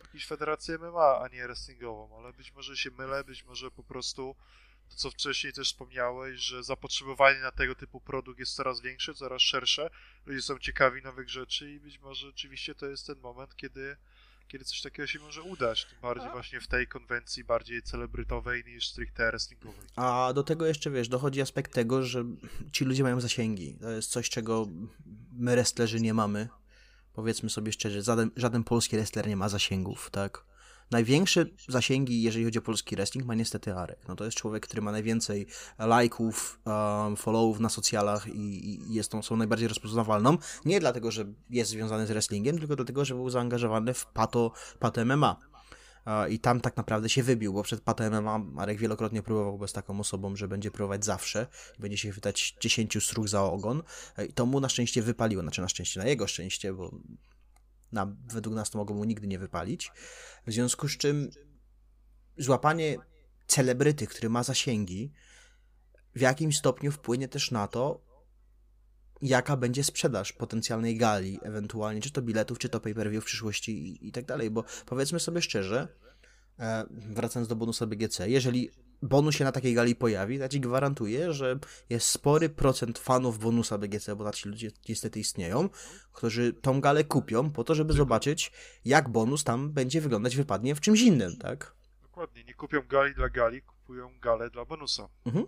jakąś 0.00 0.26
federację 0.26 0.78
MMA, 0.78 1.20
a 1.20 1.28
nie 1.28 1.42
wrestlingową, 1.42 2.18
ale 2.18 2.32
być 2.32 2.52
może 2.52 2.76
się 2.76 2.90
mylę, 2.90 3.24
być 3.24 3.44
może 3.44 3.70
po 3.70 3.82
prostu 3.82 4.36
to, 4.88 4.96
co 4.96 5.10
wcześniej 5.10 5.52
też 5.52 5.68
wspomniałeś, 5.68 6.40
że 6.40 6.64
zapotrzebowanie 6.64 7.40
na 7.40 7.52
tego 7.52 7.74
typu 7.74 8.00
produkt 8.00 8.38
jest 8.38 8.54
coraz 8.54 8.80
większe, 8.80 9.14
coraz 9.14 9.42
szersze, 9.42 9.90
ludzie 10.26 10.42
są 10.42 10.58
ciekawi 10.58 11.02
nowych 11.02 11.28
rzeczy 11.28 11.72
i 11.72 11.80
być 11.80 11.98
może 11.98 12.26
rzeczywiście 12.26 12.74
to 12.74 12.86
jest 12.86 13.06
ten 13.06 13.18
moment, 13.20 13.56
kiedy 13.56 13.96
kiedy 14.48 14.64
coś 14.64 14.80
takiego 14.80 15.06
się 15.06 15.18
może 15.18 15.42
udać, 15.42 15.84
tym 15.84 15.98
bardziej 16.02 16.30
właśnie 16.30 16.60
w 16.60 16.66
tej 16.66 16.86
konwencji 16.86 17.44
bardziej 17.44 17.82
celebrytowej 17.82 18.64
niż 18.64 18.88
stricte 18.88 19.30
wrestlingowej. 19.30 19.86
A 19.96 20.32
do 20.34 20.42
tego 20.42 20.66
jeszcze, 20.66 20.90
wiesz, 20.90 21.08
dochodzi 21.08 21.40
aspekt 21.40 21.72
tego, 21.72 22.02
że 22.02 22.24
ci 22.72 22.84
ludzie 22.84 23.02
mają 23.02 23.20
zasięgi. 23.20 23.76
To 23.80 23.90
jest 23.90 24.10
coś, 24.10 24.30
czego 24.30 24.66
my 25.32 25.52
wrestlerzy 25.52 26.00
nie 26.00 26.14
mamy. 26.14 26.48
Powiedzmy 27.12 27.50
sobie 27.50 27.72
szczerze, 27.72 28.02
żaden, 28.02 28.30
żaden 28.36 28.64
polski 28.64 28.96
wrestler 28.96 29.28
nie 29.28 29.36
ma 29.36 29.48
zasięgów, 29.48 30.10
tak? 30.10 30.44
Największe 30.90 31.46
zasięgi, 31.68 32.22
jeżeli 32.22 32.44
chodzi 32.44 32.58
o 32.58 32.62
polski 32.62 32.96
wrestling, 32.96 33.26
ma 33.26 33.34
niestety 33.34 33.74
Arek. 33.74 33.98
No 34.08 34.16
to 34.16 34.24
jest 34.24 34.36
człowiek, 34.36 34.66
który 34.66 34.82
ma 34.82 34.92
najwięcej 34.92 35.46
lajków, 35.78 36.60
um, 36.64 37.16
followów 37.16 37.60
na 37.60 37.68
socjalach 37.68 38.26
i, 38.26 38.70
i 38.70 38.94
jest 38.94 39.10
tą 39.10 39.18
osobą 39.18 39.36
najbardziej 39.36 39.68
rozpoznawalną. 39.68 40.38
Nie 40.64 40.80
dlatego, 40.80 41.10
że 41.10 41.24
jest 41.50 41.70
związany 41.70 42.06
z 42.06 42.08
wrestlingiem, 42.08 42.58
tylko 42.58 42.76
dlatego, 42.76 43.04
że 43.04 43.14
był 43.14 43.30
zaangażowany 43.30 43.94
w 43.94 44.06
pato, 44.06 44.52
pato 44.78 45.04
MMA. 45.04 45.36
I 46.30 46.38
tam 46.38 46.60
tak 46.60 46.76
naprawdę 46.76 47.08
się 47.08 47.22
wybił, 47.22 47.52
bo 47.52 47.62
przed 47.62 47.80
Pato 47.80 48.10
MMA 48.10 48.38
Marek 48.38 48.78
wielokrotnie 48.78 49.22
próbował 49.22 49.58
bez 49.58 49.72
taką 49.72 50.00
osobą, 50.00 50.36
że 50.36 50.48
będzie 50.48 50.70
próbować 50.70 51.04
zawsze 51.04 51.46
będzie 51.78 51.98
się 51.98 52.10
chwytać 52.10 52.56
10 52.60 53.04
strug 53.04 53.28
za 53.28 53.42
ogon. 53.42 53.82
I 54.28 54.32
to 54.32 54.46
mu 54.46 54.60
na 54.60 54.68
szczęście 54.68 55.02
wypaliło, 55.02 55.42
znaczy 55.42 55.60
na 55.60 55.68
szczęście, 55.68 56.00
na 56.00 56.06
jego 56.06 56.26
szczęście, 56.26 56.72
bo 56.72 56.90
na, 57.92 58.16
według 58.26 58.56
nas 58.56 58.70
to 58.70 58.78
mogą 58.78 58.94
mu 58.94 59.04
nigdy 59.04 59.26
nie 59.26 59.38
wypalić. 59.38 59.92
W 60.46 60.52
związku 60.52 60.88
z 60.88 60.96
czym 60.96 61.30
złapanie 62.36 62.96
celebryty, 63.46 64.06
który 64.06 64.28
ma 64.28 64.42
zasięgi, 64.42 65.12
w 66.14 66.20
jakimś 66.20 66.58
stopniu 66.58 66.92
wpłynie 66.92 67.28
też 67.28 67.50
na 67.50 67.68
to, 67.68 68.08
jaka 69.22 69.56
będzie 69.56 69.84
sprzedaż 69.84 70.32
potencjalnej 70.32 70.96
gali, 70.96 71.38
ewentualnie 71.42 72.00
czy 72.00 72.10
to 72.10 72.22
biletów, 72.22 72.58
czy 72.58 72.68
to 72.68 72.80
pay-per-view 72.80 73.24
w 73.24 73.26
przyszłości 73.26 73.88
i, 73.88 74.08
i 74.08 74.12
tak 74.12 74.24
dalej, 74.24 74.50
bo 74.50 74.64
powiedzmy 74.86 75.20
sobie 75.20 75.42
szczerze, 75.42 75.88
e, 76.58 76.84
wracając 76.90 77.48
do 77.48 77.56
bonusa 77.56 77.86
BGC, 77.86 78.30
jeżeli 78.30 78.70
bonus 79.02 79.34
się 79.34 79.44
na 79.44 79.52
takiej 79.52 79.74
gali 79.74 79.94
pojawi, 79.94 80.38
ja 80.38 80.48
ci 80.48 80.60
gwarantuję, 80.60 81.32
że 81.32 81.58
jest 81.90 82.06
spory 82.06 82.48
procent 82.48 82.98
fanów 82.98 83.38
bonusa 83.38 83.78
BGC, 83.78 84.16
bo 84.16 84.24
tacy 84.24 84.48
ludzie 84.48 84.70
niestety 84.88 85.20
istnieją, 85.20 85.68
którzy 86.12 86.52
tą 86.52 86.80
galę 86.80 87.04
kupią 87.04 87.50
po 87.50 87.64
to, 87.64 87.74
żeby 87.74 87.92
zobaczyć, 87.92 88.52
jak 88.84 89.08
bonus 89.08 89.44
tam 89.44 89.70
będzie 89.70 90.00
wyglądać, 90.00 90.36
wypadnie 90.36 90.74
w 90.74 90.80
czymś 90.80 91.00
innym, 91.00 91.36
tak? 91.36 91.74
Dokładnie, 92.02 92.44
nie 92.44 92.54
kupią 92.54 92.82
gali 92.88 93.14
dla 93.14 93.28
gali, 93.28 93.62
kupują 93.62 94.18
galę 94.20 94.50
dla 94.50 94.64
bonusa. 94.64 95.08
Mhm. 95.26 95.46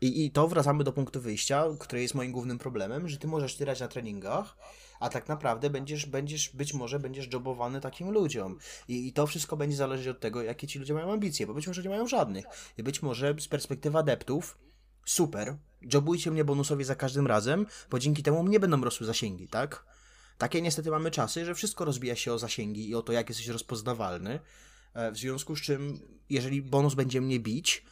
I, 0.00 0.24
I 0.24 0.30
to 0.30 0.48
wracamy 0.48 0.84
do 0.84 0.92
punktu 0.92 1.20
wyjścia, 1.20 1.64
który 1.80 2.02
jest 2.02 2.14
moim 2.14 2.32
głównym 2.32 2.58
problemem, 2.58 3.08
że 3.08 3.18
ty 3.18 3.26
możesz 3.26 3.56
tyrać 3.56 3.80
na 3.80 3.88
treningach, 3.88 4.56
a 5.00 5.08
tak 5.08 5.28
naprawdę 5.28 5.70
będziesz, 5.70 6.06
będziesz 6.06 6.48
być 6.48 6.74
może 6.74 6.98
będziesz 6.98 7.32
jobowany 7.32 7.80
takim 7.80 8.10
ludziom. 8.10 8.58
I, 8.88 9.08
I 9.08 9.12
to 9.12 9.26
wszystko 9.26 9.56
będzie 9.56 9.76
zależeć 9.76 10.08
od 10.08 10.20
tego, 10.20 10.42
jakie 10.42 10.66
ci 10.66 10.78
ludzie 10.78 10.94
mają 10.94 11.12
ambicje, 11.12 11.46
bo 11.46 11.54
być 11.54 11.66
może 11.66 11.82
nie 11.82 11.88
mają 11.88 12.06
żadnych. 12.06 12.44
I 12.78 12.82
być 12.82 13.02
może 13.02 13.34
z 13.40 13.48
perspektywy 13.48 13.98
adeptów, 13.98 14.58
super, 15.04 15.56
jobujcie 15.82 16.30
mnie 16.30 16.44
bonusowi 16.44 16.84
za 16.84 16.94
każdym 16.94 17.26
razem, 17.26 17.66
bo 17.90 17.98
dzięki 17.98 18.22
temu 18.22 18.42
mnie 18.42 18.60
będą 18.60 18.84
rosły 18.84 19.06
zasięgi, 19.06 19.48
tak? 19.48 19.84
Takie 20.38 20.62
niestety 20.62 20.90
mamy 20.90 21.10
czasy, 21.10 21.44
że 21.44 21.54
wszystko 21.54 21.84
rozbija 21.84 22.16
się 22.16 22.32
o 22.32 22.38
zasięgi 22.38 22.88
i 22.88 22.94
o 22.94 23.02
to, 23.02 23.12
jak 23.12 23.28
jesteś 23.28 23.48
rozpoznawalny. 23.48 24.40
E, 24.94 25.12
w 25.12 25.16
związku 25.16 25.56
z 25.56 25.60
czym, 25.60 26.00
jeżeli 26.30 26.62
bonus 26.62 26.94
będzie 26.94 27.20
mnie 27.20 27.40
bić, 27.40 27.84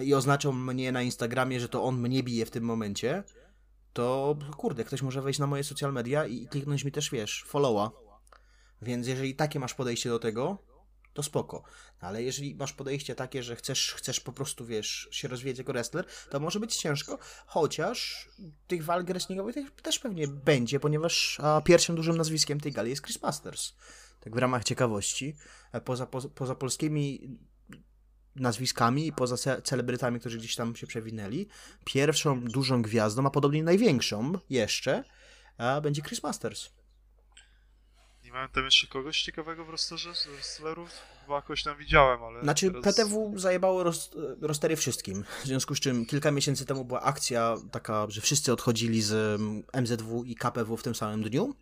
i 0.00 0.14
oznaczą 0.14 0.52
mnie 0.52 0.92
na 0.92 1.02
Instagramie, 1.02 1.60
że 1.60 1.68
to 1.68 1.84
on 1.84 2.00
mnie 2.00 2.22
bije 2.22 2.46
w 2.46 2.50
tym 2.50 2.64
momencie, 2.64 3.24
to 3.92 4.36
kurde, 4.56 4.84
ktoś 4.84 5.02
może 5.02 5.22
wejść 5.22 5.38
na 5.38 5.46
moje 5.46 5.64
social 5.64 5.92
media 5.92 6.26
i 6.26 6.46
kliknąć 6.46 6.84
mi 6.84 6.92
też, 6.92 7.10
wiesz, 7.10 7.44
followa. 7.46 7.90
Więc 8.82 9.06
jeżeli 9.06 9.34
takie 9.34 9.60
masz 9.60 9.74
podejście 9.74 10.08
do 10.10 10.18
tego, 10.18 10.58
to 11.12 11.22
spoko. 11.22 11.62
Ale 12.00 12.22
jeżeli 12.22 12.54
masz 12.54 12.72
podejście 12.72 13.14
takie, 13.14 13.42
że 13.42 13.56
chcesz, 13.56 13.94
chcesz 13.94 14.20
po 14.20 14.32
prostu, 14.32 14.66
wiesz, 14.66 15.08
się 15.10 15.28
rozwijać 15.28 15.58
jako 15.58 15.72
wrestler, 15.72 16.06
to 16.30 16.40
może 16.40 16.60
być 16.60 16.76
ciężko, 16.76 17.18
chociaż 17.46 18.28
tych 18.66 18.84
walk 18.84 19.06
wrestlingowych 19.06 19.56
też 19.82 19.98
pewnie 19.98 20.28
będzie, 20.28 20.80
ponieważ 20.80 21.40
pierwszym 21.64 21.96
dużym 21.96 22.16
nazwiskiem 22.16 22.60
tej 22.60 22.72
gali 22.72 22.90
jest 22.90 23.04
Chris 23.04 23.22
Masters. 23.22 23.72
Tak 24.20 24.34
w 24.34 24.38
ramach 24.38 24.64
ciekawości. 24.64 25.36
E, 25.72 25.80
poza, 25.80 26.06
poza, 26.06 26.28
poza 26.28 26.54
polskimi 26.54 27.38
nazwiskami 28.36 29.06
i 29.06 29.12
poza 29.12 29.60
celebrytami, 29.62 30.20
którzy 30.20 30.38
gdzieś 30.38 30.56
tam 30.56 30.76
się 30.76 30.86
przewinęli, 30.86 31.46
pierwszą 31.84 32.44
dużą 32.44 32.82
gwiazdą, 32.82 33.26
a 33.26 33.30
podobnie 33.30 33.62
największą 33.62 34.32
jeszcze, 34.50 35.04
będzie 35.82 36.02
Chris 36.02 36.22
Masters. 36.22 36.70
Nie 38.24 38.32
miałem 38.32 38.48
tam 38.48 38.64
jeszcze 38.64 38.86
kogoś 38.86 39.22
ciekawego 39.22 39.64
w 39.64 39.70
rosterze 39.70 40.14
z 40.14 40.26
wrestlerów? 40.26 40.90
Bo 41.28 41.36
jakoś 41.36 41.62
tam 41.62 41.76
widziałem, 41.76 42.22
ale... 42.22 42.42
Znaczy 42.42 42.70
teraz... 42.70 42.84
PTW 42.84 43.32
zajębało 43.38 43.82
roz, 43.82 44.10
rostery 44.40 44.76
wszystkim, 44.76 45.24
w 45.42 45.46
związku 45.46 45.74
z 45.74 45.80
czym 45.80 46.06
kilka 46.06 46.30
miesięcy 46.30 46.66
temu 46.66 46.84
była 46.84 47.02
akcja 47.02 47.56
taka, 47.70 48.06
że 48.08 48.20
wszyscy 48.20 48.52
odchodzili 48.52 49.02
z 49.02 49.40
MZW 49.72 50.12
mm, 50.14 50.26
i 50.26 50.34
KPW 50.34 50.76
w 50.76 50.82
tym 50.82 50.94
samym 50.94 51.22
dniu 51.22 51.54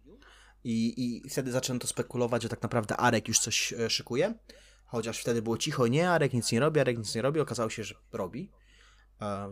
i, 0.65 0.95
i 1.25 1.31
wtedy 1.31 1.53
zaczęto 1.53 1.87
spekulować, 1.87 2.43
że 2.43 2.49
tak 2.49 2.63
naprawdę 2.63 2.97
Arek 2.97 3.29
już 3.29 3.39
coś 3.39 3.73
e, 3.73 3.91
szykuje. 3.91 4.35
Chociaż 4.91 5.21
wtedy 5.21 5.43
było 5.43 5.59
cicho, 5.59 5.87
nie, 5.87 6.11
Arek 6.11 6.33
nic 6.33 6.53
nie 6.53 6.61
robi, 6.61 6.81
Arek 6.81 6.99
nic 6.99 7.15
nie 7.15 7.23
robi, 7.23 7.41
okazało 7.41 7.71
się, 7.71 7.85
że 7.85 7.95
robi. 8.13 8.51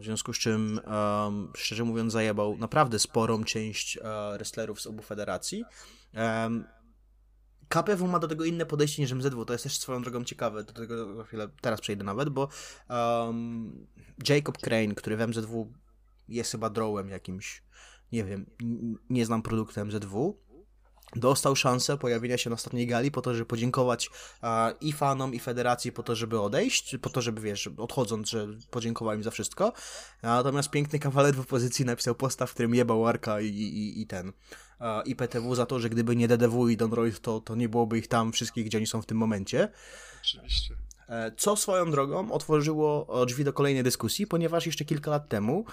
W 0.01 0.05
związku 0.05 0.33
z 0.33 0.39
czym, 0.39 0.81
szczerze 1.57 1.85
mówiąc, 1.85 2.13
zajebał 2.13 2.57
naprawdę 2.57 2.99
sporą 2.99 3.45
część 3.45 3.97
uh, 3.97 4.05
wrestlerów 4.37 4.81
z 4.81 4.87
obu 4.87 5.03
federacji. 5.03 5.65
KPW 7.69 8.07
ma 8.07 8.19
do 8.19 8.29
tego 8.29 8.45
inne 8.45 8.67
podejście 8.67 9.03
niż 9.03 9.13
MZW, 9.13 9.45
to 9.45 9.53
jest 9.53 9.65
też 9.65 9.79
swoją 9.79 10.03
drogą 10.03 10.25
ciekawe, 10.25 10.65
do 10.65 10.73
tego 10.73 11.17
za 11.17 11.25
chwilę 11.25 11.49
teraz 11.61 11.81
przejdę 11.81 12.05
nawet, 12.05 12.29
bo 12.29 12.49
um, 12.91 13.87
Jacob 14.29 14.59
Crane, 14.59 14.95
który 14.95 15.17
w 15.17 15.29
MZW 15.29 15.73
jest 16.29 16.53
chyba 16.53 16.71
drawem 16.71 17.09
jakimś, 17.09 17.63
nie 18.13 18.25
wiem, 18.25 18.47
nie 19.11 19.27
znam 19.27 19.43
produktu 19.43 19.85
MZW, 19.85 20.39
dostał 21.17 21.57
szansę 21.57 21.99
pojawienia 21.99 22.39
się 22.39 22.51
na 22.51 22.55
ostatniej 22.55 22.87
gali 22.87 23.11
po 23.11 23.23
to, 23.23 23.35
żeby 23.35 23.47
podziękować 23.47 24.11
i 24.81 24.93
fanom, 24.93 25.35
i 25.35 25.39
federacji 25.39 25.93
po 25.93 26.03
to, 26.03 26.15
żeby 26.15 26.41
odejść, 26.41 26.97
po 27.03 27.11
to, 27.11 27.23
żeby, 27.23 27.41
wiesz, 27.41 27.71
odchodząc, 27.77 28.29
że 28.29 28.47
podziękował 28.71 29.15
im 29.15 29.23
za 29.23 29.31
wszystko. 29.31 29.73
Natomiast 30.23 30.71
piękny 30.71 30.99
kawaler 30.99 31.35
w 31.35 31.41
opozycji 31.41 31.85
napisał 31.85 32.15
postaw, 32.15 32.51
w 32.51 32.55
którym 32.55 32.75
jebał 32.75 33.07
Arka 33.07 33.41
i, 33.41 33.47
i, 33.47 34.01
i 34.01 34.07
ten 34.07 34.33
a, 34.79 35.03
i 35.07 35.17
PTW 35.17 35.55
za 35.55 35.67
to, 35.67 35.81
że 35.81 35.91
gdyby 35.91 36.17
nie 36.17 36.29
DDW 36.29 36.69
i 36.69 36.77
Don 36.77 36.91
to, 37.23 37.41
to 37.41 37.55
nie 37.55 37.69
byłoby 37.69 37.99
ich 37.99 38.09
tam 38.09 38.33
wszystkich, 38.33 38.67
gdzie 38.67 38.79
oni 38.79 38.87
są 38.87 39.03
w 39.03 39.07
tym 39.07 39.19
momencie. 39.19 39.69
Oczywiście. 40.21 40.75
E, 41.09 41.33
co 41.37 41.57
swoją 41.57 41.91
drogą 41.91 42.33
otworzyło 42.33 43.07
drzwi 43.27 43.45
do 43.45 43.53
kolejnej 43.53 43.83
dyskusji, 43.83 44.27
ponieważ 44.27 44.67
jeszcze 44.67 44.85
kilka 44.85 45.11
lat 45.11 45.29
temu, 45.29 45.65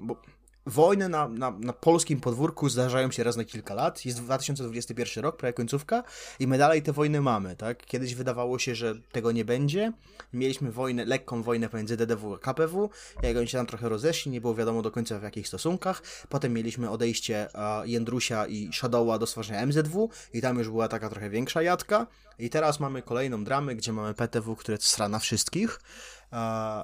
bo 0.00 0.22
Wojny 0.66 1.08
na, 1.08 1.28
na, 1.28 1.50
na, 1.50 1.72
polskim 1.72 2.20
podwórku 2.20 2.68
zdarzają 2.68 3.10
się 3.10 3.24
raz 3.24 3.36
na 3.36 3.44
kilka 3.44 3.74
lat. 3.74 4.04
Jest 4.04 4.22
2021 4.22 5.24
rok, 5.24 5.36
prawie 5.36 5.52
końcówka, 5.52 6.02
i 6.40 6.46
my 6.46 6.58
dalej 6.58 6.82
te 6.82 6.92
wojny 6.92 7.20
mamy, 7.20 7.56
tak? 7.56 7.86
Kiedyś 7.86 8.14
wydawało 8.14 8.58
się, 8.58 8.74
że 8.74 8.94
tego 9.12 9.32
nie 9.32 9.44
będzie. 9.44 9.92
Mieliśmy 10.32 10.72
wojnę, 10.72 11.04
lekką 11.04 11.42
wojnę 11.42 11.68
pomiędzy 11.68 11.96
DDW 11.96 12.34
a 12.34 12.38
KPW, 12.38 12.90
jak 13.22 13.36
oni 13.36 13.48
się 13.48 13.58
tam 13.58 13.66
trochę 13.66 13.88
rozeszli, 13.88 14.32
nie 14.32 14.40
było 14.40 14.54
wiadomo 14.54 14.82
do 14.82 14.90
końca 14.90 15.18
w 15.18 15.22
jakich 15.22 15.48
stosunkach. 15.48 16.02
Potem 16.28 16.52
mieliśmy 16.52 16.90
odejście 16.90 17.48
Jędrusia 17.84 18.46
i 18.46 18.70
Shadowa 18.72 19.18
do 19.18 19.26
stworzenia 19.26 19.66
MZW, 19.66 20.10
i 20.32 20.40
tam 20.40 20.58
już 20.58 20.68
była 20.68 20.88
taka 20.88 21.08
trochę 21.08 21.30
większa 21.30 21.62
jadka. 21.62 22.06
I 22.38 22.50
teraz 22.50 22.80
mamy 22.80 23.02
kolejną 23.02 23.44
dramę, 23.44 23.74
gdzie 23.74 23.92
mamy 23.92 24.14
PTW, 24.14 24.56
które 24.56 24.78
stra 24.80 25.08
na 25.08 25.18
wszystkich. 25.18 25.80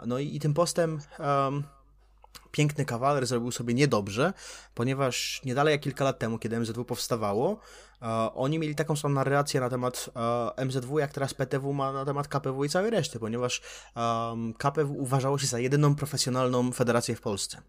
No 0.07 0.19
i, 0.19 0.37
i 0.37 0.41
tym 0.41 0.55
postem. 0.55 1.01
Um, 1.19 1.65
piękny 2.51 2.85
kawaler 2.85 3.27
zrobił 3.27 3.53
sobie 3.53 3.75
niedobrze, 3.75 4.33
ponieważ 4.75 5.41
nie 5.45 5.55
dalej 5.55 5.73
jak 5.73 5.81
kilka 5.81 6.05
lat 6.05 6.19
temu, 6.19 6.39
kiedy 6.39 6.61
MZW 6.61 6.85
powstawało, 6.85 7.61
e, 8.03 8.07
oni 8.35 8.59
mieli 8.59 8.75
taką 8.75 8.97
samą 8.97 9.15
narrację 9.15 9.61
na 9.61 9.71
temat 9.71 10.11
e, 10.57 10.65
MZW, 10.65 10.99
jak 10.99 11.13
teraz 11.13 11.35
PTW 11.35 11.73
ma 11.73 11.93
na 11.93 12.05
temat 12.05 12.29
KPW 12.29 12.65
i 12.65 12.69
całej 12.69 12.91
reszty, 12.91 13.19
ponieważ 13.19 13.63
e, 13.97 14.53
KPW 14.59 14.95
uważało 14.99 15.39
się 15.39 15.47
za 15.47 15.59
jedyną 15.59 15.95
profesjonalną 15.95 16.73
federację 16.73 17.17
w 17.17 17.21
Polsce. 17.21 17.63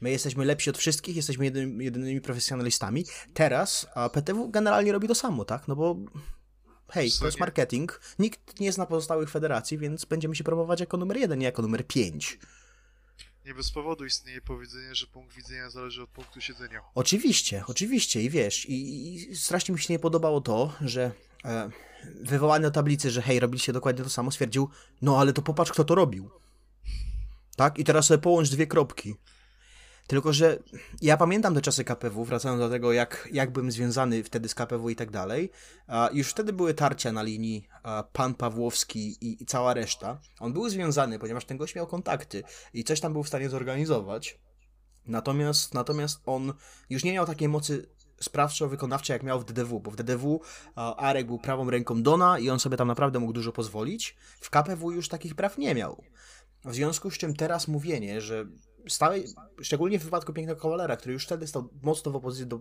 My 0.00 0.10
jesteśmy 0.10 0.44
lepsi 0.44 0.70
od 0.70 0.78
wszystkich, 0.78 1.16
jesteśmy 1.16 1.44
jedynymi, 1.44 1.84
jedynymi 1.84 2.20
profesjonalistami. 2.20 3.04
Teraz 3.34 3.86
PTW 4.12 4.48
generalnie 4.50 4.92
robi 4.92 5.08
to 5.08 5.14
samo, 5.14 5.44
tak? 5.44 5.68
No 5.68 5.76
bo 5.76 5.96
hej, 6.90 7.10
to 7.20 7.26
jest 7.26 7.40
marketing. 7.40 8.00
Nikt 8.18 8.60
nie 8.60 8.72
zna 8.72 8.86
pozostałych 8.86 9.30
federacji, 9.30 9.78
więc 9.78 10.04
będziemy 10.04 10.36
się 10.36 10.44
promować 10.44 10.80
jako 10.80 10.96
numer 10.96 11.16
jeden, 11.16 11.38
nie 11.38 11.46
jako 11.46 11.62
numer 11.62 11.86
pięć 11.86 12.38
nie 13.50 13.54
bez 13.54 13.70
powodu 13.70 14.04
istnieje 14.04 14.40
powiedzenie, 14.40 14.94
że 14.94 15.06
punkt 15.06 15.36
widzenia 15.36 15.70
zależy 15.70 16.02
od 16.02 16.10
punktu 16.10 16.40
siedzenia. 16.40 16.80
Oczywiście, 16.94 17.64
oczywiście 17.66 18.22
i 18.22 18.30
wiesz, 18.30 18.66
i, 18.66 19.14
i 19.14 19.36
strasznie 19.36 19.74
mi 19.74 19.80
się 19.80 19.92
nie 19.92 19.98
podobało 19.98 20.40
to, 20.40 20.72
że 20.80 21.12
e, 21.44 21.70
wywołany 22.20 22.66
o 22.66 22.70
tablicy, 22.70 23.10
że 23.10 23.22
hej, 23.22 23.40
robiliście 23.40 23.72
dokładnie 23.72 24.04
to 24.04 24.10
samo, 24.10 24.30
stwierdził, 24.30 24.68
no 25.02 25.18
ale 25.18 25.32
to 25.32 25.42
popatrz, 25.42 25.72
kto 25.72 25.84
to 25.84 25.94
robił. 25.94 26.30
Tak? 27.56 27.78
I 27.78 27.84
teraz 27.84 28.06
sobie 28.06 28.18
połącz 28.18 28.50
dwie 28.50 28.66
kropki. 28.66 29.14
Tylko, 30.10 30.32
że 30.32 30.58
ja 31.02 31.16
pamiętam 31.16 31.54
te 31.54 31.60
czasy 31.60 31.84
KPW, 31.84 32.24
wracając 32.24 32.60
do 32.60 32.68
tego, 32.68 32.92
jak, 32.92 33.28
jak 33.32 33.52
byłem 33.52 33.72
związany 33.72 34.24
wtedy 34.24 34.48
z 34.48 34.54
KPW 34.54 34.90
i 34.90 34.96
tak 34.96 35.10
dalej. 35.10 35.50
Już 36.12 36.28
wtedy 36.30 36.52
były 36.52 36.74
tarcia 36.74 37.12
na 37.12 37.22
linii 37.22 37.68
pan 38.12 38.34
Pawłowski 38.34 39.16
i, 39.20 39.42
i 39.42 39.46
cała 39.46 39.74
reszta. 39.74 40.20
On 40.40 40.52
był 40.52 40.68
związany, 40.68 41.18
ponieważ 41.18 41.44
ten 41.44 41.56
gość 41.56 41.74
miał 41.74 41.86
kontakty 41.86 42.42
i 42.74 42.84
coś 42.84 43.00
tam 43.00 43.12
był 43.12 43.22
w 43.22 43.28
stanie 43.28 43.48
zorganizować. 43.48 44.40
Natomiast, 45.06 45.74
natomiast 45.74 46.20
on 46.26 46.52
już 46.90 47.04
nie 47.04 47.12
miał 47.12 47.26
takiej 47.26 47.48
mocy 47.48 47.86
sprawczo-wykonawcze, 48.22 49.12
jak 49.12 49.22
miał 49.22 49.40
w 49.40 49.44
DDW, 49.44 49.80
bo 49.80 49.90
w 49.90 49.96
DDW 49.96 50.40
Arek 50.74 51.26
był 51.26 51.38
prawą 51.38 51.70
ręką 51.70 52.02
Dona 52.02 52.38
i 52.38 52.50
on 52.50 52.60
sobie 52.60 52.76
tam 52.76 52.88
naprawdę 52.88 53.18
mógł 53.18 53.32
dużo 53.32 53.52
pozwolić. 53.52 54.16
W 54.40 54.50
KPW 54.50 54.90
już 54.90 55.08
takich 55.08 55.34
praw 55.34 55.58
nie 55.58 55.74
miał. 55.74 56.04
W 56.64 56.74
związku 56.74 57.10
z 57.10 57.18
czym 57.18 57.34
teraz 57.34 57.68
mówienie, 57.68 58.20
że 58.20 58.46
stałej, 58.88 59.24
szczególnie 59.62 59.98
w 59.98 60.04
wypadku 60.04 60.32
Pięknego 60.32 60.60
Kawalera, 60.60 60.96
który 60.96 61.12
już 61.12 61.24
wtedy 61.24 61.46
stał 61.46 61.68
mocno 61.82 62.12
w 62.12 62.16
opozycji 62.16 62.46
do 62.46 62.60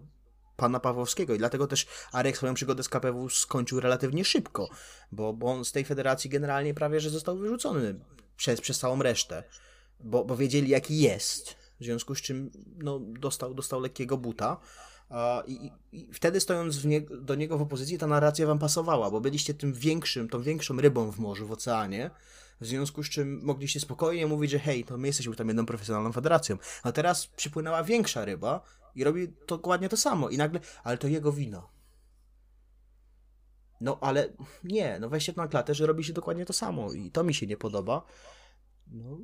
pana 0.55 0.79
Pawłowskiego 0.79 1.33
i 1.33 1.37
dlatego 1.37 1.67
też 1.67 1.87
Arek 2.11 2.37
swoją 2.37 2.53
przygodę 2.53 2.83
z 2.83 2.89
KPW 2.89 3.29
skończył 3.29 3.79
relatywnie 3.79 4.25
szybko, 4.25 4.69
bo, 5.11 5.33
bo 5.33 5.47
on 5.47 5.65
z 5.65 5.71
tej 5.71 5.85
federacji 5.85 6.29
generalnie 6.29 6.73
prawie, 6.73 6.99
że 6.99 7.09
został 7.09 7.37
wyrzucony 7.37 7.99
przez, 8.37 8.61
przez 8.61 8.79
całą 8.79 9.03
resztę, 9.03 9.43
bo, 9.99 10.25
bo 10.25 10.37
wiedzieli 10.37 10.69
jaki 10.69 10.97
jest, 10.97 11.55
w 11.79 11.83
związku 11.83 12.15
z 12.15 12.21
czym 12.21 12.51
no, 12.77 12.99
dostał, 12.99 13.53
dostał 13.53 13.79
lekkiego 13.81 14.17
buta. 14.17 14.57
I, 15.47 15.71
I, 15.91 16.13
wtedy 16.13 16.39
stojąc 16.39 16.85
nie, 16.85 17.01
do 17.01 17.35
niego 17.35 17.57
w 17.57 17.61
opozycji, 17.61 17.97
ta 17.97 18.07
narracja 18.07 18.47
wam 18.47 18.59
pasowała, 18.59 19.11
bo 19.11 19.21
byliście 19.21 19.53
tym 19.53 19.73
większym, 19.73 20.29
tą 20.29 20.41
większą 20.41 20.81
rybą 20.81 21.11
w 21.11 21.19
morzu, 21.19 21.47
w 21.47 21.51
oceanie, 21.51 22.11
w 22.61 22.65
związku 22.65 23.03
z 23.03 23.09
czym 23.09 23.41
mogliście 23.43 23.79
spokojnie 23.79 24.27
mówić, 24.27 24.51
że 24.51 24.59
hej, 24.59 24.83
to 24.83 24.97
my 24.97 25.07
jesteśmy 25.07 25.35
tam 25.35 25.47
jedną 25.47 25.65
profesjonalną 25.65 26.11
federacją. 26.11 26.57
A 26.83 26.91
teraz 26.91 27.27
przypłynęła 27.27 27.83
większa 27.83 28.25
ryba 28.25 28.61
i 28.95 29.03
robi 29.03 29.27
dokładnie 29.47 29.89
to 29.89 29.97
samo. 29.97 30.29
I 30.29 30.37
nagle, 30.37 30.59
ale 30.83 30.97
to 30.97 31.07
jego 31.07 31.31
wina. 31.31 31.67
No 33.81 33.97
ale 34.01 34.33
nie, 34.63 34.99
no 34.99 35.09
weźcie 35.09 35.33
to 35.33 35.41
na 35.41 35.47
klatę, 35.47 35.75
że 35.75 35.85
robi 35.85 36.03
się 36.03 36.13
dokładnie 36.13 36.45
to 36.45 36.53
samo 36.53 36.93
i 36.93 37.11
to 37.11 37.23
mi 37.23 37.33
się 37.33 37.47
nie 37.47 37.57
podoba. 37.57 38.05
No, 38.87 39.17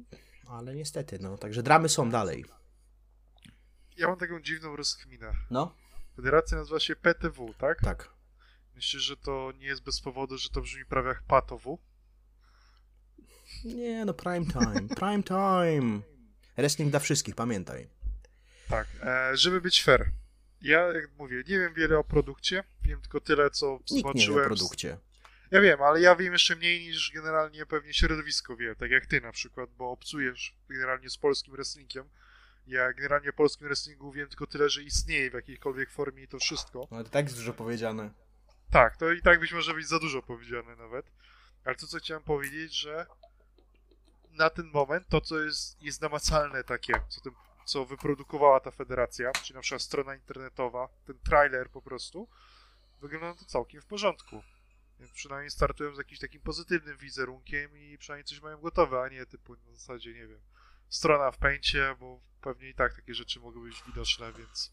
ale 0.47 0.75
niestety, 0.75 1.19
no, 1.19 1.37
także 1.37 1.63
dramy 1.63 1.89
są 1.89 2.09
dalej. 2.09 2.45
Ja 3.97 4.07
mam 4.07 4.17
taką 4.17 4.41
dziwną 4.41 4.75
rozkminę. 4.75 5.31
No? 5.51 5.75
Federacja 6.15 6.57
nazywa 6.57 6.79
się 6.79 6.95
PTW, 6.95 7.53
tak? 7.57 7.81
Tak. 7.81 8.15
Myślisz, 8.75 9.03
że 9.03 9.17
to 9.17 9.51
nie 9.59 9.67
jest 9.67 9.83
bez 9.83 10.01
powodu, 10.01 10.37
że 10.37 10.49
to 10.49 10.61
brzmi 10.61 10.85
prawie 10.85 11.07
jak 11.07 11.23
PATOW? 11.23 11.79
Nie, 13.65 14.05
no 14.05 14.13
prime 14.13 14.45
time, 14.45 14.87
prime 14.95 15.23
time. 15.23 16.01
Wrestling 16.57 16.91
dla 16.91 16.99
wszystkich, 16.99 17.35
pamiętaj. 17.35 17.87
Tak, 18.69 18.87
e, 19.03 19.37
żeby 19.37 19.61
być 19.61 19.83
fair. 19.83 20.11
Ja, 20.61 20.79
jak 20.79 21.09
mówię, 21.17 21.37
nie 21.37 21.59
wiem 21.59 21.73
wiele 21.73 21.97
o 21.97 22.03
produkcie, 22.03 22.63
wiem 22.83 23.01
tylko 23.01 23.21
tyle, 23.21 23.49
co 23.49 23.79
zobaczyłem. 23.85 24.15
Nikt 24.15 24.29
nie 24.29 24.35
wie 24.35 24.41
o 24.41 24.45
produkcie. 24.45 24.97
Ja 25.51 25.61
wiem, 25.61 25.81
ale 25.81 26.01
ja 26.01 26.15
wiem 26.15 26.33
jeszcze 26.33 26.55
mniej 26.55 26.81
niż 26.81 27.11
generalnie 27.15 27.65
pewnie 27.65 27.93
środowisko 27.93 28.55
wie, 28.55 28.75
tak 28.75 28.91
jak 28.91 29.05
ty 29.05 29.21
na 29.21 29.31
przykład, 29.31 29.69
bo 29.77 29.91
obcujesz 29.91 30.55
generalnie 30.69 31.09
z 31.09 31.17
polskim 31.17 31.53
wrestlingiem. 31.53 32.09
Ja 32.67 32.93
generalnie 32.93 33.29
o 33.29 33.33
polskim 33.33 33.67
wrestlingu 33.67 34.11
wiem 34.11 34.27
tylko 34.27 34.47
tyle, 34.47 34.69
że 34.69 34.83
istnieje 34.83 35.31
w 35.31 35.33
jakiejkolwiek 35.33 35.91
formie 35.91 36.23
i 36.23 36.27
to 36.27 36.39
wszystko. 36.39 36.87
No 36.91 37.03
to 37.03 37.09
tak 37.09 37.25
jest 37.25 37.37
dużo 37.37 37.53
powiedziane. 37.53 38.09
Tak, 38.71 38.97
to 38.97 39.11
i 39.11 39.21
tak 39.21 39.39
być 39.39 39.53
może 39.53 39.73
być 39.73 39.87
za 39.87 39.99
dużo 39.99 40.21
powiedziane 40.21 40.75
nawet. 40.75 41.05
Ale 41.65 41.75
to, 41.75 41.87
co 41.87 41.97
chciałem 41.97 42.23
powiedzieć, 42.23 42.73
że 42.73 43.05
na 44.35 44.49
ten 44.49 44.71
moment 44.73 45.07
to, 45.07 45.21
co 45.21 45.39
jest, 45.39 45.81
jest 45.81 46.01
namacalne 46.01 46.63
takie, 46.63 46.93
co, 47.09 47.21
tym, 47.21 47.33
co 47.65 47.85
wyprodukowała 47.85 48.59
ta 48.59 48.71
federacja, 48.71 49.31
czyli 49.31 49.55
na 49.55 49.61
przykład 49.61 49.81
strona 49.81 50.15
internetowa, 50.15 50.89
ten 51.05 51.19
trailer 51.19 51.69
po 51.69 51.81
prostu, 51.81 52.27
wygląda 53.01 53.39
to 53.39 53.45
całkiem 53.45 53.81
w 53.81 53.85
porządku. 53.85 54.43
Więc 54.99 55.11
przynajmniej 55.11 55.51
startują 55.51 55.95
z 55.95 55.97
jakimś 55.97 56.19
takim 56.19 56.41
pozytywnym 56.41 56.97
wizerunkiem 56.97 57.77
i 57.77 57.97
przynajmniej 57.97 58.25
coś 58.25 58.41
mają 58.41 58.57
gotowe, 58.57 59.01
a 59.01 59.09
nie 59.09 59.25
typu 59.25 59.55
na 59.55 59.73
zasadzie, 59.73 60.13
nie 60.13 60.27
wiem, 60.27 60.41
strona 60.89 61.31
w 61.31 61.37
pęcie, 61.37 61.95
bo 61.99 62.21
pewnie 62.41 62.69
i 62.69 62.73
tak 62.73 62.93
takie 62.93 63.13
rzeczy 63.13 63.39
mogą 63.39 63.63
być 63.63 63.83
widoczne, 63.87 64.33
więc 64.33 64.71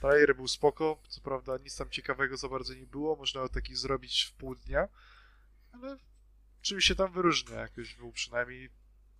trailer 0.00 0.36
był 0.36 0.48
spoko, 0.48 1.02
co 1.08 1.20
prawda 1.20 1.56
nic 1.56 1.76
tam 1.76 1.90
ciekawego 1.90 2.36
za 2.36 2.48
bardzo 2.48 2.74
nie 2.74 2.86
było, 2.86 3.16
można 3.16 3.48
taki 3.48 3.74
zrobić 3.74 4.22
w 4.22 4.32
pół 4.32 4.54
dnia, 4.54 4.88
ale 5.72 5.96
czymś 6.62 6.84
się 6.84 6.94
tam 6.94 7.12
wyróżnia, 7.12 7.60
jakoś 7.60 7.94
był 7.94 8.12
przynajmniej 8.12 8.70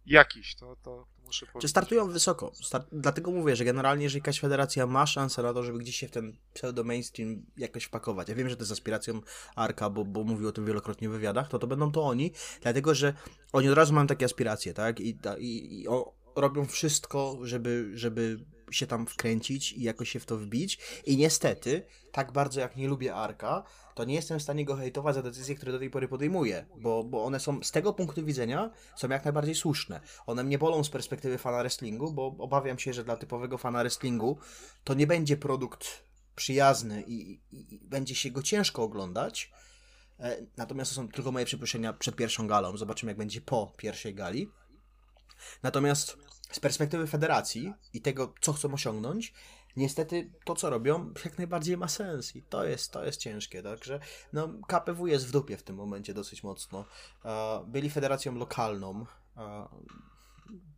jakiś, 0.07 0.55
to, 0.55 0.77
to, 0.83 1.07
muszę 1.25 1.47
powiedzieć. 1.47 1.63
Czy 1.63 1.69
startują 1.69 2.09
wysoko? 2.09 2.53
Start... 2.55 2.89
Dlatego 2.93 3.31
mówię, 3.31 3.57
że 3.57 3.65
generalnie, 3.65 4.05
jeżeli 4.05 4.19
jakaś 4.19 4.41
federacja 4.41 4.87
ma 4.87 5.07
szansę 5.07 5.43
na 5.43 5.55
to, 5.55 5.63
żeby 5.63 5.79
gdzieś 5.79 5.97
się 5.97 6.09
w 6.09 6.11
ten 6.11 6.37
pseudo-mainstream 6.55 7.43
jakoś 7.57 7.85
wpakować, 7.85 8.29
ja 8.29 8.35
wiem, 8.35 8.49
że 8.49 8.57
to 8.57 8.63
jest 8.63 8.73
aspiracją 8.73 9.21
Arka, 9.57 9.91
bo, 9.91 10.05
bo 10.05 10.25
mówił 10.25 10.49
o 10.49 10.53
tym 10.53 10.67
wielokrotnie 10.67 11.09
w 11.09 11.13
wywiadach, 11.13 11.49
to 11.49 11.59
to 11.59 11.67
będą 11.67 11.93
to 11.93 12.03
oni, 12.03 12.33
dlatego, 12.61 12.95
że 12.95 13.15
oni 13.53 13.69
od 13.69 13.77
razu 13.77 13.93
mają 13.93 14.07
takie 14.07 14.25
aspiracje, 14.25 14.75
tak? 14.75 15.01
I, 15.01 15.19
i, 15.39 15.81
i 15.81 15.89
o, 15.89 16.13
robią 16.37 16.67
wszystko, 16.67 17.39
żeby, 17.43 17.91
żeby 17.95 18.45
się 18.71 18.87
tam 18.87 19.07
wkręcić 19.07 19.73
i 19.73 19.83
jakoś 19.83 20.11
się 20.11 20.21
w 20.21 20.27
to 20.27 20.37
wbić. 20.37 20.79
I 21.07 21.17
niestety, 21.17 21.87
tak 22.13 22.33
bardzo 22.33 22.61
jak 22.61 22.77
nie 22.77 22.89
lubię 22.89 23.15
Arka, 23.15 23.63
to 23.95 24.05
nie 24.05 24.15
jestem 24.15 24.39
w 24.39 24.43
stanie 24.43 24.65
go 24.65 24.77
hejtować 24.77 25.15
za 25.15 25.23
decyzje, 25.23 25.55
które 25.55 25.73
do 25.73 25.79
tej 25.79 25.91
pory 25.91 26.09
podejmuje, 26.09 26.67
bo, 26.77 27.05
bo 27.05 27.25
one 27.25 27.41
są 27.41 27.63
z 27.63 27.71
tego 27.71 27.93
punktu 27.93 28.25
widzenia 28.25 28.71
są 28.97 29.09
jak 29.09 29.25
najbardziej 29.25 29.55
słuszne. 29.55 30.01
One 30.27 30.45
mnie 30.45 30.59
bolą 30.59 30.85
z 30.85 30.91
perspektywy 30.91 31.39
fana 31.39 31.59
wrestlingu, 31.59 32.13
bo 32.13 32.37
obawiam 32.39 32.79
się, 32.79 32.93
że 32.93 33.05
dla 33.05 33.17
typowego 33.17 33.59
fana 33.59 33.81
wrestlingu 33.81 34.39
to 34.85 34.95
nie 34.95 35.07
będzie 35.07 35.37
produkt 35.37 36.05
przyjazny 36.37 37.03
i, 37.07 37.41
i, 37.53 37.75
i 37.75 37.79
będzie 37.79 38.15
się 38.15 38.31
go 38.31 38.43
ciężko 38.43 38.83
oglądać. 38.83 39.53
E, 40.21 40.37
natomiast 40.57 40.91
to 40.91 40.95
są 40.95 41.09
tylko 41.09 41.33
moje 41.33 41.45
przypuszczenia 41.45 41.93
przed 41.93 42.17
pierwszą 42.17 42.47
galą. 42.47 42.77
Zobaczymy, 42.77 43.11
jak 43.11 43.19
będzie 43.19 43.41
po 43.41 43.73
pierwszej 43.77 44.15
gali. 44.15 44.51
Natomiast 45.63 46.17
z 46.53 46.61
perspektywy 46.61 47.07
federacji 47.07 47.73
i 47.95 48.01
tego, 48.01 48.35
co 48.41 48.53
chcą 48.53 48.73
osiągnąć, 48.75 49.33
niestety 49.77 50.31
to, 50.45 50.55
co 50.55 50.71
robią, 50.71 51.13
jak 51.25 51.39
najbardziej 51.39 51.77
ma 51.77 51.89
sens 51.89 52.37
i 52.37 52.43
to 52.43 52.65
jest, 52.65 52.93
to 52.93 53.05
jest 53.05 53.21
ciężkie, 53.21 53.63
także 53.63 54.01
no, 54.33 54.49
KPW 54.67 55.07
jest 55.07 55.27
w 55.27 55.31
dupie 55.31 55.57
w 55.57 55.63
tym 55.63 55.77
momencie 55.77 56.15
dosyć 56.15 56.43
mocno. 56.43 56.85
Byli 57.67 57.91
federacją 57.91 58.35
lokalną, 58.35 59.07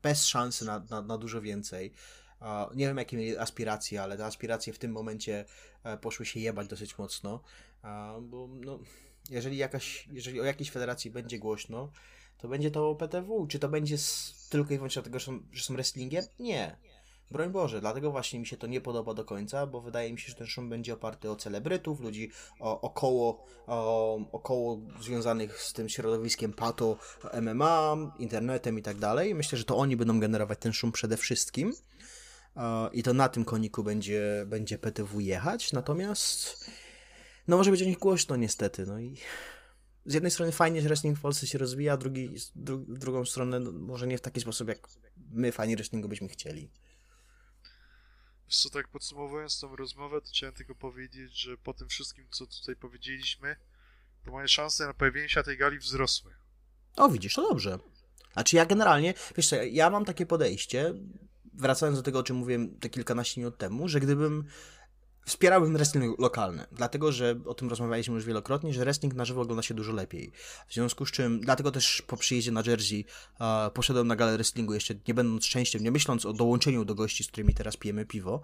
bez 0.03 0.25
szansy 0.25 0.65
na, 0.65 0.83
na, 0.91 1.03
na 1.03 1.19
dużo 1.19 1.41
więcej. 1.41 1.93
Nie 2.75 2.87
wiem, 2.87 2.97
jakie 2.97 3.17
mieli 3.17 3.39
aspiracje, 3.39 4.03
ale 4.03 4.17
te 4.17 4.27
aspiracje 4.27 4.73
w 4.73 4.79
tym 4.79 4.93
momencie 4.93 5.45
e, 5.85 5.99
poszły 5.99 6.27
się 6.27 6.41
jebać 6.41 6.69
dosyć 6.69 6.99
mocno, 6.99 7.43
bo 8.23 8.49
no, 8.49 8.79
jeżeli, 9.31 9.57
jakaś, 9.57 10.09
jeżeli 10.13 10.41
o 10.41 10.45
jakiejś 10.45 10.71
federacji 10.71 11.11
będzie 11.11 11.39
głośno, 11.39 11.93
to 12.43 12.49
będzie 12.49 12.71
to 12.71 12.95
PTW. 12.95 13.47
Czy 13.47 13.59
to 13.59 13.69
będzie 13.69 13.99
z, 13.99 14.35
tylko 14.51 14.75
i 14.75 14.77
wyłącznie 14.77 15.03
dlatego, 15.03 15.19
że 15.19 15.27
są, 15.27 15.41
że 15.53 15.65
są 15.65 15.75
wrestlingiem? 15.75 16.25
Nie. 16.39 16.77
Broń 17.31 17.51
Boże, 17.51 17.81
dlatego 17.81 18.11
właśnie 18.11 18.41
mi 18.41 18.47
się 18.47 18.57
to 18.57 18.67
nie 18.67 18.81
podoba 18.81 19.15
do 19.15 19.25
końca, 19.25 19.67
bo 19.67 19.81
wydaje 19.81 20.13
mi 20.13 20.19
się, 20.19 20.29
że 20.29 20.35
ten 20.35 20.47
szum 20.47 20.69
będzie 20.69 20.95
oparty 20.95 21.31
o 21.31 21.37
celebrytów, 21.37 22.01
ludzi 22.01 22.31
o, 22.61 22.81
około, 22.81 23.47
o, 23.67 24.19
około 24.33 24.81
związanych 25.01 25.63
z 25.63 25.73
tym 25.73 25.89
środowiskiem 25.89 26.53
pato, 26.53 26.99
MMA, 27.43 27.97
internetem 28.19 28.79
i 28.79 28.83
tak 28.83 28.97
dalej. 28.97 29.35
Myślę, 29.35 29.59
że 29.59 29.65
to 29.65 29.77
oni 29.77 29.97
będą 29.97 30.21
generować 30.21 30.59
ten 30.59 30.73
szum 30.73 30.93
przede 30.93 31.17
wszystkim 31.17 31.73
i 32.93 33.03
to 33.03 33.15
na 33.15 33.29
tym 33.29 33.45
koniku 33.45 33.85
będzie, 33.85 34.45
będzie 34.47 34.79
PTW 34.79 35.21
jechać, 35.21 35.73
natomiast 35.73 36.71
no 37.49 37.57
może 37.57 37.71
być 37.71 37.83
o 37.83 37.87
nich 37.87 37.99
głośno 37.99 38.37
niestety, 38.37 38.87
no 38.87 39.01
i 39.01 39.17
z 40.07 40.15
jednej 40.15 40.31
strony 40.31 40.53
fajnie, 40.53 40.83
że 40.83 40.89
wrestling 40.89 41.19
w 41.19 41.21
Polsce 41.21 41.47
się 41.47 41.59
rozwija, 41.59 41.93
a 41.93 41.97
drugi, 41.97 42.35
dru, 42.57 42.79
drugą 42.79 43.25
stronę 43.25 43.61
no, 43.61 43.73
może 43.73 44.07
nie 44.07 44.19
w 44.19 44.21
taki 44.21 44.41
sposób, 44.41 44.69
jak 44.69 44.89
my, 45.31 45.53
fani 45.53 45.77
wrestlingu, 45.77 46.09
byśmy 46.09 46.29
chcieli. 46.29 46.71
Wiesz 48.47 48.59
co, 48.59 48.71
tak 48.71 48.89
podsumowując 48.89 49.61
tą 49.61 49.77
rozmowę, 49.77 50.21
to 50.21 50.27
chciałem 50.29 50.55
tylko 50.55 50.75
powiedzieć, 50.75 51.41
że 51.41 51.57
po 51.57 51.75
tym 51.75 51.89
wszystkim, 51.89 52.27
co 52.31 52.47
tutaj 52.47 52.77
powiedzieliśmy, 52.77 53.57
to 54.25 54.31
moje 54.31 54.49
szanse 54.49 54.87
na 54.87 54.95
pojawienie 54.95 55.29
się 55.29 55.43
tej 55.43 55.59
gali 55.59 55.79
wzrosły. 55.79 56.33
O, 56.97 57.09
widzisz, 57.09 57.35
to 57.35 57.49
dobrze. 57.49 57.79
Znaczy 58.33 58.57
ja 58.57 58.67
generalnie, 58.67 59.15
wiesz 59.37 59.49
co, 59.49 59.57
ja 59.57 59.91
mam 59.91 60.05
takie 60.05 60.27
podejście, 60.27 60.95
wracając 61.55 61.99
do 61.99 62.03
tego, 62.03 62.19
o 62.19 62.23
czym 62.23 62.37
mówiłem 62.37 62.79
te 62.79 62.91
kilkanaście 62.91 63.41
minut 63.41 63.59
temu, 63.59 63.89
że 63.89 64.01
gdybym 64.01 64.45
Wspierałbym 65.25 65.73
wrestling 65.73 66.19
lokalny, 66.19 66.67
dlatego 66.73 67.13
że 67.13 67.35
o 67.47 67.55
tym 67.55 67.69
rozmawialiśmy 67.69 68.15
już 68.15 68.25
wielokrotnie, 68.25 68.75
że 68.75 68.81
wrestling 68.81 69.15
na 69.15 69.25
żywo 69.25 69.41
ogląda 69.41 69.63
się 69.63 69.75
dużo 69.75 69.93
lepiej. 69.93 70.33
W 70.69 70.75
związku 70.75 71.07
z 71.07 71.11
czym, 71.11 71.41
dlatego 71.41 71.71
też 71.71 72.03
po 72.07 72.17
przyjeździe 72.17 72.53
na 72.53 72.63
Jersey 72.67 73.05
poszedłem 73.75 74.07
na 74.07 74.17
galę 74.17 74.33
wrestlingu, 74.33 74.75
jeszcze 74.75 74.95
nie 75.09 75.15
będąc 75.15 75.45
szczęściem, 75.45 75.83
nie 75.83 75.91
myśląc 75.91 76.27
o 76.27 76.33
dołączeniu 76.33 76.85
do 76.85 76.95
gości, 76.95 77.25
z 77.25 77.29
którymi 77.29 77.55
teraz 77.55 77.77
pijemy 77.77 78.07
piwo. 78.07 78.41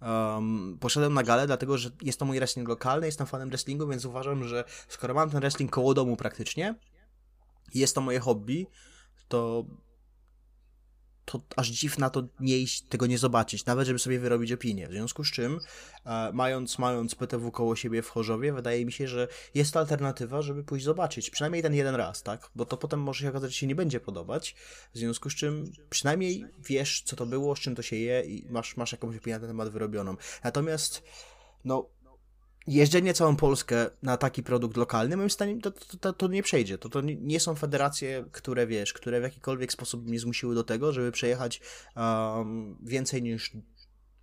Um, 0.00 0.78
poszedłem 0.80 1.14
na 1.14 1.22
galę, 1.22 1.46
dlatego 1.46 1.78
że 1.78 1.90
jest 2.02 2.18
to 2.18 2.24
mój 2.24 2.38
wrestling 2.38 2.68
lokalny, 2.68 3.06
jestem 3.06 3.26
fanem 3.26 3.48
wrestlingu, 3.48 3.88
więc 3.88 4.04
uważam, 4.04 4.48
że 4.48 4.64
skoro 4.88 5.14
mam 5.14 5.30
ten 5.30 5.40
wrestling 5.40 5.70
koło 5.70 5.94
domu 5.94 6.16
praktycznie, 6.16 6.74
jest 7.74 7.94
to 7.94 8.00
moje 8.00 8.20
hobby, 8.20 8.66
to 9.28 9.64
to 11.24 11.42
aż 11.56 11.68
dziw 11.68 11.98
na 11.98 12.10
to 12.10 12.28
nie 12.40 12.58
iść, 12.58 12.82
tego 12.82 13.06
nie 13.06 13.18
zobaczyć, 13.18 13.66
nawet 13.66 13.86
żeby 13.86 13.98
sobie 13.98 14.18
wyrobić 14.18 14.52
opinię. 14.52 14.88
W 14.88 14.90
związku 14.90 15.24
z 15.24 15.30
czym, 15.30 15.58
e, 16.04 16.30
mając, 16.32 16.78
mając 16.78 17.14
PTW 17.14 17.50
koło 17.50 17.76
siebie 17.76 18.02
w 18.02 18.08
Chorzowie, 18.08 18.52
wydaje 18.52 18.86
mi 18.86 18.92
się, 18.92 19.08
że 19.08 19.28
jest 19.54 19.72
to 19.72 19.78
alternatywa, 19.78 20.42
żeby 20.42 20.64
pójść 20.64 20.84
zobaczyć, 20.84 21.30
przynajmniej 21.30 21.62
ten 21.62 21.74
jeden 21.74 21.94
raz, 21.94 22.22
tak? 22.22 22.50
Bo 22.54 22.66
to 22.66 22.76
potem 22.76 23.00
może 23.00 23.22
się 23.22 23.28
okazać, 23.28 23.50
że 23.50 23.56
się 23.56 23.66
nie 23.66 23.74
będzie 23.74 24.00
podobać, 24.00 24.54
w 24.94 24.98
związku 24.98 25.30
z 25.30 25.34
czym 25.34 25.72
przynajmniej 25.90 26.44
wiesz, 26.58 27.02
co 27.06 27.16
to 27.16 27.26
było, 27.26 27.56
z 27.56 27.60
czym 27.60 27.74
to 27.74 27.82
się 27.82 27.96
je 27.96 28.22
i 28.22 28.46
masz, 28.50 28.76
masz 28.76 28.92
jakąś 28.92 29.16
opinię 29.16 29.34
na 29.34 29.40
ten 29.40 29.48
temat 29.48 29.68
wyrobioną. 29.68 30.16
Natomiast, 30.44 31.02
no, 31.64 31.88
jeżdżenie 32.66 33.14
całą 33.14 33.36
Polskę 33.36 33.90
na 34.02 34.16
taki 34.16 34.42
produkt 34.42 34.76
lokalny, 34.76 35.16
moim 35.16 35.30
zdaniem 35.30 35.60
to, 35.60 35.70
to, 35.70 35.96
to, 35.96 36.12
to 36.12 36.28
nie 36.28 36.42
przejdzie. 36.42 36.78
To, 36.78 36.88
to 36.88 37.00
nie 37.00 37.40
są 37.40 37.54
federacje, 37.54 38.24
które 38.32 38.66
wiesz, 38.66 38.92
które 38.92 39.20
w 39.20 39.22
jakikolwiek 39.22 39.72
sposób 39.72 40.06
mnie 40.06 40.18
zmusiły 40.18 40.54
do 40.54 40.64
tego, 40.64 40.92
żeby 40.92 41.12
przejechać 41.12 41.60
um, 41.96 42.76
więcej 42.82 43.22
niż 43.22 43.52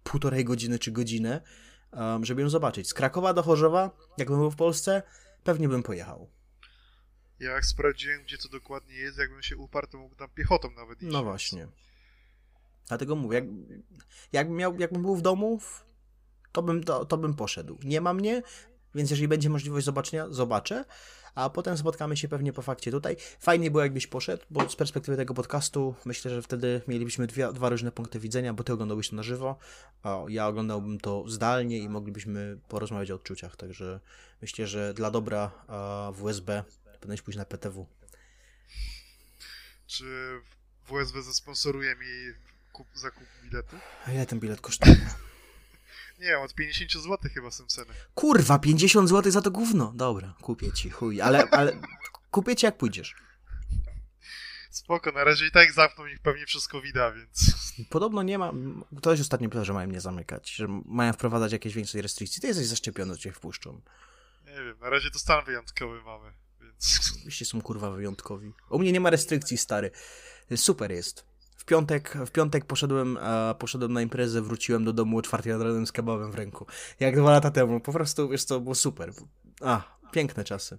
półtorej 0.03 0.45
godziny 0.45 0.79
czy 0.79 0.91
godzinę, 0.91 1.41
um, 1.91 2.25
żeby 2.25 2.41
ją 2.41 2.49
zobaczyć. 2.49 2.89
Z 2.89 2.93
Krakowa 2.93 3.33
do 3.33 3.43
Chorzowa, 3.43 3.91
jakbym 4.17 4.37
był 4.37 4.51
w 4.51 4.55
Polsce, 4.55 5.03
pewnie 5.43 5.69
bym 5.69 5.83
pojechał. 5.83 6.29
Ja 7.39 7.51
jak 7.51 7.65
sprawdziłem, 7.65 8.23
gdzie 8.23 8.37
to 8.37 8.49
dokładnie 8.49 8.95
jest, 8.95 9.17
jakbym 9.17 9.41
się 9.43 9.57
uparł, 9.57 9.87
to 9.87 9.97
mógł 9.97 10.15
tam 10.15 10.29
piechotą 10.29 10.71
nawet 10.71 11.01
iść. 11.01 11.11
No 11.11 11.23
właśnie. 11.23 11.67
Dlatego 12.87 13.15
mówię, 13.15 13.35
jak, 13.35 13.45
jakbym, 14.31 14.57
miał, 14.57 14.79
jakbym 14.79 15.01
był 15.01 15.15
w 15.15 15.21
domu, 15.21 15.59
to 16.51 16.63
bym, 16.63 16.83
to, 16.83 17.05
to 17.05 17.17
bym 17.17 17.33
poszedł. 17.33 17.77
Nie 17.83 18.01
ma 18.01 18.13
mnie, 18.13 18.43
więc 18.95 19.09
jeżeli 19.09 19.27
będzie 19.27 19.49
możliwość 19.49 19.85
zobaczenia, 19.85 20.27
zobaczę, 20.29 20.85
a 21.35 21.49
potem 21.49 21.77
spotkamy 21.77 22.17
się 22.17 22.27
pewnie 22.27 22.53
po 22.53 22.61
fakcie 22.61 22.91
tutaj. 22.91 23.17
Fajnie 23.39 23.71
było, 23.71 23.83
jakbyś 23.83 24.07
poszedł, 24.07 24.45
bo 24.49 24.69
z 24.69 24.75
perspektywy 24.75 25.17
tego 25.17 25.33
podcastu 25.33 25.95
myślę, 26.05 26.31
że 26.31 26.41
wtedy 26.41 26.81
mielibyśmy 26.87 27.27
dwie, 27.27 27.53
dwa 27.53 27.69
różne 27.69 27.91
punkty 27.91 28.19
widzenia, 28.19 28.53
bo 28.53 28.63
ty 28.63 28.73
oglądałbyś 28.73 29.09
to 29.09 29.15
na 29.15 29.23
żywo, 29.23 29.57
a 30.03 30.23
ja 30.27 30.47
oglądałbym 30.47 30.99
to 30.99 31.23
zdalnie 31.27 31.79
i 31.79 31.89
moglibyśmy 31.89 32.59
porozmawiać 32.67 33.11
o 33.11 33.15
odczuciach, 33.15 33.55
także 33.55 33.99
myślę, 34.41 34.67
że 34.67 34.93
dla 34.93 35.11
dobra 35.11 35.51
WSB 36.13 36.63
powinieneś 36.99 37.21
pójść 37.21 37.37
na 37.37 37.45
PTW. 37.45 37.87
Czy 39.87 40.05
WSB 40.85 41.21
zasponsoruje 41.21 41.95
mi 41.95 42.33
kup, 42.73 42.87
zakup 42.93 43.23
biletu? 43.43 43.75
A 44.05 44.11
ile 44.11 44.25
ten 44.25 44.39
bilet 44.39 44.61
kosztuje? 44.61 45.09
Nie 46.19 46.25
wiem, 46.25 46.41
od 46.41 46.53
50 46.53 46.91
zł 46.91 47.17
chyba 47.33 47.51
są 47.51 47.65
ceny. 47.65 47.93
Kurwa, 48.15 48.59
50 48.59 49.09
zł 49.09 49.31
za 49.31 49.41
to 49.41 49.51
gówno. 49.51 49.93
Dobra, 49.95 50.33
kupię 50.41 50.71
ci, 50.71 50.89
chuj, 50.89 51.21
ale, 51.21 51.43
ale 51.51 51.81
kupię 52.31 52.55
ci 52.55 52.65
jak 52.65 52.77
pójdziesz. 52.77 53.15
Spoko, 54.69 55.11
na 55.11 55.23
razie 55.23 55.47
i 55.47 55.51
tak 55.51 55.73
zamkną 55.73 56.05
ich 56.05 56.19
pewnie 56.19 56.45
przez 56.45 56.67
covid 56.67 56.95
więc... 57.15 57.55
Podobno 57.89 58.23
nie 58.23 58.37
ma... 58.37 58.51
Ktoś 58.97 59.19
ostatnio 59.19 59.49
powiedział, 59.49 59.65
że 59.65 59.73
mają 59.73 59.87
mnie 59.87 60.01
zamykać, 60.01 60.49
że 60.51 60.67
mają 60.85 61.13
wprowadzać 61.13 61.51
jakieś 61.51 61.73
więcej 61.73 62.01
restrykcji. 62.01 62.41
Ty 62.41 62.47
jesteś 62.47 62.65
zaszczepiony, 62.65 63.17
cię 63.17 63.31
wpuszczą. 63.31 63.81
Nie 64.45 64.53
wiem, 64.53 64.79
na 64.79 64.89
razie 64.89 65.11
to 65.11 65.19
stan 65.19 65.45
wyjątkowy 65.45 66.01
mamy, 66.01 66.33
więc... 66.61 67.13
Wyście 67.25 67.45
są 67.45 67.61
kurwa 67.61 67.91
wyjątkowi. 67.91 68.53
U 68.69 68.79
mnie 68.79 68.91
nie 68.91 68.99
ma 68.99 69.09
restrykcji, 69.09 69.57
stary. 69.57 69.91
Super 70.55 70.91
jest 70.91 71.28
piątek, 71.69 72.17
w 72.25 72.31
piątek 72.31 72.65
poszedłem, 72.65 73.17
poszedłem 73.59 73.93
na 73.93 74.01
imprezę, 74.01 74.41
wróciłem 74.41 74.83
do 74.83 74.93
domu 74.93 75.17
o 75.17 75.21
czwartej 75.21 75.53
nad 75.53 75.61
ranem 75.61 75.87
z 75.87 75.91
kebabem 75.91 76.31
w 76.31 76.35
ręku. 76.35 76.65
Jak 76.99 77.15
dwa 77.15 77.31
lata 77.31 77.51
temu. 77.51 77.79
Po 77.79 77.93
prostu, 77.93 78.29
wiesz 78.29 78.45
to 78.45 78.59
było 78.59 78.75
super. 78.75 79.11
A, 79.61 79.81
piękne 80.11 80.43
czasy. 80.43 80.77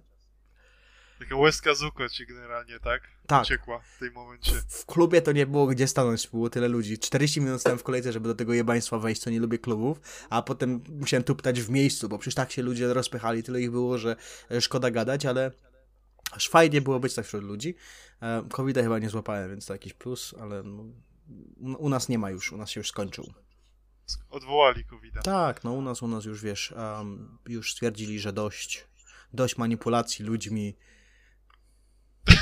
Taka 1.19 1.35
łezka 1.35 1.73
zuko 1.73 2.09
ci 2.09 2.25
generalnie, 2.25 2.79
tak? 2.79 3.01
Tak. 3.27 3.43
Uciekła 3.43 3.79
w 3.79 3.99
tym 3.99 4.13
momencie. 4.13 4.51
W, 4.67 4.85
klubie 4.85 5.21
to 5.21 5.31
nie 5.31 5.45
było 5.45 5.67
gdzie 5.67 5.87
stanąć, 5.87 6.27
było 6.27 6.49
tyle 6.49 6.67
ludzi. 6.67 6.99
40 6.99 7.41
minut 7.41 7.61
stałem 7.61 7.79
w 7.79 7.83
kolejce, 7.83 8.11
żeby 8.11 8.27
do 8.27 8.35
tego 8.35 8.53
jebaństwa 8.53 8.99
wejść, 8.99 9.21
co 9.21 9.29
nie 9.29 9.39
lubię 9.39 9.59
klubów, 9.59 10.01
a 10.29 10.41
potem 10.41 10.83
musiałem 10.89 11.23
tuptać 11.23 11.61
w 11.61 11.69
miejscu, 11.69 12.09
bo 12.09 12.17
przecież 12.17 12.35
tak 12.35 12.51
się 12.51 12.61
ludzie 12.61 12.93
rozpychali, 12.93 13.43
tyle 13.43 13.61
ich 13.61 13.71
było, 13.71 13.97
że 13.97 14.15
szkoda 14.59 14.91
gadać, 14.91 15.25
ale 15.25 15.51
aż 16.31 16.49
fajnie 16.49 16.81
było 16.81 16.99
być 16.99 17.13
tak 17.13 17.25
wśród 17.25 17.43
ludzi. 17.43 17.75
E, 18.21 18.47
covid 18.49 18.77
chyba 18.77 18.99
nie 18.99 19.09
złapałem, 19.09 19.49
więc 19.49 19.65
to 19.65 19.73
jakiś 19.73 19.93
plus, 19.93 20.35
ale 20.39 20.63
no, 20.63 20.83
u 21.77 21.89
nas 21.89 22.09
nie 22.09 22.19
ma 22.19 22.29
już, 22.29 22.51
u 22.51 22.57
nas 22.57 22.69
się 22.69 22.79
już 22.79 22.87
skończył. 22.87 23.33
Odwołali 24.29 24.85
covid 24.85 25.15
-a. 25.15 25.21
Tak, 25.21 25.63
no 25.63 25.73
u 25.73 25.81
nas, 25.81 26.01
u 26.01 26.07
nas 26.07 26.25
już 26.25 26.41
wiesz, 26.41 26.71
um, 26.71 27.37
już 27.47 27.73
stwierdzili, 27.73 28.19
że 28.19 28.33
dość, 28.33 28.87
dość 29.33 29.57
manipulacji 29.57 30.25
ludźmi. 30.25 30.77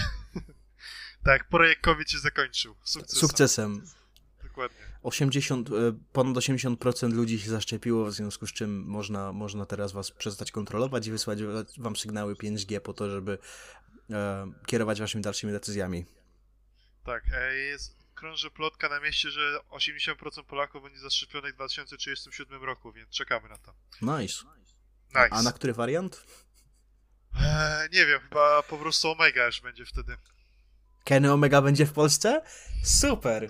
tak, 1.26 1.50
projekt 1.50 1.82
COVID 1.82 2.10
się 2.10 2.20
zakończył. 2.20 2.76
Sukcesem. 2.84 3.20
Sukcesem. 3.20 3.86
Dokładnie. 4.60 5.00
80, 5.04 5.70
e, 5.70 5.74
ponad 6.14 6.38
80% 6.38 7.14
ludzi 7.14 7.40
się 7.40 7.50
zaszczepiło, 7.50 8.06
w 8.06 8.14
związku 8.14 8.48
z 8.48 8.54
czym 8.54 8.84
można, 8.86 9.34
można 9.34 9.66
teraz 9.66 9.92
was 9.92 10.12
przestać 10.12 10.52
kontrolować 10.52 11.08
i 11.08 11.12
wysłać 11.12 11.40
wam 11.78 11.96
sygnały 11.96 12.36
5G 12.36 12.80
po 12.80 12.94
to, 12.94 13.10
żeby 13.10 13.38
e, 14.10 14.52
kierować 14.66 15.00
waszymi 15.00 15.24
dalszymi 15.24 15.54
decyzjami. 15.54 16.06
Tak, 17.06 17.24
e, 17.34 17.56
jest, 17.56 17.96
krąży 18.16 18.52
plotka 18.52 18.90
na 18.90 19.00
mieście, 19.00 19.32
że 19.32 19.60
80% 19.70 20.44
Polaków 20.44 20.84
będzie 20.84 21.00
zaszczepionych 21.00 21.54
w 21.54 21.56
2037 21.56 22.64
roku, 22.64 22.92
więc 22.92 23.10
czekamy 23.10 23.50
na 23.50 23.58
to. 23.58 23.74
Nice. 24.02 24.44
nice. 25.08 25.28
A 25.32 25.42
na 25.42 25.52
który 25.52 25.74
wariant? 25.74 26.26
Eee, 27.42 27.90
nie 27.92 28.06
wiem, 28.06 28.20
chyba 28.22 28.64
po 28.64 28.78
prostu 28.78 29.12
Omega 29.12 29.46
już 29.46 29.62
będzie 29.62 29.86
wtedy. 29.86 30.18
Kenny 31.04 31.34
Omega 31.34 31.62
będzie 31.62 31.86
w 31.86 31.94
Polsce? 31.94 32.42
Super! 32.84 33.50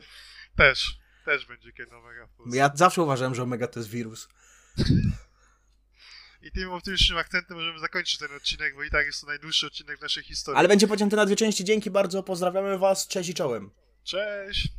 Też, 0.56 0.99
też 1.30 1.46
będzie 1.46 1.72
Kenny 1.72 1.96
Omega 1.96 2.28
w 2.28 2.30
Polsce. 2.30 2.58
Ja 2.58 2.72
zawsze 2.76 3.02
uważałem, 3.04 3.36
że 3.36 3.44
Omega 3.44 3.68
to 3.68 3.80
jest 3.80 3.90
wirus. 3.90 4.30
I 6.42 6.52
tym 6.52 6.72
optymistycznym 6.72 7.18
akcentem 7.18 7.58
możemy 7.58 7.80
zakończyć 7.80 8.18
ten 8.18 8.36
odcinek, 8.36 8.76
bo 8.76 8.84
i 8.84 8.90
tak 8.90 9.06
jest 9.06 9.22
to 9.22 9.28
najdłuższy 9.28 9.68
odcinek 9.68 10.00
w 10.00 10.02
naszej 10.02 10.24
historii. 10.24 10.58
Ale 10.58 10.68
będzie 10.68 10.88
pocięty 10.88 11.16
na 11.16 11.26
dwie 11.26 11.36
części. 11.36 11.64
Dzięki 11.64 11.92
bardzo, 11.92 12.24
pozdrawiamy 12.24 12.78
was, 12.78 13.08
cześć 13.08 13.30
i 13.30 13.34
czołem. 13.34 13.72
Cześć! 14.04 14.79